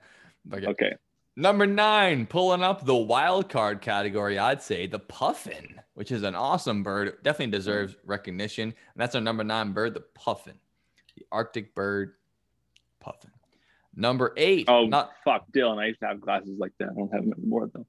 [0.50, 0.68] Fuck yeah.
[0.68, 0.92] Okay,
[1.34, 6.34] Number nine, pulling up the wild card category, I'd say the puffin, which is an
[6.34, 7.22] awesome bird.
[7.22, 7.52] Definitely mm-hmm.
[7.52, 8.64] deserves recognition.
[8.64, 10.58] And that's our number nine bird, the puffin,
[11.16, 12.14] the Arctic bird,
[13.00, 13.30] puffin.
[13.96, 15.78] Number eight, Oh not fuck, Dylan!
[15.78, 16.90] I used to have glasses like that.
[16.90, 17.86] I don't have them anymore though.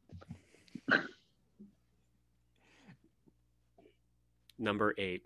[4.64, 5.24] Number eight.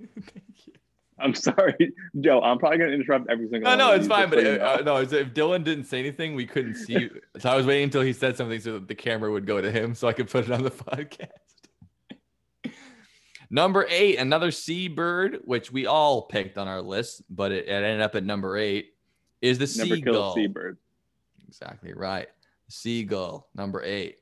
[0.00, 0.34] Thank
[0.66, 0.72] you.
[1.18, 2.42] I'm sorry, Joe.
[2.42, 3.62] I'm probably gonna interrupt every single.
[3.62, 4.28] No, one no, it's fine.
[4.28, 7.08] But so uh, uh, no, if Dylan didn't say anything, we couldn't see.
[7.38, 9.70] so I was waiting until he said something so that the camera would go to
[9.70, 11.30] him, so I could put it on the podcast.
[13.48, 18.02] number eight, another seabird, which we all picked on our list, but it, it ended
[18.02, 18.92] up at number eight,
[19.40, 20.32] is the never kill seagull.
[20.32, 20.78] a seabird.
[21.48, 22.28] Exactly right.
[22.68, 24.18] Seagull, number eight.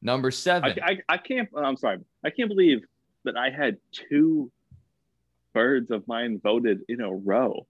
[0.00, 0.78] Number I, seven.
[0.82, 1.50] I, I can't.
[1.54, 1.98] I'm sorry.
[2.24, 2.80] I can't believe
[3.24, 4.50] that I had two
[5.52, 7.66] birds of mine voted in a row.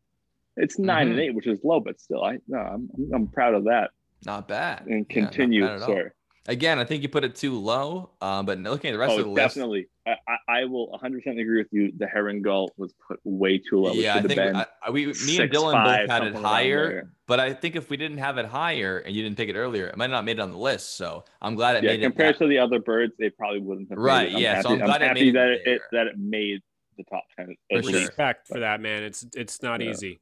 [0.56, 1.10] It's 9 Mhm.
[1.12, 3.90] and eight, which is low, but still, I no, I'm I'm proud of that.
[4.26, 4.80] not bad.
[4.86, 5.78] And Yeah, not continue, all.
[5.78, 6.12] sir.
[6.50, 8.10] Again, I think you put it too low.
[8.20, 9.86] Um, but looking at the rest Oh, of the list, definitely.
[10.04, 11.92] I, I, I will 100 percent agree with you.
[11.96, 13.92] The herring gull was put way too low.
[13.92, 17.12] Yeah, I think I, I- we, me and Dylan five, both had it higher.
[17.28, 19.86] But I think if we didn't have it higher and you didn't pick it earlier,
[19.86, 20.96] it might not have made it on the list.
[20.96, 22.06] So I'm glad it Yeah, made it.
[22.06, 23.98] compared to the other birds, they probably wouldn't have.
[23.98, 24.34] made Right, it.
[24.34, 25.80] I'm yeah, Happy, so I'm glad it happy made it that it, there.
[25.92, 26.62] that it made
[26.98, 27.54] the top ten.
[27.70, 27.92] For at sure.
[27.92, 28.08] least.
[28.08, 29.04] Respect for that, man.
[29.04, 29.90] It's it's not Yeah.
[29.90, 30.20] easy.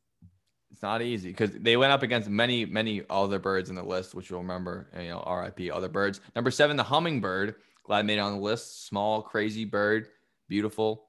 [0.78, 4.14] It's not easy because they went up against many, many other birds in the list,
[4.14, 4.86] which you'll remember.
[4.96, 6.20] You know, RIP other birds.
[6.36, 7.56] Number seven, the hummingbird.
[7.82, 8.86] Glad I made it on the list.
[8.86, 10.06] Small, crazy bird,
[10.48, 11.08] beautiful,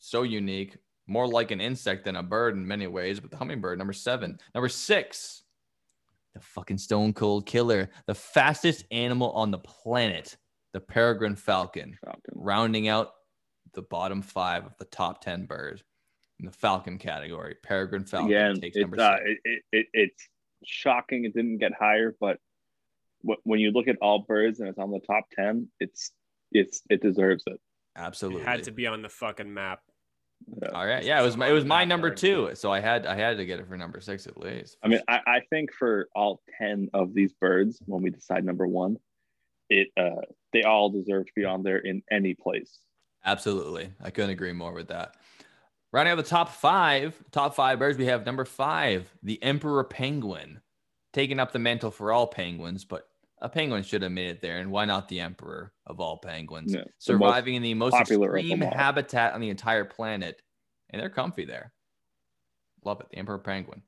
[0.00, 0.78] so unique.
[1.06, 4.36] More like an insect than a bird in many ways, but the hummingbird, number seven.
[4.52, 5.44] Number six,
[6.34, 10.36] the fucking stone cold killer, the fastest animal on the planet,
[10.72, 11.96] the peregrine falcon.
[12.04, 12.34] Falcon.
[12.34, 13.12] rounding out
[13.74, 15.84] the bottom five of the top 10 birds
[16.40, 17.56] in the falcon category.
[17.62, 19.26] Peregrine falcon Again, takes it's number uh, seven.
[19.26, 20.28] it, it, it, it's
[20.64, 22.38] shocking it didn't get higher, but
[23.26, 26.12] wh- when you look at all birds and it's on the top ten, it's
[26.52, 27.60] it's it deserves it.
[27.96, 28.42] Absolutely.
[28.42, 29.80] It had to be on the fucking map.
[30.62, 30.68] Yeah.
[30.68, 31.02] All right.
[31.02, 33.44] Yeah, it was my, it was my number two, so I had I had to
[33.44, 34.76] get it for number six at least.
[34.84, 38.66] I mean, I, I think for all ten of these birds, when we decide number
[38.66, 38.98] one,
[39.68, 42.78] it uh they all deserve to be on there in any place.
[43.24, 43.90] Absolutely.
[44.00, 45.16] I couldn't agree more with that.
[45.90, 50.60] Rounding out the top five, top five birds, we have number five, the emperor penguin,
[51.12, 53.08] taking up the mantle for all penguins, but
[53.40, 54.58] a penguin should have made it there.
[54.58, 56.74] And why not the emperor of all penguins?
[56.74, 60.42] Yeah, the Surviving in the most popular extreme habitat on the entire planet.
[60.90, 61.72] And they're comfy there.
[62.84, 63.08] Love it.
[63.10, 63.82] The emperor penguin.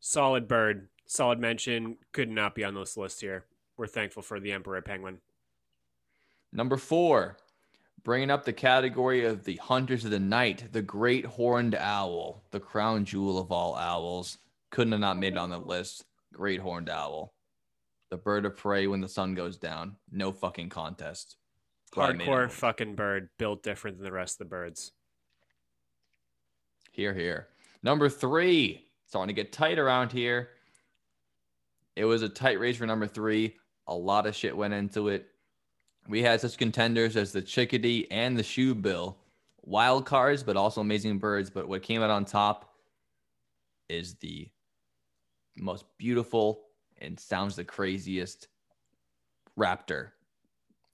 [0.00, 0.88] Solid bird.
[1.06, 1.98] Solid mention.
[2.12, 3.44] Could not be on this list here.
[3.76, 5.18] We're thankful for the emperor penguin.
[6.52, 7.36] Number four,
[8.06, 12.60] bringing up the category of the hunters of the night, the great horned owl, the
[12.60, 14.38] crown jewel of all owls.
[14.70, 16.04] Couldn't have not made it on the list.
[16.32, 17.34] Great horned owl,
[18.10, 19.96] the bird of prey when the sun goes down.
[20.12, 21.36] No fucking contest.
[21.90, 24.46] Glad I made it on the Hardcore fucking bird, built different than the rest of
[24.46, 24.92] the birds.
[26.92, 27.48] Here, here.
[27.82, 30.50] Number three, starting to get tight around here.
[31.96, 33.56] It was a tight race for number three.
[33.88, 35.26] A lot of shit went into it.
[36.08, 39.16] We had such contenders as the chickadee and the shoebill.
[39.62, 41.50] wild cards, but also amazing birds.
[41.50, 42.72] But what came out on top
[43.88, 44.48] is the
[45.56, 46.62] most beautiful
[46.98, 48.48] and sounds the craziest
[49.58, 50.10] raptor.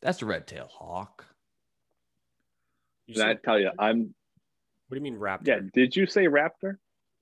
[0.00, 1.26] That's the red-tailed hawk.
[3.08, 4.14] Did I tell you, I'm.
[4.88, 5.46] what do you mean raptor?
[5.46, 5.60] Yeah.
[5.74, 6.76] Did you say raptor?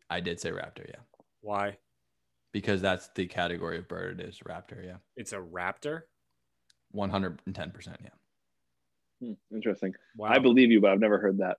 [0.09, 1.01] I did say raptor, yeah,
[1.41, 1.77] Why?
[2.53, 6.03] because that's the category of bird it is raptor, yeah, It's a raptor.
[6.91, 8.09] One hundred and ten percent, yeah.
[9.29, 9.95] Hmm, interesting.
[10.17, 10.29] Wow.
[10.31, 11.59] I believe you, but I've never heard that.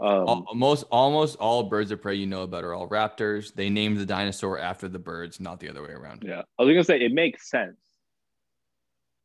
[0.00, 3.52] Um, Almost almost all birds of prey you know about are all raptors.
[3.54, 6.22] They named the dinosaur after the birds, not the other way around.
[6.26, 7.76] yeah, I was gonna say it makes sense.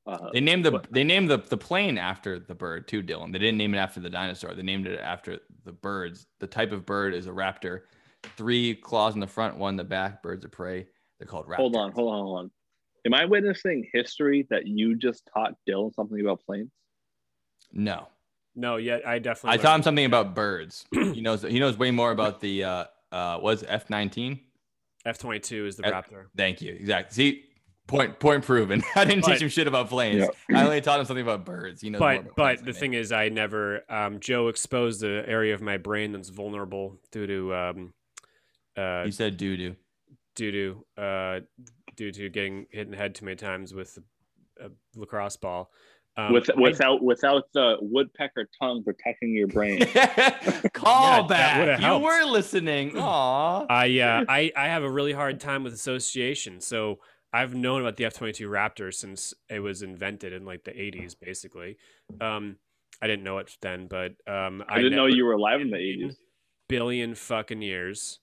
[0.06, 3.32] Uh, They named the But- they named the, the plane after the bird too, Dylan.
[3.32, 4.53] They didn't name it after the dinosaur.
[4.53, 6.25] They named it after the birds.
[6.40, 7.82] The type of bird is a raptor.
[8.35, 10.23] Three claws in the front, one in the back.
[10.23, 10.88] Birds of prey.
[11.19, 11.56] They're called raptors.
[11.57, 12.51] hold on, hold on, hold on.
[13.06, 16.72] Am I witnessing history that you just taught Dylan something about planes?
[17.72, 18.07] No,
[18.56, 19.49] no, yet I definitely.
[19.49, 19.57] I definitely.
[19.64, 20.85] taught him something about birds.
[20.93, 24.40] he knows he knows way more about the uh uh was F nineteen.
[25.06, 26.25] F twenty two is the F- raptor.
[26.38, 26.73] Thank you.
[26.73, 27.14] Exactly.
[27.14, 27.43] See,
[27.88, 28.83] point point proven.
[28.95, 30.30] I didn't But- teach him shit about planes.
[30.53, 31.82] I only taught him something about birds.
[31.82, 33.82] He knows more But about but the thing is, I never.
[33.90, 37.93] Um, Joe exposed the area of my brain that's vulnerable due to um,
[38.77, 39.75] uh, he said doo doo.
[40.35, 40.51] due
[40.95, 41.40] to uh,
[41.96, 43.98] due to getting hit in the head too many times with
[44.60, 45.72] a lacrosse ball.
[46.16, 49.80] Um, With, I- without without the woodpecker tongue protecting your brain.
[50.74, 51.82] Call that back.
[51.82, 52.96] You were listening.
[52.98, 53.66] Aw.
[53.70, 56.62] I uh, I I have a really hard time with association.
[56.62, 57.00] So
[57.34, 60.80] I've known about the F twenty two Raptor since it was invented in like the
[60.80, 61.78] eighties, basically.
[62.22, 62.58] Um,
[63.02, 65.78] I didn't know it then, but um, I didn't know you were alive in the
[65.80, 66.16] in 80s.
[66.70, 68.20] billion fucking years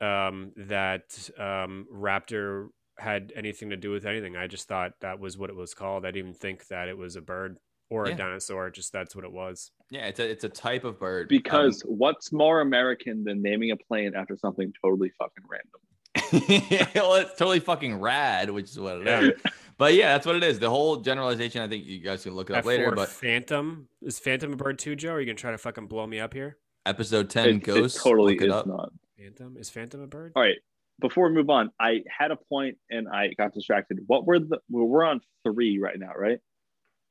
[0.00, 4.36] um, that um, Raptor had anything to do with anything.
[4.36, 6.04] I just thought that was what it was called.
[6.04, 7.58] I didn't even think that it was a bird
[7.90, 8.14] or Yeah.
[8.14, 8.70] a dinosaur.
[8.70, 9.70] Just that's what it was.
[9.90, 11.28] Yeah, it's a it's a type of bird.
[11.28, 15.80] Because what's more American than naming a plane after something totally fucking random?
[16.16, 19.32] Um, well, it's totally fucking rad, which is what it is.
[19.44, 19.50] Yeah.
[19.78, 20.58] But yeah, that's what it is.
[20.58, 21.60] The whole generalization.
[21.60, 22.92] I think you guys can look it up F4 later.
[22.92, 25.12] But Phantom is Phantom a bird too, Joe?
[25.12, 26.56] Are you gonna try to fucking blow me up here?
[26.86, 28.66] episode ten It, it totally look it is up.
[28.66, 28.90] not.
[29.18, 30.32] Phantom is Phantom a bird?
[30.36, 30.56] All right.
[31.00, 33.98] Before we move on, I had a point and I got distracted.
[34.06, 36.38] What were the well, we're on three right now, right?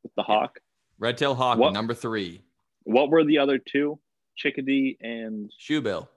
[0.03, 0.59] With the hawk.
[0.97, 2.41] Red tail hawk What- number three.
[2.83, 3.99] What were the other two?
[4.37, 6.07] Chickadee and Shoebill.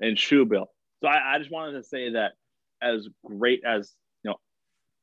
[0.00, 0.66] and shoebill.
[1.02, 2.32] So I, I just wanted to say that
[2.82, 4.36] as great as you know,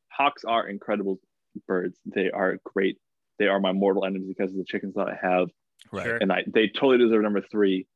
[0.09, 1.19] hawks are incredible
[1.67, 1.97] birds.
[2.05, 2.97] They are great.
[3.39, 5.49] They are my mortal enemies because of the chickens that I have,
[5.91, 6.22] Right.
[6.22, 7.88] And I they totally deserve number three.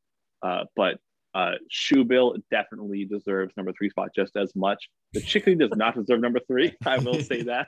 [0.42, 1.00] Uh, but
[1.36, 4.90] uh, shoebill definitely deserves number three spot just as much.
[5.14, 6.74] The chickadee does not deserve number three.
[6.86, 7.68] I will say that.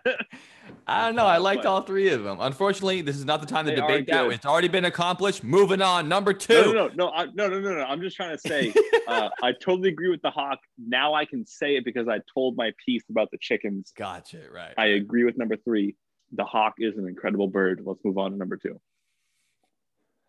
[0.87, 1.25] I don't know.
[1.25, 2.37] I liked But- all three of them.
[2.41, 4.25] Unfortunately, this is not the time to debate that.
[4.31, 5.43] It's already been accomplished.
[5.43, 6.09] Moving on.
[6.09, 6.53] Number two.
[6.53, 7.83] no, no, no, no, I, no, no, no, no.
[7.83, 8.73] I'm just trying to say
[9.07, 10.59] uh, I totally agree with the hawk.
[10.83, 13.91] Now I can say it because I told my piece about the chickens.
[13.95, 14.39] Gotcha.
[14.51, 14.73] Right.
[14.77, 15.95] I agree with number three.
[16.33, 17.81] The hawk is an incredible bird.
[17.85, 18.79] Let's move on to number two.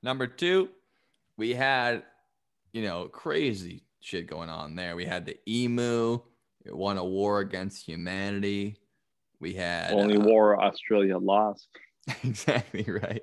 [0.02, 0.68] Number two,
[1.36, 2.02] we had,
[2.72, 4.96] you know, crazy shit going on there.
[4.96, 6.20] We had the emu.
[6.64, 8.76] It won a war against humanity.
[9.40, 11.68] We had Only uh, war Australia lost.
[12.24, 13.22] exactly right.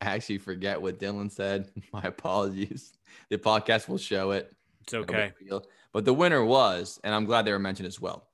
[0.00, 1.70] I actually forget what Dylan said.
[1.92, 2.92] My apologies.
[3.30, 4.54] The podcast will show it.
[4.82, 5.32] It's okay.
[5.92, 8.28] But the winner was, and I'm glad they were mentioned as well.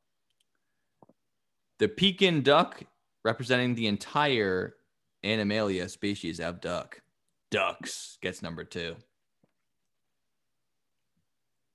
[1.78, 2.82] The Pekin duck,
[3.24, 4.74] representing the entire
[5.24, 7.00] Animalia species of duck.
[7.50, 8.96] Ducks gets number two.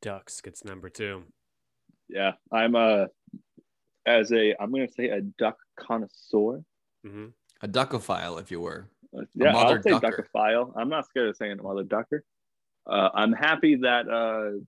[0.02, 1.24] Ducks gets number two.
[2.08, 3.08] Yeah, I'm a
[4.06, 6.64] as a I'm gonna say a duck connoisseur.
[7.03, 7.28] hmm
[7.61, 8.88] A duckophile, if you were.
[9.16, 10.28] Uh, Yeah, I'll say ducker.
[10.34, 10.74] duckophile.
[10.76, 12.24] I'm not scared of saying a mother ducker.
[12.88, 14.60] Uh, I'm happy that uh,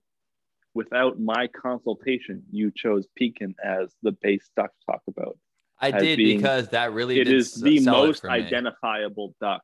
[0.74, 5.38] without my consultation, you chose Pekin as the base duck to talk about.
[5.80, 8.34] I did being- because that really It did is the most for me.
[8.34, 9.62] identifiable duck,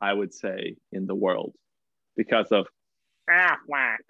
[0.00, 1.54] I would say, in the world
[2.16, 2.66] because of
[3.30, 4.02] ah whack.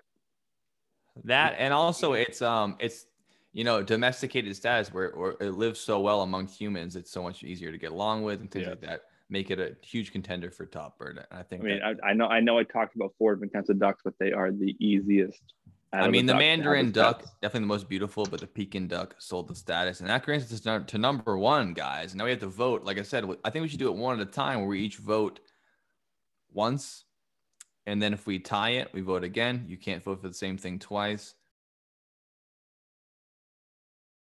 [1.25, 3.07] That and also it's um it's
[3.53, 6.95] you know domesticated status where, where it lives so well among humans.
[6.97, 8.70] It's so much easier to get along with and things Yeah.
[8.70, 9.03] like that.
[9.28, 11.17] Make it a huge contender for top bird.
[11.31, 11.62] And I think.
[11.62, 13.78] I mean, that- I, I know I know I talked about four different kinds of
[13.78, 15.41] ducks, but they are the easiest.
[15.93, 19.49] I mean, the have Mandarin duck definitely the most beautiful, but the Pekin duck sold
[19.49, 22.15] the status, and that grants us to, to number one, guys.
[22.15, 22.83] Now we have to vote.
[22.85, 24.81] Like I said, I think we should do it one at a time, where we
[24.81, 25.41] each vote
[26.53, 27.05] once,
[27.86, 29.65] and then if we tie it, we vote again.
[29.68, 31.34] You can't vote for the same thing twice.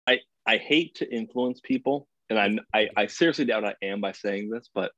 [0.08, 2.40] I I hate to influence people, and
[2.74, 4.92] I, I I seriously doubt I am by saying this, but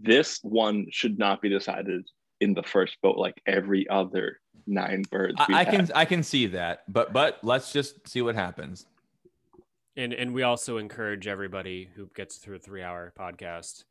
[0.00, 2.06] this one should not be decided
[2.40, 5.36] in the first vote like every other nine birds.
[5.38, 8.86] I, I can I can see that, but but let's just see what happens.
[9.96, 13.84] And and we also encourage everybody who gets through a three hour podcast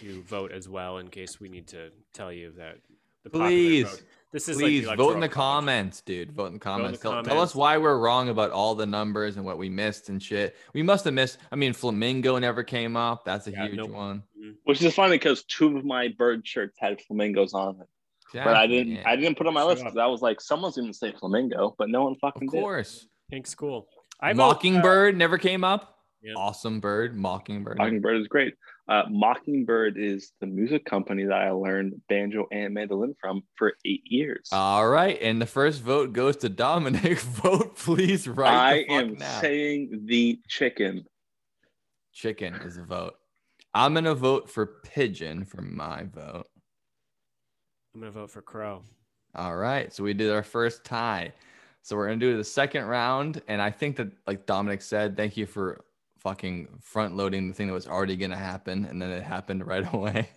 [0.00, 2.78] to vote as well in case we need to tell you that
[3.24, 4.02] the Please, vote-
[4.32, 6.32] This is Please like vote in the comments, dude.
[6.32, 7.00] Vote in the comments.
[7.00, 7.50] Tell, tell comments.
[7.50, 10.56] us why we're wrong about all the numbers and what we missed and shit.
[10.72, 11.38] We must have missed.
[11.50, 13.24] I mean, flamingo never came up.
[13.24, 13.90] That's a Yeah, huge nope.
[13.90, 14.22] one.
[14.40, 14.52] Mm-hmm.
[14.64, 17.86] Which is funny because two of my bird shirts had flamingos on it,
[18.32, 18.94] but I didn't.
[18.94, 19.02] yeah.
[19.06, 21.74] I didn't put on my list because I was like, someone's going to say flamingo,
[21.76, 22.60] but no one fucking Of did.
[22.60, 23.06] course.
[23.30, 23.86] Pink's cool.
[24.20, 25.98] I vote, Mockingbird uh, never came up.
[26.22, 26.34] Yeah.
[26.36, 27.78] Awesome bird, Mockingbird.
[27.78, 28.54] Mockingbird is great.
[28.88, 34.02] Uh, Mockingbird is the music company that I learned banjo and mandolin from for eight
[34.04, 34.48] years.
[34.50, 37.18] All right, and the first vote goes to Dominic.
[37.20, 39.40] vote, please, right I am now.
[39.40, 41.04] saying the chicken.
[42.12, 43.14] Chicken is a vote.
[43.72, 46.48] I'm gonna vote for pigeon for my vote.
[47.94, 48.82] I'm gonna vote for Crow.
[49.34, 51.32] All right, so we did our first tie.
[51.82, 55.36] So we're gonna do the second round, and I think that, like Dominic said, thank
[55.36, 55.84] you for
[56.22, 59.86] fucking front loading the thing that was already gonna happen, and then it happened right
[59.92, 60.28] away.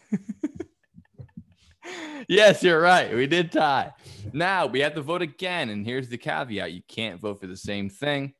[2.27, 3.13] yes, you're right.
[3.13, 3.93] We did tie.
[4.33, 7.57] Now we have to vote again, and here's the caveat: you can't vote for the
[7.57, 8.33] same thing.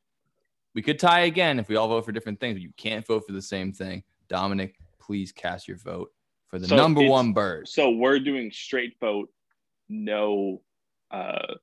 [0.74, 3.26] We could tie again if we all vote for different things, but you can't vote
[3.26, 4.04] for the same thing.
[4.28, 6.12] Dominic, please cast your vote
[6.48, 7.68] for the So number one bird.
[7.68, 9.30] So we're doing straight vote,
[9.88, 10.62] no
[11.12, 11.54] uh,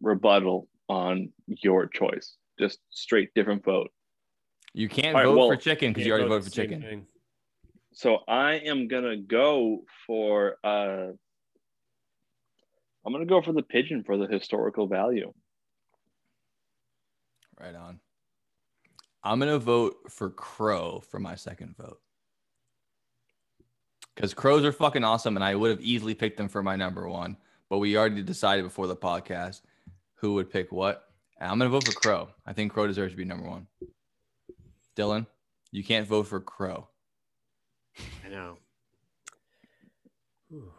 [0.00, 2.36] rebuttal on your choice.
[2.58, 3.90] Just straight different vote.
[4.74, 6.82] You can't All right, vote well, for chicken because you already vote voted for chicken.
[6.82, 7.06] thing.
[7.92, 11.08] So I am gonna go for uh,
[13.04, 15.32] I'm gonna go for the pigeon for the historical value.
[17.60, 18.00] Right on.
[19.22, 22.00] I'm gonna vote for crow for my second vote.
[24.14, 27.08] Because crows are fucking awesome, and I would have easily picked them for my number
[27.08, 27.36] one.
[27.68, 29.62] But we already decided before the podcast
[30.14, 31.11] who would pick what.
[31.42, 32.28] And I'm gonna vote for crow.
[32.46, 33.66] I think crow deserves to be number one.
[34.96, 35.26] Dylan,
[35.72, 36.86] you can't vote for crow.
[38.24, 38.58] I know.
[40.48, 40.70] Whew.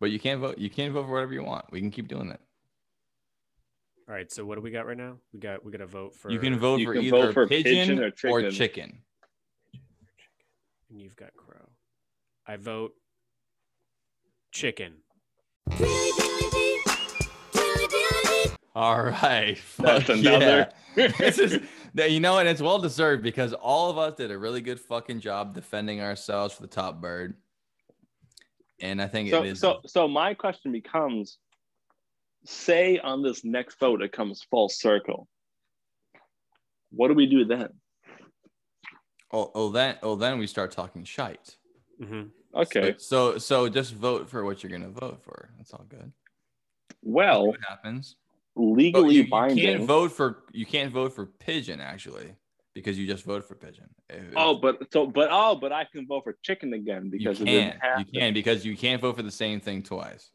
[0.00, 0.56] But you can't vote.
[0.56, 1.66] You can't vote for whatever you want.
[1.70, 2.40] We can keep doing that.
[4.08, 4.32] All right.
[4.32, 5.18] So what do we got right now?
[5.34, 6.30] We got we got to vote for.
[6.30, 8.50] You can vote You for can either vote for pigeon, pigeon or or chicken.
[8.50, 8.98] chicken.
[10.88, 11.68] And you've got crow.
[12.46, 12.94] I vote
[14.52, 14.94] chicken.
[15.76, 16.73] Dilly dilly dee, dilly dilly dee.
[18.74, 19.58] All right.
[19.78, 20.68] That's another.
[20.96, 21.08] yeah.
[21.18, 21.60] this is
[21.94, 25.20] you know, and it's well deserved because all of us did a really good fucking
[25.20, 27.36] job defending ourselves for the top bird.
[28.80, 31.38] And I think so it is so so my question becomes
[32.44, 35.26] say on this next vote it comes full circle
[36.90, 37.68] what do we do then
[39.32, 41.56] oh, oh then oh then we start talking shite.
[42.02, 45.50] hmm okay So, so so just vote for what you're gonna vote for.
[45.56, 46.12] That's all good.
[47.02, 48.16] Well what happens?
[48.56, 52.34] But legally you, you can't vote for you can't vote for pigeon actually
[52.74, 53.88] because you just voted for pigeon.
[54.10, 57.46] If- oh but so but oh but i can vote for chicken again because you
[57.46, 58.06] can didn't you happen.
[58.14, 60.30] can because you can't vote for the same thing twice.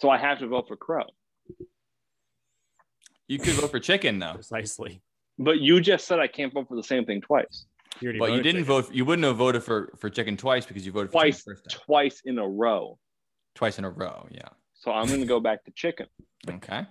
[0.00, 1.04] so i have to vote for crow
[3.28, 4.34] You could vote for chicken though.
[4.34, 5.02] Precisely.
[5.38, 7.66] but you just said i can't vote for the same thing twice
[8.00, 8.82] You But you didn't chicken.
[8.84, 8.92] vote.
[8.94, 11.80] You wouldn't have voted for for chicken twice because you voted twice chicken first time.
[11.86, 12.98] twice in a row
[13.54, 14.26] twice in a row.
[14.30, 14.48] Yeah.
[14.82, 16.06] So i'm going to go back to chicken
[16.48, 16.84] Okay.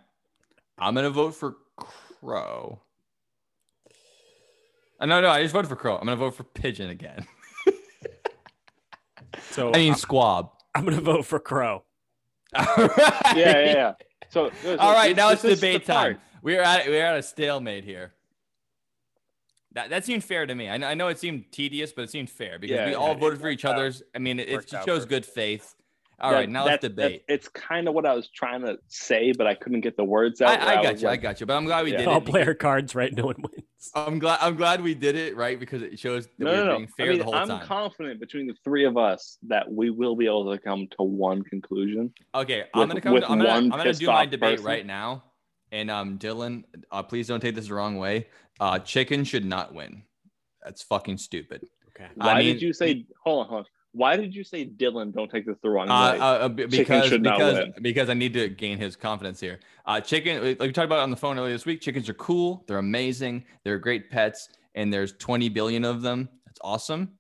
[0.80, 2.82] I'm gonna vote for crow.
[5.00, 5.96] Uh, no, no, I just voted for crow.
[5.98, 7.28] I'm gonna vote for pigeon again.
[9.52, 10.52] So I mean I'm, squab.
[10.74, 11.84] I'm gonna vote for crow.
[12.56, 12.92] All right.
[13.36, 13.94] yeah yeah yeah
[14.30, 16.18] so All right, now it's this the debate time.
[16.42, 18.14] We're at we're at a stalemate here.
[19.74, 20.70] That that seemed fair to me.
[20.70, 22.98] I know, I know it seemed tedious, but it seemed fair because Yeah, we yeah,
[22.98, 23.76] all it voted for each out.
[23.76, 24.02] other's.
[24.16, 25.10] I mean, it, it Worked shows perfect.
[25.10, 25.76] good faith.
[26.22, 27.24] All That- right, now let's that- that- debate.
[27.28, 30.40] it's kind of what I was trying to say, but I couldn't get the words
[30.40, 30.50] out.
[30.62, 31.08] I, I got was you.
[31.10, 31.48] I got you.
[31.48, 31.98] But I'm glad we Yeah.
[31.98, 32.26] did All it.
[32.26, 33.12] play our cards right.
[33.12, 33.92] No one wins.
[33.96, 34.38] I'm glad.
[34.42, 36.78] I'm glad we did it right because it shows that No, we're no, no.
[36.78, 37.52] being I fair mean, the whole time.
[37.52, 41.04] I'm confident between the three of us that we will be able to come to
[41.04, 42.14] one conclusion.
[42.36, 43.14] Okay, I'm gonna come.
[43.14, 44.66] with I'm gonna, I'm gonna do my debate person.
[44.66, 45.24] right now.
[45.72, 48.28] And um, Dylan, uh, please don't take this the wrong way.
[48.60, 50.04] Uh, chicken should not win.
[50.64, 51.66] That's fucking stupid.
[51.96, 52.10] Okay.
[52.20, 53.06] I Why mean- did you say?
[53.24, 53.66] Hold on, hold on.
[53.94, 55.14] Why did you say Dylan?
[55.14, 56.20] Don't take this the wrong Uh, way.
[56.20, 59.60] uh, uh, because because because I need to gain his confidence here.
[59.86, 61.82] Uh, chicken, like we talked about on the phone earlier this week.
[61.82, 62.64] Chickens are cool.
[62.68, 63.44] They're amazing.
[63.66, 66.30] They're great pets, and there's 20 billion of them.
[66.46, 67.18] That's awesome.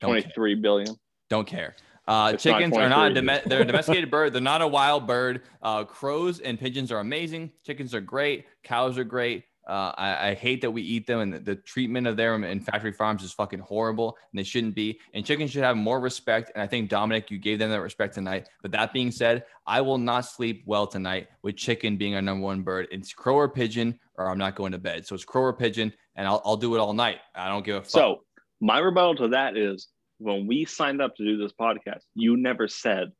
[0.00, 0.20] Don't care.
[0.22, 0.94] Twenty-three billion.
[1.28, 1.74] Don't care.
[2.08, 3.48] Uh, It's not chickens are not a 23.
[3.48, 4.32] they're a domesticated bird.
[4.32, 5.42] They're not a wild bird.
[5.62, 7.52] Uh, crows and pigeons are amazing.
[7.64, 8.44] Chickens are great.
[8.64, 9.44] Cows are great.
[9.66, 12.60] Uh, I, I hate that we eat them, and the, the treatment of them in
[12.60, 14.98] factory farms is fucking horrible, and they shouldn't be.
[15.14, 16.50] And chickens should have more respect.
[16.54, 18.48] And I think Dominic, you gave them that respect tonight.
[18.60, 22.44] But that being said, I will not sleep well tonight with chicken being our number
[22.44, 22.88] one bird.
[22.90, 25.06] It's crow or pigeon, or I'm not going to bed.
[25.06, 27.18] So it's crow or pigeon, and I'll, I'll do it all night.
[27.34, 27.90] I don't give a fuck.
[27.90, 28.24] So
[28.60, 32.66] my rebuttal to that is when we signed up to do this podcast, you never
[32.66, 33.12] said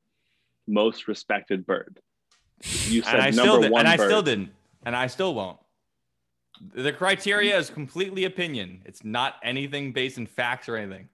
[0.66, 2.00] most respected bird.
[2.62, 4.08] You said and I number still did, one and I bird.
[4.08, 4.50] still didn't,
[4.84, 5.58] and I still won't.
[6.74, 8.82] The criteria is completely opinion.
[8.84, 11.08] It's not anything based in facts or anything.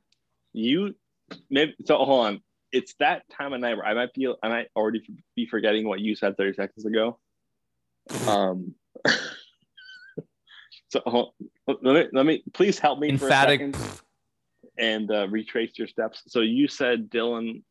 [0.52, 0.94] You
[1.51, 2.43] maybe so hold on.
[2.70, 5.02] It's that time of night where I might be I might already
[5.35, 7.18] be forgetting what you said 30 seconds ago.
[8.27, 8.75] Um
[10.89, 11.33] so hold,
[11.67, 13.60] let me let me please help me Emphatic.
[13.60, 14.02] for a second
[14.78, 16.23] and uh, retrace your steps.
[16.28, 17.62] So you said Dylan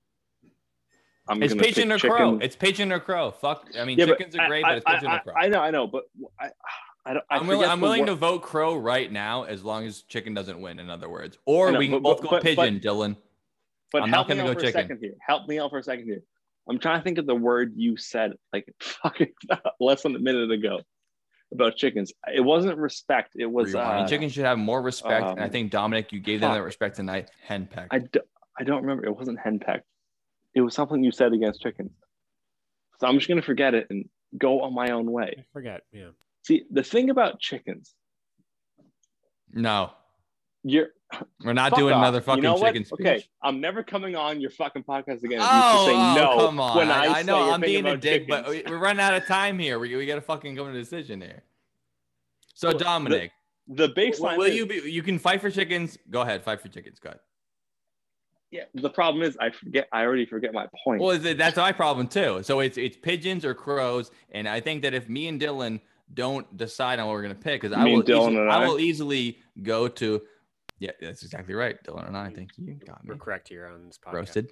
[1.29, 2.39] I'm It's pigeon or pick crow.
[2.41, 3.31] It's pigeon or crow.
[3.31, 3.67] Fuck.
[3.77, 5.33] I mean, Yeah, chickens are great, I, but it's pigeon I, or crow.
[5.35, 6.03] I know, I know, but
[6.39, 6.49] I,
[7.07, 7.25] I don't.
[7.29, 10.33] I I'm willing, I'm willing word- to vote crow right now as long as chicken
[10.33, 10.77] doesn't win.
[10.79, 13.15] In other words, or know, we can but- both go but- pigeon, Dylan.
[13.93, 14.79] But I'm help not gonna out go for chicken.
[14.79, 15.13] a second here.
[15.25, 16.21] Help me out for a second here.
[16.69, 19.31] I'm trying to think of the word you said like fucking
[19.79, 20.81] less than a minute ago
[21.53, 22.11] about chickens.
[22.33, 23.31] It wasn't respect.
[23.35, 23.73] It was.
[23.73, 24.05] Rewind.
[24.05, 26.57] Uh, chickens should have more respect, and I um, think Dominic, you gave them that
[26.57, 26.65] fuck.
[26.65, 27.31] respect tonight.
[27.47, 27.87] Henpeck.
[27.89, 28.19] I, do,
[28.59, 29.05] I don't remember.
[29.05, 29.83] It wasn't henpecked.
[30.53, 31.91] It was something you said against chickens.
[32.99, 35.35] So I'm just gonna forget it and go on my own way.
[35.39, 35.83] I forget.
[35.93, 36.09] Yeah.
[36.47, 37.93] See, the thing about chickens,
[39.51, 39.91] no,
[40.63, 40.87] you're
[41.43, 42.01] we're not doing off.
[42.01, 42.99] another fucking you know chicken speech.
[43.01, 45.39] Okay, I'm never coming on your fucking podcast again.
[45.39, 46.77] if you Oh, say oh, no come on!
[46.77, 48.63] When I, I, know I'm being a dick, but chickens.
[48.65, 49.77] we- we're running out of time here.
[49.77, 51.43] We, we got to fucking come to a decision here.
[52.53, 53.31] So Well, Dominic,
[53.67, 54.37] the will, baseline.
[54.37, 54.75] will is- you be?
[54.89, 55.97] You can fight for chickens.
[56.09, 56.97] Go ahead, fight for chickens.
[56.99, 57.19] Go ahead.
[58.51, 59.89] Yeah, the problem is I forget.
[59.91, 61.01] I already forget my point.
[61.01, 62.41] Well, that's my problem too.
[62.43, 65.81] So it's it's pigeons or crows, and I think that if me and Dylan
[66.13, 68.63] don't decide on what we're gonna pick, because I Me will, Dylan easily, and I
[68.63, 68.67] I?
[68.67, 70.21] will easily go to.
[70.79, 71.75] Yeah, that's exactly right.
[71.83, 72.29] Dylan and I.
[72.29, 72.73] Thank you.
[72.85, 74.13] Got me We're correct here on this podcast.
[74.13, 74.49] roasted.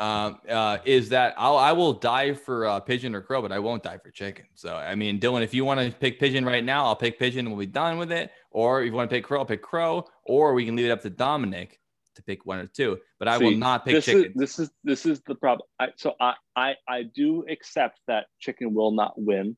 [0.00, 3.60] Um, uh, is that I'll I will die for uh, pigeon or crow, but I
[3.60, 4.46] won't die for chicken.
[4.54, 7.40] So I mean, Dylan, if you want to pick pigeon right now, I'll pick pigeon.
[7.46, 8.30] and We'll be done with it.
[8.50, 10.04] Or if you want to pick crow, I'll pick crow.
[10.26, 11.78] Or we can leave it up to Dominic
[12.16, 12.98] to pick one or two.
[13.20, 14.24] But I will not pick this chicken.
[14.26, 15.66] is this is this is the problem.
[15.78, 19.56] I, so I, I I do accept that chicken will not win,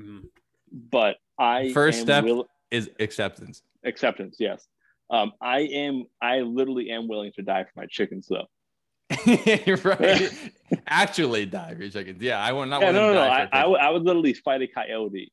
[0.00, 0.24] Mhm.
[0.90, 2.24] But I First am step.
[2.24, 3.62] will- Is acceptance.
[3.84, 4.36] acceptance.
[4.38, 4.66] Yes,
[5.10, 6.04] um, I am.
[6.20, 8.46] I literally am willing to die for my chickens, though.
[9.64, 10.32] You're right.
[10.88, 12.20] Actually, die for your chickens.
[12.20, 13.28] Yeah, I will not Yeah, want no, to no, no.
[13.28, 13.70] die I, for a I, pigeon.
[13.70, 15.32] would, I would literally fight a coyote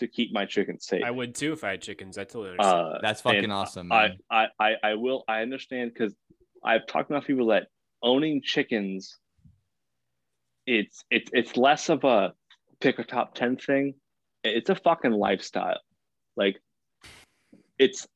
[0.00, 1.02] to keep my chickens safe.
[1.04, 2.18] I would too if I had chickens.
[2.18, 2.86] I totally understand.
[2.96, 4.18] Uh, That's fucking awesome, I, man.
[4.30, 5.24] I, I, I will.
[5.28, 6.14] I understand because
[6.62, 7.68] I've talked enough people that
[8.02, 9.16] owning chickens,
[10.66, 12.34] it's it's it's less of a
[12.80, 13.94] pick a top ten thing.
[14.44, 15.80] It's a fucking lifestyle.
[16.36, 16.60] Like,
[17.78, 18.06] it's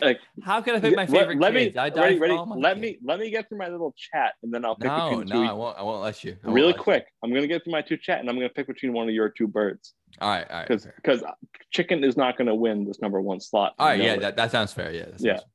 [0.00, 1.74] like How can I pick my favorite let, kids?
[1.74, 2.34] me I ready, ready.
[2.34, 2.82] Oh let kids.
[2.82, 5.42] me let me get through my little chat and then I'll pick No, between no,
[5.42, 5.50] two.
[5.50, 5.78] I won't.
[5.78, 6.36] I won't let you.
[6.44, 6.82] Won't really let you.
[6.82, 7.06] quick.
[7.24, 9.28] I'm gonna get through my two chat and I'm gonna pick between one of your
[9.30, 10.68] two birds All right, all right.
[10.68, 11.22] because because
[11.70, 13.74] chicken is not gonna win this number one slot.
[13.78, 14.92] All right, know yeah, that, that sounds fair.
[14.92, 15.06] Yeah.
[15.18, 15.36] Yeah.
[15.36, 15.48] sounds-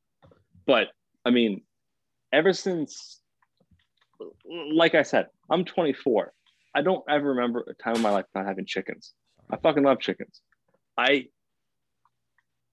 [0.66, 0.88] but
[1.24, 1.62] I mean,
[2.34, 3.20] ever since,
[4.74, 6.34] like I said, I'm 24.
[6.76, 9.14] I don't ever remember a time in my life not having chickens.
[9.50, 10.42] I fucking love chickens.
[10.98, 11.28] I,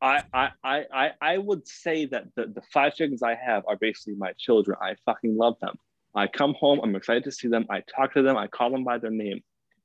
[0.01, 3.77] I, I, I, I, I would say that the, the five chickens I have are
[3.77, 4.77] basically my children.
[4.81, 5.77] I fucking love them.
[6.15, 7.67] I come home, I'm excited to see them.
[7.71, 9.43] I talk to them, I call them by their name.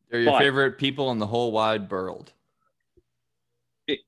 [0.10, 2.34] They're your But- favorite people in the whole wide world.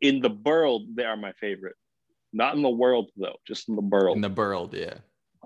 [0.02, 1.76] In the world, they are my favorite.
[2.34, 4.16] Not in the world though, just in the world.
[4.18, 4.96] In the world, yeah.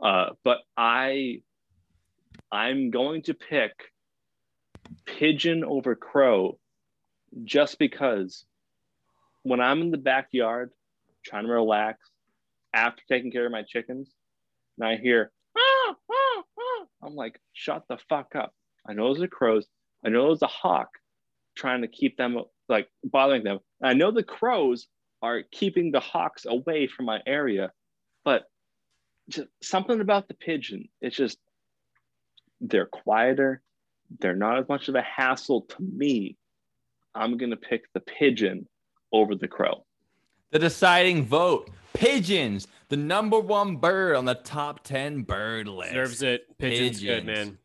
[0.02, 1.42] Uh, but I,
[2.52, 3.72] I'm going to pick
[5.06, 6.58] pigeon over crow,
[7.44, 8.46] just because
[9.44, 10.72] when I'm in the backyard
[11.24, 12.00] trying to relax
[12.74, 14.10] after taking care of my chickens,
[14.78, 18.54] and I hear, ah, ah, ah, I'm like, shut the fuck up.
[18.88, 19.68] I know those are crows.
[20.06, 20.90] I know there's a hawk
[21.56, 22.38] trying to keep them
[22.68, 23.60] like bothering them.
[23.82, 24.88] I know the crows
[25.22, 27.72] are keeping the hawks away from my area,
[28.26, 28.44] but
[29.30, 30.90] just something about the pigeon.
[31.02, 31.38] It's just
[32.60, 33.62] they're quieter.
[34.20, 36.38] They're not as much of a hassle to me.
[37.16, 38.68] I'm gonna pick the pigeon
[39.12, 39.86] over the crow.
[40.52, 45.94] The deciding vote: pigeons, the number one bird on the top ten bird list.
[45.94, 46.58] Deserves it.
[46.58, 47.58] Pigeon's good, man.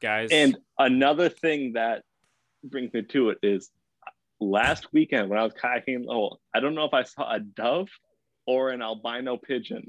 [0.00, 0.30] Guys.
[0.32, 2.02] And another thing that
[2.64, 3.70] brings me to it is
[4.40, 7.88] last weekend when I was kayaking, oh, I don't know if I saw a dove
[8.46, 9.86] or an albino pigeon,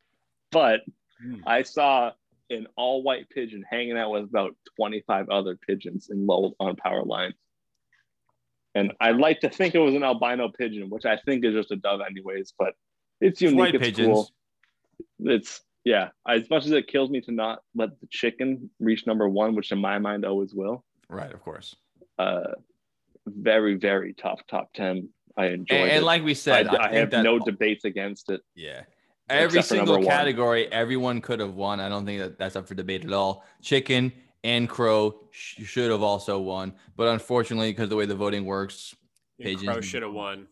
[0.52, 0.82] but
[1.20, 1.36] Hmm.
[1.46, 2.12] I saw
[2.50, 7.02] an all white pigeon hanging out with about 25 other pigeons in low on power
[7.02, 7.34] lines.
[8.76, 11.70] And I'd like to think it was an albino pigeon, which I think is just
[11.70, 12.52] a dove, anyways.
[12.58, 12.74] But
[13.22, 13.74] it's unique.
[13.74, 14.06] It's pigeons.
[14.06, 14.30] cool.
[15.20, 16.10] It's yeah.
[16.28, 19.72] As much as it kills me to not let the chicken reach number one, which
[19.72, 20.84] in my mind always will.
[21.08, 21.74] Right, of course.
[22.18, 22.52] Uh,
[23.26, 25.08] very very tough top ten.
[25.38, 25.94] I enjoyed And, it.
[25.94, 28.42] and like we said, I, I, I have that no debates against it.
[28.54, 28.82] Yeah.
[29.28, 30.16] Every single number one.
[30.16, 31.80] category, everyone could have won.
[31.80, 33.44] I don't think that that's up for debate at all.
[33.60, 34.12] Chicken
[34.46, 38.94] and crow sh- should have also won, but unfortunately, because the way the voting works,
[39.38, 39.64] Yeah, Pigeons.
[39.68, 40.46] Crow should have won,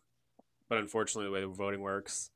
[0.69, 2.31] but unfortunately, the way the voting works,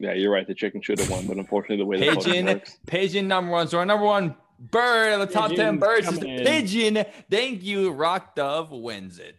[0.00, 0.46] Yeah, you're right.
[0.46, 2.78] The chicken should have won, but unfortunately, the way the voting pigeon, works.
[2.86, 3.68] pigeon number one.
[3.68, 6.44] So our number one bird of the top ten birds is the in.
[6.44, 7.04] pigeon.
[7.30, 7.92] Thank you.
[7.92, 9.36] Rock Dove wins it.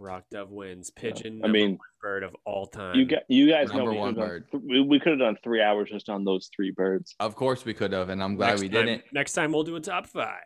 [0.00, 0.90] Rock Dove wins.
[0.90, 2.96] Pigeon, I mean, bird of all time.
[2.96, 4.46] You got you guys know Number we one could've done bird.
[4.50, 7.14] th- we, we could have done three hours just on those three birds.
[7.20, 9.04] Of course we could have, and I'm glad next we time, didn't.
[9.12, 10.40] Next time we'll do a top five.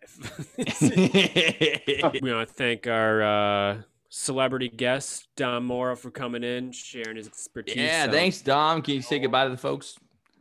[0.58, 7.26] we want to thank our uh, celebrity guest Dom Mauro for coming in, sharing his
[7.28, 7.76] expertise.
[7.76, 8.83] yeah, So, thanks, Dom.
[8.83, 9.97] Can you say goodbye to the folks?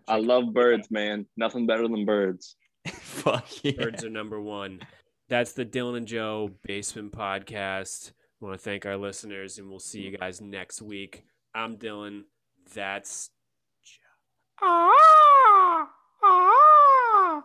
[0.07, 1.25] I love birds, man.
[1.37, 2.55] Nothing better than birds.
[2.87, 3.71] Fuck yeah.
[3.77, 4.81] Birds are number one.
[5.29, 8.11] That's the Dylan and Joe Basement Podcast.
[8.43, 11.23] I want to thank our listeners, and we'll see you guys next week.
[11.55, 12.23] I'm Dylan.
[12.73, 13.29] That's
[13.81, 14.01] Joe.
[14.61, 15.89] Ah!
[16.21, 17.43] Ah!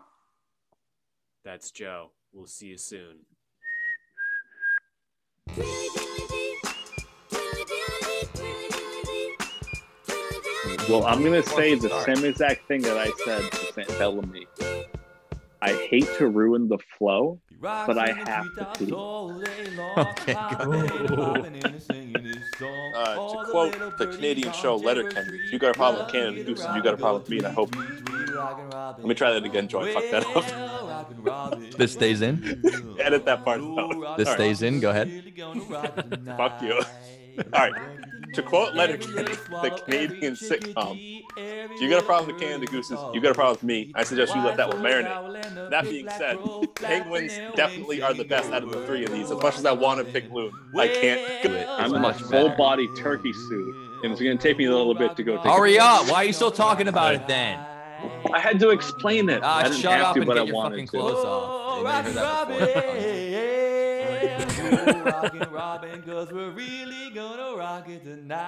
[1.45, 2.11] That's Joe.
[2.33, 3.19] We'll see you soon.
[10.89, 13.89] Well, I'm gonna say the same exact thing that I said to St.
[14.01, 14.49] Bellamy.
[15.61, 18.93] I hate to ruin the flow, but I have to pee.
[19.99, 20.35] Okay,
[22.61, 26.65] Uh, to quote the Canadian show Letterkenny, if you got a problem with Canada Goose,
[26.75, 27.75] you got a problem with me, and I hope.
[28.99, 29.93] Let me try that again, Joey.
[29.93, 31.61] Fuck that up.
[31.79, 32.43] This stays in.
[32.99, 34.17] Edit that part out.
[34.17, 34.41] This All right.
[34.41, 34.81] stays in.
[34.81, 35.33] Go ahead.
[36.37, 36.75] Fuck you.
[37.53, 37.73] All right.
[38.35, 39.25] To quote Letterkenny,
[39.63, 40.99] the Canadian sitcom,
[41.37, 43.91] if you got a problem with Canada Gooses, you got a problem with me.
[43.95, 45.71] I suggest you let that one marinate.
[45.71, 46.39] That being said,
[46.75, 49.31] Penguins definitely are the best out of the three of these.
[49.31, 51.67] As much as I want to pick Loon, I can't do it.
[51.69, 55.17] I'm in a full body turkey suit, and it's gonna take me a little bit
[55.17, 55.37] to go.
[55.39, 55.83] Take a Hurry piss.
[55.83, 56.09] up!
[56.11, 57.59] Why are you still talking about it then?
[58.33, 59.43] I had to explain it.
[59.43, 60.91] I Ah, didn't shut have up to, and but get I your wanted fucking to.
[60.91, 61.59] clothes off
[65.05, 68.39] rockin', Robin, cause we're really gonna rock it tonight.